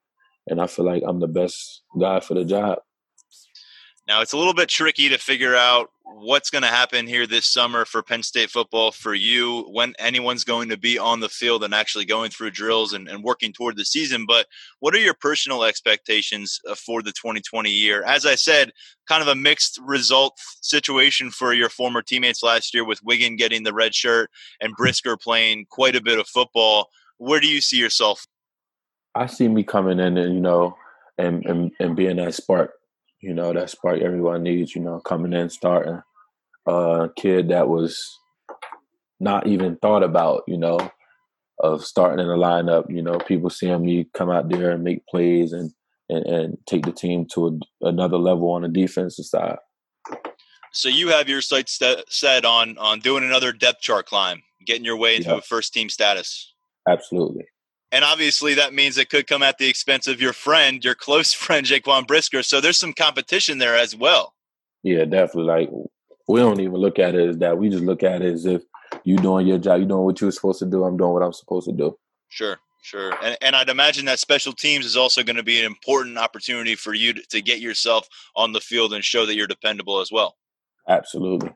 And 0.47 0.61
I 0.61 0.67
feel 0.67 0.85
like 0.85 1.03
I'm 1.07 1.21
the 1.21 1.29
best 1.29 1.83
guy 1.99 2.21
for 2.21 2.35
the 2.35 2.45
job. 2.45 2.79
Now, 4.11 4.23
it's 4.23 4.33
a 4.33 4.37
little 4.37 4.55
bit 4.55 4.69
tricky 4.69 5.09
to 5.09 5.19
figure 5.19 5.55
out 5.55 5.93
what's 6.03 6.51
going 6.51 6.63
to 6.63 6.69
happen 6.69 7.07
here 7.07 7.29
this 7.29 7.47
summer 7.47 7.85
for 7.85 8.03
Penn 8.03 8.25
State 8.25 8.51
football 8.51 8.91
for 8.91 9.15
you, 9.15 9.63
when 9.71 9.95
anyone's 10.01 10.43
going 10.43 10.69
to 10.71 10.77
be 10.77 10.99
on 10.99 11.21
the 11.21 11.29
field 11.29 11.63
and 11.63 11.73
actually 11.73 12.07
going 12.07 12.33
through 12.33 12.51
drills 12.51 12.93
and, 12.93 13.07
and 13.07 13.23
working 13.23 13.53
toward 13.53 13.77
the 13.77 13.85
season. 13.85 14.25
But 14.27 14.47
what 14.81 14.97
are 14.97 14.99
your 14.99 15.15
personal 15.15 15.63
expectations 15.63 16.59
uh, 16.69 16.75
for 16.75 17.03
the 17.03 17.13
2020 17.13 17.71
year? 17.71 18.03
As 18.03 18.27
I 18.27 18.35
said, 18.35 18.73
kind 19.07 19.23
of 19.23 19.29
a 19.29 19.37
mixed 19.37 19.79
result 19.81 20.37
situation 20.61 21.31
for 21.31 21.55
your 21.55 21.69
former 21.69 22.03
teammates 22.03 22.43
last 22.43 22.75
year 22.75 22.85
with 22.85 22.99
Whigan 23.05 23.37
getting 23.37 23.63
the 23.63 23.73
red 23.73 23.95
shirt 23.95 24.29
and 24.61 24.75
Brisker 24.75 25.17
playing 25.19 25.67
quite 25.71 25.95
a 25.95 26.03
bit 26.03 26.19
of 26.19 26.27
football. 26.27 26.89
Where 27.19 27.39
do 27.39 27.47
you 27.47 27.61
see 27.61 27.77
yourself? 27.77 28.27
I 29.15 29.27
see 29.27 29.47
me 29.47 29.63
coming 29.63 30.01
in 30.01 30.19
and, 30.19 30.35
you 30.35 30.41
know, 30.41 30.77
and, 31.17 31.47
and, 31.47 31.71
and 31.79 31.95
being 31.95 32.17
that 32.17 32.35
spark 32.35 32.73
you 33.21 33.35
know, 33.35 33.53
that 33.53 33.71
spark 33.71 34.01
everyone 34.01 34.43
needs, 34.43 34.75
you 34.75 34.81
know, 34.81 35.01
coming 35.01 35.33
in, 35.33 35.51
starting 35.51 36.01
a 36.67 37.09
kid 37.17 37.49
that 37.49 37.69
was 37.69 38.19
not 39.19 39.47
even 39.47 39.77
thought 39.77 40.03
about, 40.03 40.43
you 40.47 40.57
know, 40.57 40.91
of 41.59 41.85
starting 41.85 42.21
in 42.21 42.29
the 42.29 42.37
lineup. 42.37 42.91
You 42.91 43.03
know, 43.03 43.19
people 43.19 43.51
seeing 43.51 43.85
me 43.85 44.07
come 44.15 44.31
out 44.31 44.49
there 44.49 44.71
and 44.71 44.85
make 44.85 45.07
plays 45.07 45.53
and 45.53 45.73
and, 46.09 46.27
and 46.27 46.59
take 46.67 46.85
the 46.85 46.93
team 46.93 47.27
to 47.35 47.61
a, 47.83 47.89
another 47.89 48.17
level 48.19 48.51
on 48.51 48.63
the 48.63 48.69
defensive 48.69 49.27
side. 49.27 49.59
So 50.73 50.89
you 50.89 51.09
have 51.09 51.29
your 51.29 51.41
sights 51.41 51.79
set 52.09 52.45
on 52.45 52.79
on 52.79 53.01
doing 53.01 53.25
another 53.25 53.53
depth 53.53 53.81
chart 53.81 54.07
climb, 54.07 54.43
getting 54.65 54.85
your 54.85 54.97
way 54.97 55.17
into 55.17 55.29
yep. 55.31 55.39
a 55.39 55.43
first 55.43 55.73
team 55.73 55.89
status. 55.89 56.55
Absolutely. 56.89 57.45
And 57.93 58.05
obviously, 58.05 58.55
that 58.55 58.73
means 58.73 58.99
it 58.99 59.11
could 59.11 59.27
come 59.27 59.43
at 59.43 59.59
the 59.59 59.69
expense 59.69 60.07
of 60.07 60.21
your 60.21 60.33
friend, 60.33 60.85
your 60.85 60.95
close 60.95 61.33
friend, 61.35 61.67
Jaquan 61.67 62.07
Brisker. 62.07 62.43
So 62.43 62.61
there's 62.61 62.79
some 62.79 62.93
competition 62.93 63.59
there 63.59 63.77
as 63.77 63.97
well. 63.97 64.35
Yeah, 64.83 65.05
definitely. 65.05 65.45
Like, 65.45 65.71
we 66.29 66.41
don't 66.41 66.61
even 66.61 66.75
look 66.75 66.99
at 66.99 67.15
it 67.15 67.29
as 67.29 67.39
that. 67.39 67.59
We 67.59 67.69
just 67.69 67.85
look 67.85 68.03
at 68.03 68.23
it 68.23 68.33
as 68.33 68.47
if 68.47 68.63
you're 69.05 69.19
doing 69.19 69.47
your 69.47 69.59
job, 69.59 69.81
you 69.81 69.87
doing 69.87 70.05
what 70.05 70.21
you're 70.21 70.31
supposed 70.31 70.61
to 70.61 70.67
do. 70.67 70.85
I'm 70.85 70.97
doing 70.97 71.13
what 71.13 71.23
I'm 71.23 71.33
supposed 71.33 71.69
to 71.69 71.73
do. 71.73 71.99
Sure, 72.29 72.59
sure. 72.83 73.13
And, 73.23 73.37
and 73.41 73.57
I'd 73.57 73.69
imagine 73.69 74.05
that 74.07 74.21
special 74.21 74.53
teams 74.53 74.87
is 74.87 74.97
also 74.97 75.23
going 75.23 75.37
to 75.37 75.43
be 75.43 75.59
an 75.59 75.67
important 75.67 76.17
opportunity 76.17 76.77
for 76.77 76.95
you 76.95 77.13
to, 77.15 77.23
to 77.31 77.43
get 77.43 77.61
yourself 77.61 78.09
on 78.37 78.53
the 78.53 78.61
field 78.61 78.93
and 78.93 79.05
show 79.05 79.27
that 79.27 79.35
you're 79.35 79.47
dependable 79.47 80.01
as 80.01 80.11
well. 80.13 80.37
Absolutely 80.89 81.51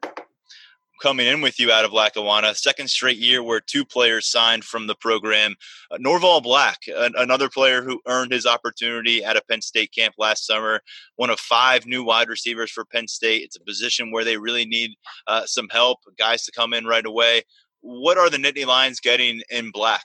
coming 1.00 1.26
in 1.26 1.40
with 1.40 1.58
you 1.58 1.70
out 1.70 1.84
of 1.84 1.92
Lackawanna. 1.92 2.54
Second 2.54 2.88
straight 2.88 3.18
year 3.18 3.42
where 3.42 3.60
two 3.60 3.84
players 3.84 4.26
signed 4.26 4.64
from 4.64 4.86
the 4.86 4.94
program. 4.94 5.54
Uh, 5.90 5.98
Norval 5.98 6.40
Black, 6.40 6.78
another 6.88 7.48
player 7.48 7.82
who 7.82 8.00
earned 8.06 8.32
his 8.32 8.46
opportunity 8.46 9.24
at 9.24 9.36
a 9.36 9.42
Penn 9.48 9.60
State 9.60 9.92
camp 9.92 10.14
last 10.18 10.46
summer, 10.46 10.80
one 11.16 11.30
of 11.30 11.40
five 11.40 11.86
new 11.86 12.04
wide 12.04 12.28
receivers 12.28 12.70
for 12.70 12.84
Penn 12.84 13.08
State. 13.08 13.42
It's 13.42 13.56
a 13.56 13.64
position 13.64 14.10
where 14.10 14.24
they 14.24 14.36
really 14.36 14.64
need 14.64 14.92
uh, 15.26 15.46
some 15.46 15.68
help, 15.70 16.00
guys 16.18 16.44
to 16.44 16.52
come 16.52 16.74
in 16.74 16.86
right 16.86 17.06
away. 17.06 17.42
What 17.80 18.18
are 18.18 18.30
the 18.30 18.38
Nittany 18.38 18.66
Lions 18.66 19.00
getting 19.00 19.42
in 19.50 19.70
Black? 19.70 20.04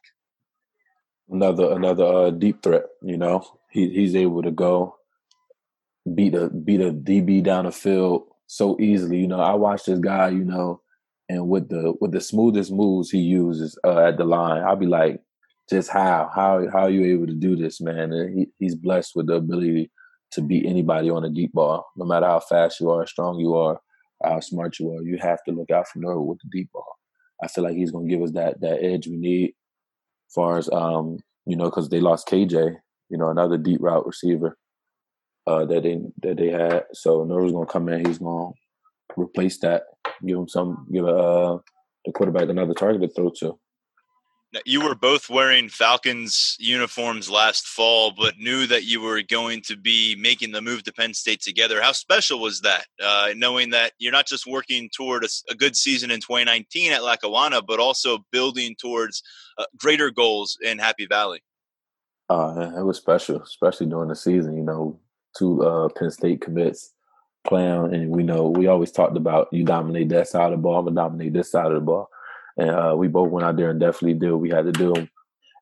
Another 1.30 1.72
another 1.74 2.06
uh, 2.06 2.30
deep 2.32 2.64
threat. 2.64 2.86
You 3.02 3.18
know, 3.18 3.46
he, 3.70 3.90
he's 3.90 4.16
able 4.16 4.42
to 4.42 4.52
go 4.52 4.96
beat 6.16 6.34
a 6.34 6.50
beat 6.50 6.82
a 6.82 6.92
DB 6.92 7.44
down 7.44 7.66
the 7.66 7.72
field 7.72 8.24
so 8.50 8.76
easily. 8.80 9.20
You 9.20 9.28
know, 9.28 9.40
I 9.40 9.54
watch 9.54 9.86
this 9.86 10.00
guy, 10.00 10.30
you 10.30 10.44
know, 10.44 10.82
and 11.30 11.48
with 11.48 11.70
the 11.70 11.94
with 12.02 12.12
the 12.12 12.20
smoothest 12.20 12.72
moves 12.72 13.12
he 13.12 13.20
uses 13.20 13.78
uh, 13.86 14.00
at 14.00 14.18
the 14.18 14.26
line, 14.26 14.64
I'll 14.64 14.76
be 14.76 14.88
like, 14.88 15.22
just 15.70 15.90
how 15.90 16.30
how 16.34 16.68
how 16.72 16.80
are 16.80 16.90
you 16.90 17.06
able 17.14 17.28
to 17.28 17.36
do 17.36 17.56
this, 17.56 17.80
man? 17.80 18.12
And 18.12 18.40
he, 18.40 18.48
he's 18.58 18.76
blessed 18.76 19.12
with 19.16 19.28
the 19.28 19.36
ability 19.36 19.92
to 20.32 20.42
beat 20.42 20.66
anybody 20.66 21.10
on 21.10 21.24
a 21.24 21.30
deep 21.30 21.54
ball, 21.54 21.86
no 21.96 22.06
matter 22.06 22.26
how 22.26 22.40
fast 22.40 22.80
you 22.80 22.90
are, 22.90 23.02
how 23.02 23.06
strong 23.06 23.40
you 23.40 23.56
are, 23.56 23.80
how 24.24 24.40
smart 24.40 24.80
you 24.80 24.92
are. 24.94 25.04
You 25.04 25.18
have 25.20 25.44
to 25.46 25.52
look 25.52 25.70
out 25.72 25.88
for 25.88 26.00
Norwood 26.00 26.28
with 26.28 26.40
the 26.44 26.50
deep 26.52 26.72
ball. 26.74 26.96
I 27.44 27.48
feel 27.48 27.64
like 27.64 27.76
he's 27.76 27.92
gonna 27.92 28.10
give 28.10 28.24
us 28.24 28.32
that 28.32 28.60
that 28.62 28.84
edge 28.84 29.08
we 29.08 29.18
need, 29.18 29.50
as 29.50 30.34
far 30.34 30.58
as 30.58 30.70
um 30.72 31.20
you 31.46 31.56
know, 31.56 31.66
because 31.66 31.90
they 31.90 32.00
lost 32.00 32.28
KJ, 32.28 32.78
you 33.10 33.18
know, 33.18 33.30
another 33.30 33.58
deep 33.58 33.80
route 33.80 34.08
receiver 34.08 34.58
uh, 35.50 35.66
that 35.66 35.82
they 35.82 36.00
that 36.22 36.38
they 36.38 36.50
had. 36.50 36.86
So 36.94 37.24
Norwood's 37.24 37.54
gonna 37.54 37.66
come 37.66 37.90
in. 37.90 38.06
He's 38.06 38.20
gonna 38.20 38.52
replace 39.18 39.58
that. 39.60 39.84
Give 40.26 40.38
him 40.38 40.48
some. 40.48 40.88
Give 40.94 41.08
uh, 41.08 41.58
the 42.06 42.12
quarterback 42.14 42.50
another 42.50 42.76
target 42.76 43.02
to 43.02 43.08
throw 43.10 43.32
to. 43.40 43.60
you 44.66 44.82
were 44.84 44.94
both 44.94 45.28
wearing 45.28 45.68
Falcons 45.68 46.56
uniforms 46.60 47.32
last 47.32 47.66
fall, 47.66 48.14
but 48.16 48.38
knew 48.38 48.68
that 48.68 48.84
you 48.84 49.02
were 49.02 49.24
going 49.24 49.62
to 49.64 49.76
be 49.76 50.16
making 50.20 50.52
the 50.52 50.62
move 50.62 50.84
to 50.84 50.94
Penn 50.94 51.16
State 51.16 51.42
together. 51.42 51.82
How 51.82 51.94
special 51.94 52.40
was 52.40 52.62
that, 52.62 52.86
uh, 53.04 53.30
knowing 53.36 53.72
that 53.72 53.94
you're 53.98 54.12
not 54.12 54.28
just 54.28 54.46
working 54.46 54.90
toward 54.96 55.24
a, 55.24 55.30
a, 55.50 55.56
good 55.56 55.76
season 55.76 56.10
in 56.10 56.20
2019 56.20 56.92
at 56.92 57.04
Lackawanna, 57.04 57.62
but 57.62 57.80
also 57.80 58.20
building 58.32 58.76
towards 58.80 59.24
uh, 59.58 59.66
greater 59.78 60.10
goals 60.12 60.58
in 60.62 60.78
Happy 60.78 61.06
Valley? 61.06 61.42
Uh, 62.30 62.72
it 62.78 62.84
was 62.84 62.98
special, 62.98 63.42
especially 63.42 63.88
during 63.88 64.10
the 64.10 64.16
season. 64.16 64.56
You 64.56 64.64
know, 64.64 65.00
two 65.40 65.64
uh, 65.64 65.90
Penn 65.90 66.12
State 66.12 66.42
commits 66.42 66.94
playing, 67.48 67.94
and 67.94 68.10
we 68.10 68.24
know 68.24 68.50
we 68.50 68.68
always 68.68 68.92
talked 68.92 69.18
about 69.18 69.48
you 69.52 69.64
dominate 69.64 70.10
that 70.10 70.28
side 70.28 70.52
of 70.52 70.52
the 70.52 70.58
ball, 70.58 70.80
I'm 70.80 70.86
gonna 70.86 70.96
dominate 70.96 71.34
this 71.34 71.52
side 71.52 71.68
of 71.68 71.74
the 71.74 71.80
ball 71.80 72.10
and 72.60 72.70
uh, 72.70 72.94
we 72.96 73.08
both 73.08 73.32
went 73.32 73.46
out 73.46 73.56
there 73.56 73.70
and 73.70 73.80
definitely 73.80 74.16
did 74.16 74.32
what 74.32 74.42
we 74.42 74.50
had 74.50 74.66
to 74.66 74.72
do. 74.72 74.94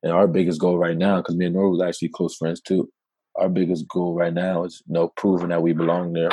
And 0.03 0.11
our 0.11 0.27
biggest 0.27 0.59
goal 0.59 0.77
right 0.77 0.97
now, 0.97 1.17
because 1.17 1.35
me 1.35 1.45
and 1.45 1.55
Nora 1.55 1.69
was 1.69 1.81
actually 1.81 2.09
close 2.09 2.35
friends 2.35 2.59
too. 2.59 2.91
Our 3.35 3.49
biggest 3.49 3.87
goal 3.87 4.15
right 4.15 4.33
now 4.33 4.63
is 4.63 4.81
you 4.87 4.93
know 4.93 5.09
proving 5.15 5.49
that 5.49 5.61
we 5.61 5.73
belong 5.73 6.13
there. 6.13 6.31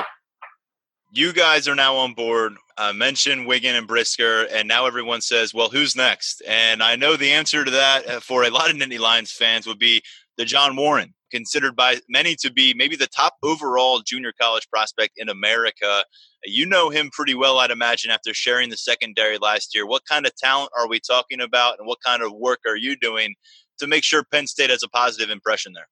You 1.12 1.32
guys 1.32 1.68
are 1.68 1.74
now 1.74 1.96
on 1.96 2.14
board. 2.14 2.54
I 2.76 2.92
mentioned 2.92 3.46
Whigan 3.46 3.76
and 3.76 3.86
Brisker, 3.86 4.44
and 4.44 4.66
now 4.66 4.86
everyone 4.86 5.20
says, 5.20 5.52
"Well, 5.52 5.68
who's 5.68 5.94
next?" 5.94 6.42
And 6.46 6.82
I 6.82 6.96
know 6.96 7.16
the 7.16 7.32
answer 7.32 7.64
to 7.64 7.70
that 7.70 8.08
uh, 8.08 8.20
for 8.20 8.44
a 8.44 8.50
lot 8.50 8.70
of 8.70 8.76
Nittany 8.76 8.98
Lions 8.98 9.32
fans 9.32 9.66
would 9.66 9.78
be 9.78 10.02
Dejon 10.38 10.76
Warren, 10.76 11.14
considered 11.34 11.74
by 11.74 11.96
many 12.08 12.36
to 12.36 12.52
be 12.52 12.74
maybe 12.74 12.94
the 12.94 13.08
top 13.08 13.34
overall 13.42 14.00
junior 14.00 14.32
college 14.40 14.68
prospect 14.70 15.14
in 15.16 15.28
America. 15.28 16.04
You 16.44 16.64
know 16.64 16.90
him 16.90 17.10
pretty 17.12 17.34
well, 17.34 17.58
I'd 17.58 17.72
imagine, 17.72 18.12
after 18.12 18.32
sharing 18.32 18.70
the 18.70 18.76
secondary 18.76 19.38
last 19.38 19.74
year. 19.74 19.86
What 19.86 20.02
kind 20.08 20.26
of 20.26 20.36
talent 20.36 20.70
are 20.78 20.88
we 20.88 21.00
talking 21.00 21.40
about, 21.40 21.78
and 21.78 21.88
what 21.88 21.98
kind 22.04 22.22
of 22.22 22.32
work 22.32 22.60
are 22.66 22.76
you 22.76 22.96
doing 22.96 23.34
to 23.78 23.86
make 23.88 24.04
sure 24.04 24.22
Penn 24.22 24.46
State 24.46 24.70
has 24.70 24.84
a 24.84 24.88
positive 24.88 25.30
impression 25.30 25.72
there? 25.72 25.88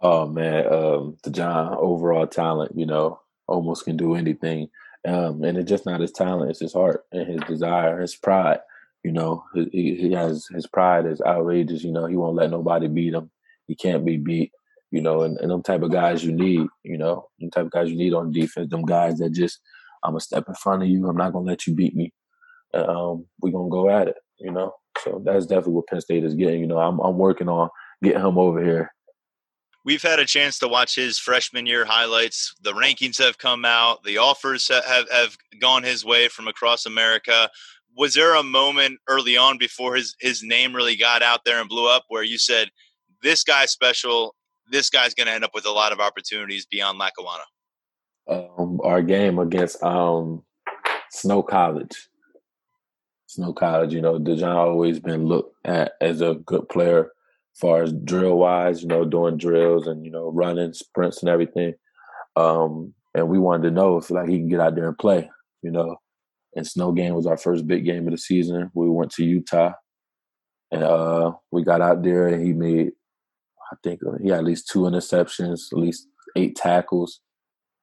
Oh 0.00 0.26
man, 0.26 0.72
um, 0.72 1.16
John 1.30 1.74
overall 1.78 2.26
talent, 2.26 2.72
you 2.74 2.86
know, 2.86 3.20
almost 3.46 3.84
can 3.84 3.96
do 3.96 4.16
anything, 4.16 4.68
um, 5.06 5.44
and 5.44 5.56
it's 5.56 5.70
just 5.70 5.86
not 5.86 6.00
his 6.00 6.12
talent; 6.12 6.50
it's 6.50 6.60
his 6.60 6.72
heart 6.72 7.04
and 7.12 7.28
his 7.28 7.40
desire, 7.46 8.00
his 8.00 8.16
pride. 8.16 8.58
You 9.04 9.12
know, 9.12 9.44
he, 9.54 9.94
he 9.94 10.12
has 10.12 10.46
his 10.52 10.66
pride 10.66 11.06
is 11.06 11.20
outrageous. 11.20 11.84
You 11.84 11.92
know, 11.92 12.06
he 12.06 12.16
won't 12.16 12.36
let 12.36 12.50
nobody 12.50 12.88
beat 12.88 13.14
him. 13.14 13.30
He 13.68 13.76
can't 13.76 14.04
be 14.04 14.16
beat 14.16 14.50
you 14.94 15.00
know, 15.00 15.22
and, 15.22 15.36
and 15.40 15.50
them 15.50 15.60
type 15.60 15.82
of 15.82 15.90
guys 15.90 16.24
you 16.24 16.30
need, 16.30 16.68
you 16.84 16.96
know, 16.96 17.26
them 17.40 17.50
type 17.50 17.66
of 17.66 17.72
guys 17.72 17.90
you 17.90 17.96
need 17.96 18.14
on 18.14 18.30
defense, 18.30 18.70
them 18.70 18.84
guys 18.84 19.18
that 19.18 19.30
just, 19.30 19.58
I'm 20.04 20.14
a 20.14 20.20
step 20.20 20.44
in 20.46 20.54
front 20.54 20.84
of 20.84 20.88
you. 20.88 21.04
I'm 21.08 21.16
not 21.16 21.32
gonna 21.32 21.46
let 21.46 21.66
you 21.66 21.74
beat 21.74 21.96
me. 21.96 22.12
Um, 22.72 23.26
we're 23.40 23.50
gonna 23.50 23.70
go 23.70 23.90
at 23.90 24.06
it, 24.06 24.14
you 24.38 24.52
know. 24.52 24.72
So 25.02 25.20
that's 25.24 25.46
definitely 25.46 25.72
what 25.72 25.88
Penn 25.88 26.00
State 26.00 26.22
is 26.22 26.34
getting. 26.34 26.60
You 26.60 26.68
know, 26.68 26.78
I'm 26.78 27.00
I'm 27.00 27.18
working 27.18 27.48
on 27.48 27.70
getting 28.04 28.20
him 28.20 28.38
over 28.38 28.62
here. 28.62 28.92
We've 29.84 30.00
had 30.00 30.20
a 30.20 30.24
chance 30.24 30.60
to 30.60 30.68
watch 30.68 30.94
his 30.94 31.18
freshman 31.18 31.66
year 31.66 31.84
highlights. 31.84 32.54
The 32.62 32.72
rankings 32.72 33.18
have 33.18 33.38
come 33.38 33.64
out. 33.64 34.04
The 34.04 34.18
offers 34.18 34.68
have 34.68 35.10
have 35.10 35.36
gone 35.60 35.82
his 35.82 36.04
way 36.04 36.28
from 36.28 36.46
across 36.46 36.86
America. 36.86 37.50
Was 37.96 38.14
there 38.14 38.36
a 38.36 38.44
moment 38.44 39.00
early 39.08 39.36
on 39.36 39.58
before 39.58 39.96
his 39.96 40.14
his 40.20 40.44
name 40.44 40.72
really 40.72 40.94
got 40.94 41.20
out 41.20 41.40
there 41.44 41.58
and 41.58 41.68
blew 41.68 41.88
up 41.90 42.04
where 42.06 42.22
you 42.22 42.38
said, 42.38 42.68
"This 43.22 43.42
guy's 43.42 43.72
special 43.72 44.36
this 44.70 44.90
guy's 44.90 45.14
going 45.14 45.26
to 45.26 45.32
end 45.32 45.44
up 45.44 45.52
with 45.54 45.66
a 45.66 45.70
lot 45.70 45.92
of 45.92 46.00
opportunities 46.00 46.66
beyond 46.66 46.98
Lackawanna? 46.98 47.44
Um, 48.28 48.80
our 48.82 49.02
game 49.02 49.38
against 49.38 49.82
um, 49.82 50.42
Snow 51.10 51.42
College. 51.42 52.08
Snow 53.26 53.52
College, 53.52 53.92
you 53.92 54.00
know, 54.00 54.18
DeJon 54.18 54.54
always 54.54 55.00
been 55.00 55.26
looked 55.26 55.56
at 55.64 55.92
as 56.00 56.20
a 56.20 56.34
good 56.34 56.68
player 56.68 57.10
far 57.54 57.82
as 57.82 57.92
drill 57.92 58.38
wise, 58.38 58.82
you 58.82 58.88
know, 58.88 59.04
doing 59.04 59.36
drills 59.36 59.86
and, 59.86 60.04
you 60.04 60.10
know, 60.10 60.30
running 60.32 60.72
sprints 60.72 61.20
and 61.20 61.28
everything. 61.28 61.74
Um, 62.36 62.94
and 63.14 63.28
we 63.28 63.38
wanted 63.38 63.64
to 63.64 63.70
know 63.70 63.96
if 63.96 64.10
like 64.10 64.28
he 64.28 64.38
can 64.38 64.48
get 64.48 64.60
out 64.60 64.74
there 64.74 64.88
and 64.88 64.98
play, 64.98 65.30
you 65.62 65.70
know. 65.70 65.96
And 66.56 66.66
Snow 66.66 66.92
game 66.92 67.14
was 67.14 67.26
our 67.26 67.36
first 67.36 67.66
big 67.66 67.84
game 67.84 68.06
of 68.06 68.12
the 68.12 68.18
season. 68.18 68.70
We 68.74 68.88
went 68.88 69.12
to 69.12 69.24
Utah 69.24 69.72
and 70.70 70.82
uh, 70.82 71.32
we 71.50 71.64
got 71.64 71.80
out 71.80 72.02
there 72.02 72.28
and 72.28 72.44
he 72.44 72.52
made 72.52 72.92
I 73.74 73.76
think 73.82 74.00
uh, 74.06 74.18
he 74.22 74.28
had 74.28 74.38
at 74.38 74.44
least 74.44 74.68
two 74.68 74.80
interceptions, 74.80 75.72
at 75.72 75.78
least 75.78 76.06
eight 76.36 76.56
tackles. 76.56 77.20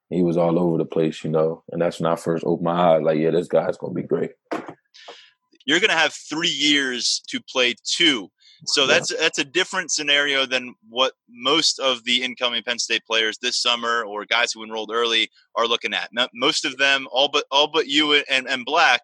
He 0.10 0.24
was 0.24 0.38
all 0.38 0.60
over 0.60 0.78
the 0.78 0.86
place, 0.86 1.24
you 1.24 1.30
know. 1.30 1.64
And 1.72 1.82
that's 1.82 2.00
when 2.00 2.12
I 2.12 2.16
first 2.16 2.44
opened 2.46 2.66
my 2.66 2.96
eyes, 2.96 3.02
like, 3.02 3.20
yeah, 3.20 3.32
this 3.32 3.48
guy's 3.48 3.78
gonna 3.78 3.94
be 3.94 4.04
great. 4.04 4.32
You're 5.66 5.80
gonna 5.80 5.94
have 5.94 6.14
three 6.14 6.50
years 6.50 7.22
to 7.28 7.40
play 7.42 7.76
two. 7.84 8.30
So 8.68 8.86
that's 8.86 9.16
that's 9.18 9.40
a 9.40 9.44
different 9.44 9.92
scenario 9.92 10.46
than 10.46 10.76
what 10.88 11.14
most 11.28 11.80
of 11.80 12.04
the 12.04 12.22
incoming 12.22 12.62
Penn 12.62 12.78
State 12.78 13.04
players 13.06 13.40
this 13.40 13.60
summer 13.60 14.04
or 14.04 14.26
guys 14.26 14.52
who 14.52 14.64
enrolled 14.64 14.92
early 14.94 15.32
are 15.56 15.66
looking 15.66 15.96
at. 15.96 16.12
Most 16.34 16.64
of 16.64 16.78
them, 16.78 17.08
all 17.12 17.28
but 17.28 17.46
all 17.50 17.68
but 17.68 17.88
you 17.88 18.22
and, 18.30 18.48
and 18.48 18.64
Black, 18.64 19.02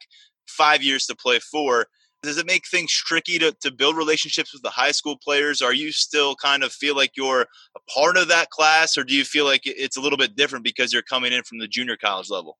five 0.47 0.83
years 0.83 1.07
to 1.07 1.15
play 1.15 1.39
four 1.39 1.87
does 2.23 2.37
it 2.37 2.45
make 2.45 2.67
things 2.67 2.91
tricky 2.91 3.37
to, 3.39 3.51
to 3.61 3.71
build 3.71 3.95
relationships 3.95 4.53
with 4.53 4.63
the 4.63 4.69
high 4.69 4.91
school 4.91 5.17
players? 5.17 5.61
Are 5.61 5.73
you 5.73 5.91
still 5.91 6.35
kind 6.35 6.63
of 6.63 6.71
feel 6.71 6.95
like 6.95 7.11
you're 7.15 7.41
a 7.41 7.91
part 7.93 8.17
of 8.17 8.27
that 8.29 8.49
class, 8.49 8.97
or 8.97 9.03
do 9.03 9.13
you 9.13 9.23
feel 9.23 9.45
like 9.45 9.61
it's 9.65 9.97
a 9.97 10.01
little 10.01 10.17
bit 10.17 10.35
different 10.35 10.63
because 10.65 10.91
you're 10.91 11.03
coming 11.03 11.31
in 11.31 11.43
from 11.43 11.59
the 11.59 11.67
junior 11.67 11.95
college 11.95 12.29
level? 12.29 12.57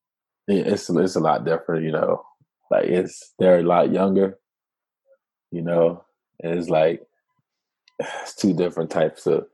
Yeah, 0.48 0.64
it's 0.66 0.90
it's 0.90 1.16
a 1.16 1.20
lot 1.20 1.46
different, 1.46 1.84
you 1.84 1.92
know. 1.92 2.24
Like 2.70 2.86
it's 2.86 3.34
they're 3.40 3.60
a 3.60 3.64
lot 3.64 3.92
younger, 3.92 4.38
you 5.52 5.62
know. 5.62 6.04
And 6.42 6.58
it's 6.58 6.70
like 6.70 7.06
it's 8.00 8.36
two 8.36 8.54
different 8.54 8.90
types 8.90 9.26
of 9.26 9.48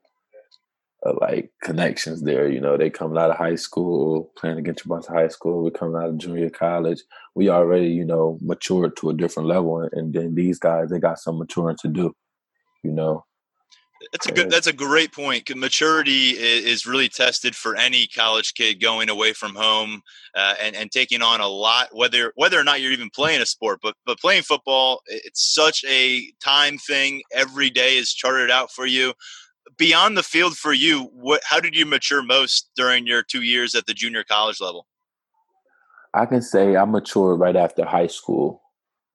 uh, 1.05 1.13
like 1.19 1.51
connections 1.61 2.21
there. 2.21 2.47
You 2.47 2.61
know, 2.61 2.77
they 2.77 2.89
coming 2.89 3.17
out 3.17 3.31
of 3.31 3.37
high 3.37 3.55
school, 3.55 4.31
playing 4.37 4.57
against 4.57 4.85
a 4.85 4.87
bunch 4.87 5.07
of 5.07 5.13
high 5.13 5.27
school. 5.27 5.63
We're 5.63 5.71
coming 5.71 6.01
out 6.01 6.09
of 6.09 6.17
junior 6.17 6.49
college. 6.49 7.01
We 7.35 7.49
already, 7.49 7.89
you 7.89 8.05
know, 8.05 8.37
matured 8.41 8.95
to 8.97 9.09
a 9.09 9.13
different 9.13 9.49
level, 9.49 9.89
and 9.91 10.13
then 10.13 10.35
these 10.35 10.59
guys, 10.59 10.89
they 10.89 10.99
got 10.99 11.19
some 11.19 11.39
maturing 11.39 11.77
to 11.81 11.87
do. 11.87 12.15
You 12.83 12.91
know, 12.91 13.25
that's 14.11 14.27
a 14.27 14.31
good. 14.31 14.49
That's 14.49 14.67
a 14.67 14.73
great 14.73 15.13
point. 15.13 15.49
Maturity 15.55 16.29
is 16.31 16.85
really 16.85 17.09
tested 17.09 17.55
for 17.55 17.75
any 17.75 18.07
college 18.07 18.53
kid 18.53 18.81
going 18.81 19.09
away 19.09 19.33
from 19.33 19.55
home 19.55 20.01
uh, 20.35 20.55
and 20.61 20.75
and 20.75 20.91
taking 20.91 21.21
on 21.21 21.39
a 21.39 21.47
lot. 21.47 21.89
Whether 21.91 22.33
whether 22.35 22.59
or 22.59 22.63
not 22.63 22.81
you're 22.81 22.91
even 22.91 23.09
playing 23.09 23.41
a 23.41 23.45
sport, 23.45 23.79
but 23.81 23.95
but 24.05 24.19
playing 24.19 24.43
football, 24.43 25.01
it's 25.07 25.53
such 25.53 25.83
a 25.85 26.31
time 26.43 26.77
thing. 26.77 27.21
Every 27.31 27.69
day 27.69 27.97
is 27.97 28.13
charted 28.13 28.51
out 28.51 28.71
for 28.71 28.85
you 28.85 29.13
beyond 29.77 30.17
the 30.17 30.23
field 30.23 30.57
for 30.57 30.73
you, 30.73 31.09
what 31.13 31.41
how 31.45 31.59
did 31.59 31.75
you 31.75 31.85
mature 31.85 32.23
most 32.23 32.69
during 32.75 33.07
your 33.07 33.23
two 33.23 33.41
years 33.41 33.75
at 33.75 33.85
the 33.85 33.93
junior 33.93 34.23
college 34.23 34.61
level? 34.61 34.87
I 36.13 36.25
can 36.25 36.41
say 36.41 36.75
I 36.75 36.85
matured 36.85 37.39
right 37.39 37.55
after 37.55 37.85
high 37.85 38.07
school. 38.07 38.61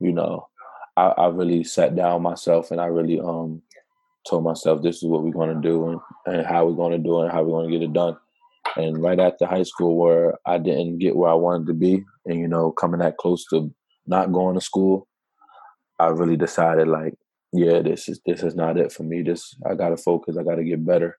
You 0.01 0.13
know, 0.13 0.49
I, 0.97 1.07
I 1.09 1.27
really 1.29 1.65
sat 1.65 1.95
down 1.95 2.23
myself 2.23 2.71
and 2.71 2.81
I 2.81 2.87
really 2.87 3.21
um 3.21 3.63
told 4.29 4.45
myself 4.45 4.83
this 4.83 4.97
is 4.97 5.05
what 5.05 5.23
we're 5.23 5.33
going 5.33 5.55
to 5.55 5.69
do 5.69 5.89
and, 5.89 6.01
and 6.27 6.47
how 6.47 6.67
we're 6.67 6.73
going 6.75 6.93
to 6.93 6.99
do 6.99 7.21
it 7.21 7.25
and 7.25 7.33
how 7.33 7.43
we're 7.43 7.61
going 7.61 7.71
to 7.71 7.79
get 7.79 7.85
it 7.85 7.93
done. 7.93 8.17
And 8.77 9.03
right 9.03 9.19
after 9.19 9.47
high 9.47 9.63
school, 9.63 9.97
where 9.97 10.39
I 10.45 10.59
didn't 10.59 10.99
get 10.99 11.17
where 11.17 11.31
I 11.31 11.35
wanted 11.35 11.67
to 11.69 11.75
be, 11.75 12.05
and 12.27 12.39
you 12.39 12.49
know, 12.49 12.71
coming 12.71 13.01
that 13.01 13.17
close 13.17 13.47
to 13.47 13.73
not 14.07 14.33
going 14.33 14.55
to 14.55 14.61
school, 14.61 15.09
I 15.99 16.09
really 16.09 16.37
decided 16.37 16.89
like 16.89 17.15
yeah, 17.53 17.81
this 17.81 18.09
is 18.09 18.21
this 18.27 18.43
is 18.43 18.55
not 18.55 18.77
it 18.79 18.93
for 18.93 19.03
me. 19.05 19.23
This 19.23 19.55
I 19.69 19.75
gotta 19.75 19.97
focus. 19.97 20.37
I 20.37 20.43
gotta 20.43 20.65
get 20.65 20.85
better, 20.85 21.19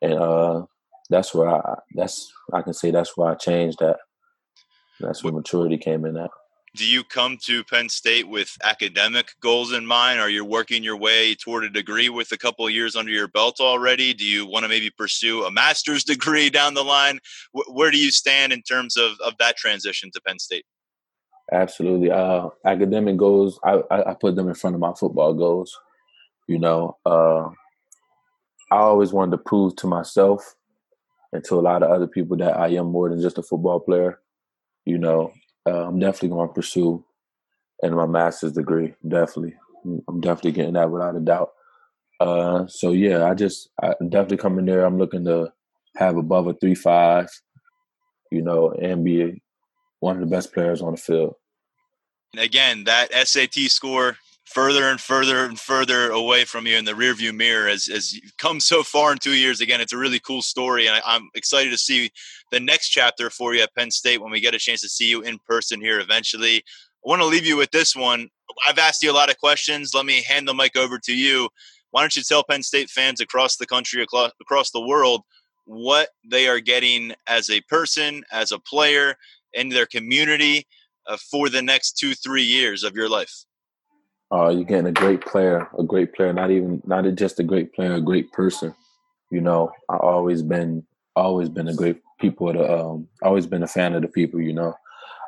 and 0.00 0.14
uh, 0.14 0.66
that's 1.10 1.34
where 1.34 1.48
I 1.48 1.78
that's 1.94 2.32
I 2.52 2.62
can 2.62 2.74
say 2.74 2.90
that's 2.90 3.16
where 3.16 3.28
I 3.28 3.34
changed 3.34 3.78
that. 3.80 3.98
That's 5.00 5.24
where 5.24 5.32
maturity 5.32 5.78
came 5.78 6.04
in 6.04 6.16
at. 6.16 6.30
Do 6.74 6.86
you 6.86 7.04
come 7.04 7.36
to 7.44 7.64
Penn 7.64 7.90
State 7.90 8.28
with 8.28 8.56
academic 8.64 9.32
goals 9.42 9.72
in 9.72 9.84
mind? 9.84 10.20
Are 10.20 10.30
you 10.30 10.42
working 10.42 10.82
your 10.82 10.96
way 10.96 11.34
toward 11.34 11.64
a 11.64 11.68
degree 11.68 12.08
with 12.08 12.32
a 12.32 12.38
couple 12.38 12.66
of 12.66 12.72
years 12.72 12.96
under 12.96 13.10
your 13.10 13.28
belt 13.28 13.60
already? 13.60 14.14
Do 14.14 14.24
you 14.24 14.46
want 14.46 14.62
to 14.62 14.70
maybe 14.70 14.88
pursue 14.88 15.44
a 15.44 15.50
master's 15.50 16.02
degree 16.12 16.48
down 16.48 16.72
the 16.72 16.84
line? 16.84 17.18
Where 17.52 17.90
do 17.90 17.98
you 17.98 18.10
stand 18.10 18.54
in 18.54 18.62
terms 18.62 18.96
of, 18.96 19.12
of 19.22 19.34
that 19.38 19.58
transition 19.58 20.10
to 20.14 20.20
Penn 20.22 20.38
State? 20.38 20.64
Absolutely. 21.52 22.10
Uh, 22.10 22.48
academic 22.64 23.18
goals, 23.18 23.60
I, 23.62 23.82
I, 23.90 24.14
put 24.14 24.36
them 24.36 24.48
in 24.48 24.54
front 24.54 24.74
of 24.74 24.80
my 24.80 24.94
football 24.94 25.34
goals. 25.34 25.78
You 26.48 26.58
know, 26.58 26.96
uh, 27.04 27.50
I 28.70 28.78
always 28.78 29.12
wanted 29.12 29.32
to 29.32 29.38
prove 29.38 29.76
to 29.76 29.86
myself 29.86 30.54
and 31.32 31.44
to 31.44 31.56
a 31.56 31.60
lot 31.60 31.82
of 31.82 31.90
other 31.90 32.06
people 32.06 32.38
that 32.38 32.56
I 32.56 32.68
am 32.68 32.86
more 32.86 33.10
than 33.10 33.20
just 33.20 33.36
a 33.36 33.42
football 33.42 33.80
player. 33.80 34.20
You 34.86 34.96
know, 34.96 35.32
uh, 35.66 35.88
I'm 35.88 35.98
definitely 35.98 36.30
going 36.30 36.48
to 36.48 36.54
pursue 36.54 37.04
and 37.82 37.96
my 37.96 38.06
master's 38.06 38.52
degree. 38.52 38.94
Definitely, 39.06 39.54
I'm 40.08 40.20
definitely 40.20 40.52
getting 40.52 40.74
that 40.74 40.90
without 40.90 41.16
a 41.16 41.20
doubt. 41.20 41.50
Uh, 42.20 42.66
so 42.66 42.92
yeah, 42.92 43.24
I 43.26 43.34
just 43.34 43.68
I 43.82 43.94
definitely 44.08 44.36
coming 44.38 44.64
there. 44.64 44.84
I'm 44.84 44.98
looking 44.98 45.24
to 45.26 45.52
have 45.96 46.16
above 46.16 46.46
a 46.46 46.54
three 46.54 46.76
five, 46.76 47.28
you 48.30 48.42
know, 48.42 48.70
and 48.70 49.04
be 49.04 49.42
one 50.00 50.16
of 50.16 50.20
the 50.20 50.34
best 50.34 50.52
players 50.54 50.80
on 50.80 50.92
the 50.92 51.00
field. 51.00 51.34
Again, 52.38 52.84
that 52.84 53.12
SAT 53.12 53.54
score 53.68 54.16
further 54.46 54.84
and 54.84 55.00
further 55.00 55.44
and 55.44 55.58
further 55.58 56.10
away 56.10 56.44
from 56.44 56.66
you 56.66 56.76
in 56.76 56.84
the 56.84 56.92
rearview 56.92 57.34
mirror 57.34 57.68
as 57.68 57.88
as 57.88 58.14
you've 58.14 58.36
come 58.38 58.58
so 58.58 58.82
far 58.82 59.12
in 59.12 59.18
two 59.18 59.34
years. 59.34 59.60
Again, 59.60 59.80
it's 59.80 59.92
a 59.92 59.98
really 59.98 60.18
cool 60.18 60.40
story, 60.40 60.86
and 60.86 61.00
I, 61.04 61.16
am 61.16 61.28
excited 61.34 61.70
to 61.70 61.78
see 61.78 62.10
the 62.50 62.60
next 62.60 62.88
chapter 62.88 63.28
for 63.28 63.54
you 63.54 63.62
at 63.62 63.74
Penn 63.74 63.90
State 63.90 64.20
when 64.22 64.32
we 64.32 64.40
get 64.40 64.54
a 64.54 64.58
chance 64.58 64.80
to 64.80 64.88
see 64.88 65.08
you 65.08 65.20
in 65.20 65.38
person 65.46 65.80
here 65.80 66.00
eventually. 66.00 66.56
I 66.56 67.08
want 67.08 67.20
to 67.20 67.26
leave 67.26 67.44
you 67.44 67.56
with 67.56 67.70
this 67.70 67.94
one. 67.94 68.28
I've 68.66 68.78
asked 68.78 69.02
you 69.02 69.10
a 69.10 69.14
lot 69.14 69.30
of 69.30 69.38
questions. 69.38 69.94
Let 69.94 70.06
me 70.06 70.22
hand 70.22 70.48
the 70.48 70.54
mic 70.54 70.76
over 70.76 70.98
to 71.00 71.14
you. 71.14 71.48
Why 71.90 72.00
don't 72.00 72.16
you 72.16 72.22
tell 72.22 72.44
Penn 72.44 72.62
State 72.62 72.88
fans 72.88 73.20
across 73.20 73.56
the 73.56 73.66
country, 73.66 74.02
across 74.02 74.70
the 74.70 74.80
world, 74.86 75.22
what 75.66 76.08
they 76.24 76.48
are 76.48 76.60
getting 76.60 77.12
as 77.26 77.50
a 77.50 77.60
person, 77.62 78.24
as 78.32 78.52
a 78.52 78.58
player, 78.58 79.16
in 79.52 79.68
their 79.68 79.86
community 79.86 80.66
uh, 81.06 81.16
for 81.30 81.48
the 81.48 81.62
next 81.62 81.92
two, 81.98 82.14
three 82.14 82.44
years 82.44 82.84
of 82.84 82.94
your 82.94 83.08
life? 83.08 83.44
uh, 84.32 84.48
you're 84.48 84.64
getting 84.64 84.86
a 84.86 84.92
great 84.92 85.20
player, 85.20 85.68
a 85.78 85.82
great 85.82 86.14
player, 86.14 86.32
not 86.32 86.50
even 86.50 86.82
not 86.86 87.04
just 87.14 87.38
a 87.38 87.44
great 87.44 87.74
player, 87.74 87.94
a 87.94 88.00
great 88.00 88.32
person. 88.32 88.74
You 89.30 89.42
know, 89.42 89.70
I 89.90 89.96
always 89.96 90.42
been 90.42 90.86
always 91.14 91.50
been 91.50 91.68
a 91.68 91.74
great 91.74 92.00
people. 92.18 92.52
To, 92.52 92.80
um, 92.80 93.08
always 93.22 93.46
been 93.46 93.62
a 93.62 93.68
fan 93.68 93.94
of 93.94 94.02
the 94.02 94.08
people. 94.08 94.40
You 94.40 94.54
know, 94.54 94.74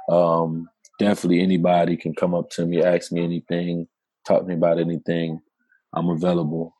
um, 0.09 0.70
definitely 0.99 1.43
anybody 1.43 1.99
can 1.99 2.14
come 2.14 2.35
up 2.35 2.49
to 2.51 2.64
me, 2.64 2.83
ask 2.83 3.12
me 3.12 3.22
anything, 3.22 3.89
talk 4.27 4.41
to 4.41 4.47
me 4.47 4.55
about 4.55 4.79
anything. 4.79 5.41
I'm 5.93 6.09
available 6.09 6.75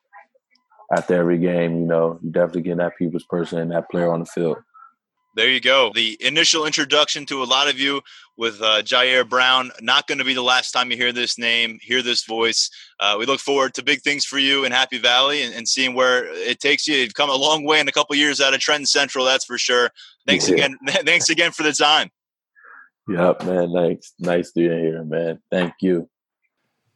after 0.95 1.13
every 1.13 1.37
game. 1.37 1.81
You 1.81 1.85
know, 1.85 2.19
you 2.23 2.31
definitely 2.31 2.63
get 2.63 2.77
that 2.77 2.97
people's 2.97 3.25
person 3.25 3.59
and 3.59 3.71
that 3.71 3.89
player 3.91 4.11
on 4.11 4.21
the 4.21 4.25
field 4.25 4.57
there 5.35 5.49
you 5.49 5.59
go. 5.59 5.91
The 5.93 6.17
initial 6.21 6.65
introduction 6.65 7.25
to 7.27 7.43
a 7.43 7.45
lot 7.45 7.69
of 7.69 7.77
you 7.77 8.01
with 8.37 8.61
uh, 8.61 8.81
Ji'Ayir 8.81 9.27
Brown. 9.27 9.71
Not 9.81 10.07
going 10.07 10.17
to 10.17 10.23
be 10.23 10.33
the 10.33 10.41
last 10.41 10.71
time 10.71 10.91
you 10.91 10.97
hear 10.97 11.11
this 11.11 11.37
name, 11.37 11.77
hear 11.81 12.01
this 12.01 12.25
voice. 12.25 12.69
Uh, 12.99 13.15
we 13.19 13.25
look 13.25 13.39
forward 13.39 13.73
to 13.75 13.83
big 13.83 14.01
things 14.01 14.25
for 14.25 14.37
you 14.37 14.63
in 14.63 14.71
Happy 14.71 14.97
Valley 14.97 15.43
and, 15.43 15.53
and 15.53 15.67
seeing 15.67 15.93
where 15.93 16.25
it 16.25 16.59
takes 16.59 16.87
you. 16.87 16.95
You've 16.95 17.13
come 17.13 17.29
a 17.29 17.35
long 17.35 17.63
way 17.65 17.79
in 17.79 17.87
a 17.87 17.91
couple 17.91 18.15
years 18.15 18.39
out 18.39 18.53
of 18.53 18.59
Trenton 18.61 18.85
Central, 18.85 19.25
that's 19.25 19.45
for 19.45 19.57
sure. 19.57 19.89
Thanks 20.25 20.47
yeah. 20.47 20.55
again. 20.55 20.77
Thanks 20.87 21.29
again 21.29 21.51
for 21.51 21.63
the 21.63 21.73
time. 21.73 22.09
Yep, 23.07 23.43
man. 23.43 23.73
Thanks. 23.73 24.13
Nice 24.19 24.51
to 24.53 24.61
be 24.61 24.63
here, 24.63 25.03
man. 25.03 25.39
Thank 25.51 25.73
you. 25.81 26.09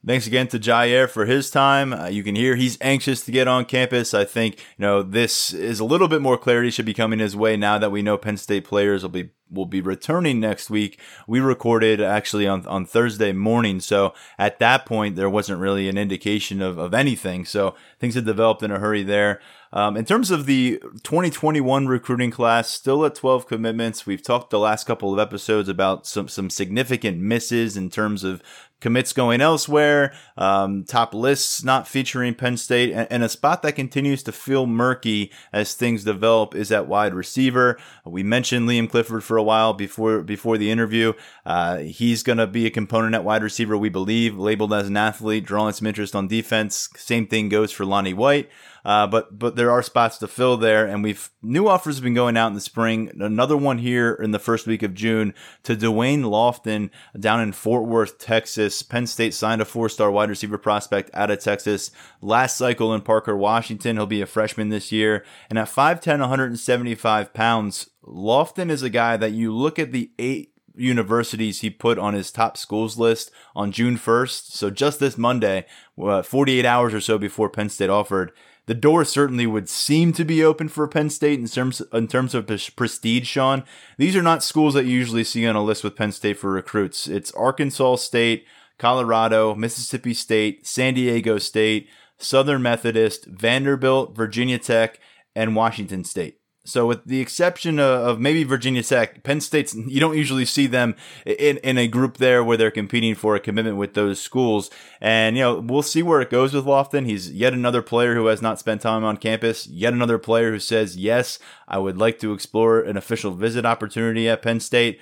Thanks 0.06 0.28
again 0.28 0.48
to 0.48 0.60
Ji'Ayir 0.60 1.10
for 1.10 1.26
his 1.26 1.52
time. 1.52 1.92
Uh, 1.92 2.08
you 2.08 2.24
can 2.24 2.36
hear 2.36 2.56
he's 2.56 2.78
anxious 2.80 3.22
to 3.26 3.34
get 3.34 3.50
on 3.50 3.66
campus. 3.66 4.14
I 4.14 4.24
think 4.24 4.56
you 4.56 4.84
know 4.84 5.04
this 5.04 5.54
is 5.54 5.82
a 5.82 5.86
little 5.86 6.08
bit 6.08 6.22
more 6.22 6.38
clarity 6.38 6.70
should 6.70 6.86
be 6.86 6.94
coming 6.94 7.20
his 7.20 7.36
way 7.36 7.58
now 7.58 7.78
that 7.78 7.92
we 7.92 8.02
know 8.02 8.18
Penn 8.18 8.38
State 8.38 8.64
players 8.64 9.02
will 9.02 9.10
be 9.10 9.32
will 9.52 9.66
be 9.66 9.82
returning 9.82 10.40
next 10.40 10.70
week. 10.70 11.00
We 11.28 11.40
recorded 11.40 12.00
actually 12.00 12.48
on, 12.48 12.66
on 12.68 12.86
Thursday 12.86 13.34
morning. 13.34 13.80
So 13.80 14.14
at 14.38 14.60
that 14.60 14.86
point, 14.86 15.16
there 15.16 15.30
wasn't 15.30 15.60
really 15.60 15.90
an 15.90 15.98
indication 15.98 16.62
of, 16.62 16.78
of 16.78 16.94
anything. 16.94 17.46
So 17.46 17.76
things 18.00 18.16
had 18.16 18.26
developed 18.26 18.64
in 18.64 18.72
a 18.72 18.80
hurry 18.80 19.04
there. 19.04 19.42
Um, 19.72 19.98
in 19.98 20.06
terms 20.06 20.32
of 20.32 20.48
the 20.48 20.80
2021 21.04 21.88
recruiting 21.88 22.32
class, 22.32 22.70
still 22.70 23.06
at 23.06 23.14
12 23.14 23.48
commitments. 23.48 24.06
We've 24.06 24.22
talked 24.22 24.50
the 24.50 24.58
last 24.58 24.88
couple 24.88 25.14
of 25.14 25.20
episodes 25.20 25.70
about 25.70 26.08
some, 26.08 26.28
some 26.28 26.50
significant 26.50 27.20
misses 27.20 27.78
in 27.78 27.92
terms 27.92 28.24
of 28.24 28.42
commits 28.80 29.14
going 29.14 29.42
elsewhere, 29.42 30.14
um, 30.38 30.84
top 30.84 31.14
lists 31.14 31.64
not 31.64 31.88
featuring 31.88 32.34
Penn 32.34 32.58
State, 32.58 32.92
and, 32.92 33.08
and, 33.12 33.24
a 33.24 33.30
spot 33.30 33.62
that 33.62 33.74
continues 33.74 34.24
to 34.24 34.32
feel 34.32 34.66
murky 34.66 35.32
as 35.52 35.74
things 35.74 36.04
develop 36.04 36.56
is 36.56 36.72
at 36.72 36.88
wide 36.88 37.14
receiver. 37.14 37.78
We 38.06 38.24
mentioned 38.24 38.68
Liam 38.68 38.90
Clifford 38.90 39.24
for 39.24 39.38
a 39.38 39.44
while 39.44 39.74
before 39.74 40.22
before 40.22 40.58
the 40.58 40.72
interview. 40.72 41.14
Uh, 41.46 41.78
he's 41.78 42.24
going 42.24 42.38
to 42.38 42.48
be 42.48 42.66
a 42.66 42.72
component 42.72 43.16
at 43.16 43.24
wide 43.24 43.44
receiver, 43.44 43.78
we 43.78 43.90
believe, 43.90 44.38
labeled 44.38 44.74
as 44.74 44.88
an 44.88 44.98
athlete, 44.98 45.46
drawing 45.46 45.74
some 45.74 45.88
interest 45.88 46.16
on 46.16 46.28
defense. 46.28 46.90
Same 46.96 47.28
thing 47.28 47.50
goes 47.50 47.72
for 47.72 47.86
Lonnie 47.86 48.14
White. 48.14 48.50
Uh, 48.86 49.08
but 49.08 49.38
but 49.38 49.56
there 49.56 49.72
are 49.72 49.84
spots 49.84 50.18
to 50.18 50.28
fill 50.28 50.58
there, 50.58 50.86
and 50.86 51.04
we've 51.04 51.30
new 51.42 51.68
offers 51.68 51.96
have 51.96 52.04
been 52.04 52.14
going 52.14 52.38
out 52.38 52.48
in 52.48 52.54
the 52.54 52.62
spring. 52.62 53.12
Another 53.20 53.58
one 53.58 53.80
here 53.80 54.14
in 54.14 54.32
the 54.32 54.40
first 54.40 54.68
week 54.68 54.84
of 54.84 54.94
June 54.94 55.34
to 55.64 55.76
Dwayne 55.76 56.24
Lofton 56.24 56.90
down 57.20 57.42
in 57.42 57.52
Fort 57.52 57.86
Worth, 57.86 58.18
Texas. 58.18 58.69
Penn 58.84 59.08
State 59.08 59.34
signed 59.34 59.62
a 59.62 59.66
four-star 59.66 60.12
wide 60.12 60.30
receiver 60.30 60.58
prospect 60.58 61.10
out 61.14 61.32
of 61.32 61.40
Texas 61.40 61.92
last 62.22 62.58
cycle 62.58 62.94
in 62.94 63.02
Parker, 63.02 63.36
Washington. 63.36 63.98
He'll 63.98 64.06
be 64.06 64.22
a 64.22 64.26
freshman 64.26 64.70
this 64.70 64.92
year, 64.92 65.26
and 65.50 65.58
at 65.58 65.68
5'10", 65.68 66.20
175 66.20 67.34
pounds, 67.34 67.90
Lofton 68.04 68.70
is 68.70 68.84
a 68.84 68.90
guy 68.90 69.18
that 69.18 69.32
you 69.32 69.56
look 69.56 69.78
at 69.78 69.92
the 69.92 70.12
eight 70.18 70.54
universities 70.76 71.62
he 71.62 71.70
put 71.70 72.00
on 72.00 72.14
his 72.14 72.32
top 72.32 72.58
schools 72.58 72.98
list 72.98 73.32
on 73.56 73.72
June 73.72 73.98
1st. 73.98 74.52
So 74.52 74.70
just 74.70 75.00
this 75.00 75.18
Monday, 75.18 75.66
uh, 76.02 76.24
48 76.24 76.66
hours 76.66 76.94
or 76.94 77.02
so 77.02 77.18
before 77.18 77.50
Penn 77.50 77.70
State 77.70 77.90
offered, 77.90 78.32
the 78.66 78.76
door 78.76 79.04
certainly 79.04 79.48
would 79.48 79.68
seem 79.68 80.14
to 80.14 80.24
be 80.24 80.44
open 80.44 80.70
for 80.70 80.88
Penn 80.88 81.10
State 81.10 81.40
in 81.40 81.48
terms 81.48 81.82
in 81.92 82.08
terms 82.08 82.36
of 82.36 82.46
prestige. 82.76 83.28
Sean, 83.28 83.64
these 83.98 84.16
are 84.16 84.22
not 84.22 84.44
schools 84.44 84.76
that 84.76 84.86
you 84.86 84.92
usually 84.92 85.24
see 85.24 85.48
on 85.48 85.56
a 85.56 85.64
list 85.64 85.84
with 85.84 85.96
Penn 85.96 86.12
State 86.12 86.38
for 86.38 86.52
recruits. 86.52 87.08
It's 87.08 87.32
Arkansas 87.32 87.96
State, 87.96 88.46
Colorado, 88.80 89.54
Mississippi 89.54 90.16
State, 90.16 90.66
San 90.66 90.96
Diego 90.96 91.38
State, 91.38 91.88
Southern 92.18 92.62
Methodist, 92.62 93.26
Vanderbilt, 93.26 94.16
Virginia 94.16 94.58
Tech, 94.58 95.00
and 95.36 95.56
Washington 95.56 96.04
State. 96.04 96.40
So, 96.66 96.86
with 96.86 97.06
the 97.06 97.20
exception 97.20 97.80
of, 97.80 98.20
maybe 98.20 98.44
Virginia 98.44 98.84
Tech, 98.84 99.24
Penn 99.24 99.42
State's, 99.42 99.74
you 99.88 100.00
don't 100.00 100.18
usually 100.18 100.46
see 100.46 100.68
them 100.68 100.96
in, 101.26 101.58
in 101.58 101.78
a 101.78 101.88
group 101.88 102.18
there 102.18 102.44
where 102.44 102.58
they're 102.58 102.70
competing 102.70 103.16
for 103.16 103.36
a 103.36 103.40
commitment 103.40 103.78
with 103.78 103.94
those 103.94 104.22
schools. 104.22 104.70
And, 105.02 105.36
you 105.36 105.44
know, 105.44 105.60
we'll 105.60 105.82
see 105.82 106.04
where 106.04 106.22
it 106.22 106.30
goes 106.30 106.54
with 106.54 106.66
Lofton. 106.66 107.06
He's 107.06 107.32
yet 107.32 107.54
another 107.54 107.82
player 107.82 108.14
who 108.14 108.28
has 108.28 108.42
not 108.42 108.60
spent 108.60 108.82
time 108.82 109.04
on 109.04 109.18
campus, 109.18 109.68
yet 109.68 109.94
another 109.94 110.18
player 110.18 110.52
who 110.52 110.60
says, 110.60 110.96
yes, 110.96 111.40
I 111.68 111.80
would 111.80 111.98
like 111.98 112.20
to 112.20 112.34
explore 112.34 112.82
an 112.82 112.98
official 112.98 113.32
visit 113.32 113.66
opportunity 113.66 114.30
at 114.30 114.42
Penn 114.42 114.60
State. 114.60 115.00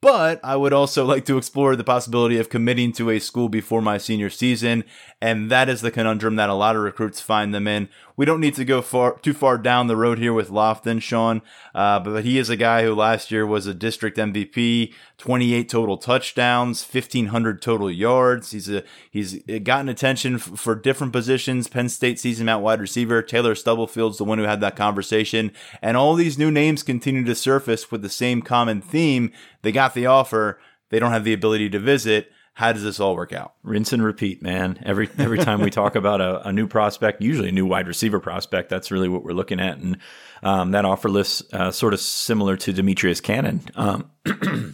But 0.00 0.38
I 0.44 0.54
would 0.54 0.72
also 0.72 1.04
like 1.04 1.24
to 1.24 1.38
explore 1.38 1.74
the 1.74 1.82
possibility 1.82 2.38
of 2.38 2.48
committing 2.48 2.92
to 2.92 3.10
a 3.10 3.18
school 3.18 3.48
before 3.48 3.82
my 3.82 3.98
senior 3.98 4.30
season. 4.30 4.84
And 5.20 5.50
that 5.50 5.68
is 5.68 5.80
the 5.80 5.90
conundrum 5.90 6.36
that 6.36 6.48
a 6.48 6.54
lot 6.54 6.76
of 6.76 6.82
recruits 6.82 7.20
find 7.20 7.52
them 7.52 7.66
in. 7.66 7.88
We 8.18 8.24
don't 8.24 8.40
need 8.40 8.56
to 8.56 8.64
go 8.64 8.82
far 8.82 9.16
too 9.20 9.32
far 9.32 9.56
down 9.58 9.86
the 9.86 9.96
road 9.96 10.18
here 10.18 10.32
with 10.32 10.50
Lofton, 10.50 11.00
Sean, 11.00 11.40
uh, 11.72 12.00
but 12.00 12.24
he 12.24 12.36
is 12.36 12.50
a 12.50 12.56
guy 12.56 12.82
who 12.82 12.92
last 12.92 13.30
year 13.30 13.46
was 13.46 13.68
a 13.68 13.72
district 13.72 14.18
MVP, 14.18 14.92
28 15.18 15.68
total 15.68 15.96
touchdowns, 15.96 16.84
1,500 16.84 17.62
total 17.62 17.88
yards. 17.88 18.50
He's 18.50 18.68
a 18.68 18.82
he's 19.08 19.40
gotten 19.62 19.88
attention 19.88 20.34
f- 20.34 20.58
for 20.58 20.74
different 20.74 21.12
positions. 21.12 21.68
Penn 21.68 21.88
State 21.88 22.18
sees 22.18 22.40
him 22.40 22.48
at 22.48 22.60
wide 22.60 22.80
receiver. 22.80 23.22
Taylor 23.22 23.54
Stubblefield's 23.54 24.18
the 24.18 24.24
one 24.24 24.38
who 24.38 24.44
had 24.44 24.60
that 24.62 24.74
conversation, 24.74 25.52
and 25.80 25.96
all 25.96 26.16
these 26.16 26.36
new 26.36 26.50
names 26.50 26.82
continue 26.82 27.22
to 27.22 27.36
surface 27.36 27.92
with 27.92 28.02
the 28.02 28.08
same 28.08 28.42
common 28.42 28.80
theme. 28.82 29.30
They 29.62 29.70
got 29.70 29.94
the 29.94 30.06
offer, 30.06 30.58
they 30.90 30.98
don't 30.98 31.12
have 31.12 31.24
the 31.24 31.32
ability 31.32 31.70
to 31.70 31.78
visit 31.78 32.32
how 32.58 32.72
does 32.72 32.82
this 32.82 32.98
all 32.98 33.14
work 33.14 33.32
out? 33.32 33.54
Rinse 33.62 33.92
and 33.92 34.02
repeat, 34.02 34.42
man. 34.42 34.80
Every 34.84 35.08
every 35.16 35.38
time 35.38 35.60
we 35.60 35.70
talk 35.70 35.94
about 35.94 36.20
a, 36.20 36.48
a, 36.48 36.52
new 36.52 36.66
prospect, 36.66 37.22
usually 37.22 37.50
a 37.50 37.52
new 37.52 37.66
wide 37.66 37.86
receiver 37.86 38.18
prospect, 38.18 38.68
that's 38.68 38.90
really 38.90 39.08
what 39.08 39.22
we're 39.22 39.30
looking 39.30 39.60
at. 39.60 39.78
And 39.78 39.98
um, 40.42 40.72
that 40.72 40.84
offer 40.84 41.08
list, 41.08 41.54
uh, 41.54 41.70
sort 41.70 41.94
of 41.94 42.00
similar 42.00 42.56
to 42.56 42.72
Demetrius 42.72 43.20
Cannon, 43.20 43.60
um, 43.76 44.10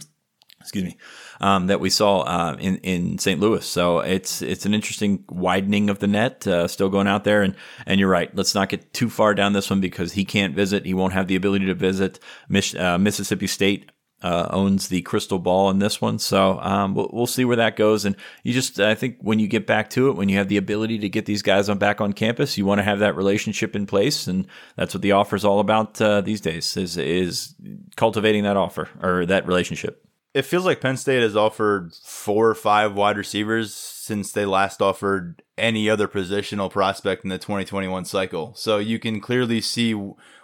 excuse 0.59 0.83
me, 0.83 0.97
um, 1.39 1.67
that 1.67 1.79
we 1.79 1.91
saw 1.91 2.21
uh, 2.21 2.57
in 2.59 2.77
in 2.77 3.19
St. 3.19 3.39
Louis. 3.39 3.63
So 3.63 3.99
it's 3.99 4.41
it's 4.41 4.65
an 4.65 4.73
interesting 4.73 5.23
widening 5.29 5.91
of 5.91 5.99
the 5.99 6.07
net, 6.07 6.47
uh, 6.47 6.67
still 6.67 6.89
going 6.89 7.07
out 7.07 7.23
there. 7.23 7.43
And 7.43 7.55
and 7.85 7.99
you're 7.99 8.09
right. 8.09 8.35
Let's 8.35 8.55
not 8.55 8.69
get 8.69 8.93
too 8.93 9.11
far 9.11 9.35
down 9.35 9.53
this 9.53 9.69
one 9.69 9.79
because 9.79 10.13
he 10.13 10.25
can't 10.25 10.55
visit. 10.55 10.87
He 10.87 10.95
won't 10.95 11.13
have 11.13 11.27
the 11.27 11.35
ability 11.35 11.67
to 11.67 11.75
visit 11.75 12.19
uh, 12.79 12.97
Mississippi 12.97 13.45
State 13.45 13.91
uh, 14.21 14.47
owns 14.49 14.87
the 14.87 15.01
crystal 15.01 15.39
ball 15.39 15.69
in 15.69 15.79
this 15.79 16.01
one. 16.01 16.17
So 16.17 16.59
um, 16.61 16.95
we'll, 16.95 17.09
we'll, 17.11 17.27
see 17.27 17.45
where 17.45 17.57
that 17.57 17.75
goes. 17.75 18.05
And 18.05 18.15
you 18.43 18.53
just, 18.53 18.79
I 18.79 18.95
think, 18.95 19.17
when 19.19 19.39
you 19.39 19.47
get 19.47 19.67
back 19.67 19.89
to 19.91 20.09
it, 20.09 20.15
when 20.15 20.29
you 20.29 20.37
have 20.37 20.47
the 20.47 20.57
ability 20.57 20.99
to 20.99 21.09
get 21.09 21.25
these 21.25 21.41
guys 21.41 21.69
on 21.69 21.77
back 21.77 22.01
on 22.01 22.13
campus, 22.13 22.57
you 22.57 22.65
want 22.65 22.79
to 22.79 22.83
have 22.83 22.99
that 22.99 23.15
relationship 23.15 23.75
in 23.75 23.85
place, 23.85 24.27
and 24.27 24.47
that's 24.77 24.93
what 24.93 25.01
the 25.01 25.11
offer 25.11 25.35
is 25.35 25.45
all 25.45 25.59
about 25.59 26.01
uh, 26.01 26.21
these 26.21 26.41
days. 26.41 26.75
Is 26.77 26.97
is 26.97 27.55
cultivating 27.95 28.43
that 28.43 28.57
offer 28.57 28.89
or 29.01 29.25
that 29.25 29.45
relationship. 29.45 30.05
It 30.33 30.43
feels 30.43 30.65
like 30.65 30.81
Penn 30.81 30.97
State 30.97 31.21
has 31.21 31.37
offered 31.37 31.93
four 31.93 32.49
or 32.49 32.55
five 32.55 32.93
wide 32.93 33.17
receivers 33.17 33.73
since 33.73 34.33
they 34.33 34.45
last 34.45 34.81
offered 34.81 35.41
any 35.57 35.89
other 35.89 36.09
positional 36.09 36.69
prospect 36.69 37.23
in 37.23 37.29
the 37.29 37.37
2021 37.37 38.03
cycle. 38.03 38.53
So 38.55 38.77
you 38.77 38.99
can 38.99 39.21
clearly 39.21 39.61
see 39.61 39.93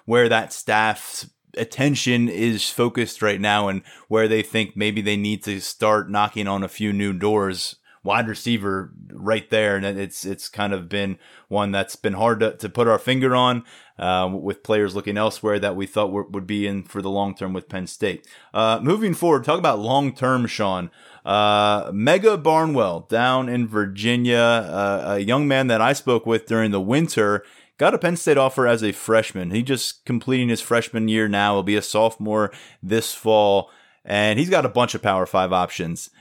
where 0.05 0.29
that 0.29 0.53
staff's 0.53 1.29
attention 1.57 2.29
is 2.29 2.69
focused 2.69 3.21
right 3.21 3.41
now 3.41 3.67
and 3.67 3.81
where 4.07 4.27
they 4.27 4.41
think 4.41 4.75
maybe 4.75 5.01
they 5.01 5.17
need 5.17 5.43
to 5.43 5.59
start 5.59 6.09
knocking 6.09 6.47
on 6.47 6.63
a 6.63 6.67
few 6.67 6.93
new 6.93 7.13
doors 7.13 7.75
wide 8.03 8.27
receiver 8.27 8.91
right 9.11 9.51
there 9.51 9.75
and 9.75 9.85
it's 9.85 10.25
it's 10.25 10.49
kind 10.49 10.73
of 10.73 10.89
been 10.89 11.19
one 11.49 11.71
that's 11.71 11.95
been 11.95 12.13
hard 12.13 12.39
to, 12.39 12.55
to 12.57 12.67
put 12.67 12.87
our 12.87 12.97
finger 12.97 13.35
on 13.35 13.63
uh, 14.01 14.27
with 14.33 14.63
players 14.63 14.95
looking 14.95 15.17
elsewhere 15.17 15.59
that 15.59 15.75
we 15.75 15.85
thought 15.85 16.11
were, 16.11 16.23
would 16.23 16.47
be 16.47 16.65
in 16.65 16.83
for 16.83 17.01
the 17.01 17.09
long 17.09 17.35
term 17.35 17.53
with 17.53 17.69
Penn 17.69 17.85
State. 17.85 18.27
Uh, 18.53 18.79
moving 18.81 19.13
forward, 19.13 19.43
talk 19.43 19.59
about 19.59 19.79
long 19.79 20.13
term, 20.13 20.47
Sean. 20.47 20.89
Uh, 21.23 21.91
Mega 21.93 22.35
Barnwell 22.35 23.01
down 23.01 23.47
in 23.47 23.67
Virginia, 23.67 24.37
uh, 24.37 25.03
a 25.05 25.19
young 25.19 25.47
man 25.47 25.67
that 25.67 25.81
I 25.81 25.93
spoke 25.93 26.25
with 26.25 26.47
during 26.47 26.71
the 26.71 26.81
winter, 26.81 27.45
got 27.81 27.95
a 27.95 27.97
Penn 27.97 28.15
State 28.15 28.37
offer 28.37 28.67
as 28.67 28.83
a 28.83 28.91
freshman. 28.91 29.49
He 29.49 29.63
just 29.63 30.05
completing 30.05 30.49
his 30.49 30.61
freshman 30.61 31.07
year 31.07 31.27
now. 31.27 31.55
He'll 31.55 31.63
be 31.63 31.75
a 31.75 31.81
sophomore 31.81 32.51
this 32.83 33.15
fall, 33.15 33.71
and 34.05 34.37
he's 34.37 34.51
got 34.51 34.67
a 34.67 34.69
bunch 34.69 34.93
of 34.93 35.01
Power 35.01 35.25
Five 35.25 35.51
options. 35.51 36.11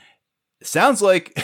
Sounds 0.62 1.02
like, 1.02 1.38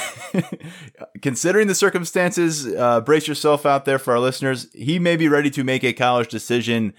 considering 1.23 1.67
the 1.67 1.75
circumstances, 1.75 2.67
uh, 2.67 3.03
brace 3.03 3.29
yourself 3.29 3.67
out 3.67 3.85
there 3.85 3.99
for 3.99 4.15
our 4.15 4.21
listeners. 4.21 4.73
He 4.73 4.99
may 4.99 5.17
be 5.17 5.29
ready 5.29 5.51
to 5.51 5.63
make 5.63 5.85
a 5.85 5.93
college 5.93 6.29
decision 6.29 6.95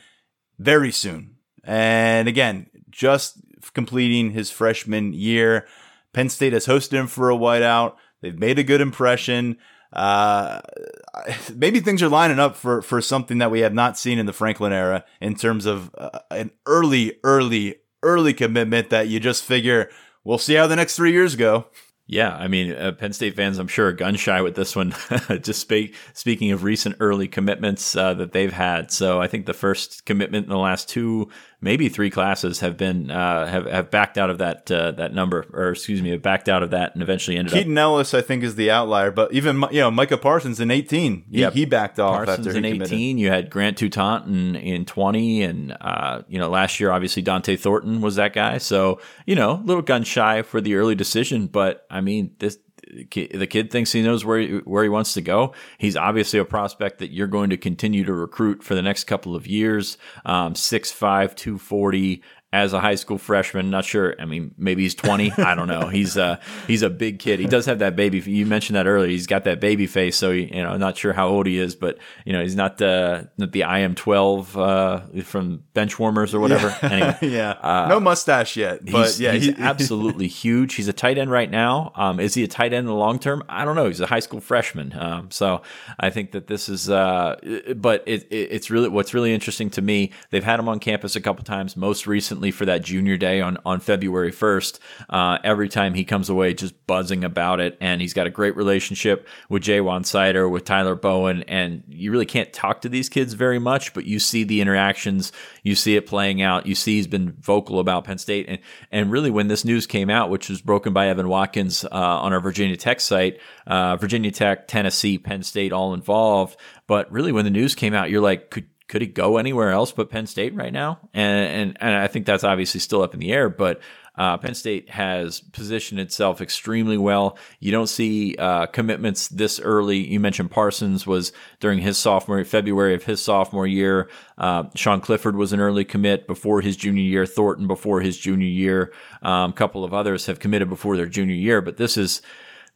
very 0.59 0.91
soon. 0.91 1.37
And 1.63 2.27
again, 2.27 2.69
just 2.91 3.41
completing 3.73 4.29
his 4.29 4.51
freshman 4.51 5.13
year. 5.13 5.65
Penn 6.13 6.29
State 6.29 6.53
has 6.53 6.67
hosted 6.67 6.93
him 6.93 7.07
for 7.07 7.31
a 7.31 7.35
whiteout. 7.35 7.95
They've 8.21 8.37
made 8.37 8.59
a 8.59 8.63
good 8.63 8.81
impression. 8.81 9.57
Uh, 9.93 10.61
maybe 11.55 11.79
things 11.79 12.03
are 12.03 12.09
lining 12.09 12.39
up 12.39 12.55
for, 12.55 12.81
for 12.81 13.01
something 13.01 13.37
that 13.37 13.51
we 13.51 13.61
have 13.61 13.73
not 13.73 13.97
seen 13.97 14.19
in 14.19 14.25
the 14.25 14.33
Franklin 14.33 14.73
era 14.73 15.05
in 15.21 15.35
terms 15.35 15.65
of 15.65 15.91
uh, 15.97 16.19
an 16.31 16.51
early, 16.65 17.19
early, 17.23 17.75
early 18.03 18.33
commitment 18.33 18.89
that 18.89 19.07
you 19.07 19.19
just 19.19 19.43
figure 19.43 19.89
we'll 20.23 20.37
see 20.37 20.55
how 20.55 20.67
the 20.67 20.75
next 20.75 20.95
three 20.95 21.11
years 21.11 21.35
go. 21.35 21.67
Yeah, 22.09 22.33
I 22.33 22.47
mean, 22.47 22.71
uh, 22.71 22.93
Penn 22.93 23.11
State 23.11 23.35
fans, 23.35 23.59
I'm 23.59 23.67
sure, 23.67 23.87
are 23.87 23.93
gun 23.93 24.15
shy 24.15 24.41
with 24.41 24.55
this 24.55 24.77
one. 24.77 24.95
Just 25.41 25.59
speak, 25.59 25.93
speaking 26.13 26.53
of 26.53 26.63
recent 26.63 26.95
early 27.01 27.27
commitments 27.27 27.97
uh, 27.97 28.13
that 28.13 28.31
they've 28.31 28.53
had, 28.53 28.91
so 28.91 29.19
I 29.21 29.27
think 29.27 29.45
the 29.45 29.53
first 29.53 30.05
commitment 30.05 30.45
in 30.45 30.49
the 30.49 30.57
last 30.57 30.87
two 30.87 31.29
maybe 31.61 31.89
three 31.89 32.09
classes 32.09 32.59
have 32.59 32.77
been 32.77 33.09
uh, 33.09 33.47
have 33.47 33.65
have 33.65 33.91
backed 33.91 34.17
out 34.17 34.29
of 34.29 34.37
that 34.37 34.69
uh, 34.71 34.91
that 34.91 35.13
number, 35.13 35.45
or 35.53 35.69
excuse 35.69 36.01
me, 36.01 36.11
have 36.11 36.21
backed 36.21 36.49
out 36.49 36.63
of 36.63 36.71
that 36.71 36.93
and 36.93 37.01
eventually 37.01 37.37
ended 37.37 37.53
Keaton 37.53 37.77
up. 37.77 37.81
Ellis, 37.81 38.13
I 38.13 38.21
think, 38.21 38.43
is 38.43 38.55
the 38.55 38.69
outlier, 38.71 39.11
but 39.11 39.33
even 39.33 39.63
you 39.71 39.81
know 39.81 39.91
Micah 39.91 40.17
Parsons 40.17 40.59
in 40.59 40.71
eighteen, 40.71 41.25
he, 41.31 41.39
yep. 41.39 41.53
he 41.53 41.65
backed 41.65 41.99
off 41.99 42.25
Parsons 42.25 42.47
after 42.47 42.57
in 42.57 42.65
eighteen. 42.65 42.79
Committed. 42.87 43.19
You 43.19 43.29
had 43.29 43.49
Grant 43.49 43.77
Toutant 43.77 44.27
in, 44.27 44.55
in 44.55 44.85
twenty, 44.85 45.43
and 45.43 45.75
uh, 45.81 46.21
you 46.27 46.39
know 46.39 46.49
last 46.49 46.79
year 46.79 46.91
obviously 46.91 47.23
Dont'e 47.23 47.59
Thornton 47.59 48.01
was 48.01 48.15
that 48.15 48.33
guy. 48.33 48.57
So 48.57 48.99
you 49.25 49.35
know 49.35 49.53
a 49.53 49.63
little 49.63 49.83
gun 49.83 50.03
shy 50.03 50.41
for 50.41 50.61
the 50.61 50.75
early 50.75 50.95
decision, 50.95 51.47
but 51.47 51.85
I 51.89 52.01
mean 52.01 52.35
this 52.39 52.57
the 52.87 53.47
kid 53.47 53.71
thinks 53.71 53.91
he 53.91 54.01
knows 54.01 54.23
where 54.23 54.39
he, 54.39 54.47
where 54.59 54.83
he 54.83 54.89
wants 54.89 55.13
to 55.13 55.21
go. 55.21 55.53
He's 55.77 55.95
obviously 55.95 56.39
a 56.39 56.45
prospect 56.45 56.99
that 56.99 57.11
you're 57.11 57.27
going 57.27 57.49
to 57.49 57.57
continue 57.57 58.03
to 58.03 58.13
recruit 58.13 58.63
for 58.63 58.75
the 58.75 58.81
next 58.81 59.05
couple 59.05 59.35
of 59.35 59.47
years. 59.47 59.97
Um, 60.25 60.53
6'5", 60.53 61.35
240, 61.35 62.21
as 62.53 62.71
a 62.71 62.79
high 62.79 62.95
school 62.95 63.17
freshman. 63.17 63.69
Not 63.69 63.83
sure. 63.83 64.15
I 64.19 64.25
mean, 64.25 64.53
maybe 64.57 64.83
he's 64.83 64.95
20. 64.95 65.33
I 65.37 65.53
don't 65.53 65.67
know. 65.67 65.87
He's 65.87 66.17
uh 66.17 66.37
he's 66.67 66.81
a 66.81 66.89
big 66.89 67.19
kid. 67.19 67.39
He 67.39 67.45
does 67.45 67.65
have 67.65 67.79
that 67.79 67.95
baby. 67.95 68.19
You 68.19 68.45
mentioned 68.45 68.77
that 68.77 68.87
earlier. 68.87 69.09
He's 69.09 69.27
got 69.27 69.43
that 69.43 69.59
baby 69.59 69.85
face. 69.85 70.15
So 70.15 70.31
you 70.31 70.63
know, 70.63 70.77
not 70.77 70.97
sure 70.97 71.13
how 71.13 71.27
old 71.27 71.45
he 71.45 71.57
is, 71.59 71.75
but 71.75 71.97
you 72.25 72.33
know, 72.33 72.41
he's 72.41 72.55
not 72.55 72.77
the 72.77 73.29
not 73.37 73.51
the 73.51 73.63
I 73.63 73.79
am 73.79 73.95
12 73.95 74.57
uh, 74.57 75.01
from 75.23 75.63
Benchwarmers 75.75 76.33
or 76.33 76.39
whatever. 76.39 76.75
Yeah, 76.81 76.89
anyway, 76.89 77.17
yeah. 77.21 77.51
Uh, 77.51 77.87
no 77.89 77.99
mustache 77.99 78.55
yet, 78.55 78.85
but 78.85 79.07
he's, 79.07 79.19
yeah, 79.19 79.33
he's 79.33 79.45
he, 79.45 79.55
absolutely 79.57 80.27
huge. 80.27 80.75
He's 80.75 80.87
a 80.87 80.93
tight 80.93 81.17
end 81.17 81.29
right 81.29 81.51
now. 81.51 81.91
Um, 81.95 82.19
is 82.19 82.33
he 82.33 82.43
a 82.43 82.47
tight 82.47 82.73
end 82.73 82.81
in 82.81 82.85
the 82.85 82.93
long 82.93 83.19
term? 83.19 83.43
I 83.49 83.65
don't 83.65 83.75
know. 83.75 83.87
He's 83.87 84.01
a 84.01 84.07
high 84.07 84.21
school 84.21 84.39
freshman. 84.39 84.97
Um, 84.97 85.31
so 85.31 85.63
I 85.99 86.09
think 86.09 86.31
that 86.31 86.47
this 86.47 86.69
is. 86.69 86.89
Uh, 86.89 87.35
but 87.75 88.03
it, 88.07 88.23
it, 88.31 88.51
it's 88.51 88.69
really 88.69 88.87
what's 88.87 89.13
really 89.13 89.33
interesting 89.33 89.69
to 89.71 89.81
me. 89.81 90.11
They've 90.29 90.43
had 90.43 90.59
him 90.59 90.69
on 90.69 90.79
campus 90.79 91.15
a 91.17 91.21
couple 91.21 91.43
times. 91.43 91.75
Most 91.75 92.07
recently 92.07 92.36
for 92.51 92.65
that 92.65 92.83
junior 92.83 93.17
day 93.17 93.41
on, 93.41 93.57
on 93.65 93.79
February 93.79 94.31
1st. 94.31 94.79
Uh, 95.09 95.37
every 95.43 95.69
time 95.69 95.93
he 95.93 96.03
comes 96.03 96.29
away 96.29 96.53
just 96.53 96.85
buzzing 96.87 97.23
about 97.23 97.59
it. 97.59 97.77
And 97.81 98.01
he's 98.01 98.13
got 98.13 98.27
a 98.27 98.29
great 98.29 98.55
relationship 98.55 99.27
with 99.49 99.63
Ja'Juan 99.63 100.01
Seider, 100.01 100.49
with 100.49 100.65
Tyler 100.65 100.95
Bowen. 100.95 101.43
And 101.43 101.83
you 101.87 102.11
really 102.11 102.25
can't 102.25 102.51
talk 102.53 102.81
to 102.81 102.89
these 102.89 103.09
kids 103.09 103.33
very 103.33 103.59
much, 103.59 103.93
but 103.93 104.05
you 104.05 104.19
see 104.19 104.43
the 104.43 104.61
interactions, 104.61 105.31
you 105.63 105.75
see 105.75 105.95
it 105.95 106.05
playing 106.05 106.41
out. 106.41 106.65
You 106.65 106.75
see 106.75 106.95
he's 106.95 107.07
been 107.07 107.33
vocal 107.39 107.79
about 107.79 108.05
Penn 108.05 108.17
State. 108.17 108.45
And, 108.47 108.59
and 108.91 109.11
really, 109.11 109.31
when 109.31 109.47
this 109.47 109.65
news 109.65 109.87
came 109.87 110.09
out, 110.09 110.29
which 110.29 110.49
was 110.49 110.61
broken 110.61 110.93
by 110.93 111.07
Evan 111.07 111.27
Watkins 111.27 111.83
uh, 111.85 111.89
on 111.91 112.33
our 112.33 112.39
Virginia 112.39 112.77
Tech 112.77 112.99
site, 112.99 113.39
uh, 113.65 113.97
Virginia 113.97 114.31
Tech, 114.31 114.67
Tennessee, 114.67 115.17
Penn 115.17 115.43
State 115.43 115.73
all 115.73 115.93
involved. 115.93 116.57
But 116.87 117.11
really, 117.11 117.31
when 117.31 117.45
the 117.45 117.51
news 117.51 117.75
came 117.75 117.93
out, 117.93 118.09
you're 118.09 118.21
like, 118.21 118.49
could 118.49 118.65
could 118.87 119.01
he 119.01 119.07
go 119.07 119.37
anywhere 119.37 119.71
else 119.71 119.91
but 119.91 120.09
Penn 120.09 120.27
State 120.27 120.55
right 120.55 120.73
now? 120.73 120.99
And 121.13 121.47
and, 121.47 121.77
and 121.81 121.95
I 121.95 122.07
think 122.07 122.25
that's 122.25 122.43
obviously 122.43 122.79
still 122.79 123.01
up 123.01 123.13
in 123.13 123.19
the 123.19 123.31
air, 123.31 123.49
but 123.49 123.81
uh, 124.17 124.35
Penn 124.37 124.55
State 124.55 124.89
has 124.89 125.39
positioned 125.39 125.99
itself 125.99 126.41
extremely 126.41 126.97
well. 126.97 127.37
You 127.59 127.71
don't 127.71 127.87
see 127.87 128.35
uh, 128.35 128.65
commitments 128.65 129.27
this 129.27 129.59
early. 129.59 129.97
You 129.97 130.19
mentioned 130.19 130.49
Parsons 130.49 131.05
was 131.05 131.31
during 131.59 131.79
his 131.79 131.99
sophomore 131.99 132.43
February 132.43 132.95
of 132.95 133.03
his 133.03 133.21
sophomore 133.21 133.67
year. 133.67 134.09
Uh, 134.37 134.63
Sean 134.73 135.01
Clifford 135.01 135.35
was 135.35 135.53
an 135.53 135.59
early 135.59 135.85
commit 135.85 136.25
before 136.25 136.61
his 136.61 136.75
junior 136.75 137.03
year. 137.03 137.27
Thornton 137.27 137.67
before 137.67 138.01
his 138.01 138.17
junior 138.17 138.47
year. 138.47 138.91
Um, 139.21 139.51
a 139.51 139.53
couple 139.53 139.83
of 139.83 139.93
others 139.93 140.25
have 140.25 140.39
committed 140.39 140.67
before 140.67 140.97
their 140.97 141.05
junior 141.05 141.35
year, 141.35 141.61
but 141.61 141.77
this 141.77 141.95
is 141.95 142.23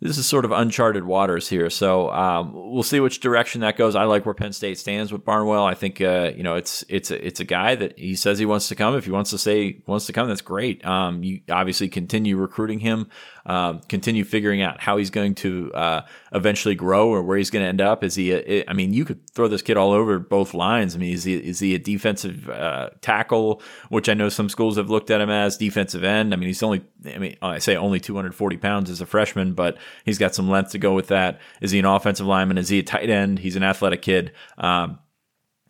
this 0.01 0.17
is 0.17 0.25
sort 0.25 0.45
of 0.45 0.51
uncharted 0.51 1.05
waters 1.05 1.47
here. 1.47 1.69
So 1.69 2.11
um, 2.11 2.53
we'll 2.53 2.81
see 2.81 2.99
which 2.99 3.19
direction 3.19 3.61
that 3.61 3.77
goes. 3.77 3.95
I 3.95 4.05
like 4.05 4.25
where 4.25 4.33
Penn 4.33 4.51
State 4.51 4.79
stands 4.79 5.11
with 5.11 5.23
Barnwell. 5.23 5.63
I 5.63 5.75
think 5.75 6.01
uh, 6.01 6.31
you 6.35 6.41
know 6.41 6.55
it's 6.55 6.83
it's 6.89 7.11
a, 7.11 7.25
it's 7.25 7.39
a 7.39 7.43
guy 7.45 7.75
that 7.75 7.99
he 7.99 8.15
says 8.15 8.39
he 8.39 8.45
wants 8.47 8.67
to 8.69 8.75
come. 8.75 8.95
If 8.95 9.05
he 9.05 9.11
wants 9.11 9.29
to 9.29 9.37
say 9.37 9.81
wants 9.85 10.07
to 10.07 10.13
come, 10.13 10.27
that's 10.27 10.41
great. 10.41 10.83
Um, 10.83 11.23
you 11.23 11.41
obviously 11.49 11.87
continue 11.87 12.35
recruiting 12.35 12.79
him 12.79 13.09
um, 13.45 13.81
continue 13.89 14.23
figuring 14.23 14.61
out 14.61 14.79
how 14.79 14.97
he's 14.97 15.09
going 15.09 15.35
to 15.35 15.71
uh, 15.73 16.01
eventually 16.33 16.75
grow 16.75 17.09
or 17.09 17.23
where 17.23 17.37
he's 17.37 17.49
going 17.49 17.63
to 17.63 17.69
end 17.69 17.81
up. 17.81 18.03
Is 18.03 18.15
he? 18.15 18.31
A, 18.31 18.63
I 18.67 18.73
mean, 18.73 18.93
you 18.93 19.05
could 19.05 19.29
throw 19.31 19.47
this 19.47 19.61
kid 19.61 19.77
all 19.77 19.91
over 19.91 20.19
both 20.19 20.53
lines. 20.53 20.95
I 20.95 20.99
mean, 20.99 21.13
is 21.13 21.23
he 21.23 21.35
is 21.35 21.59
he 21.59 21.75
a 21.75 21.79
defensive 21.79 22.49
uh, 22.49 22.89
tackle, 23.01 23.61
which 23.89 24.09
I 24.09 24.13
know 24.13 24.29
some 24.29 24.49
schools 24.49 24.77
have 24.77 24.89
looked 24.89 25.09
at 25.09 25.21
him 25.21 25.29
as 25.29 25.57
defensive 25.57 26.03
end. 26.03 26.33
I 26.33 26.37
mean, 26.37 26.47
he's 26.47 26.63
only 26.63 26.83
I 27.05 27.17
mean 27.17 27.37
I 27.41 27.59
say 27.59 27.75
only 27.75 27.99
240 27.99 28.57
pounds 28.57 28.89
as 28.89 29.01
a 29.01 29.05
freshman, 29.05 29.53
but 29.53 29.77
he's 30.05 30.17
got 30.17 30.35
some 30.35 30.49
length 30.49 30.71
to 30.71 30.79
go 30.79 30.93
with 30.93 31.07
that. 31.07 31.39
Is 31.61 31.71
he 31.71 31.79
an 31.79 31.85
offensive 31.85 32.25
lineman? 32.25 32.57
Is 32.57 32.69
he 32.69 32.79
a 32.79 32.83
tight 32.83 33.09
end? 33.09 33.39
He's 33.39 33.55
an 33.55 33.63
athletic 33.63 34.01
kid. 34.01 34.31
Um, 34.57 34.99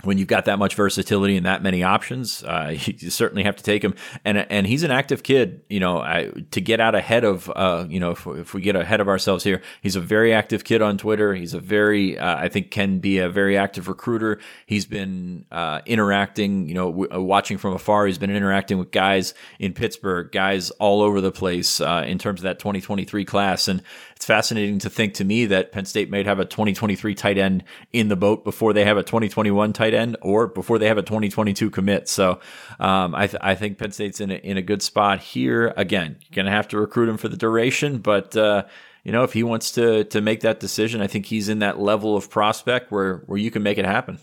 when 0.04 0.18
you've 0.18 0.28
got 0.28 0.46
that 0.46 0.60
much 0.60 0.76
versatility 0.76 1.38
and 1.38 1.46
that 1.46 1.64
many 1.64 1.84
options, 1.84 2.44
uh, 2.44 2.76
you 2.86 3.10
certainly 3.10 3.44
have 3.44 3.56
to 3.56 3.64
take 3.64 3.84
him. 3.84 3.96
And 4.26 4.38
and 4.38 4.68
he's 4.68 4.84
an 4.84 4.92
active 4.92 5.24
kid. 5.24 5.62
You 5.70 5.80
know, 5.80 6.00
I, 6.00 6.32
to 6.52 6.62
get 6.62 6.80
out 6.80 6.96
ahead 6.96 7.24
of, 7.24 7.52
uh, 7.56 7.86
you 7.90 8.00
know, 8.00 8.12
if, 8.12 8.28
if, 8.28 8.54
we 8.54 8.62
get 8.62 8.76
ahead 8.76 9.02
of 9.02 9.08
ourselves 9.08 9.44
here, 9.44 9.62
he's 9.82 9.96
a 9.96 10.02
very 10.02 10.34
active 10.34 10.64
kid 10.64 10.82
on 10.82 10.98
Twitter. 10.98 11.34
He's 11.34 11.54
a 11.54 11.60
very, 11.60 12.18
uh, 12.18 12.38
I 12.38 12.50
think, 12.50 12.72
can 12.72 13.00
be 13.00 13.20
a 13.20 13.30
very 13.30 13.58
active 13.58 13.88
recruiter. 13.88 14.40
He's 14.66 14.86
been 14.86 15.46
uh, 15.52 15.82
interacting, 15.86 16.68
you 16.68 16.74
know, 16.74 16.92
w- 16.92 17.14
uh, 17.14 17.22
watching 17.22 17.58
from 17.58 17.74
afar. 17.74 18.06
He's 18.06 18.18
been 18.18 18.32
interacting 18.32 18.78
with 18.78 18.92
guys 18.92 19.34
in 19.60 19.74
Pittsburgh, 19.74 20.32
guys 20.32 20.72
all 20.72 21.02
over 21.02 21.22
the 21.22 21.32
place 21.32 21.82
uh, 21.82 22.04
in 22.06 22.18
terms 22.18 22.42
of 22.42 22.44
that 22.44 22.60
2023 22.60 23.26
class. 23.26 23.68
And 23.68 23.82
it's 24.22 24.28
fascinating 24.28 24.78
to 24.78 24.88
think 24.88 25.16
to 25.16 25.26
me 25.26 25.48
that 25.48 25.72
Penn 25.72 25.86
State 25.86 26.12
might 26.12 26.28
have 26.28 26.38
a 26.38 26.46
2023 26.46 27.16
tight 27.16 27.40
end 27.40 27.64
in 27.92 28.08
the 28.08 28.16
boat 28.16 28.44
before 28.44 28.72
they 28.72 28.86
have 28.86 28.96
a 28.96 29.02
2021 29.02 29.74
tight 29.74 29.96
end 29.96 30.16
or 30.22 30.46
before 30.46 30.78
they 30.78 30.86
have 30.86 31.00
a 31.00 31.02
2022 31.02 31.72
commit. 31.72 32.08
So 32.08 32.40
um, 32.80 33.16
I, 33.16 33.26
th- 33.26 33.42
I, 33.42 33.56
think 33.56 33.80
Penn 33.80 33.92
State's 33.92 34.22
in 34.22 34.30
a, 34.30 34.36
in 34.36 34.58
a 34.58 34.62
good 34.62 34.84
spot 34.84 35.22
here. 35.22 35.74
Again, 35.76 36.18
you're 36.22 36.36
going 36.36 36.46
to 36.46 36.52
have 36.52 36.68
to 36.68 36.78
recruit 36.78 37.10
him 37.10 37.18
for 37.18 37.30
the 37.30 37.36
duration, 37.38 37.98
but 37.98 38.38
uh, 38.38 38.66
you 39.04 39.12
know 39.12 39.24
if 39.24 39.34
he 39.34 39.42
wants 39.42 39.72
to 39.72 40.04
to 40.04 40.22
make 40.22 40.42
that 40.42 40.60
decision, 40.60 41.02
I 41.02 41.08
think 41.08 41.26
he's 41.26 41.50
in 41.50 41.58
that 41.58 41.80
level 41.80 42.16
of 42.16 42.30
prospect 42.30 42.92
where 42.92 43.24
where 43.26 43.40
you 43.40 43.50
can 43.50 43.64
make 43.64 43.80
it 43.80 43.86
happen. 43.86 44.20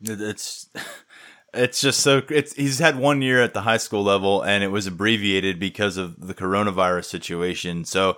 It's. 0.00 0.68
It's 1.54 1.82
just 1.82 2.00
so 2.00 2.22
it's 2.30 2.54
he's 2.54 2.78
had 2.78 2.96
one 2.96 3.20
year 3.20 3.42
at 3.42 3.52
the 3.52 3.60
high 3.60 3.76
school 3.76 4.02
level 4.02 4.40
and 4.40 4.64
it 4.64 4.68
was 4.68 4.86
abbreviated 4.86 5.60
because 5.60 5.98
of 5.98 6.26
the 6.26 6.32
coronavirus 6.32 7.04
situation. 7.04 7.84
So 7.84 8.16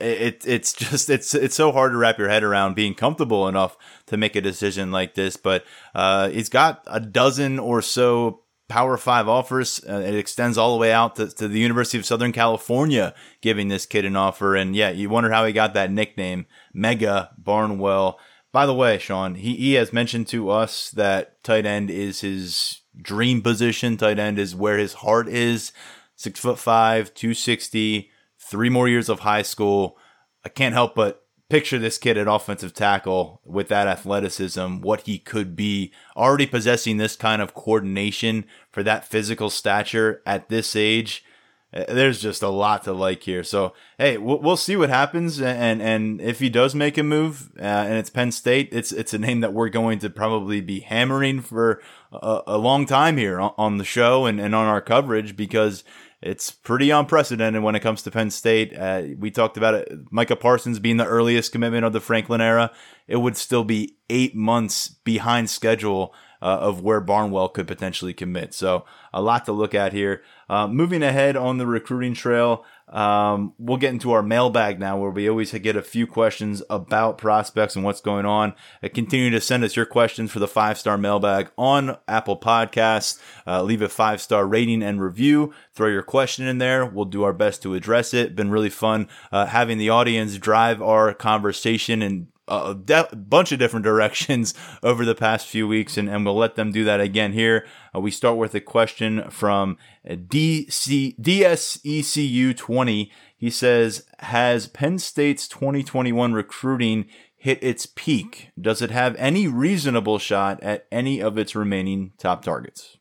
it 0.00 0.44
it's 0.46 0.72
just 0.72 1.10
it's 1.10 1.34
it's 1.34 1.54
so 1.54 1.72
hard 1.72 1.92
to 1.92 1.98
wrap 1.98 2.18
your 2.18 2.28
head 2.28 2.42
around 2.42 2.74
being 2.74 2.94
comfortable 2.94 3.48
enough 3.48 3.76
to 4.06 4.16
make 4.16 4.36
a 4.36 4.40
decision 4.40 4.90
like 4.90 5.14
this. 5.14 5.36
But 5.36 5.64
uh, 5.94 6.30
he's 6.30 6.48
got 6.48 6.82
a 6.86 7.00
dozen 7.00 7.58
or 7.58 7.82
so 7.82 8.42
Power 8.68 8.96
Five 8.96 9.28
offers. 9.28 9.82
Uh, 9.88 10.00
it 10.00 10.14
extends 10.14 10.58
all 10.58 10.72
the 10.72 10.80
way 10.80 10.92
out 10.92 11.16
to, 11.16 11.28
to, 11.28 11.48
the 11.48 11.58
University 11.58 11.98
of 11.98 12.04
Southern 12.04 12.32
California, 12.32 13.14
giving 13.40 13.68
this 13.68 13.86
kid 13.86 14.04
an 14.04 14.14
offer. 14.14 14.54
And 14.54 14.76
yeah, 14.76 14.90
you 14.90 15.08
wonder 15.08 15.32
how 15.32 15.46
he 15.46 15.52
got 15.52 15.74
that 15.74 15.90
nickname, 15.90 16.46
Mega 16.74 17.30
Barnwell. 17.38 18.18
By 18.52 18.66
the 18.66 18.74
way, 18.74 18.98
Sean, 18.98 19.34
he, 19.36 19.56
he 19.56 19.74
has 19.74 19.92
mentioned 19.92 20.26
to 20.28 20.50
us 20.50 20.90
that 20.90 21.42
tight 21.42 21.66
end 21.66 21.90
is 21.90 22.20
his 22.20 22.82
dream 23.00 23.40
position. 23.40 23.96
Tight 23.96 24.18
end 24.18 24.38
is 24.38 24.54
where 24.54 24.78
his 24.78 24.94
heart 24.94 25.28
is. 25.28 25.72
Six 26.16 26.40
foot 26.40 26.58
five, 26.58 27.14
260 27.14 28.10
three 28.48 28.68
more 28.68 28.88
years 28.88 29.08
of 29.08 29.20
high 29.20 29.42
school. 29.42 29.96
I 30.44 30.48
can't 30.48 30.74
help 30.74 30.94
but 30.94 31.24
picture 31.48 31.78
this 31.78 31.98
kid 31.98 32.18
at 32.18 32.28
offensive 32.28 32.74
tackle 32.74 33.40
with 33.44 33.68
that 33.68 33.86
athleticism, 33.86 34.80
what 34.80 35.02
he 35.02 35.18
could 35.18 35.56
be, 35.56 35.92
already 36.16 36.46
possessing 36.46 36.96
this 36.98 37.16
kind 37.16 37.40
of 37.40 37.54
coordination 37.54 38.44
for 38.70 38.82
that 38.82 39.06
physical 39.06 39.48
stature 39.48 40.22
at 40.26 40.48
this 40.48 40.76
age. 40.76 41.24
Uh, 41.72 41.84
there's 41.88 42.20
just 42.20 42.42
a 42.42 42.48
lot 42.48 42.82
to 42.82 42.92
like 42.92 43.22
here. 43.22 43.44
So 43.44 43.74
hey, 43.98 44.16
we'll, 44.16 44.40
we'll 44.40 44.56
see 44.56 44.74
what 44.74 44.88
happens, 44.88 45.38
and 45.38 45.82
and 45.82 46.18
if 46.18 46.38
he 46.38 46.48
does 46.48 46.74
make 46.74 46.96
a 46.96 47.02
move, 47.02 47.50
uh, 47.58 47.62
and 47.62 47.94
it's 47.94 48.08
Penn 48.08 48.32
State, 48.32 48.70
it's 48.72 48.90
it's 48.90 49.12
a 49.12 49.18
name 49.18 49.40
that 49.40 49.52
we're 49.52 49.68
going 49.68 49.98
to 49.98 50.08
probably 50.08 50.62
be 50.62 50.80
hammering 50.80 51.42
for 51.42 51.82
a, 52.10 52.40
a 52.46 52.58
long 52.58 52.86
time 52.86 53.18
here 53.18 53.38
on, 53.38 53.52
on 53.58 53.76
the 53.76 53.84
show 53.84 54.24
and, 54.24 54.40
and 54.40 54.54
on 54.54 54.64
our 54.64 54.80
coverage 54.80 55.36
because 55.36 55.84
it's 56.20 56.50
pretty 56.50 56.90
unprecedented 56.90 57.62
when 57.62 57.74
it 57.74 57.80
comes 57.80 58.02
to 58.02 58.10
Penn 58.10 58.30
State. 58.30 58.76
Uh, 58.76 59.02
we 59.18 59.30
talked 59.30 59.56
about 59.56 59.74
it, 59.74 59.92
Micah 60.10 60.36
Parsons 60.36 60.78
being 60.78 60.96
the 60.96 61.06
earliest 61.06 61.52
commitment 61.52 61.84
of 61.84 61.92
the 61.92 62.00
Franklin 62.00 62.40
era. 62.40 62.72
It 63.06 63.16
would 63.16 63.36
still 63.36 63.64
be 63.64 63.96
eight 64.10 64.34
months 64.34 64.88
behind 64.88 65.48
schedule 65.48 66.12
uh, 66.42 66.58
of 66.60 66.82
where 66.82 67.00
Barnwell 67.00 67.48
could 67.48 67.66
potentially 67.66 68.14
commit. 68.14 68.52
So 68.54 68.84
a 69.12 69.22
lot 69.22 69.44
to 69.46 69.52
look 69.52 69.74
at 69.74 69.92
here. 69.92 70.22
Uh, 70.48 70.66
moving 70.66 71.02
ahead 71.02 71.36
on 71.36 71.58
the 71.58 71.66
recruiting 71.66 72.14
trail, 72.14 72.64
um, 72.90 73.54
we'll 73.58 73.76
get 73.76 73.92
into 73.92 74.12
our 74.12 74.22
mailbag 74.22 74.80
now, 74.80 74.98
where 74.98 75.10
we 75.10 75.28
always 75.28 75.52
get 75.52 75.76
a 75.76 75.82
few 75.82 76.06
questions 76.06 76.62
about 76.70 77.18
prospects 77.18 77.76
and 77.76 77.84
what's 77.84 78.00
going 78.00 78.26
on. 78.26 78.54
Uh, 78.82 78.88
continue 78.92 79.30
to 79.30 79.40
send 79.40 79.64
us 79.64 79.76
your 79.76 79.86
questions 79.86 80.30
for 80.30 80.38
the 80.38 80.48
five 80.48 80.78
star 80.78 80.96
mailbag 80.96 81.50
on 81.58 81.98
Apple 82.06 82.38
Podcasts. 82.38 83.20
Uh, 83.46 83.62
leave 83.62 83.82
a 83.82 83.88
five 83.88 84.20
star 84.20 84.46
rating 84.46 84.82
and 84.82 85.00
review. 85.00 85.52
Throw 85.74 85.88
your 85.88 86.02
question 86.02 86.46
in 86.46 86.58
there. 86.58 86.86
We'll 86.86 87.04
do 87.04 87.22
our 87.22 87.32
best 87.32 87.62
to 87.62 87.74
address 87.74 88.14
it. 88.14 88.34
Been 88.34 88.50
really 88.50 88.70
fun 88.70 89.08
uh, 89.32 89.46
having 89.46 89.78
the 89.78 89.90
audience 89.90 90.38
drive 90.38 90.80
our 90.80 91.12
conversation 91.14 92.02
and 92.02 92.28
a 92.48 92.74
de- 92.74 93.14
bunch 93.14 93.52
of 93.52 93.58
different 93.58 93.84
directions 93.84 94.54
over 94.82 95.04
the 95.04 95.14
past 95.14 95.46
few 95.46 95.66
weeks, 95.68 95.96
and, 95.96 96.08
and 96.08 96.24
we'll 96.24 96.36
let 96.36 96.56
them 96.56 96.72
do 96.72 96.84
that 96.84 97.00
again 97.00 97.32
here. 97.32 97.66
Uh, 97.94 98.00
we 98.00 98.10
start 98.10 98.36
with 98.36 98.54
a 98.54 98.60
question 98.60 99.30
from 99.30 99.76
DC, 100.06 101.18
DSECU 101.20 102.56
20. 102.56 103.12
He 103.36 103.50
says, 103.50 104.04
Has 104.20 104.66
Penn 104.66 104.98
State's 104.98 105.46
2021 105.48 106.32
recruiting 106.32 107.06
hit 107.36 107.62
its 107.62 107.86
peak? 107.86 108.50
Does 108.60 108.82
it 108.82 108.90
have 108.90 109.14
any 109.16 109.46
reasonable 109.46 110.18
shot 110.18 110.62
at 110.62 110.86
any 110.90 111.20
of 111.20 111.38
its 111.38 111.54
remaining 111.54 112.12
top 112.18 112.42
targets? 112.42 112.97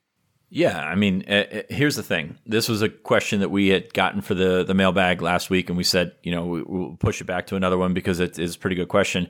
Yeah, 0.50 0.80
I 0.80 0.96
mean, 0.96 1.26
uh, 1.28 1.64
here's 1.70 1.98
the 1.98 2.04
thing. 2.04 2.38
This 2.46 2.70
was 2.70 2.82
a 2.82 2.88
question 2.88 3.42
that 3.42 3.50
we 3.50 3.68
had 3.68 3.94
gotten 3.94 4.22
for 4.22 4.34
the 4.34 4.64
the 4.64 4.74
mailbag 4.74 5.22
last 5.22 5.50
week, 5.50 5.70
and 5.70 5.78
we 5.78 5.84
said, 5.84 6.14
you 6.24 6.32
know, 6.32 6.46
we, 6.46 6.62
will 6.64 6.96
push 6.96 7.20
it 7.20 7.26
back 7.26 7.48
to 7.48 7.56
another 7.56 7.78
one 7.78 7.94
because 7.94 8.20
it 8.22 8.40
is 8.40 8.56
a 8.56 8.60
pretty 8.60 8.76
good 8.76 8.88
question. 8.88 9.28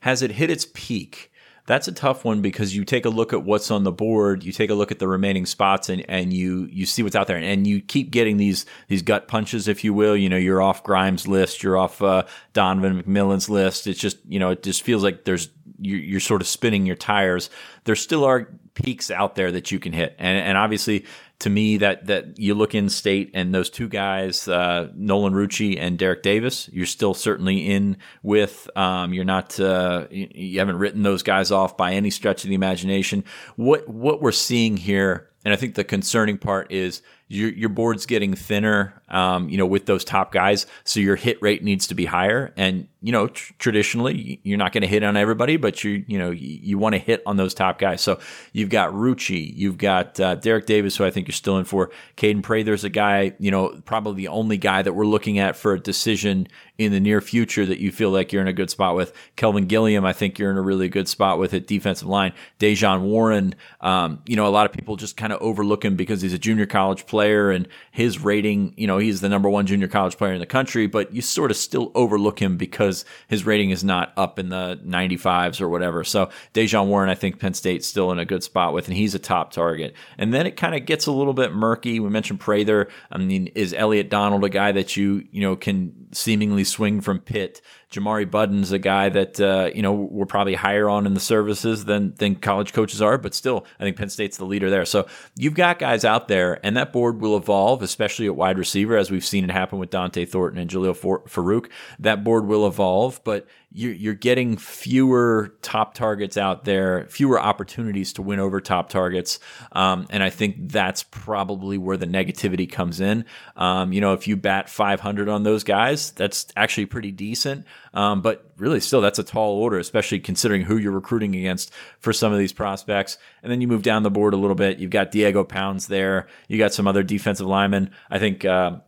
Has 0.00 0.20
it 0.22 0.30
hit 0.30 0.50
its 0.50 0.66
peak? 0.74 1.32
That's 1.66 1.86
a 1.86 1.92
tough 1.92 2.24
one 2.24 2.40
because 2.40 2.74
you 2.74 2.84
take 2.84 3.04
a 3.04 3.10
look 3.10 3.34
at 3.34 3.44
what's 3.44 3.70
on 3.70 3.84
the 3.84 3.92
board, 3.92 4.42
you 4.42 4.52
take 4.52 4.70
a 4.70 4.74
look 4.74 4.90
at 4.90 4.98
the 4.98 5.08
remaining 5.08 5.44
spots, 5.44 5.88
and, 5.88 6.04
and 6.08 6.32
you 6.32 6.68
you 6.70 6.84
see 6.84 7.02
what's 7.02 7.16
out 7.16 7.28
there, 7.28 7.36
and 7.36 7.66
you 7.66 7.80
keep 7.80 8.10
getting 8.10 8.36
these 8.36 8.66
these 8.88 9.00
gut 9.00 9.26
punches, 9.26 9.68
if 9.68 9.84
you 9.84 9.94
will. 9.94 10.16
You 10.16 10.28
know, 10.28 10.36
you're 10.36 10.60
off 10.60 10.82
Grimes' 10.82 11.26
list, 11.26 11.62
you're 11.62 11.78
off 11.78 12.02
uh, 12.02 12.24
Donovan 12.52 13.02
McMillon's 13.02 13.48
list. 13.48 13.86
It's 13.86 14.00
just 14.00 14.18
you 14.28 14.38
know, 14.38 14.50
it 14.50 14.62
just 14.62 14.82
feels 14.82 15.02
like 15.02 15.24
there's 15.24 15.48
you're 15.80 16.20
sort 16.20 16.42
of 16.42 16.48
spinning 16.48 16.86
your 16.86 16.96
tires. 16.96 17.50
There 17.84 17.94
still 17.94 18.24
are 18.24 18.50
peaks 18.82 19.10
out 19.10 19.34
there 19.34 19.50
that 19.52 19.70
you 19.72 19.78
can 19.78 19.92
hit. 19.92 20.14
And, 20.18 20.38
and 20.38 20.56
obviously, 20.56 21.04
to 21.40 21.50
me, 21.50 21.76
that 21.78 22.06
that 22.06 22.38
you 22.38 22.54
look 22.54 22.74
in 22.74 22.88
state 22.88 23.30
and 23.34 23.54
those 23.54 23.70
two 23.70 23.88
guys, 23.88 24.48
uh, 24.48 24.88
Nolan 24.94 25.34
Rucci 25.34 25.78
and 25.78 25.98
Derrick 25.98 26.22
Davis, 26.22 26.68
you're 26.72 26.86
still 26.86 27.14
certainly 27.14 27.68
in 27.70 27.96
with. 28.22 28.68
Um, 28.76 29.12
you're 29.12 29.24
not 29.24 29.58
uh, 29.60 30.06
you, 30.10 30.28
you 30.34 30.58
haven't 30.58 30.78
written 30.78 31.02
those 31.02 31.22
guys 31.22 31.50
off 31.50 31.76
by 31.76 31.92
any 31.92 32.10
stretch 32.10 32.44
of 32.44 32.48
the 32.48 32.54
imagination. 32.54 33.24
What 33.56 33.88
what 33.88 34.20
we're 34.20 34.32
seeing 34.32 34.76
here, 34.76 35.28
and 35.44 35.54
I 35.54 35.56
think 35.56 35.74
the 35.74 35.84
concerning 35.84 36.38
part 36.38 36.72
is 36.72 37.02
your 37.28 37.50
your 37.50 37.68
board's 37.68 38.06
getting 38.06 38.34
thinner, 38.34 39.02
um, 39.10 39.48
you 39.48 39.56
know, 39.56 39.66
with 39.66 39.86
those 39.86 40.04
top 40.04 40.32
guys. 40.32 40.66
So 40.84 41.00
your 41.00 41.16
hit 41.16 41.40
rate 41.42 41.62
needs 41.62 41.86
to 41.88 41.94
be 41.94 42.04
higher. 42.04 42.52
And 42.56 42.88
you 43.00 43.12
know, 43.12 43.28
tr- 43.28 43.52
traditionally, 43.58 44.40
you're 44.42 44.58
not 44.58 44.72
going 44.72 44.82
to 44.82 44.88
hit 44.88 45.04
on 45.04 45.16
everybody, 45.16 45.56
but 45.56 45.84
you 45.84 46.04
you 46.06 46.18
know 46.18 46.30
you, 46.30 46.58
you 46.62 46.78
want 46.78 46.94
to 46.94 46.98
hit 46.98 47.22
on 47.26 47.36
those 47.36 47.54
top 47.54 47.78
guys. 47.78 48.00
So 48.00 48.20
you've 48.52 48.70
got 48.70 48.92
Rucci, 48.92 49.54
you've 49.54 49.78
got 49.78 50.18
uh, 50.18 50.34
Derrick 50.36 50.66
Davis, 50.66 50.96
who 50.96 51.04
I 51.04 51.10
think 51.10 51.28
you're 51.28 51.32
still 51.32 51.58
in 51.58 51.64
for. 51.64 51.90
Kaden 52.16 52.42
Prather's 52.42 52.84
a 52.84 52.88
guy, 52.88 53.34
you 53.38 53.50
know, 53.50 53.80
probably 53.84 54.14
the 54.16 54.28
only 54.28 54.56
guy 54.56 54.82
that 54.82 54.92
we're 54.92 55.06
looking 55.06 55.38
at 55.38 55.56
for 55.56 55.74
a 55.74 55.80
decision 55.80 56.48
in 56.78 56.92
the 56.92 57.00
near 57.00 57.20
future 57.20 57.66
that 57.66 57.80
you 57.80 57.90
feel 57.90 58.10
like 58.10 58.32
you're 58.32 58.40
in 58.40 58.48
a 58.48 58.52
good 58.52 58.70
spot 58.70 58.94
with. 58.94 59.12
Kelvin 59.34 59.66
Gilliam, 59.66 60.04
I 60.04 60.12
think 60.12 60.38
you're 60.38 60.50
in 60.50 60.56
a 60.56 60.62
really 60.62 60.88
good 60.88 61.08
spot 61.08 61.38
with 61.38 61.52
at 61.52 61.66
defensive 61.66 62.06
line. 62.06 62.32
Dejon 62.60 63.02
Warren, 63.02 63.56
um, 63.80 64.22
you 64.26 64.36
know, 64.36 64.46
a 64.46 64.50
lot 64.50 64.64
of 64.64 64.72
people 64.72 64.94
just 64.94 65.16
kind 65.16 65.32
of 65.32 65.40
overlook 65.42 65.84
him 65.84 65.96
because 65.96 66.22
he's 66.22 66.32
a 66.32 66.38
junior 66.38 66.66
college 66.66 67.04
player 67.06 67.50
and 67.50 67.66
his 67.90 68.20
rating, 68.20 68.74
you 68.76 68.86
know, 68.86 68.97
he's 68.98 69.20
the 69.20 69.28
number 69.28 69.48
one 69.48 69.66
junior 69.66 69.88
college 69.88 70.16
player 70.16 70.32
in 70.32 70.40
the 70.40 70.46
country, 70.46 70.86
but 70.86 71.12
you 71.12 71.22
sort 71.22 71.50
of 71.50 71.56
still 71.56 71.90
overlook 71.94 72.40
him 72.40 72.56
because 72.56 73.04
his 73.28 73.46
rating 73.46 73.70
is 73.70 73.82
not 73.82 74.12
up 74.16 74.38
in 74.38 74.48
the 74.48 74.80
95s 74.84 75.60
or 75.60 75.68
whatever. 75.68 76.04
So 76.04 76.30
Dejon 76.54 76.86
Warren, 76.86 77.10
I 77.10 77.14
think 77.14 77.38
Penn 77.38 77.54
State's 77.54 77.86
still 77.86 78.12
in 78.12 78.18
a 78.18 78.24
good 78.24 78.42
spot 78.42 78.72
with, 78.72 78.88
and 78.88 78.96
he's 78.96 79.14
a 79.14 79.18
top 79.18 79.52
target. 79.52 79.94
And 80.16 80.32
then 80.32 80.46
it 80.46 80.56
kind 80.56 80.74
of 80.74 80.86
gets 80.86 81.06
a 81.06 81.12
little 81.12 81.34
bit 81.34 81.52
murky. 81.52 82.00
We 82.00 82.10
mentioned 82.10 82.40
Prather. 82.40 82.88
I 83.10 83.18
mean, 83.18 83.48
is 83.54 83.74
Elliot 83.74 84.10
Donald 84.10 84.44
a 84.44 84.48
guy 84.48 84.72
that 84.72 84.96
you, 84.96 85.26
you 85.30 85.40
know, 85.40 85.56
can 85.56 86.08
seemingly 86.12 86.64
swing 86.64 87.00
from 87.00 87.20
Pitt. 87.20 87.60
Jamari 87.90 88.30
Budden's 88.30 88.70
a 88.70 88.78
guy 88.78 89.08
that 89.08 89.40
uh, 89.40 89.70
you 89.74 89.80
know 89.80 89.92
we're 89.92 90.26
probably 90.26 90.54
higher 90.54 90.88
on 90.88 91.06
in 91.06 91.14
the 91.14 91.20
services 91.20 91.86
than 91.86 92.14
than 92.16 92.34
college 92.36 92.72
coaches 92.72 93.00
are, 93.00 93.16
but 93.16 93.34
still, 93.34 93.64
I 93.80 93.84
think 93.84 93.96
Penn 93.96 94.10
State's 94.10 94.36
the 94.36 94.44
leader 94.44 94.68
there. 94.68 94.84
So 94.84 95.06
you've 95.36 95.54
got 95.54 95.78
guys 95.78 96.04
out 96.04 96.28
there, 96.28 96.60
and 96.64 96.76
that 96.76 96.92
board 96.92 97.20
will 97.20 97.36
evolve, 97.36 97.82
especially 97.82 98.26
at 98.26 98.36
wide 98.36 98.58
receiver, 98.58 98.96
as 98.96 99.10
we've 99.10 99.24
seen 99.24 99.44
it 99.44 99.50
happen 99.50 99.78
with 99.78 99.90
Dont'e 99.90 100.28
Thornton 100.28 100.60
and 100.60 100.70
Jalil 100.70 100.94
Farooq. 100.94 101.70
That 101.98 102.24
board 102.24 102.46
will 102.46 102.66
evolve, 102.66 103.22
but 103.24 103.46
you're, 103.70 103.92
you're 103.92 104.14
getting 104.14 104.56
fewer 104.56 105.54
top 105.60 105.94
targets 105.94 106.36
out 106.36 106.64
there, 106.64 107.06
fewer 107.08 107.38
opportunities 107.38 108.14
to 108.14 108.22
win 108.22 108.40
over 108.40 108.60
top 108.60 108.88
targets. 108.88 109.38
Um, 109.72 110.06
and 110.10 110.22
I 110.22 110.30
think 110.30 110.70
that's 110.70 111.02
probably 111.02 111.76
where 111.76 111.96
the 111.96 112.06
negativity 112.06 112.70
comes 112.70 113.00
in. 113.00 113.26
Um, 113.56 113.92
you 113.92 114.00
know, 114.00 114.14
if 114.14 114.26
you 114.26 114.36
bat 114.36 114.70
500 114.70 115.28
on 115.28 115.42
those 115.42 115.64
guys, 115.64 116.12
that's 116.12 116.46
actually 116.56 116.86
pretty 116.86 117.12
decent. 117.12 117.66
Um, 117.94 118.20
but 118.22 118.52
really, 118.56 118.80
still, 118.80 119.00
that's 119.00 119.18
a 119.18 119.24
tall 119.24 119.54
order, 119.54 119.78
especially 119.78 120.20
considering 120.20 120.62
who 120.62 120.76
you're 120.76 120.92
recruiting 120.92 121.34
against 121.34 121.72
for 121.98 122.12
some 122.12 122.32
of 122.32 122.38
these 122.38 122.52
prospects. 122.52 123.18
And 123.42 123.50
then 123.50 123.60
you 123.60 123.68
move 123.68 123.82
down 123.82 124.02
the 124.02 124.10
board 124.10 124.34
a 124.34 124.36
little 124.36 124.56
bit. 124.56 124.78
You've 124.78 124.90
got 124.90 125.10
Diego 125.10 125.44
Pounds 125.44 125.86
there. 125.86 126.26
You 126.48 126.58
got 126.58 126.72
some 126.72 126.86
other 126.86 127.02
defensive 127.02 127.46
linemen. 127.46 127.90
I 128.10 128.18
think. 128.18 128.44
Uh, 128.44 128.78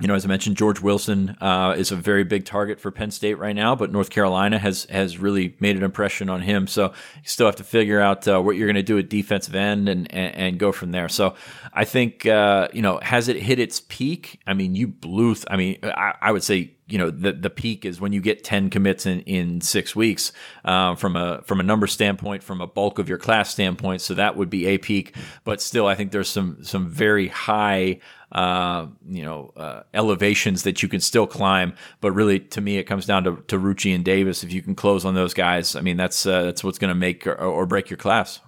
you 0.00 0.08
know, 0.08 0.14
as 0.14 0.24
I 0.24 0.28
mentioned, 0.28 0.56
George 0.56 0.80
Wilson 0.80 1.36
uh, 1.40 1.76
is 1.78 1.92
a 1.92 1.96
very 1.96 2.24
big 2.24 2.44
target 2.44 2.80
for 2.80 2.90
Penn 2.90 3.12
State 3.12 3.38
right 3.38 3.54
now, 3.54 3.76
but 3.76 3.92
North 3.92 4.10
Carolina 4.10 4.58
has 4.58 4.86
has 4.86 5.18
really 5.18 5.54
made 5.60 5.76
an 5.76 5.84
impression 5.84 6.28
on 6.28 6.40
him. 6.40 6.66
So 6.66 6.92
you 7.22 7.28
still 7.28 7.46
have 7.46 7.56
to 7.56 7.64
figure 7.64 8.00
out 8.00 8.26
uh, 8.26 8.42
what 8.42 8.56
you're 8.56 8.66
going 8.66 8.74
to 8.74 8.82
do 8.82 8.98
at 8.98 9.08
defensive 9.08 9.54
end 9.54 9.88
and, 9.88 10.12
and, 10.12 10.34
and 10.34 10.58
go 10.58 10.72
from 10.72 10.90
there. 10.90 11.08
So 11.08 11.36
I 11.72 11.84
think 11.84 12.26
uh, 12.26 12.68
you 12.72 12.82
know, 12.82 12.98
has 13.02 13.28
it 13.28 13.36
hit 13.36 13.60
its 13.60 13.82
peak? 13.88 14.40
I 14.48 14.54
mean, 14.54 14.74
you 14.74 14.88
blew. 14.88 15.36
Th- 15.36 15.46
I 15.48 15.56
mean, 15.56 15.78
I, 15.84 16.14
I, 16.20 16.32
would 16.32 16.42
say 16.42 16.72
you 16.86 16.98
know 16.98 17.10
the 17.10 17.32
the 17.32 17.50
peak 17.50 17.84
is 17.84 18.00
when 18.00 18.12
you 18.12 18.20
get 18.20 18.44
ten 18.44 18.70
commits 18.70 19.06
in 19.06 19.20
in 19.20 19.60
six 19.60 19.96
weeks 19.96 20.32
uh, 20.64 20.94
from 20.94 21.16
a 21.16 21.42
from 21.42 21.60
a 21.60 21.62
number 21.62 21.86
standpoint, 21.86 22.42
from 22.42 22.60
a 22.60 22.66
bulk 22.66 22.98
of 22.98 23.08
your 23.08 23.18
class 23.18 23.50
standpoint. 23.50 24.00
So 24.00 24.14
that 24.14 24.36
would 24.36 24.50
be 24.50 24.66
a 24.66 24.78
peak, 24.78 25.16
but 25.44 25.60
still, 25.60 25.86
I 25.86 25.94
think 25.94 26.12
there's 26.12 26.28
some 26.28 26.62
some 26.62 26.88
very 26.88 27.28
high 27.28 28.00
uh, 28.34 28.88
you 29.08 29.24
know, 29.24 29.52
uh, 29.56 29.82
elevations 29.94 30.64
that 30.64 30.82
you 30.82 30.88
can 30.88 31.00
still 31.00 31.26
climb. 31.26 31.72
But 32.00 32.12
really, 32.12 32.40
to 32.40 32.60
me, 32.60 32.78
it 32.78 32.84
comes 32.84 33.06
down 33.06 33.24
to, 33.24 33.36
to 33.46 33.58
Rucci 33.58 33.94
and 33.94 34.04
Davis. 34.04 34.42
If 34.42 34.52
you 34.52 34.60
can 34.60 34.74
close 34.74 35.04
on 35.04 35.14
those 35.14 35.34
guys, 35.34 35.76
I 35.76 35.80
mean, 35.80 35.96
that's 35.96 36.26
uh, 36.26 36.42
that's 36.42 36.64
what's 36.64 36.78
going 36.78 36.90
to 36.90 36.96
make 36.96 37.26
or, 37.26 37.36
or 37.36 37.64
break 37.64 37.90
your 37.90 37.96
class. 37.96 38.40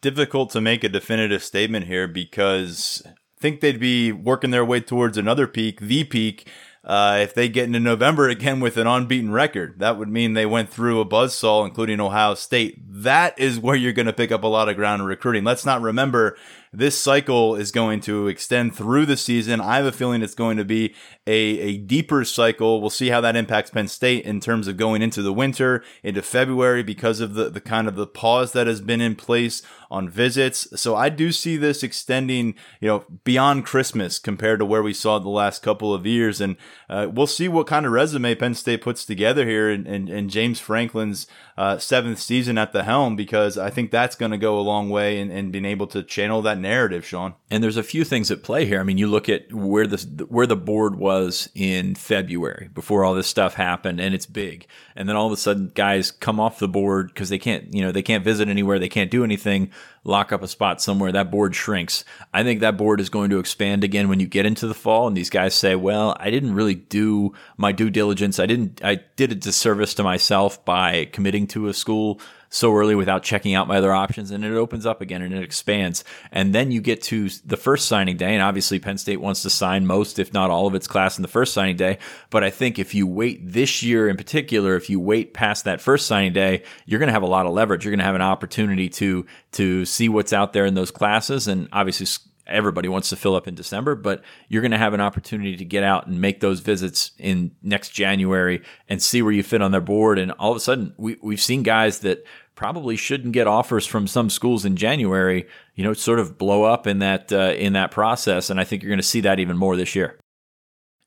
Difficult 0.00 0.50
to 0.50 0.60
make 0.60 0.82
a 0.82 0.88
definitive 0.88 1.44
statement 1.44 1.86
here 1.86 2.08
because 2.08 3.02
I 3.06 3.40
think 3.40 3.60
they'd 3.60 3.78
be 3.78 4.10
working 4.10 4.50
their 4.50 4.64
way 4.64 4.80
towards 4.80 5.16
another 5.16 5.46
peak, 5.46 5.80
the 5.80 6.02
peak. 6.02 6.48
Uh, 6.86 7.18
if 7.20 7.34
they 7.34 7.48
get 7.48 7.64
into 7.64 7.80
November 7.80 8.28
again 8.28 8.60
with 8.60 8.76
an 8.76 8.86
unbeaten 8.86 9.32
record, 9.32 9.80
that 9.80 9.98
would 9.98 10.08
mean 10.08 10.34
they 10.34 10.46
went 10.46 10.70
through 10.70 11.00
a 11.00 11.04
buzzsaw, 11.04 11.66
including 11.66 11.98
Ohio 11.98 12.34
State. 12.34 12.80
That 12.88 13.36
is 13.40 13.58
where 13.58 13.74
you're 13.74 13.92
going 13.92 14.06
to 14.06 14.12
pick 14.12 14.30
up 14.30 14.44
a 14.44 14.46
lot 14.46 14.68
of 14.68 14.76
ground 14.76 15.02
in 15.02 15.06
recruiting. 15.06 15.42
Let's 15.42 15.66
not 15.66 15.82
remember 15.82 16.38
this 16.76 17.00
cycle 17.00 17.56
is 17.56 17.72
going 17.72 18.00
to 18.00 18.28
extend 18.28 18.76
through 18.76 19.06
the 19.06 19.16
season. 19.16 19.60
I 19.60 19.76
have 19.76 19.86
a 19.86 19.92
feeling 19.92 20.22
it's 20.22 20.34
going 20.34 20.58
to 20.58 20.64
be 20.64 20.94
a, 21.26 21.32
a 21.32 21.76
deeper 21.78 22.24
cycle. 22.24 22.80
We'll 22.80 22.90
see 22.90 23.08
how 23.08 23.22
that 23.22 23.34
impacts 23.34 23.70
Penn 23.70 23.88
State 23.88 24.24
in 24.24 24.40
terms 24.40 24.68
of 24.68 24.76
going 24.76 25.00
into 25.00 25.22
the 25.22 25.32
winter, 25.32 25.82
into 26.02 26.20
February, 26.20 26.82
because 26.82 27.20
of 27.20 27.34
the, 27.34 27.48
the 27.48 27.60
kind 27.60 27.88
of 27.88 27.96
the 27.96 28.06
pause 28.06 28.52
that 28.52 28.66
has 28.66 28.80
been 28.80 29.00
in 29.00 29.16
place 29.16 29.62
on 29.90 30.08
visits. 30.08 30.68
So 30.80 30.94
I 30.96 31.08
do 31.08 31.32
see 31.32 31.56
this 31.56 31.82
extending, 31.82 32.54
you 32.80 32.88
know, 32.88 33.04
beyond 33.24 33.64
Christmas 33.64 34.18
compared 34.18 34.58
to 34.58 34.66
where 34.66 34.82
we 34.82 34.92
saw 34.92 35.18
the 35.18 35.28
last 35.28 35.62
couple 35.62 35.94
of 35.94 36.04
years. 36.04 36.40
And 36.40 36.56
uh, 36.90 37.08
we'll 37.10 37.26
see 37.26 37.48
what 37.48 37.66
kind 37.66 37.86
of 37.86 37.92
resume 37.92 38.34
Penn 38.34 38.54
State 38.54 38.82
puts 38.82 39.04
together 39.04 39.46
here 39.46 39.70
in, 39.70 39.86
in, 39.86 40.08
in 40.08 40.28
James 40.28 40.60
Franklin's 40.60 41.26
uh, 41.56 41.78
seventh 41.78 42.18
season 42.18 42.58
at 42.58 42.72
the 42.72 42.84
helm, 42.84 43.16
because 43.16 43.56
I 43.56 43.70
think 43.70 43.90
that's 43.90 44.16
going 44.16 44.32
to 44.32 44.38
go 44.38 44.58
a 44.58 44.60
long 44.60 44.90
way 44.90 45.18
in, 45.18 45.30
in 45.30 45.50
being 45.50 45.64
able 45.64 45.86
to 45.88 46.02
channel 46.02 46.42
that 46.42 46.58
narrative, 46.66 47.06
Sean. 47.06 47.34
And 47.50 47.62
there's 47.62 47.76
a 47.76 47.82
few 47.82 48.04
things 48.04 48.30
at 48.30 48.42
play 48.42 48.64
here. 48.64 48.80
I 48.80 48.82
mean, 48.82 48.98
you 48.98 49.06
look 49.06 49.28
at 49.28 49.52
where 49.52 49.86
the 49.86 50.26
where 50.28 50.46
the 50.46 50.56
board 50.56 50.96
was 50.96 51.48
in 51.54 51.94
February 51.94 52.68
before 52.74 53.04
all 53.04 53.14
this 53.14 53.26
stuff 53.26 53.54
happened, 53.54 54.00
and 54.00 54.14
it's 54.14 54.26
big. 54.26 54.66
And 54.96 55.08
then 55.08 55.16
all 55.16 55.26
of 55.26 55.32
a 55.32 55.36
sudden, 55.36 55.70
guys 55.74 56.10
come 56.10 56.40
off 56.40 56.58
the 56.58 56.68
board 56.68 57.08
because 57.08 57.28
they 57.28 57.38
can't, 57.38 57.72
you 57.72 57.82
know, 57.82 57.92
they 57.92 58.02
can't 58.02 58.24
visit 58.24 58.48
anywhere, 58.48 58.78
they 58.78 58.88
can't 58.88 59.10
do 59.10 59.24
anything. 59.24 59.70
Lock 60.04 60.32
up 60.32 60.42
a 60.42 60.48
spot 60.48 60.80
somewhere. 60.80 61.10
That 61.10 61.30
board 61.30 61.54
shrinks. 61.54 62.04
I 62.32 62.44
think 62.44 62.60
that 62.60 62.76
board 62.76 63.00
is 63.00 63.08
going 63.08 63.30
to 63.30 63.38
expand 63.38 63.82
again 63.82 64.08
when 64.08 64.20
you 64.20 64.26
get 64.26 64.46
into 64.46 64.66
the 64.66 64.74
fall, 64.74 65.06
and 65.06 65.16
these 65.16 65.30
guys 65.30 65.54
say, 65.54 65.74
"Well, 65.74 66.16
I 66.18 66.30
didn't 66.30 66.54
really 66.54 66.76
do 66.76 67.32
my 67.56 67.72
due 67.72 67.90
diligence. 67.90 68.38
I 68.38 68.46
didn't. 68.46 68.84
I 68.84 69.00
did 69.16 69.32
a 69.32 69.36
disservice 69.36 69.94
to 69.94 70.02
myself 70.02 70.64
by 70.64 71.06
committing 71.06 71.46
to 71.48 71.68
a 71.68 71.74
school." 71.74 72.20
So 72.48 72.74
early 72.74 72.94
without 72.94 73.22
checking 73.22 73.54
out 73.54 73.68
my 73.68 73.78
other 73.78 73.92
options 73.92 74.30
and 74.30 74.44
it 74.44 74.52
opens 74.52 74.86
up 74.86 75.00
again 75.00 75.22
and 75.22 75.34
it 75.34 75.42
expands. 75.42 76.04
And 76.30 76.54
then 76.54 76.70
you 76.70 76.80
get 76.80 77.02
to 77.02 77.28
the 77.44 77.56
first 77.56 77.86
signing 77.86 78.16
day. 78.16 78.34
And 78.34 78.42
obviously 78.42 78.78
Penn 78.78 78.98
State 78.98 79.20
wants 79.20 79.42
to 79.42 79.50
sign 79.50 79.86
most, 79.86 80.18
if 80.18 80.32
not 80.32 80.50
all 80.50 80.66
of 80.66 80.74
its 80.74 80.86
class 80.86 81.18
in 81.18 81.22
the 81.22 81.28
first 81.28 81.52
signing 81.52 81.76
day. 81.76 81.98
But 82.30 82.44
I 82.44 82.50
think 82.50 82.78
if 82.78 82.94
you 82.94 83.06
wait 83.06 83.40
this 83.42 83.82
year 83.82 84.08
in 84.08 84.16
particular, 84.16 84.76
if 84.76 84.88
you 84.88 85.00
wait 85.00 85.34
past 85.34 85.64
that 85.64 85.80
first 85.80 86.06
signing 86.06 86.32
day, 86.32 86.62
you're 86.84 86.98
going 86.98 87.08
to 87.08 87.12
have 87.12 87.22
a 87.22 87.26
lot 87.26 87.46
of 87.46 87.52
leverage. 87.52 87.84
You're 87.84 87.92
going 87.92 87.98
to 87.98 88.04
have 88.04 88.14
an 88.14 88.22
opportunity 88.22 88.88
to, 88.90 89.26
to 89.52 89.84
see 89.84 90.08
what's 90.08 90.32
out 90.32 90.52
there 90.52 90.66
in 90.66 90.74
those 90.74 90.90
classes. 90.90 91.48
And 91.48 91.68
obviously 91.72 92.06
everybody 92.46 92.88
wants 92.88 93.08
to 93.10 93.16
fill 93.16 93.34
up 93.34 93.48
in 93.48 93.54
December, 93.54 93.94
but 93.94 94.22
you're 94.48 94.62
going 94.62 94.70
to 94.70 94.78
have 94.78 94.94
an 94.94 95.00
opportunity 95.00 95.56
to 95.56 95.64
get 95.64 95.82
out 95.82 96.06
and 96.06 96.20
make 96.20 96.40
those 96.40 96.60
visits 96.60 97.12
in 97.18 97.52
next 97.62 97.90
January 97.90 98.62
and 98.88 99.02
see 99.02 99.22
where 99.22 99.32
you 99.32 99.42
fit 99.42 99.62
on 99.62 99.72
their 99.72 99.80
board. 99.80 100.18
And 100.18 100.32
all 100.32 100.50
of 100.50 100.56
a 100.56 100.60
sudden, 100.60 100.94
we, 100.96 101.16
we've 101.22 101.40
seen 101.40 101.62
guys 101.62 102.00
that 102.00 102.24
probably 102.54 102.96
shouldn't 102.96 103.34
get 103.34 103.46
offers 103.46 103.86
from 103.86 104.06
some 104.06 104.30
schools 104.30 104.64
in 104.64 104.76
January, 104.76 105.46
you 105.74 105.84
know, 105.84 105.92
sort 105.92 106.18
of 106.18 106.38
blow 106.38 106.64
up 106.64 106.86
in 106.86 106.98
that 107.00 107.32
uh, 107.32 107.54
in 107.56 107.74
that 107.74 107.90
process. 107.90 108.50
And 108.50 108.58
I 108.58 108.64
think 108.64 108.82
you're 108.82 108.90
going 108.90 108.98
to 108.98 109.02
see 109.02 109.20
that 109.20 109.38
even 109.38 109.56
more 109.56 109.76
this 109.76 109.94
year. 109.94 110.18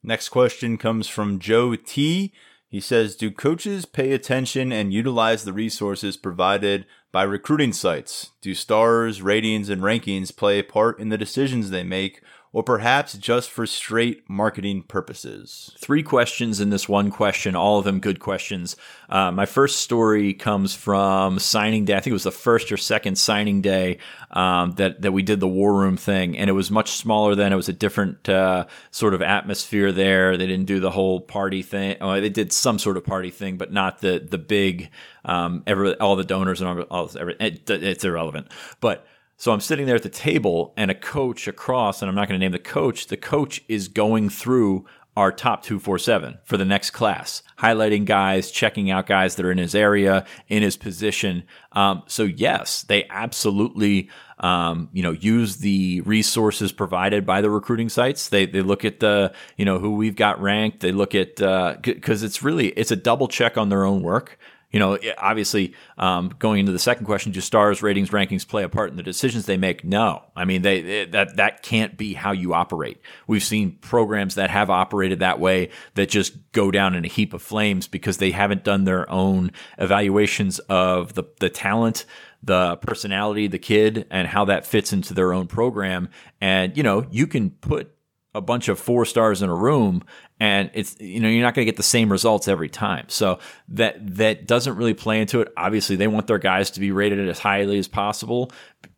Next 0.04 0.30
question 0.30 0.78
comes 0.78 1.08
from 1.08 1.40
Joe 1.40 1.76
T. 1.76 2.34
He 2.70 2.80
says, 2.80 3.16
Do 3.16 3.32
coaches 3.32 3.86
pay 3.86 4.12
attention 4.12 4.72
and 4.72 4.94
utilize 4.94 5.44
the 5.44 5.54
resources 5.54 6.16
provided 6.16 6.86
by 7.12 7.24
recruiting 7.24 7.74
sites? 7.74 8.32
Do 8.42 8.54
stars, 8.54 9.22
ratings, 9.22 9.70
and 9.70 9.82
rankings 9.82 10.36
play 10.36 10.60
a 10.60 10.64
part 10.64 11.00
in 11.00 11.10
the 11.10 11.18
decisions 11.18 11.70
they 11.70 11.84
make, 11.84 12.22
or 12.52 12.64
perhaps 12.64 13.14
just 13.14 13.50
for 13.50 13.68
straight 13.68 14.28
marketing 14.28 14.84
purposes? 14.84 15.72
Three 15.78 16.02
questions 16.02 16.60
in 16.60 16.70
this 16.70 16.90
one 16.90 17.12
question, 17.12 17.56
all 17.56 17.80
of 17.80 17.86
them 17.86 18.00
good 18.00 18.20
questions. 18.20 18.76
Uh, 19.10 19.32
my 19.32 19.46
first 19.46 19.82
story 19.82 20.34
comes 20.34 20.74
from 20.74 21.38
signing 21.40 21.86
day. 21.86 21.96
I 21.96 22.00
think 22.00 22.12
it 22.12 22.14
was 22.14 22.24
the 22.24 22.32
first 22.32 22.72
or 22.72 22.78
second 22.78 23.18
signing 23.18 23.62
day 23.62 24.00
um, 24.32 24.72
that 24.74 25.02
that 25.02 25.12
we 25.12 25.22
did 25.22 25.40
the 25.40 25.48
war 25.48 25.74
room 25.74 25.98
thing, 25.98 26.38
and 26.38 26.50
it 26.50 26.54
was 26.54 26.72
much 26.72 26.92
smaller 26.92 27.36
then. 27.36 27.54
It 27.54 27.58
was 27.58 27.70
a 27.70 27.74
different 27.74 28.28
uh, 28.28 28.66
sort 28.92 29.14
of 29.14 29.22
atmosphere 29.22 29.92
there. 29.92 30.38
They 30.38 30.48
didn't 30.48 30.66
do 30.66 30.80
the 30.80 30.92
whole 30.92 31.22
party 31.22 31.62
thing. 31.62 31.98
They 32.00 32.30
did 32.30 32.52
some 32.52 32.80
sort 32.80 32.98
of 32.98 33.06
party 33.06 33.30
thing, 33.30 33.58
but 33.58 33.72
not 33.72 34.00
the 34.00 34.26
the 34.28 34.38
big 34.38 34.90
um, 35.26 35.64
every, 35.68 35.96
all 35.96 36.16
the 36.16 36.24
donors 36.24 36.62
and 36.62 36.70
all, 36.70 36.82
all 36.84 37.10
it, 37.16 37.70
it's 37.70 38.04
irrelevant, 38.04 38.48
but 38.80 39.06
so 39.40 39.54
I'm 39.54 39.62
sitting 39.62 39.86
there 39.86 39.96
at 39.96 40.04
the 40.04 40.10
table, 40.10 40.74
and 40.76 40.92
a 40.92 40.94
coach 40.94 41.48
across, 41.48 42.02
and 42.02 42.10
I'm 42.10 42.16
not 42.16 42.28
going 42.28 42.38
to 42.38 42.44
name 42.44 42.52
the 42.52 42.60
coach, 42.60 43.08
the 43.08 43.16
coach 43.16 43.64
is 43.70 43.88
going 43.88 44.28
through 44.28 44.86
our 45.16 45.32
top 45.32 45.64
247 45.64 46.40
for 46.44 46.58
the 46.58 46.66
next 46.66 46.90
class, 46.92 47.42
highlighting 47.58 48.04
guys, 48.04 48.52
checking 48.52 48.92
out 48.92 49.08
guys 49.08 49.36
that 49.36 49.46
are 49.46 49.52
in 49.52 49.58
his 49.58 49.74
area, 49.74 50.26
in 50.50 50.62
his 50.62 50.76
position. 50.76 51.44
Um, 51.72 52.04
so 52.06 52.24
yes, 52.24 52.84
they 52.84 53.06
absolutely, 53.10 54.10
um, 54.40 54.90
you 54.92 55.04
know, 55.04 55.12
use 55.12 55.58
the 55.58 56.02
resources 56.02 56.74
provided 56.74 57.26
by 57.26 57.40
the 57.40 57.50
recruiting 57.50 57.88
sites. 57.88 58.28
They 58.28 58.46
they 58.46 58.62
look 58.62 58.84
at 58.84 59.00
the, 59.00 59.34
you 59.56 59.64
know, 59.64 59.80
who 59.80 59.96
we've 59.96 60.18
got 60.18 60.42
ranked. 60.42 60.82
They 60.82 60.92
look 60.92 61.16
at 61.16 61.38
because 61.82 62.24
uh, 62.24 62.26
it's 62.26 62.44
really 62.44 62.70
it's 62.72 62.92
a 62.92 62.98
double 62.98 63.30
check 63.30 63.58
on 63.58 63.70
their 63.70 63.86
own 63.86 64.02
work 64.02 64.38
you 64.72 64.80
know, 64.80 65.00
obviously, 65.18 65.74
um, 65.98 66.32
going 66.38 66.60
into 66.60 66.72
the 66.72 66.80
second 66.80 67.06
question, 67.06 67.32
do 67.32 67.42
stars, 67.42 67.82
ratings, 67.82 68.12
rankings 68.12 68.48
play 68.48 68.64
a 68.64 68.70
part 68.70 68.92
in 68.92 68.98
the 68.98 69.04
decisions 69.04 69.46
they 69.46 69.58
make? 69.58 69.84
No, 69.84 70.24
I 70.36 70.46
mean 70.46 70.62
they 70.62 71.06
that 71.06 71.38
that 71.38 71.64
can't 71.64 71.98
be 71.98 72.14
how 72.14 72.32
you 72.34 72.54
operate. 72.54 73.02
We've 73.26 73.44
seen 73.44 73.78
programs 73.82 74.36
that 74.36 74.52
have 74.52 74.70
operated 74.70 75.20
that 75.20 75.40
way 75.40 75.70
that 75.96 76.10
just 76.10 76.52
go 76.52 76.70
down 76.70 76.94
in 76.94 77.04
a 77.04 77.08
heap 77.08 77.34
of 77.34 77.42
flames 77.42 77.88
because 77.88 78.18
they 78.18 78.32
haven't 78.32 78.64
done 78.64 78.84
their 78.84 79.10
own 79.10 79.52
evaluations 79.80 80.60
of 80.60 81.14
the 81.16 81.24
the 81.40 81.50
talent, 81.50 82.06
the 82.44 82.76
personality, 82.78 83.48
the 83.48 83.58
kid, 83.58 84.06
and 84.12 84.28
how 84.28 84.46
that 84.46 84.68
fits 84.68 84.94
into 84.94 85.16
their 85.16 85.34
own 85.34 85.48
program. 85.48 86.10
And 86.40 86.78
you 86.78 86.84
know, 86.84 87.08
you 87.10 87.26
can 87.26 87.50
put 87.50 87.92
a 88.36 88.42
bunch 88.42 88.68
of 88.68 88.80
four 88.80 89.06
stars 89.06 89.42
in 89.42 89.50
a 89.50 89.56
room 89.56 90.04
and 90.40 90.72
it's 90.74 90.96
you 91.00 91.20
know 91.20 91.28
you're 91.28 91.44
not 91.44 91.54
going 91.54 91.66
to 91.66 91.72
get 91.72 91.78
the 91.78 91.84
same 91.84 92.12
results 92.12 92.48
every 92.48 92.70
time. 92.70 93.06
So 93.10 93.40
that 93.70 94.16
that 94.18 94.48
doesn't 94.48 94.76
really 94.76 94.94
play 94.94 95.20
into 95.22 95.42
it. 95.42 95.52
Obviously 95.58 95.96
they 95.96 96.08
want 96.08 96.28
their 96.28 96.38
guys 96.38 96.72
to 96.72 96.80
be 96.80 96.92
rated 96.92 97.28
as 97.28 97.40
highly 97.40 97.78
as 97.78 97.88
possible. 97.88 98.52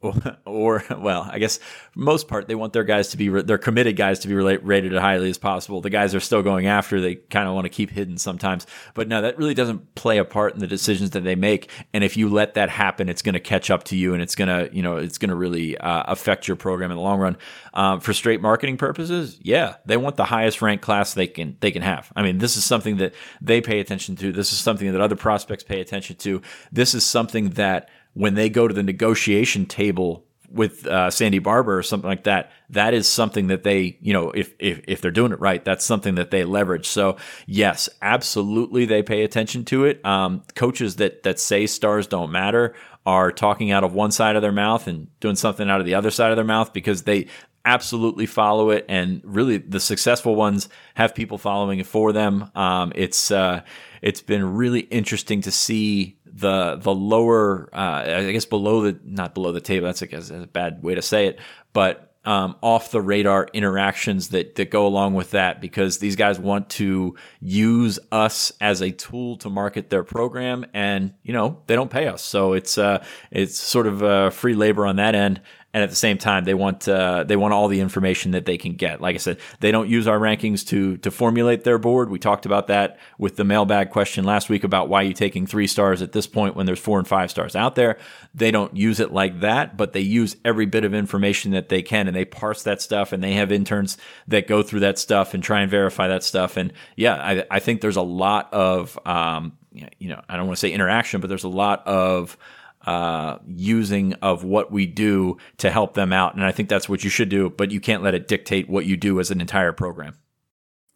Or 0.46 0.84
well 0.98 1.28
i 1.32 1.40
guess 1.40 1.60
most 1.96 2.28
part 2.28 2.48
they 2.48 2.56
want 2.56 2.74
their 2.74 2.84
guys 2.84 3.10
to 3.10 3.18
be 3.18 3.30
their 3.30 3.58
committed 3.58 3.96
guys 3.96 4.20
to 4.20 4.28
be 4.28 4.36
rated 4.36 4.94
as 4.94 5.00
highly 5.00 5.30
as 5.30 5.38
possible. 5.38 5.82
The 5.82 5.90
guys 5.90 6.14
are 6.14 6.20
still 6.20 6.42
going 6.44 6.68
after 6.68 7.02
they 7.02 7.16
kind 7.16 7.48
of 7.48 7.54
want 7.56 7.66
to 7.66 7.70
keep 7.70 7.90
hidden 7.90 8.18
sometimes. 8.18 8.66
But 8.94 9.08
no 9.08 9.22
that 9.22 9.38
really 9.38 9.54
doesn't 9.54 9.96
play 9.96 10.18
a 10.18 10.26
part 10.26 10.54
in 10.54 10.60
the 10.60 10.68
decisions 10.68 11.12
that 11.12 11.24
they 11.24 11.36
make. 11.36 11.70
And 11.94 12.04
if 12.04 12.18
you 12.18 12.30
let 12.30 12.56
that 12.56 12.70
happen 12.70 13.10
it's 13.10 13.22
going 13.22 13.34
to 13.34 13.40
catch 13.40 13.70
up 13.70 13.84
to 13.86 13.96
you 13.96 14.14
and 14.14 14.22
it's 14.22 14.36
going 14.36 14.48
to 14.48 14.76
you 14.76 14.82
know 14.82 14.98
it's 14.98 15.18
going 15.18 15.30
to 15.30 15.36
really 15.36 15.78
uh, 15.78 16.04
affect 16.08 16.48
your 16.48 16.58
program 16.58 16.92
in 16.92 16.98
the 16.98 17.04
long 17.04 17.20
run. 17.20 17.38
Um, 17.74 18.02
for 18.02 18.14
straight 18.14 18.42
marketing 18.42 18.78
purposes 18.78 19.40
yeah 19.42 19.76
they 19.86 19.98
want 19.98 20.16
the 20.16 20.26
highest 20.26 20.62
ranked 20.62 20.84
class 20.84 21.14
they 21.14 21.28
can 21.32 21.58
they 21.60 21.72
can 21.72 21.82
have 21.82 22.12
i 22.16 22.22
mean 22.22 22.38
this 22.38 22.56
is 22.56 22.64
something 22.64 22.98
that 22.98 23.14
they 23.42 23.60
pay 23.62 23.80
attention 23.80 24.16
to 24.16 24.32
this 24.32 24.52
is 24.52 24.60
something 24.60 24.92
that 24.92 25.02
other 25.02 25.16
prospects 25.16 25.64
pay 25.64 25.82
attention 25.82 26.16
to 26.16 26.42
this 26.72 26.94
is 26.94 27.06
something 27.06 27.52
that 27.52 27.90
when 28.14 28.36
they 28.36 28.50
go 28.50 28.68
to 28.68 28.74
the 28.74 28.84
negotiation 28.84 29.66
table 29.66 30.26
with 30.54 30.86
uh, 30.86 31.10
Sandy 31.10 31.40
Barbour 31.40 31.78
or 31.78 31.84
something 31.84 32.10
like 32.10 32.26
that, 32.26 32.52
that 32.70 32.94
is 32.94 33.08
something 33.08 33.48
that 33.48 33.64
they, 33.64 33.98
you 34.02 34.14
know, 34.14 34.32
if, 34.32 34.54
if 34.60 34.82
if 34.88 35.02
they're 35.02 35.12
doing 35.12 35.32
it 35.32 35.40
right, 35.40 35.64
that's 35.64 35.86
something 35.86 36.16
that 36.16 36.32
they 36.32 36.44
leverage. 36.44 36.88
So 36.88 37.18
yes, 37.46 37.90
absolutely, 38.02 38.86
they 38.86 39.02
pay 39.02 39.24
attention 39.24 39.66
to 39.66 39.86
it. 39.86 40.04
Um, 40.06 40.44
coaches 40.56 40.98
that 40.98 41.24
that 41.24 41.40
say 41.40 41.68
stars 41.68 42.08
don't 42.08 42.32
matter 42.32 42.76
are 43.06 43.32
talking 43.32 43.72
out 43.72 43.84
of 43.84 43.94
one 43.94 44.12
side 44.12 44.36
of 44.36 44.42
their 44.42 44.52
mouth 44.52 44.88
and 44.88 45.08
doing 45.20 45.36
something 45.36 45.70
out 45.70 45.80
of 45.80 45.86
the 45.86 45.96
other 45.96 46.12
side 46.12 46.32
of 46.32 46.36
their 46.36 46.46
mouth 46.46 46.72
because 46.72 47.04
they 47.04 47.28
absolutely 47.66 48.26
follow 48.26 48.70
it, 48.72 48.86
and 48.90 49.22
really 49.24 49.58
the 49.58 49.80
successful 49.80 50.36
ones 50.36 50.70
have 50.96 51.16
people 51.16 51.38
following 51.38 51.80
it 51.80 51.88
for 51.88 52.12
them. 52.12 52.50
Um, 52.56 52.92
it's 52.96 53.32
uh, 53.32 53.62
it's 54.02 54.22
been 54.22 54.56
really 54.56 54.82
interesting 54.82 55.42
to 55.42 55.52
see 55.52 56.18
the 56.26 56.78
the 56.78 56.94
lower, 56.94 57.70
uh, 57.74 58.04
I 58.28 58.32
guess 58.32 58.46
below 58.46 58.82
the 58.82 59.00
not 59.04 59.34
below 59.34 59.52
the 59.52 59.62
table. 59.62 59.88
That's 59.88 60.02
a, 60.02 60.44
a 60.44 60.48
bad 60.48 60.84
way 60.84 60.96
to 60.96 61.02
say 61.02 61.28
it, 61.28 61.40
but 61.74 62.12
um, 62.24 62.56
off 62.62 62.92
the 62.92 63.02
radar 63.02 63.48
interactions 63.52 64.30
that 64.30 64.56
that 64.56 64.70
go 64.70 64.86
along 64.86 65.16
with 65.16 65.32
that 65.32 65.60
because 65.60 65.98
these 65.98 66.16
guys 66.16 66.40
want 66.40 66.70
to 66.72 67.16
use 67.40 67.98
us 68.12 68.52
as 68.62 68.82
a 68.82 68.92
tool 68.92 69.38
to 69.38 69.50
market 69.50 69.90
their 69.90 70.04
program 70.04 70.66
and 70.74 71.14
you 71.24 71.34
know 71.34 71.62
they 71.66 71.76
don't 71.76 71.90
pay 71.90 72.08
us 72.08 72.22
so 72.22 72.54
it's 72.54 72.78
uh 72.78 73.04
it's 73.32 73.60
sort 73.60 73.88
of 73.88 74.04
uh, 74.04 74.30
free 74.30 74.54
labor 74.54 74.86
on 74.86 74.98
that 74.98 75.16
end 75.16 75.42
and 75.74 75.84
at 75.84 75.90
the 75.90 75.96
same 75.96 76.18
time 76.18 76.44
they 76.44 76.54
want 76.54 76.88
uh, 76.88 77.24
they 77.24 77.36
want 77.36 77.54
all 77.54 77.68
the 77.68 77.80
information 77.80 78.32
that 78.32 78.46
they 78.46 78.58
can 78.58 78.74
get. 78.74 79.02
Like 79.02 79.16
I 79.16 79.20
said, 79.20 79.40
they 79.60 79.72
don't 79.72 79.90
use 79.90 80.08
our 80.08 80.20
rankings 80.20 80.66
to 80.68 80.98
to 80.98 81.12
formulate 81.12 81.64
their 81.64 81.78
board. 81.78 82.10
We 82.10 82.20
talked 82.20 82.46
about 82.46 82.68
that 82.68 83.00
with 83.18 83.36
the 83.36 83.44
mailbag 83.44 83.90
question 83.90 84.26
last 84.26 84.50
week 84.50 84.64
about 84.64 84.90
why 84.90 85.04
you 85.04 85.14
taking 85.14 85.48
three 85.48 85.68
stars 85.68 86.02
at 86.02 86.12
this 86.12 86.28
point 86.28 86.56
when 86.56 86.66
there's 86.66 86.80
four 86.80 87.00
and 87.00 87.08
five 87.08 87.32
stars 87.32 87.56
out 87.56 87.76
there. 87.76 87.98
They 88.34 88.52
don't 88.52 88.76
use 88.76 89.00
it 89.00 89.12
like 89.12 89.40
that, 89.42 89.78
but 89.78 89.94
they 89.94 90.02
use 90.02 90.36
every 90.44 90.66
bit 90.66 90.84
of 90.84 90.94
information 90.94 91.52
that 91.52 91.70
they 91.70 91.82
can 91.82 92.08
and 92.08 92.16
they 92.16 92.26
parse 92.26 92.64
that 92.64 92.82
stuff 92.82 93.14
and 93.14 93.24
they 93.24 93.34
have 93.34 93.52
interns 93.52 93.98
that 94.28 94.48
go 94.48 94.64
through 94.64 94.82
that 94.82 95.00
stuff 95.00 95.34
and 95.34 95.44
try 95.44 95.62
and 95.62 95.72
verify 95.72 96.08
that 96.10 96.24
stuff. 96.24 96.58
And 96.58 96.74
yeah, 96.96 97.16
I, 97.16 97.46
I 97.50 97.60
think 97.60 97.82
there's 97.82 97.96
a 97.96 98.02
lot 98.02 98.54
of 98.54 99.00
um, 99.06 99.54
you 99.72 100.10
know 100.10 100.22
I 100.28 100.36
don't 100.36 100.48
want 100.48 100.58
to 100.58 100.60
say 100.60 100.72
interaction, 100.72 101.22
but 101.22 101.28
there's 101.28 101.46
a 101.46 101.50
lot 101.50 101.88
of 101.88 102.38
uh, 102.86 103.38
using 103.48 104.14
of 104.16 104.44
what 104.44 104.72
we 104.72 104.86
do 104.86 105.38
to 105.58 105.70
help 105.70 105.94
them 105.94 106.12
out. 106.12 106.36
And 106.36 106.44
I 106.44 106.52
think 106.52 106.70
that's 106.70 106.90
what 106.90 107.04
you 107.04 107.10
should 107.10 107.30
do, 107.30 107.50
but 107.50 107.72
you 107.72 107.80
can't 107.80 108.04
let 108.04 108.14
it 108.14 108.28
dictate 108.28 108.70
what 108.70 108.86
you 108.86 108.98
do 108.98 109.20
as 109.20 109.32
an 109.32 109.42
entire 109.42 109.72
program. 109.72 110.18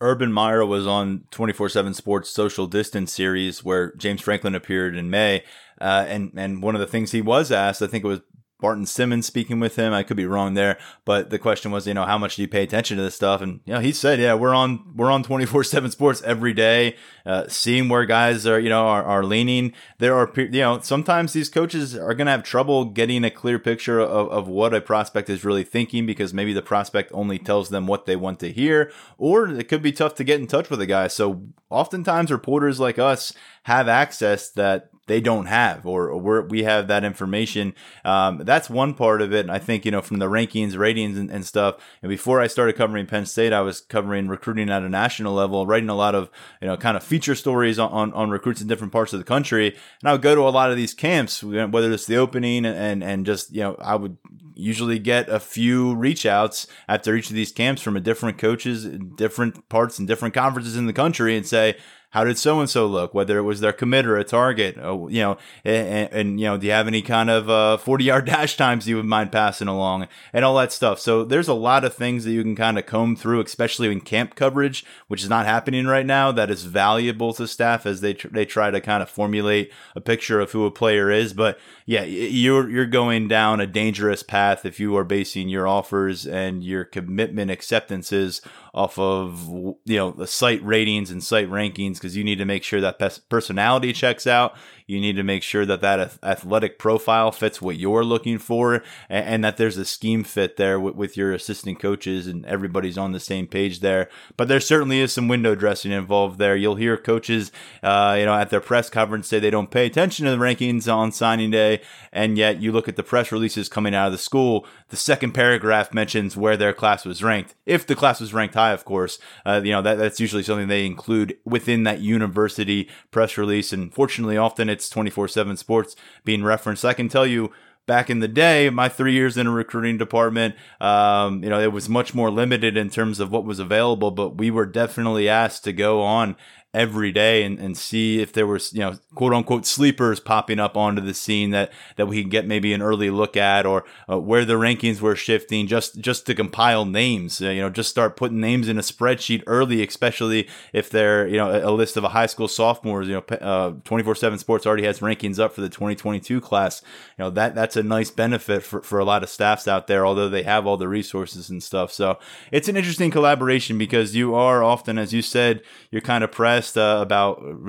Urban 0.01 0.31
Meyer 0.31 0.65
was 0.65 0.85
on 0.85 1.23
24 1.31 1.69
7 1.69 1.93
Sports 1.93 2.29
Social 2.29 2.67
Distance 2.67 3.13
series 3.13 3.63
where 3.63 3.93
James 3.93 4.21
Franklin 4.21 4.55
appeared 4.55 4.95
in 4.95 5.09
May. 5.09 5.43
Uh, 5.79 6.05
and, 6.07 6.31
and 6.35 6.61
one 6.61 6.75
of 6.75 6.81
the 6.81 6.87
things 6.87 7.11
he 7.11 7.21
was 7.21 7.51
asked, 7.51 7.81
I 7.81 7.87
think 7.87 8.03
it 8.03 8.07
was 8.07 8.21
Barton 8.65 8.87
Simmons 8.87 9.27
speaking 9.27 9.59
with 9.59 9.75
him. 9.75 9.93
I 9.93 10.01
could 10.01 10.17
be 10.17 10.25
wrong 10.25 10.55
there, 10.55 10.79
but 11.05 11.29
the 11.29 11.37
question 11.37 11.71
was, 11.71 11.85
you 11.85 11.93
know, 11.93 12.05
how 12.05 12.17
much 12.17 12.35
do 12.35 12.41
you 12.41 12.47
pay 12.47 12.63
attention 12.63 12.97
to 12.97 13.03
this 13.03 13.13
stuff? 13.13 13.39
And 13.39 13.59
you 13.63 13.73
know, 13.73 13.79
he 13.79 13.91
said, 13.91 14.19
yeah, 14.19 14.33
we're 14.33 14.55
on 14.55 14.95
we're 14.95 15.11
on 15.11 15.21
twenty 15.21 15.45
four 15.45 15.63
seven 15.63 15.91
Sports 15.91 16.23
every 16.23 16.51
day, 16.51 16.95
uh, 17.27 17.47
seeing 17.47 17.89
where 17.89 18.05
guys 18.05 18.47
are, 18.47 18.59
you 18.59 18.69
know, 18.69 18.87
are, 18.87 19.03
are 19.03 19.23
leaning. 19.23 19.71
There 19.99 20.15
are, 20.15 20.33
you 20.35 20.61
know, 20.61 20.79
sometimes 20.79 21.33
these 21.33 21.47
coaches 21.47 21.95
are 21.95 22.15
going 22.15 22.25
to 22.25 22.31
have 22.31 22.41
trouble 22.41 22.85
getting 22.85 23.23
a 23.23 23.29
clear 23.29 23.59
picture 23.59 23.99
of, 23.99 24.29
of 24.29 24.47
what 24.47 24.73
a 24.73 24.81
prospect 24.81 25.29
is 25.29 25.45
really 25.45 25.63
thinking 25.63 26.07
because 26.07 26.33
maybe 26.33 26.51
the 26.51 26.63
prospect 26.63 27.11
only 27.13 27.37
tells 27.37 27.69
them 27.69 27.85
what 27.85 28.07
they 28.07 28.15
want 28.15 28.39
to 28.39 28.51
hear, 28.51 28.91
or 29.19 29.47
it 29.47 29.67
could 29.67 29.83
be 29.83 29.91
tough 29.91 30.15
to 30.15 30.23
get 30.23 30.39
in 30.39 30.47
touch 30.47 30.71
with 30.71 30.81
a 30.81 30.87
guy. 30.87 31.07
So 31.07 31.43
oftentimes 31.69 32.31
reporters 32.31 32.79
like 32.79 32.97
us 32.97 33.31
have 33.65 33.87
access 33.87 34.49
that 34.49 34.89
they 35.07 35.21
don't 35.21 35.45
have, 35.45 35.85
or, 35.85 36.09
or 36.09 36.41
we 36.41 36.63
have 36.63 36.87
that 36.87 37.03
information. 37.03 37.73
Um, 38.03 38.39
that's 38.39 38.69
one 38.69 38.93
part 38.93 39.21
of 39.21 39.33
it. 39.33 39.41
And 39.41 39.51
I 39.51 39.59
think, 39.59 39.85
you 39.85 39.91
know, 39.91 40.01
from 40.01 40.19
the 40.19 40.25
rankings, 40.25 40.77
ratings, 40.77 41.17
and, 41.17 41.29
and, 41.29 41.45
stuff. 41.45 41.75
And 42.01 42.09
before 42.09 42.41
I 42.41 42.47
started 42.47 42.75
covering 42.75 43.05
Penn 43.05 43.25
State, 43.25 43.53
I 43.53 43.61
was 43.61 43.81
covering 43.81 44.27
recruiting 44.27 44.69
at 44.69 44.83
a 44.83 44.89
national 44.89 45.33
level, 45.33 45.67
writing 45.67 45.89
a 45.89 45.95
lot 45.95 46.15
of, 46.15 46.29
you 46.61 46.67
know, 46.67 46.77
kind 46.77 46.97
of 46.97 47.03
feature 47.03 47.35
stories 47.35 47.77
on, 47.77 47.91
on, 47.91 48.13
on 48.13 48.29
recruits 48.31 48.61
in 48.61 48.67
different 48.67 48.93
parts 48.93 49.13
of 49.13 49.19
the 49.19 49.25
country. 49.25 49.75
And 50.01 50.09
I 50.09 50.11
would 50.11 50.21
go 50.21 50.33
to 50.33 50.41
a 50.41 50.49
lot 50.49 50.71
of 50.71 50.77
these 50.77 50.93
camps, 50.93 51.43
whether 51.43 51.91
it's 51.91 52.07
the 52.07 52.17
opening 52.17 52.65
and, 52.65 53.03
and 53.03 53.25
just, 53.25 53.53
you 53.53 53.61
know, 53.61 53.75
I 53.79 53.95
would 53.95 54.17
usually 54.55 54.99
get 54.99 55.29
a 55.29 55.39
few 55.39 55.93
reach 55.95 56.25
outs 56.25 56.65
after 56.87 57.15
each 57.15 57.29
of 57.29 57.35
these 57.35 57.51
camps 57.51 57.81
from 57.81 57.97
a 57.97 57.99
different 57.99 58.37
coaches 58.37 58.85
different 59.15 59.67
parts 59.69 59.99
and 59.99 60.07
different 60.07 60.33
conferences 60.33 60.75
in 60.75 60.87
the 60.87 60.93
country 60.93 61.35
and 61.35 61.45
say, 61.45 61.75
how 62.15 62.23
did 62.23 62.37
so 62.37 62.61
and 62.61 62.69
so 62.69 62.87
look? 62.87 63.13
Whether 63.13 63.37
it 63.37 63.41
was 63.41 63.59
their 63.59 63.73
commit 63.73 64.05
or 64.05 64.15
a 64.15 64.23
target, 64.23 64.77
uh, 64.77 65.05
you 65.07 65.19
know, 65.19 65.37
and, 65.65 66.09
and, 66.13 66.39
you 66.39 66.45
know, 66.45 66.57
do 66.57 66.65
you 66.65 66.71
have 66.71 66.87
any 66.87 67.01
kind 67.01 67.29
of 67.29 67.49
uh, 67.49 67.75
40 67.75 68.05
yard 68.05 68.25
dash 68.31 68.55
times 68.55 68.87
you 68.87 68.95
would 68.95 69.05
mind 69.05 69.33
passing 69.33 69.67
along 69.67 70.07
and 70.31 70.45
all 70.45 70.55
that 70.55 70.71
stuff? 70.71 70.97
So 70.97 71.25
there's 71.25 71.49
a 71.49 71.53
lot 71.53 71.83
of 71.83 71.93
things 71.93 72.23
that 72.23 72.31
you 72.31 72.41
can 72.41 72.55
kind 72.55 72.79
of 72.79 72.85
comb 72.85 73.17
through, 73.17 73.41
especially 73.41 73.91
in 73.91 73.99
camp 73.99 74.35
coverage, 74.35 74.85
which 75.09 75.23
is 75.23 75.29
not 75.29 75.45
happening 75.45 75.87
right 75.87 76.05
now. 76.05 76.31
That 76.31 76.49
is 76.49 76.63
valuable 76.63 77.33
to 77.33 77.49
staff 77.49 77.85
as 77.85 77.99
they 77.99 78.13
tr- 78.13 78.29
they 78.29 78.45
try 78.45 78.71
to 78.71 78.79
kind 78.79 79.03
of 79.03 79.09
formulate 79.09 79.73
a 79.93 79.99
picture 79.99 80.39
of 80.39 80.53
who 80.53 80.65
a 80.65 80.71
player 80.71 81.11
is. 81.11 81.33
But 81.33 81.59
yeah, 81.85 82.03
you're 82.03 82.69
you're 82.69 82.85
going 82.85 83.27
down 83.27 83.59
a 83.59 83.67
dangerous 83.67 84.23
path 84.23 84.65
if 84.65 84.79
you 84.79 84.95
are 84.95 85.03
basing 85.03 85.49
your 85.49 85.67
offers 85.67 86.25
and 86.25 86.63
your 86.63 86.85
commitment 86.85 87.51
acceptances 87.51 88.39
off 88.75 88.99
of 88.99 89.47
you 89.85 89.97
know 89.97 90.11
the 90.11 90.27
site 90.27 90.63
ratings 90.63 91.09
and 91.09 91.23
site 91.23 91.49
rankings 91.49 91.93
because 91.93 92.17
you 92.17 92.25
need 92.25 92.37
to 92.37 92.45
make 92.45 92.61
sure 92.61 92.81
that 92.81 92.99
personality 93.29 93.93
checks 93.93 94.27
out 94.27 94.53
you 94.87 94.99
need 94.99 95.15
to 95.15 95.23
make 95.23 95.41
sure 95.41 95.65
that 95.65 95.81
that 95.81 96.17
athletic 96.23 96.77
profile 96.77 97.31
fits 97.31 97.61
what 97.61 97.77
you're 97.77 98.03
looking 98.03 98.37
for 98.37 98.83
and, 99.09 99.25
and 99.25 99.43
that 99.43 99.57
there's 99.57 99.77
a 99.77 99.85
scheme 99.85 100.23
fit 100.23 100.57
there 100.57 100.79
with, 100.79 100.95
with, 100.95 101.15
your 101.15 101.31
assistant 101.33 101.79
coaches 101.79 102.27
and 102.27 102.45
everybody's 102.45 102.97
on 102.97 103.13
the 103.13 103.19
same 103.19 103.47
page 103.47 103.79
there. 103.79 104.09
But 104.35 104.47
there 104.47 104.59
certainly 104.59 104.99
is 104.99 105.13
some 105.13 105.29
window 105.29 105.55
dressing 105.55 105.91
involved 105.91 106.39
there. 106.39 106.57
You'll 106.57 106.75
hear 106.75 106.97
coaches, 106.97 107.51
uh, 107.81 108.15
you 108.19 108.25
know, 108.25 108.33
at 108.33 108.49
their 108.49 108.59
press 108.59 108.89
conference 108.89 109.27
say 109.27 109.39
they 109.39 109.49
don't 109.49 109.71
pay 109.71 109.85
attention 109.85 110.25
to 110.25 110.31
the 110.31 110.37
rankings 110.37 110.93
on 110.93 111.11
signing 111.11 111.51
day. 111.51 111.81
And 112.11 112.37
yet 112.37 112.61
you 112.61 112.71
look 112.71 112.87
at 112.87 112.95
the 112.95 113.03
press 113.03 113.31
releases 113.31 113.69
coming 113.69 113.95
out 113.95 114.07
of 114.07 114.11
the 114.11 114.17
school, 114.17 114.67
the 114.89 114.97
second 114.97 115.31
paragraph 115.31 115.93
mentions 115.93 116.35
where 116.35 116.57
their 116.57 116.73
class 116.73 117.05
was 117.05 117.23
ranked. 117.23 117.55
If 117.65 117.87
the 117.87 117.95
class 117.95 118.19
was 118.19 118.33
ranked 118.33 118.55
high, 118.55 118.71
of 118.71 118.85
course, 118.85 119.19
uh, 119.45 119.61
you 119.63 119.71
know, 119.71 119.81
that, 119.81 119.97
that's 119.97 120.19
usually 120.19 120.43
something 120.43 120.67
they 120.67 120.85
include 120.85 121.37
within 121.45 121.83
that 121.83 122.01
university 122.01 122.89
press 123.11 123.37
release. 123.37 123.71
And 123.73 123.93
fortunately, 123.93 124.37
often 124.37 124.69
it's 124.75 124.89
24 124.89 125.29
7 125.29 125.57
sports 125.57 125.95
being 126.23 126.43
referenced. 126.43 126.85
I 126.85 126.93
can 126.93 127.09
tell 127.09 127.25
you 127.25 127.51
back 127.85 128.09
in 128.09 128.19
the 128.19 128.27
day, 128.27 128.69
my 128.69 128.89
three 128.89 129.13
years 129.13 129.37
in 129.37 129.47
a 129.47 129.51
recruiting 129.51 129.97
department, 129.97 130.55
um, 130.81 131.43
you 131.43 131.49
know, 131.49 131.61
it 131.61 131.71
was 131.71 131.87
much 131.87 132.13
more 132.13 132.31
limited 132.31 132.77
in 132.77 132.89
terms 132.89 133.19
of 133.19 133.31
what 133.31 133.45
was 133.45 133.59
available, 133.59 134.11
but 134.11 134.37
we 134.37 134.49
were 134.51 134.65
definitely 134.65 135.29
asked 135.29 135.63
to 135.63 135.73
go 135.73 136.01
on 136.01 136.35
every 136.75 137.11
day 137.11 137.43
and, 137.43 137.57
and 137.59 137.77
see 137.77 138.21
if 138.21 138.33
there 138.33 138.45
was, 138.45 138.73
you 138.73 138.81
know, 138.81 138.97
quote 139.15 139.33
unquote 139.33 139.65
sleepers 139.65 140.19
popping 140.19 140.59
up 140.59 140.75
onto 140.75 141.01
the 141.01 141.13
scene 141.13 141.51
that, 141.51 141.71
that 141.95 142.07
we 142.07 142.21
can 142.21 142.29
get 142.29 142.45
maybe 142.45 142.73
an 142.73 142.81
early 142.81 143.09
look 143.09 143.37
at 143.37 143.65
or 143.65 143.85
uh, 144.09 144.19
where 144.19 144.45
the 144.45 144.53
rankings 144.53 144.99
were 144.99 145.15
shifting 145.15 145.67
just, 145.67 145.99
just 145.99 146.25
to 146.25 146.35
compile 146.35 146.85
names, 146.85 147.41
uh, 147.41 147.49
you 147.49 147.61
know, 147.61 147.69
just 147.69 147.89
start 147.89 148.17
putting 148.17 148.39
names 148.39 148.67
in 148.67 148.77
a 148.77 148.81
spreadsheet 148.81 149.41
early, 149.47 149.85
especially 149.85 150.47
if 150.73 150.89
they're, 150.89 151.27
you 151.27 151.37
know, 151.37 151.49
a, 151.49 151.69
a 151.69 151.71
list 151.71 151.95
of 151.95 152.03
a 152.03 152.09
high 152.09 152.25
school 152.25 152.47
sophomores, 152.47 153.07
you 153.07 153.15
know, 153.15 153.37
uh, 153.37 153.71
24 153.85 154.15
seven 154.15 154.37
sports 154.37 154.65
already 154.65 154.83
has 154.83 154.99
rankings 154.99 155.39
up 155.39 155.53
for 155.53 155.61
the 155.61 155.69
2022 155.69 156.41
class. 156.41 156.81
You 157.17 157.23
know, 157.23 157.29
that, 157.31 157.55
that's 157.55 157.77
a 157.77 157.83
nice 157.83 158.11
benefit 158.11 158.63
for, 158.63 158.81
for 158.81 158.99
a 158.99 159.05
lot 159.05 159.23
of 159.23 159.29
staffs 159.29 159.67
out 159.67 159.87
there, 159.87 160.05
although 160.05 160.29
they 160.29 160.43
have 160.43 160.67
all 160.67 160.77
the 160.77 160.89
resources 160.89 161.49
and 161.49 161.63
stuff. 161.63 161.91
So 161.91 162.19
it's 162.51 162.67
an 162.67 162.75
interesting 162.75 163.11
collaboration 163.11 163.77
because 163.77 164.15
you 164.15 164.35
are 164.35 164.63
often, 164.63 164.97
as 164.97 165.13
you 165.13 165.21
said, 165.21 165.61
you're 165.91 166.01
kind 166.01 166.23
of 166.23 166.31
pressed 166.31 166.64
uh, 166.77 166.99
about 167.01 167.41
you 167.41 167.65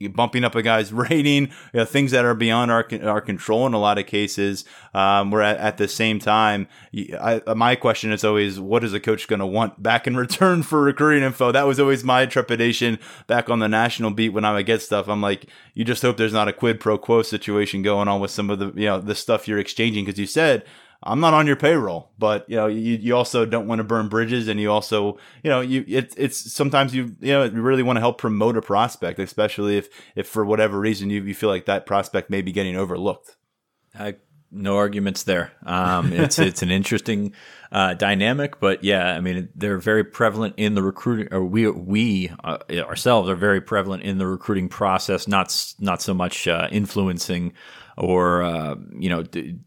know 0.00 0.08
bumping 0.08 0.44
up 0.44 0.54
a 0.54 0.62
guy's 0.62 0.92
rating, 0.92 1.44
you 1.44 1.50
know, 1.74 1.84
things 1.84 2.10
that 2.12 2.24
are 2.24 2.34
beyond 2.34 2.70
our 2.70 2.86
our 3.02 3.20
control 3.20 3.66
in 3.66 3.74
a 3.74 3.78
lot 3.78 3.98
of 3.98 4.06
cases. 4.06 4.64
Um, 4.92 5.30
where 5.30 5.42
at, 5.42 5.56
at, 5.58 5.76
the 5.78 5.86
same 5.86 6.18
time, 6.18 6.66
I, 6.92 7.40
my 7.54 7.76
question 7.76 8.10
is 8.10 8.24
always, 8.24 8.58
what 8.58 8.82
is 8.82 8.92
a 8.92 8.98
coach 8.98 9.28
going 9.28 9.38
to 9.38 9.46
want 9.46 9.80
back 9.80 10.08
in 10.08 10.16
return 10.26 10.64
for 10.64 10.82
recruiting 10.82 11.22
info? 11.22 11.52
That 11.52 11.66
was 11.66 11.78
always 11.78 12.02
my 12.02 12.26
trepidation 12.26 12.98
back 13.28 13.48
on 13.48 13.60
the 13.60 13.68
national 13.68 14.10
beat 14.10 14.30
when 14.30 14.44
I 14.44 14.52
would 14.52 14.66
get 14.66 14.82
stuff. 14.82 15.08
I'm 15.08 15.20
like, 15.20 15.46
you 15.74 15.84
just 15.84 16.02
hope 16.02 16.16
there's 16.16 16.32
not 16.32 16.48
a 16.48 16.52
quid 16.52 16.80
pro 16.80 16.98
quo 16.98 17.22
situation 17.22 17.82
going 17.82 18.08
on 18.08 18.20
with 18.20 18.30
some 18.30 18.50
of 18.50 18.58
the 18.58 18.72
you 18.74 18.86
know 18.86 19.00
the 19.00 19.14
stuff 19.14 19.46
you're 19.46 19.58
exchanging 19.58 20.04
because 20.04 20.18
you 20.18 20.26
said 20.26 20.64
I'm 21.02 21.20
not 21.20 21.32
on 21.32 21.46
your 21.46 21.56
payroll, 21.56 22.10
but 22.18 22.48
you 22.48 22.56
know, 22.56 22.66
you, 22.66 22.96
you 22.96 23.16
also 23.16 23.46
don't 23.46 23.66
want 23.66 23.78
to 23.78 23.84
burn 23.84 24.08
bridges, 24.08 24.48
and 24.48 24.60
you 24.60 24.70
also, 24.70 25.18
you 25.42 25.48
know, 25.48 25.60
you 25.60 25.84
it, 25.88 26.12
it's 26.16 26.52
sometimes 26.52 26.94
you 26.94 27.16
you 27.20 27.32
know 27.32 27.44
you 27.44 27.62
really 27.62 27.82
want 27.82 27.96
to 27.96 28.00
help 28.00 28.18
promote 28.18 28.56
a 28.56 28.62
prospect, 28.62 29.18
especially 29.18 29.78
if 29.78 29.88
if 30.14 30.28
for 30.28 30.44
whatever 30.44 30.78
reason 30.78 31.08
you, 31.08 31.22
you 31.22 31.34
feel 31.34 31.48
like 31.48 31.64
that 31.64 31.86
prospect 31.86 32.28
may 32.28 32.42
be 32.42 32.52
getting 32.52 32.76
overlooked. 32.76 33.36
I, 33.98 34.16
no 34.50 34.76
arguments 34.76 35.22
there. 35.22 35.52
Um, 35.64 36.12
it's 36.12 36.38
it's 36.38 36.62
an 36.62 36.70
interesting 36.70 37.32
uh, 37.72 37.94
dynamic, 37.94 38.60
but 38.60 38.84
yeah, 38.84 39.14
I 39.14 39.20
mean 39.20 39.48
they're 39.54 39.78
very 39.78 40.04
prevalent 40.04 40.54
in 40.58 40.74
the 40.74 40.82
recruiting, 40.82 41.32
or 41.32 41.42
we 41.44 41.70
we 41.70 42.30
uh, 42.44 42.58
ourselves 42.72 43.28
are 43.30 43.36
very 43.36 43.60
prevalent 43.60 44.02
in 44.02 44.18
the 44.18 44.26
recruiting 44.26 44.68
process. 44.68 45.26
Not 45.26 45.74
not 45.78 46.02
so 46.02 46.12
much 46.12 46.46
uh, 46.46 46.68
influencing 46.70 47.54
or 47.96 48.42
uh, 48.42 48.74
you 48.98 49.08
know. 49.08 49.22
D- 49.22 49.58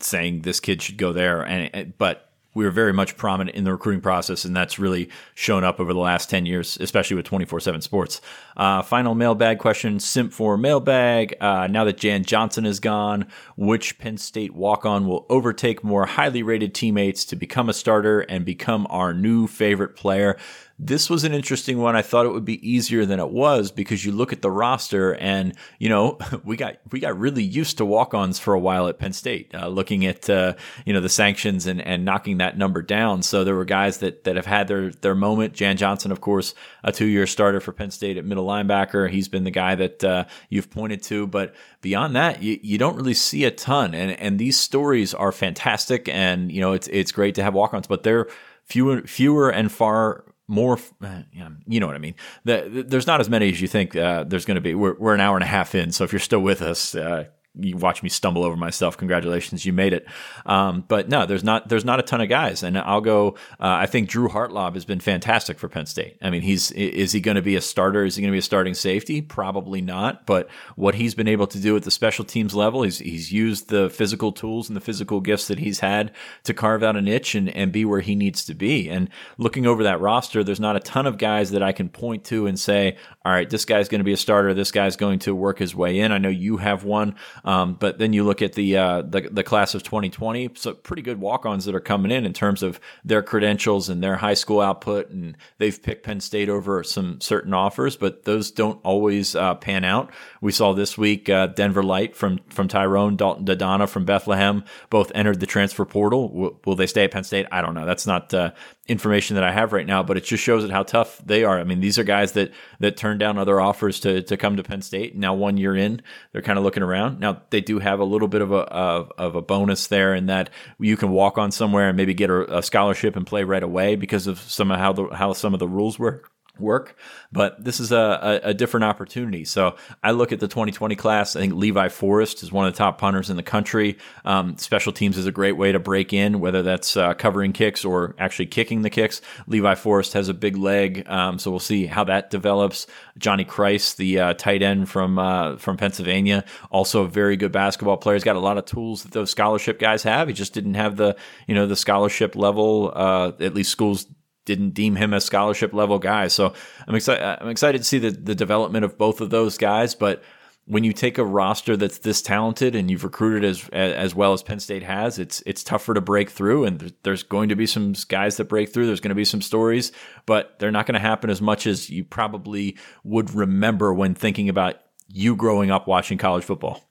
saying 0.00 0.42
this 0.42 0.60
kid 0.60 0.82
should 0.82 0.96
go 0.96 1.12
there. 1.12 1.42
And 1.42 1.96
but 1.98 2.30
we 2.54 2.64
were 2.64 2.70
very 2.70 2.92
much 2.92 3.16
prominent 3.16 3.56
in 3.56 3.64
the 3.64 3.70
recruiting 3.70 4.00
process, 4.00 4.44
and 4.44 4.56
that's 4.56 4.78
really 4.78 5.08
shown 5.34 5.62
up 5.62 5.78
over 5.78 5.92
the 5.92 6.00
last 6.00 6.28
10 6.30 6.46
years, 6.46 6.76
especially 6.80 7.16
with 7.16 7.24
24 7.24 7.60
7 7.60 7.80
sports. 7.80 8.20
Uh, 8.56 8.82
final 8.82 9.14
mailbag 9.14 9.58
question 9.58 10.00
Simp 10.00 10.32
for 10.32 10.56
mailbag. 10.56 11.36
Uh, 11.40 11.68
now 11.68 11.84
that 11.84 11.96
Jan 11.96 12.24
Johnson 12.24 12.66
is 12.66 12.80
gone, 12.80 13.28
which 13.56 13.98
Penn 13.98 14.18
State 14.18 14.52
walk 14.52 14.84
on 14.84 15.06
will 15.06 15.26
overtake 15.28 15.84
more 15.84 16.06
highly 16.06 16.42
rated 16.42 16.74
teammates 16.74 17.24
to 17.26 17.36
become 17.36 17.68
a 17.68 17.72
starter 17.72 18.20
and 18.20 18.44
become 18.44 18.86
our 18.90 19.14
new 19.14 19.46
favorite 19.46 19.94
player? 19.94 20.36
This 20.82 21.10
was 21.10 21.24
an 21.24 21.34
interesting 21.34 21.76
one. 21.76 21.94
I 21.94 22.00
thought 22.00 22.24
it 22.24 22.30
would 22.32 22.46
be 22.46 22.66
easier 22.66 23.04
than 23.04 23.20
it 23.20 23.28
was 23.28 23.70
because 23.70 24.02
you 24.02 24.12
look 24.12 24.32
at 24.32 24.40
the 24.40 24.50
roster 24.50 25.14
and, 25.16 25.54
you 25.78 25.90
know, 25.90 26.16
we 26.44 26.56
got, 26.56 26.76
we 26.90 27.00
got 27.00 27.18
really 27.18 27.42
used 27.42 27.76
to 27.78 27.84
walk-ons 27.84 28.38
for 28.38 28.54
a 28.54 28.58
while 28.58 28.88
at 28.88 28.98
Penn 28.98 29.12
State, 29.12 29.54
uh, 29.54 29.68
looking 29.68 30.06
at, 30.06 30.30
uh, 30.30 30.54
you 30.86 30.94
know, 30.94 31.00
the 31.00 31.10
sanctions 31.10 31.66
and, 31.66 31.82
and 31.82 32.06
knocking 32.06 32.38
that 32.38 32.56
number 32.56 32.80
down. 32.80 33.22
So 33.22 33.44
there 33.44 33.54
were 33.54 33.66
guys 33.66 33.98
that, 33.98 34.24
that 34.24 34.36
have 34.36 34.46
had 34.46 34.68
their, 34.68 34.90
their 34.90 35.14
moment. 35.14 35.52
Jan 35.52 35.76
Johnson, 35.76 36.10
of 36.10 36.22
course, 36.22 36.54
a 36.82 36.92
two-year 36.92 37.26
starter 37.26 37.60
for 37.60 37.72
Penn 37.72 37.90
State 37.90 38.16
at 38.16 38.24
middle 38.24 38.46
linebacker. 38.46 39.10
He's 39.10 39.28
been 39.28 39.44
the 39.44 39.50
guy 39.50 39.74
that, 39.74 40.02
uh, 40.02 40.24
you've 40.48 40.70
pointed 40.70 41.02
to, 41.02 41.26
but 41.26 41.54
beyond 41.82 42.16
that, 42.16 42.42
you, 42.42 42.58
you 42.62 42.78
don't 42.78 42.96
really 42.96 43.12
see 43.12 43.44
a 43.44 43.50
ton. 43.50 43.94
And, 43.94 44.12
and 44.12 44.38
these 44.38 44.58
stories 44.58 45.12
are 45.12 45.30
fantastic. 45.30 46.08
And, 46.08 46.50
you 46.50 46.62
know, 46.62 46.72
it's, 46.72 46.88
it's 46.88 47.12
great 47.12 47.34
to 47.34 47.42
have 47.42 47.52
walk-ons, 47.52 47.86
but 47.86 48.02
they're, 48.02 48.28
fewer 48.70 49.02
fewer 49.02 49.50
and 49.50 49.72
far 49.72 50.24
more, 50.50 50.78
uh, 51.02 51.22
you 51.66 51.80
know 51.80 51.86
what 51.86 51.96
I 51.96 52.00
mean. 52.00 52.14
The, 52.44 52.84
there's 52.86 53.06
not 53.06 53.20
as 53.20 53.30
many 53.30 53.48
as 53.50 53.60
you 53.60 53.68
think 53.68 53.94
uh, 53.94 54.24
there's 54.24 54.44
going 54.44 54.56
to 54.56 54.60
be. 54.60 54.74
We're, 54.74 54.94
we're 54.94 55.14
an 55.14 55.20
hour 55.20 55.36
and 55.36 55.44
a 55.44 55.46
half 55.46 55.74
in, 55.74 55.92
so 55.92 56.04
if 56.04 56.12
you're 56.12 56.18
still 56.18 56.40
with 56.40 56.60
us, 56.60 56.94
uh, 56.94 57.24
you 57.58 57.76
watch 57.76 58.02
me 58.02 58.08
stumble 58.08 58.44
over 58.44 58.56
myself. 58.56 58.96
Congratulations, 58.96 59.64
you 59.66 59.72
made 59.72 59.92
it. 59.92 60.06
Um, 60.46 60.84
but 60.86 61.08
no, 61.08 61.26
there's 61.26 61.42
not 61.42 61.68
there's 61.68 61.84
not 61.84 61.98
a 61.98 62.02
ton 62.02 62.20
of 62.20 62.28
guys, 62.28 62.62
and 62.62 62.78
I'll 62.78 63.00
go. 63.00 63.30
Uh, 63.58 63.78
I 63.80 63.86
think 63.86 64.08
Drew 64.08 64.28
Hartlaub 64.28 64.74
has 64.74 64.84
been 64.84 65.00
fantastic 65.00 65.58
for 65.58 65.68
Penn 65.68 65.86
State. 65.86 66.16
I 66.22 66.30
mean, 66.30 66.42
he's 66.42 66.70
is 66.72 67.12
he 67.12 67.20
going 67.20 67.34
to 67.34 67.42
be 67.42 67.56
a 67.56 67.60
starter? 67.60 68.04
Is 68.04 68.16
he 68.16 68.22
going 68.22 68.30
to 68.30 68.34
be 68.34 68.38
a 68.38 68.42
starting 68.42 68.74
safety? 68.74 69.20
Probably 69.20 69.80
not. 69.80 70.26
But 70.26 70.48
what 70.76 70.94
he's 70.94 71.14
been 71.14 71.28
able 71.28 71.48
to 71.48 71.58
do 71.58 71.76
at 71.76 71.82
the 71.82 71.90
special 71.90 72.24
teams 72.24 72.54
level, 72.54 72.82
he's 72.82 72.98
he's 72.98 73.32
used 73.32 73.68
the 73.68 73.90
physical 73.90 74.30
tools 74.30 74.68
and 74.68 74.76
the 74.76 74.80
physical 74.80 75.20
gifts 75.20 75.48
that 75.48 75.58
he's 75.58 75.80
had 75.80 76.12
to 76.44 76.54
carve 76.54 76.82
out 76.82 76.96
a 76.96 77.00
niche 77.00 77.34
and 77.34 77.48
and 77.50 77.72
be 77.72 77.84
where 77.84 78.00
he 78.00 78.14
needs 78.14 78.44
to 78.44 78.54
be. 78.54 78.88
And 78.88 79.08
looking 79.38 79.66
over 79.66 79.82
that 79.82 80.00
roster, 80.00 80.44
there's 80.44 80.60
not 80.60 80.76
a 80.76 80.80
ton 80.80 81.06
of 81.06 81.18
guys 81.18 81.50
that 81.50 81.62
I 81.62 81.72
can 81.72 81.88
point 81.88 82.24
to 82.26 82.46
and 82.46 82.58
say, 82.58 82.96
all 83.24 83.32
right, 83.32 83.50
this 83.50 83.64
guy's 83.64 83.88
going 83.88 83.98
to 84.00 84.04
be 84.04 84.12
a 84.12 84.16
starter. 84.16 84.54
This 84.54 84.70
guy's 84.70 84.96
going 84.96 85.18
to 85.20 85.34
work 85.34 85.58
his 85.58 85.74
way 85.74 85.98
in. 85.98 86.12
I 86.12 86.18
know 86.18 86.28
you 86.28 86.58
have 86.58 86.84
one 86.84 87.16
Um, 87.44 87.74
but 87.74 87.98
then 87.98 88.12
you 88.12 88.24
look 88.24 88.42
at 88.42 88.54
the, 88.54 88.76
uh, 88.76 89.02
the 89.02 89.28
the 89.30 89.42
class 89.42 89.74
of 89.74 89.82
2020, 89.82 90.50
so 90.54 90.74
pretty 90.74 91.02
good 91.02 91.20
walk-ons 91.20 91.64
that 91.64 91.74
are 91.74 91.80
coming 91.80 92.10
in 92.10 92.26
in 92.26 92.32
terms 92.32 92.62
of 92.62 92.80
their 93.04 93.22
credentials 93.22 93.88
and 93.88 94.02
their 94.02 94.16
high 94.16 94.34
school 94.34 94.60
output, 94.60 95.10
and 95.10 95.36
they've 95.58 95.82
picked 95.82 96.04
Penn 96.04 96.20
State 96.20 96.48
over 96.48 96.82
some 96.82 97.20
certain 97.20 97.54
offers, 97.54 97.96
but 97.96 98.24
those 98.24 98.50
don't 98.50 98.80
always 98.84 99.34
uh, 99.34 99.54
pan 99.54 99.84
out. 99.84 100.10
We 100.40 100.52
saw 100.52 100.72
this 100.72 100.96
week 100.96 101.28
uh, 101.28 101.48
Denver 101.48 101.82
Light 101.82 102.16
from 102.16 102.40
from 102.48 102.66
Tyrone, 102.66 103.16
Dalton 103.16 103.44
Dadana 103.44 103.88
from 103.88 104.06
Bethlehem, 104.06 104.64
both 104.88 105.12
entered 105.14 105.38
the 105.40 105.46
transfer 105.46 105.84
portal. 105.84 106.32
Will, 106.32 106.60
will 106.64 106.76
they 106.76 106.86
stay 106.86 107.04
at 107.04 107.10
Penn 107.10 107.24
State? 107.24 107.46
I 107.52 107.60
don't 107.60 107.74
know. 107.74 107.84
That's 107.84 108.06
not 108.06 108.32
uh, 108.32 108.52
information 108.88 109.34
that 109.34 109.44
I 109.44 109.52
have 109.52 109.72
right 109.74 109.86
now, 109.86 110.02
but 110.02 110.16
it 110.16 110.24
just 110.24 110.42
shows 110.42 110.64
it 110.64 110.70
how 110.70 110.82
tough 110.82 111.20
they 111.24 111.44
are. 111.44 111.60
I 111.60 111.64
mean, 111.64 111.80
these 111.80 111.98
are 111.98 112.04
guys 112.04 112.32
that 112.32 112.52
that 112.78 112.96
turned 112.96 113.20
down 113.20 113.36
other 113.36 113.60
offers 113.60 114.00
to 114.00 114.22
to 114.22 114.36
come 114.38 114.56
to 114.56 114.62
Penn 114.62 114.80
State. 114.80 115.14
Now, 115.14 115.34
one 115.34 115.58
year 115.58 115.76
in, 115.76 116.00
they're 116.32 116.42
kind 116.42 116.58
of 116.58 116.64
looking 116.64 116.82
around. 116.82 117.20
Now, 117.20 117.42
they 117.50 117.60
do 117.60 117.78
have 117.78 118.00
a 118.00 118.04
little 118.04 118.28
bit 118.28 118.40
of 118.40 118.50
a 118.50 118.60
of, 118.60 119.12
of 119.18 119.34
a 119.34 119.42
bonus 119.42 119.88
there 119.88 120.14
in 120.14 120.26
that 120.26 120.48
you 120.78 120.96
can 120.96 121.10
walk 121.10 121.36
on 121.36 121.50
somewhere 121.50 121.88
and 121.88 121.96
maybe 121.98 122.14
get 122.14 122.30
a, 122.30 122.58
a 122.58 122.62
scholarship 122.62 123.14
and 123.14 123.26
play 123.26 123.44
right 123.44 123.62
away 123.62 123.94
because 123.94 124.26
of 124.26 124.38
some 124.38 124.70
of 124.70 124.78
how 124.78 124.92
the 124.92 125.08
how 125.08 125.34
some 125.34 125.52
of 125.52 125.60
the 125.60 125.68
rules 125.68 125.98
work 125.98 126.32
work, 126.60 126.96
but 127.32 127.62
this 127.62 127.80
is 127.80 127.92
a, 127.92 128.40
a, 128.44 128.50
a, 128.50 128.54
different 128.54 128.84
opportunity. 128.84 129.44
So 129.44 129.76
I 130.02 130.10
look 130.10 130.32
at 130.32 130.40
the 130.40 130.48
2020 130.48 130.96
class. 130.96 131.36
I 131.36 131.40
think 131.40 131.54
Levi 131.54 131.88
Forrest 131.88 132.42
is 132.42 132.52
one 132.52 132.66
of 132.66 132.72
the 132.72 132.78
top 132.78 132.98
punters 132.98 133.30
in 133.30 133.36
the 133.36 133.42
country. 133.42 133.98
Um, 134.24 134.56
special 134.58 134.92
teams 134.92 135.16
is 135.16 135.26
a 135.26 135.32
great 135.32 135.56
way 135.56 135.72
to 135.72 135.78
break 135.78 136.12
in, 136.12 136.40
whether 136.40 136.62
that's 136.62 136.96
uh, 136.96 137.14
covering 137.14 137.52
kicks 137.52 137.84
or 137.84 138.14
actually 138.18 138.46
kicking 138.46 138.82
the 138.82 138.90
kicks. 138.90 139.20
Levi 139.46 139.74
Forrest 139.74 140.12
has 140.12 140.28
a 140.28 140.34
big 140.34 140.56
leg, 140.56 141.08
um, 141.08 141.38
so 141.38 141.50
we'll 141.50 141.60
see 141.60 141.86
how 141.86 142.04
that 142.04 142.30
develops. 142.30 142.86
Johnny 143.18 143.44
Christ, 143.44 143.96
the 143.96 144.18
uh, 144.18 144.34
tight 144.34 144.62
end 144.62 144.88
from 144.88 145.18
uh, 145.18 145.56
from 145.56 145.76
Pennsylvania, 145.76 146.44
also 146.70 147.04
a 147.04 147.08
very 147.08 147.36
good 147.36 147.52
basketball 147.52 147.96
player. 147.96 148.14
He's 148.14 148.24
got 148.24 148.36
a 148.36 148.40
lot 148.40 148.58
of 148.58 148.64
tools 148.64 149.02
that 149.02 149.12
those 149.12 149.30
scholarship 149.30 149.78
guys 149.78 150.02
have. 150.02 150.28
He 150.28 150.34
just 150.34 150.52
didn't 150.52 150.74
have 150.74 150.96
the 150.96 151.16
you 151.46 151.54
know 151.54 151.66
the 151.66 151.76
scholarship 151.76 152.34
level. 152.36 152.92
Uh, 152.94 153.32
at 153.40 153.54
least 153.54 153.70
schools 153.70 154.06
didn't 154.50 154.70
deem 154.70 154.96
him 154.96 155.14
a 155.14 155.20
scholarship 155.20 155.72
level 155.72 156.00
guy. 156.00 156.26
So 156.26 156.54
I'm 156.88 156.94
excited. 156.96 157.22
I'm 157.22 157.48
excited 157.48 157.78
to 157.78 157.84
see 157.84 157.98
the 157.98 158.10
the 158.10 158.34
development 158.34 158.84
of 158.84 158.98
both 158.98 159.20
of 159.20 159.30
those 159.30 159.56
guys. 159.56 159.94
But 159.94 160.24
when 160.66 160.82
you 160.82 160.92
take 160.92 161.18
a 161.18 161.24
roster 161.24 161.76
that's 161.76 161.98
this 161.98 162.20
talented 162.20 162.74
and 162.74 162.90
you've 162.90 163.04
recruited 163.04 163.44
as 163.44 163.68
as 163.72 164.12
well 164.12 164.32
as 164.32 164.42
Penn 164.42 164.58
State 164.58 164.82
has, 164.82 165.20
it's 165.20 165.40
it's 165.46 165.62
tougher 165.62 165.94
to 165.94 166.00
break 166.00 166.30
through. 166.30 166.64
And 166.64 166.92
there's 167.04 167.22
going 167.22 167.48
to 167.50 167.56
be 167.56 167.66
some 167.66 167.94
guys 168.08 168.36
that 168.38 168.48
break 168.48 168.72
through. 168.72 168.86
There's 168.86 169.00
going 169.00 169.10
to 169.10 169.14
be 169.14 169.24
some 169.24 169.42
stories, 169.42 169.92
but 170.26 170.58
they're 170.58 170.72
not 170.72 170.86
going 170.86 170.94
to 170.94 171.00
happen 171.00 171.30
as 171.30 171.40
much 171.40 171.68
as 171.68 171.88
you 171.88 172.02
probably 172.02 172.76
would 173.04 173.32
remember 173.32 173.94
when 173.94 174.14
thinking 174.14 174.48
about 174.48 174.76
you 175.06 175.36
growing 175.36 175.70
up 175.70 175.86
watching 175.86 176.18
college 176.18 176.44
football. 176.44 176.90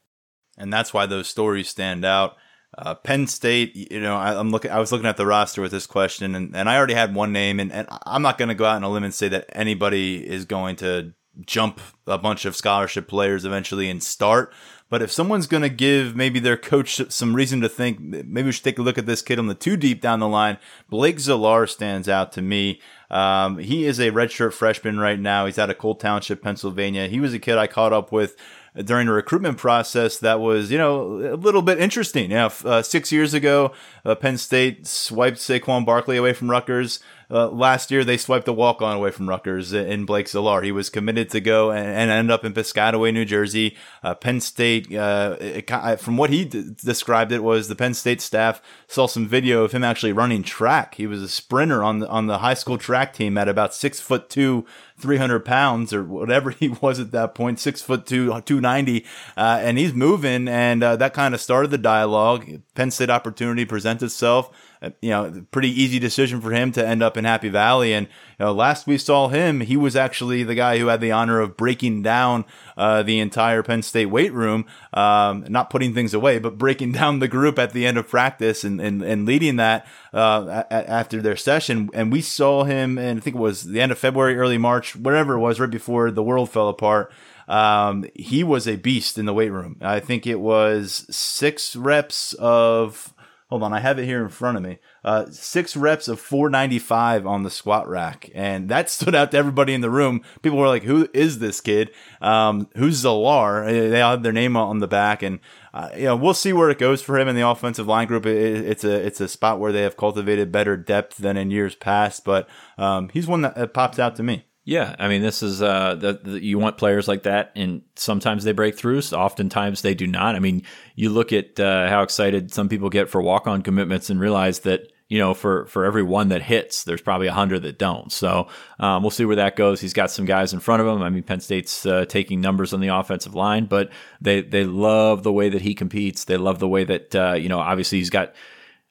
And 0.58 0.72
that's 0.72 0.94
why 0.94 1.06
those 1.06 1.28
stories 1.28 1.68
stand 1.68 2.06
out. 2.06 2.38
Uh, 2.78 2.96
Penn 2.96 3.28
State, 3.28 3.76
you 3.76 4.00
know, 4.00 4.16
I, 4.16 4.40
am 4.40 4.52
looking. 4.52 4.72
I 4.72 4.80
was 4.80 4.92
looking 4.92 5.08
at 5.08 5.18
the 5.18 5.26
roster 5.26 5.62
with 5.62 5.72
this 5.72 5.88
question, 5.88 6.36
and, 6.36 6.56
and 6.56 6.70
I 6.70 6.78
already 6.78 6.94
had 6.94 7.16
one 7.16 7.34
name, 7.34 7.60
and, 7.60 7.72
and 7.72 7.88
I'm 8.06 8.22
not 8.22 8.38
going 8.38 8.50
to 8.50 8.56
go 8.56 8.66
out 8.66 8.76
on 8.76 8.84
a 8.84 8.90
limb 8.90 9.04
and 9.04 9.14
say 9.14 9.28
that 9.30 9.50
anybody 9.54 10.26
is 10.28 10.46
going 10.46 10.76
to 10.78 11.14
jump 11.46 11.80
a 12.06 12.18
bunch 12.18 12.46
of 12.46 12.56
scholarship 12.56 13.08
players 13.08 13.46
eventually 13.46 13.90
and 13.90 14.04
start. 14.04 14.54
But 14.90 15.04
if 15.04 15.12
someone's 15.12 15.46
going 15.46 15.64
to 15.64 15.70
give 15.70 16.16
maybe 16.16 16.40
their 16.40 16.58
coach 16.58 17.00
some 17.10 17.36
reason 17.36 17.62
to 17.62 17.70
think, 17.70 18.00
maybe 18.00 18.44
we 18.44 18.52
should 18.52 18.64
take 18.64 18.80
a 18.80 18.82
look 18.82 18.98
at 18.98 19.06
this 19.06 19.22
kid 19.22 19.38
on 19.38 19.48
the 19.48 19.54
two 19.54 19.78
deep 19.78 20.02
down 20.02 20.20
the 20.20 20.28
line. 20.28 20.58
Blake 20.90 21.18
Zillar 21.18 21.70
stands 21.70 22.10
out 22.10 22.32
to 22.34 22.42
me. 22.42 22.82
Um, 23.12 23.60
he 23.60 23.86
is 23.86 24.00
a 24.00 24.12
redshirt 24.12 24.54
freshman 24.54 25.00
right 25.00 25.20
now. 25.20 25.46
He's 25.46 25.60
out 25.60 25.70
of 25.70 25.78
Cole 25.78 25.96
Township, 25.96 26.42
Pennsylvania. 26.42 27.08
He 27.08 27.20
was 27.20 27.34
a 27.34 27.40
kid 27.40 27.58
I 27.58 27.68
caught 27.68 27.94
up 27.94 28.12
with 28.12 28.36
during 28.76 29.08
the 29.08 29.14
recruitment 29.14 29.58
process 29.58 30.18
that 30.20 30.40
was, 30.40 30.72
you 30.72 30.78
know, 30.78 31.34
a 31.34 31.36
little 31.36 31.62
bit 31.62 31.80
interesting. 31.80 32.32
Yeah, 32.32 32.50
uh, 32.66 32.82
six 32.82 33.12
years 33.12 33.34
ago, 33.34 33.74
uh, 34.06 34.16
Penn 34.16 34.38
State 34.38 34.88
swiped 34.88 35.38
Saquon 35.38 35.86
Barkley 35.86 36.18
away 36.18 36.34
from 36.34 36.50
Rutgers. 36.50 37.00
Uh, 37.32 37.48
last 37.50 37.92
year, 37.92 38.04
they 38.04 38.18
swiped 38.18 38.48
a 38.48 38.54
walk 38.54 38.82
on 38.82 38.96
away 38.96 39.12
from 39.12 39.30
Rutgers 39.30 39.72
in 39.72 40.06
Blake 40.06 40.26
Zillar. 40.26 40.64
He 40.64 40.72
was 40.72 40.90
committed 40.90 41.30
to 41.30 41.40
go 41.40 41.72
and, 41.72 41.88
and 41.88 42.12
end 42.12 42.32
up 42.32 42.44
in 42.44 42.54
Piscataway, 42.54 43.14
New 43.14 43.26
Jersey. 43.26 43.78
Uh, 44.04 44.16
Penn 44.16 44.42
State, 44.42 44.94
uh, 44.94 45.38
it, 45.40 46.00
from 46.00 46.18
what 46.18 46.30
he 46.30 46.46
d- 46.46 46.72
described, 46.84 47.32
it 47.32 47.44
was 47.44 47.68
the 47.68 47.76
Penn 47.76 47.94
State 47.94 48.22
staff 48.22 48.62
saw 48.88 49.06
some 49.06 49.28
video 49.28 49.64
of 49.64 49.72
him 49.72 49.84
actually 49.84 50.12
running 50.12 50.42
track. 50.42 50.96
He 50.96 51.06
was 51.06 51.22
a 51.22 51.30
sprinter 51.30 51.84
on 51.84 52.00
the 52.00 52.10
on 52.10 52.28
the 52.28 52.40
high 52.40 52.56
school 52.56 52.78
track 52.78 53.14
team 53.14 53.38
at 53.38 53.48
about 53.48 53.76
six 53.76 54.00
foot 54.00 54.30
two, 54.30 54.66
300 55.00 55.46
pounds 55.46 55.94
or 55.94 56.04
whatever 56.04 56.50
he 56.60 56.70
was 56.70 57.00
at 57.00 57.12
that 57.12 57.36
point, 57.36 57.60
six 57.60 57.82
foot 57.82 58.06
two, 58.06 58.28
290. 58.28 59.06
Uh, 59.38 59.60
and 59.62 59.78
he's 59.78 59.94
moving. 59.94 60.48
And 60.48 60.84
uh, 60.84 60.96
that 60.98 61.14
kind 61.14 61.34
of 61.34 61.42
started 61.42 61.72
the 61.72 61.78
dialogue. 61.78 62.62
Penn 62.76 62.92
State 62.92 63.10
opportunity 63.10 63.66
presents 63.66 64.04
itself. 64.04 64.52
Uh, 64.82 64.92
you 65.02 65.10
know, 65.10 65.46
pretty 65.52 65.70
easy 65.70 66.00
decision 66.00 66.40
for 66.40 66.52
him 66.52 66.72
to 66.72 66.86
end 66.86 67.04
up 67.04 67.18
in 67.18 67.26
Happy 67.26 67.50
Valley. 67.50 67.94
And 67.94 68.08
you 68.08 68.46
know, 68.46 68.54
last 68.54 68.88
we 68.88 68.98
saw 68.98 69.28
him, 69.28 69.60
he 69.60 69.76
was 69.76 69.96
actually 69.96 70.44
the 70.44 70.56
guy 70.56 70.78
who 70.78 70.88
had 70.88 71.02
the 71.02 71.12
honor 71.12 71.42
of 71.42 71.58
breaking 71.58 72.02
down 72.02 72.46
uh, 72.78 73.04
the 73.04 73.20
entire 73.20 73.62
Penn 73.62 73.82
State 73.82 74.06
weight 74.06 74.32
room, 74.32 74.66
um, 74.94 75.46
not 75.50 75.70
putting 75.70 75.94
things 75.94 76.14
away, 76.14 76.40
but 76.40 76.58
breaking 76.58 76.92
down 76.94 77.20
the 77.20 77.28
group 77.28 77.60
at 77.60 77.74
the 77.74 77.86
end 77.86 77.98
of 77.98 78.08
practice 78.08 78.64
and, 78.64 78.80
and, 78.80 79.02
and 79.02 79.26
leading 79.26 79.58
that 79.58 79.86
uh, 80.14 80.64
a- 80.72 80.90
after 80.90 81.22
their 81.22 81.36
session. 81.36 81.90
And 81.94 82.10
we 82.10 82.22
saw 82.22 82.64
him, 82.64 82.98
and 82.98 83.20
I 83.20 83.22
think 83.22 83.36
it 83.36 83.40
was 83.40 83.64
the 83.64 83.82
end 83.82 83.92
of 83.92 83.98
February, 83.98 84.38
early 84.38 84.58
March, 84.58 84.96
whatever 84.96 85.34
it 85.34 85.40
was, 85.40 85.60
right 85.60 85.70
before 85.70 86.10
the 86.10 86.24
world 86.24 86.50
fell 86.50 86.70
apart. 86.70 87.12
Um, 87.50 88.06
he 88.14 88.44
was 88.44 88.68
a 88.68 88.78
beast 88.78 89.18
in 89.18 89.26
the 89.26 89.34
weight 89.34 89.52
room. 89.52 89.78
I 89.82 90.00
think 90.00 90.26
it 90.26 90.40
was 90.40 91.06
six 91.10 91.76
reps 91.76 92.34
of 92.34 93.14
hold 93.50 93.64
on, 93.64 93.74
I 93.74 93.80
have 93.80 93.98
it 93.98 94.06
here 94.06 94.22
in 94.22 94.30
front 94.30 94.58
of 94.58 94.64
me. 94.64 94.78
Uh, 95.04 95.26
six 95.32 95.76
reps 95.76 96.08
of 96.08 96.20
495 96.20 97.26
on 97.26 97.42
the 97.42 97.50
squat 97.50 97.90
rack. 97.90 98.30
And 98.36 98.70
that 98.70 98.90
stood 98.90 99.16
out 99.16 99.32
to 99.32 99.38
everybody 99.38 99.74
in 99.74 99.82
the 99.82 99.90
room. 99.90 100.22
People 100.42 100.60
were 100.60 100.68
like, 100.68 100.84
who 100.84 101.10
is 101.14 101.40
this 101.40 101.60
kid? 101.60 101.92
Um, 102.22 102.70
who's 102.76 103.04
Zillar? 103.04 103.66
They 103.68 104.02
all 104.02 104.12
had 104.12 104.24
their 104.24 104.32
name 104.32 104.56
on 104.56 104.80
the 104.80 104.88
back. 104.88 105.24
And, 105.24 105.40
uh, 105.74 105.90
you 105.96 106.04
know, 106.04 106.16
we'll 106.16 106.36
see 106.36 106.54
where 106.54 106.70
it 106.70 106.78
goes 106.78 107.02
for 107.02 107.18
him 107.18 107.28
in 107.28 107.36
the 107.36 107.48
offensive 107.48 107.88
line 107.88 108.08
group. 108.08 108.28
It, 108.28 108.66
it's 108.66 108.84
a, 108.84 109.06
it's 109.06 109.20
a 109.20 109.28
spot 109.28 109.60
where 109.60 109.72
they 109.72 109.82
have 109.82 109.98
cultivated 109.98 110.52
better 110.52 110.78
depth 110.78 111.18
than 111.18 111.36
in 111.36 111.50
years 111.50 111.76
past, 111.76 112.24
but, 112.24 112.48
um, 112.78 113.10
he's 113.10 113.28
one 113.28 113.42
that 113.42 113.74
pops 113.74 113.98
out 113.98 114.16
to 114.18 114.24
me. 114.24 114.46
Yeah, 114.70 114.96
I 115.00 115.08
mean, 115.08 115.24
this 115.24 115.42
is 115.42 115.64
uh, 115.64 116.16
you 116.24 116.60
want 116.60 116.78
players 116.78 117.08
like 117.08 117.24
that, 117.24 117.52
and 117.56 117.82
sometimes 117.96 118.44
they 118.44 118.52
break 118.52 118.78
through. 118.78 119.02
So 119.02 119.18
oftentimes 119.18 119.82
they 119.82 119.96
do 119.96 120.06
not. 120.06 120.36
I 120.36 120.40
mean, 120.40 120.62
you 120.94 121.10
look 121.10 121.34
at 121.34 121.60
uh, 121.60 121.90
how 121.90 122.04
excited 122.04 122.54
some 122.54 122.70
people 122.70 122.92
get 122.92 123.10
for 123.10 123.20
walk 123.20 123.48
on 123.48 123.64
commitments 123.64 124.12
and 124.12 124.20
realize 124.20 124.60
that 124.60 124.92
you 125.08 125.18
know 125.18 125.34
for 125.34 125.66
for 125.66 125.86
every 125.86 126.04
one 126.04 126.30
that 126.30 126.44
hits, 126.44 126.84
there's 126.84 127.02
probably 127.02 127.26
a 127.26 127.34
hundred 127.34 127.64
that 127.64 127.80
don't. 127.80 128.12
So 128.12 128.48
um, 128.80 129.02
we'll 129.02 129.10
see 129.10 129.26
where 129.26 129.38
that 129.38 129.56
goes. 129.56 129.82
He's 129.82 129.94
got 129.94 130.12
some 130.12 130.26
guys 130.26 130.54
in 130.54 130.60
front 130.60 130.84
of 130.84 130.88
him. 130.88 131.02
I 131.02 131.10
mean, 131.10 131.24
Penn 131.24 131.40
State's 131.40 131.88
uh, 131.88 132.06
taking 132.06 132.40
numbers 132.40 132.72
on 132.72 132.80
the 132.80 132.90
offensive 132.90 133.34
line, 133.34 133.66
but 133.66 133.90
they 134.22 134.42
they 134.42 134.66
love 134.66 135.24
the 135.24 135.34
way 135.34 135.50
that 135.50 135.64
he 135.64 135.74
competes. 135.74 136.26
They 136.26 136.38
love 136.38 136.60
the 136.60 136.70
way 136.70 136.84
that 136.84 137.16
uh, 137.16 137.34
you 137.34 137.50
know. 137.50 137.58
Obviously, 137.58 137.98
he's 137.98 138.12
got 138.12 138.36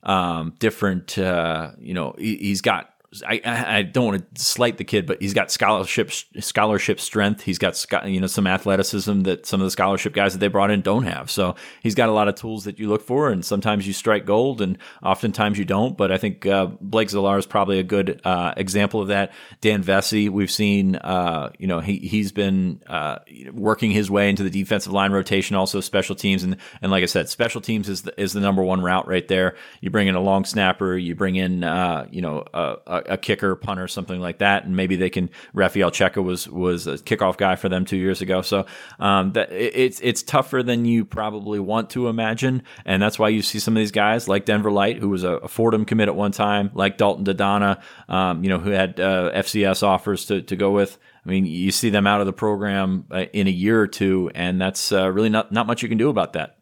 um, 0.03 0.55
different. 0.59 1.17
Uh, 1.17 1.71
you 1.79 1.95
know, 1.95 2.17
he, 2.19 2.49
has 2.49 2.63
got 2.63 2.98
I, 3.27 3.41
I 3.45 3.83
don't 3.83 4.05
want 4.05 4.35
to 4.35 4.43
slight 4.43 4.77
the 4.77 4.85
kid, 4.85 5.07
but 5.07 5.21
he's 5.23 5.33
got 5.33 5.51
scholarship 5.51 6.11
scholarship 6.41 7.01
strength. 7.01 7.41
He's 7.41 7.57
got 7.57 7.83
you 8.07 8.21
know 8.21 8.27
some 8.27 8.47
athleticism 8.47 9.23
that 9.23 9.47
some 9.47 9.61
of 9.63 9.65
the 9.65 9.71
scholarship 9.71 10.13
guys 10.13 10.35
that 10.35 10.41
they 10.41 10.49
brought 10.49 10.71
in 10.71 10.83
don't 10.83 11.05
have. 11.05 11.31
So 11.31 11.55
he's 11.83 11.95
got 11.95 12.11
a 12.11 12.13
lot 12.13 12.29
of 12.29 12.35
tools 12.35 12.65
that 12.65 12.79
you 12.79 12.89
look 12.89 13.03
for, 13.03 13.31
and 13.31 13.43
sometimes 13.43 13.87
you 13.87 13.95
strike 13.95 14.27
gold, 14.27 14.61
and 14.61 14.77
oftentimes 15.03 15.59
you 15.59 15.65
don't. 15.65 15.97
But 15.97 16.13
I 16.13 16.19
think 16.19 16.45
uh, 16.45 16.67
Blake 16.83 17.09
Zillar 17.09 17.39
is 17.39 17.47
probably 17.47 17.79
a 17.79 17.83
good 17.83 18.21
uh, 18.25 18.53
example 18.59 19.01
of 19.01 19.09
that. 19.09 19.33
Dan 19.63 19.83
Vesey, 19.83 20.29
we've 20.29 20.51
seen, 20.51 20.97
uh, 20.97 21.51
you 21.59 21.67
know, 21.67 21.81
he 21.81 21.97
he's 21.97 22.31
been 22.31 22.83
uh, 22.87 23.21
working 23.53 23.91
his 23.91 24.11
way 24.11 24.29
into 24.29 24.43
the 24.43 24.51
defensive 24.51 24.93
line 24.93 25.13
rotation, 25.13 25.57
also 25.57 25.81
special 25.81 26.15
teams, 26.15 26.43
and 26.43 26.59
and 26.83 26.93
like 26.93 27.03
I 27.03 27.07
said, 27.07 27.31
special 27.31 27.63
teams 27.63 27.89
is 27.89 28.03
the, 28.03 28.21
is 28.21 28.35
the 28.35 28.41
number 28.41 28.63
one 28.63 28.83
route 28.83 29.09
right 29.09 29.27
there. 29.29 29.57
You 29.81 29.89
bring 29.89 30.09
in 30.09 30.15
a 30.15 30.21
long 30.21 30.45
snapper, 30.45 30.95
you 30.95 31.15
bring 31.15 31.37
in, 31.37 31.65
uh, 31.65 32.07
you 32.11 32.21
know, 32.21 32.45
a 32.53 32.77
a, 32.87 32.98
kicker, 33.17 33.55
punter, 33.57 33.89
something 33.89 34.21
like 34.21 34.39
that, 34.39 34.65
and 34.65 34.77
maybe 34.77 34.97
they 34.97 35.11
can. 35.11 35.31
Rafael 35.53 35.91
Checa 35.91 36.23
was 36.23 36.49
was 36.49 36.87
a 36.87 36.95
kickoff 36.95 37.37
guy 37.37 37.57
for 37.57 37.69
them 37.69 37.85
two 37.85 37.97
years 37.97 38.21
ago, 38.21 38.43
so 38.43 38.67
um, 38.99 39.33
that 39.33 39.51
it's 39.53 40.01
it's 40.01 40.23
tougher 40.23 40.63
than 40.63 40.85
you 40.85 41.05
probably 41.05 41.61
want 41.61 41.91
to 41.91 42.09
imagine, 42.09 42.63
and 42.85 43.03
that's 43.03 43.19
why 43.19 43.29
you 43.29 43.43
see 43.43 43.59
some 43.59 43.77
of 43.77 43.81
these 43.81 43.93
guys 43.93 44.29
like 44.29 44.45
Denver 44.45 44.71
Light, 44.71 44.99
who 44.99 45.09
was 45.09 45.25
a, 45.25 45.35
a 45.35 45.49
Fordham 45.49 45.85
commit 45.85 46.09
at 46.09 46.17
one 46.17 46.33
time, 46.33 46.71
like 46.75 46.97
Dalton 46.99 47.25
Dadana, 47.25 47.81
um, 48.09 48.43
you 48.43 48.51
know, 48.51 48.59
who 48.59 48.71
had 48.71 49.01
uh, 49.01 49.31
FCS 49.35 49.83
offers 49.83 50.27
to 50.27 50.43
to 50.43 50.57
go 50.57 50.71
with. 50.71 50.99
I 51.25 51.31
mean, 51.31 51.45
you 51.45 51.71
see 51.73 51.91
them 51.91 52.07
out 52.07 52.21
of 52.21 52.27
the 52.27 52.33
program 52.33 53.05
uh, 53.11 53.27
in 53.33 53.47
a 53.47 53.51
year 53.51 53.81
or 53.81 53.87
two, 53.87 54.31
and 54.35 54.61
that's 54.61 54.93
uh, 54.93 55.11
really 55.11 55.29
not 55.29 55.53
not 55.53 55.67
much 55.67 55.83
you 55.83 55.89
can 55.89 55.99
do 55.99 56.09
about 56.09 56.35
that. 56.35 56.58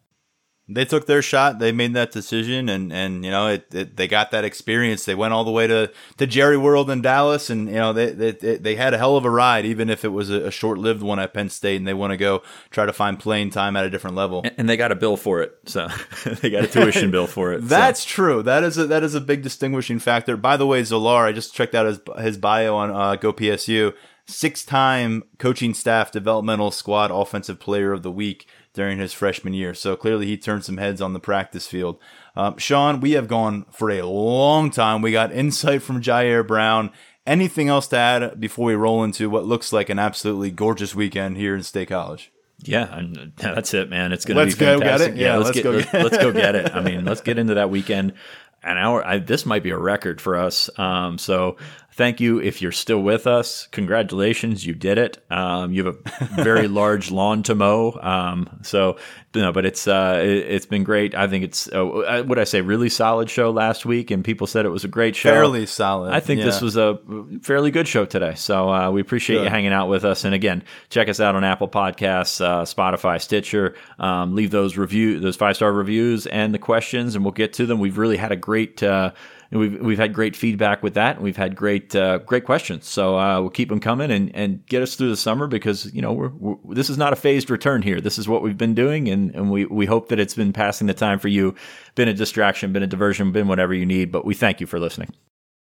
They 0.68 0.84
took 0.84 1.06
their 1.06 1.22
shot. 1.22 1.60
They 1.60 1.70
made 1.70 1.94
that 1.94 2.10
decision, 2.10 2.68
and 2.68 2.92
and 2.92 3.24
you 3.24 3.30
know 3.30 3.46
it, 3.46 3.72
it, 3.72 3.96
they 3.96 4.08
got 4.08 4.32
that 4.32 4.44
experience. 4.44 5.04
They 5.04 5.14
went 5.14 5.32
all 5.32 5.44
the 5.44 5.52
way 5.52 5.68
to 5.68 5.92
to 6.16 6.26
Jerry 6.26 6.56
World 6.56 6.90
in 6.90 7.02
Dallas, 7.02 7.50
and 7.50 7.68
you 7.68 7.74
know 7.74 7.92
they 7.92 8.10
they, 8.10 8.56
they 8.56 8.74
had 8.74 8.92
a 8.92 8.98
hell 8.98 9.16
of 9.16 9.24
a 9.24 9.30
ride, 9.30 9.64
even 9.64 9.88
if 9.88 10.04
it 10.04 10.08
was 10.08 10.28
a, 10.28 10.50
short 10.50 10.78
lived 10.78 11.02
one 11.02 11.20
at 11.20 11.32
Penn 11.32 11.50
State. 11.50 11.76
And 11.76 11.86
they 11.86 11.94
want 11.94 12.12
to 12.12 12.16
go 12.16 12.42
try 12.70 12.84
to 12.84 12.92
find 12.92 13.18
playing 13.18 13.50
time 13.50 13.76
at 13.76 13.84
a 13.84 13.90
different 13.90 14.16
level. 14.16 14.44
And 14.58 14.68
they 14.68 14.76
got 14.76 14.90
a 14.90 14.96
bill 14.96 15.16
for 15.16 15.40
it, 15.40 15.56
so 15.66 15.88
they 16.40 16.50
got 16.50 16.64
a 16.64 16.68
tuition 16.68 17.12
bill 17.12 17.28
for 17.28 17.52
it. 17.52 17.60
That's 17.62 18.00
so. 18.00 18.08
true. 18.08 18.42
That 18.42 18.64
is 18.64 18.76
a 18.76 18.86
that 18.88 19.04
is 19.04 19.14
a 19.14 19.20
big 19.20 19.42
distinguishing 19.42 20.00
factor. 20.00 20.36
By 20.36 20.56
the 20.56 20.66
way, 20.66 20.82
Zolar, 20.82 21.26
I 21.26 21.32
just 21.32 21.54
checked 21.54 21.76
out 21.76 21.86
his 21.86 22.00
his 22.18 22.38
bio 22.38 22.74
on 22.74 22.90
uh, 22.90 23.16
GoPSU. 23.16 23.94
Six 24.28 24.64
time 24.64 25.22
coaching 25.38 25.72
staff 25.72 26.10
developmental 26.10 26.72
squad 26.72 27.12
offensive 27.12 27.60
player 27.60 27.92
of 27.92 28.02
the 28.02 28.10
week 28.10 28.48
during 28.76 28.98
his 28.98 29.12
freshman 29.12 29.54
year. 29.54 29.74
So 29.74 29.96
clearly 29.96 30.26
he 30.26 30.36
turned 30.36 30.64
some 30.64 30.76
heads 30.76 31.00
on 31.00 31.14
the 31.14 31.18
practice 31.18 31.66
field. 31.66 31.98
Um, 32.36 32.58
Sean, 32.58 33.00
we 33.00 33.12
have 33.12 33.26
gone 33.26 33.64
for 33.72 33.90
a 33.90 34.02
long 34.02 34.70
time. 34.70 35.02
We 35.02 35.10
got 35.10 35.32
insight 35.32 35.82
from 35.82 36.00
Ji'Ayir 36.00 36.46
Brown. 36.46 36.92
Anything 37.26 37.68
else 37.68 37.88
to 37.88 37.96
add 37.96 38.38
before 38.38 38.66
we 38.66 38.74
roll 38.74 39.02
into 39.02 39.28
what 39.28 39.44
looks 39.44 39.72
like 39.72 39.88
an 39.88 39.98
absolutely 39.98 40.52
gorgeous 40.52 40.94
weekend 40.94 41.36
here 41.38 41.56
in 41.56 41.64
State 41.64 41.88
College? 41.88 42.30
Yeah, 42.58 43.02
that's 43.36 43.74
it, 43.74 43.90
man. 43.90 44.12
It's 44.12 44.24
going 44.24 44.38
to 44.38 44.44
be 44.44 44.58
fantastic. 44.58 45.14
Go 45.14 45.20
yeah, 45.20 45.36
let's, 45.36 45.46
let's 45.46 45.56
get, 45.56 45.62
go 45.64 45.70
let's, 45.72 45.92
let's 45.92 46.18
go 46.18 46.32
get 46.32 46.54
it. 46.54 46.74
I 46.74 46.80
mean, 46.80 47.04
let's 47.04 47.20
get 47.20 47.38
into 47.38 47.54
that 47.54 47.68
weekend 47.70 48.14
an 48.62 48.76
hour. 48.76 49.06
I, 49.06 49.18
this 49.18 49.46
might 49.46 49.62
be 49.62 49.70
a 49.70 49.78
record 49.78 50.20
for 50.20 50.36
us. 50.36 50.70
Um, 50.78 51.18
so 51.18 51.56
thank 51.96 52.20
you 52.20 52.38
if 52.38 52.60
you're 52.60 52.72
still 52.72 53.00
with 53.00 53.26
us. 53.26 53.66
Congratulations, 53.72 54.66
you 54.66 54.74
did 54.74 54.98
it. 54.98 55.18
Um, 55.30 55.72
you 55.72 55.86
have 55.86 55.96
a 56.20 56.42
very 56.42 56.68
large 56.82 57.10
lawn 57.10 57.42
to 57.44 57.54
mow. 57.54 57.98
Um, 58.02 58.60
so 58.62 58.98
no, 59.34 59.50
but 59.52 59.64
it's 59.64 59.88
uh, 59.88 60.20
it, 60.22 60.50
has 60.50 60.66
been 60.66 60.84
great. 60.84 61.14
I 61.14 61.26
think 61.26 61.44
it's 61.44 61.68
uh, 61.72 62.22
what 62.26 62.38
I 62.38 62.44
say, 62.44 62.60
really 62.60 62.88
solid 62.90 63.30
show 63.30 63.50
last 63.50 63.86
week, 63.86 64.10
and 64.10 64.24
people 64.24 64.46
said 64.46 64.66
it 64.66 64.70
was 64.70 64.84
a 64.84 64.88
great 64.88 65.16
show. 65.16 65.30
Fairly 65.30 65.66
solid. 65.66 66.12
I 66.12 66.20
think 66.20 66.40
yeah. 66.40 66.46
this 66.46 66.60
was 66.60 66.76
a 66.76 66.98
fairly 67.42 67.70
good 67.70 67.88
show 67.88 68.04
today. 68.04 68.34
So 68.34 68.70
uh, 68.70 68.90
we 68.90 69.00
appreciate 69.00 69.42
you 69.42 69.48
hanging 69.48 69.72
out 69.72 69.88
with 69.88 70.04
us. 70.04 70.24
And 70.24 70.34
again, 70.34 70.64
check 70.90 71.08
us 71.08 71.18
out 71.18 71.34
on 71.34 71.44
Apple 71.44 71.68
Podcasts, 71.68 72.40
uh, 72.40 72.62
Spotify, 72.62 73.20
Stitcher. 73.20 73.74
Um, 73.98 74.34
leave 74.34 74.50
those 74.50 74.76
review, 74.76 75.18
those 75.20 75.36
five 75.36 75.56
star 75.56 75.72
reviews, 75.72 76.26
and 76.26 76.52
the 76.52 76.58
questions, 76.58 77.14
and 77.14 77.24
we'll 77.24 77.32
get 77.32 77.54
to 77.54 77.66
them. 77.66 77.78
We've 77.78 77.98
really 77.98 78.16
had 78.18 78.32
a 78.32 78.36
great 78.36 78.82
uh, 78.82 79.12
we've 79.50 79.80
we've 79.80 79.98
had 79.98 80.12
great 80.12 80.36
feedback 80.36 80.82
with 80.82 80.94
that, 80.94 81.16
and 81.16 81.24
we've 81.24 81.36
had 81.36 81.54
great 81.54 81.94
uh, 81.94 82.18
great 82.18 82.44
questions. 82.44 82.86
So 82.86 83.18
uh, 83.18 83.40
we'll 83.40 83.50
keep 83.50 83.68
them 83.68 83.80
coming 83.80 84.10
and, 84.10 84.34
and 84.34 84.66
get 84.66 84.82
us 84.82 84.94
through 84.94 85.10
the 85.10 85.16
summer 85.16 85.46
because 85.46 85.92
you 85.94 86.02
know 86.02 86.12
we're, 86.12 86.28
we're, 86.30 86.74
this 86.74 86.90
is 86.90 86.98
not 86.98 87.12
a 87.12 87.16
phased 87.16 87.50
return 87.50 87.82
here. 87.82 88.00
This 88.00 88.18
is 88.18 88.28
what 88.28 88.42
we've 88.42 88.58
been 88.58 88.74
doing, 88.74 89.08
and, 89.08 89.34
and 89.34 89.50
we 89.50 89.66
we 89.66 89.86
hope 89.86 90.08
that 90.08 90.18
it's 90.18 90.34
been 90.34 90.52
passing 90.52 90.86
the 90.86 90.94
time 90.94 91.18
for 91.18 91.28
you, 91.28 91.54
been 91.94 92.08
a 92.08 92.14
distraction, 92.14 92.72
been 92.72 92.82
a 92.82 92.88
diversion, 92.88 93.32
been 93.32 93.48
whatever 93.48 93.74
you 93.74 93.86
need. 93.86 94.10
But 94.10 94.24
we 94.24 94.34
thank 94.34 94.60
you 94.60 94.66
for 94.66 94.80
listening. 94.80 95.12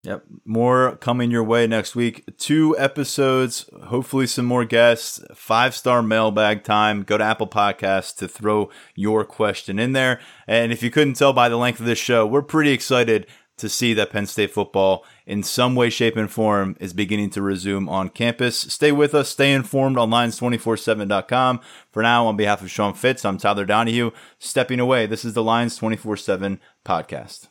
Yep. 0.06 0.24
More 0.44 0.96
coming 0.96 1.32
your 1.32 1.42
way 1.42 1.66
next 1.66 1.96
week. 1.96 2.24
Two 2.38 2.78
episodes, 2.78 3.68
hopefully 3.86 4.28
some 4.28 4.44
more 4.44 4.64
guests, 4.64 5.20
five 5.34 5.74
star 5.74 6.00
mailbag 6.00 6.62
time. 6.62 7.02
Go 7.02 7.18
to 7.18 7.24
Apple 7.24 7.48
Podcasts 7.48 8.14
to 8.18 8.28
throw 8.28 8.70
your 8.94 9.24
question 9.24 9.80
in 9.80 9.92
there. 9.92 10.20
And 10.46 10.72
if 10.72 10.80
you 10.80 10.92
couldn't 10.92 11.14
tell 11.14 11.32
by 11.32 11.48
the 11.48 11.56
length 11.56 11.80
of 11.80 11.86
this 11.86 11.98
show, 11.98 12.24
we're 12.24 12.42
pretty 12.42 12.70
excited 12.70 13.26
to 13.56 13.68
see 13.68 13.94
that 13.94 14.10
Penn 14.10 14.26
State 14.26 14.52
football, 14.52 15.04
in 15.26 15.42
some 15.42 15.74
way, 15.74 15.90
shape, 15.90 16.16
and 16.16 16.30
form, 16.30 16.76
is 16.78 16.92
beginning 16.92 17.30
to 17.30 17.42
resume 17.42 17.88
on 17.88 18.10
campus. 18.10 18.58
Stay 18.58 18.92
with 18.92 19.14
us, 19.14 19.30
stay 19.30 19.52
informed 19.52 19.98
on 19.98 20.10
Lions247.com. 20.10 21.60
For 21.90 22.02
now, 22.02 22.26
on 22.26 22.36
behalf 22.36 22.62
of 22.62 22.70
Sean 22.70 22.94
Fitz, 22.94 23.24
I'm 23.24 23.38
Tyler 23.38 23.64
Donohue, 23.64 24.10
stepping 24.38 24.80
away. 24.80 25.06
This 25.06 25.24
is 25.24 25.34
the 25.34 25.42
Lions 25.42 25.76
24 25.76 26.16
7 26.16 26.60
podcast. 26.84 27.48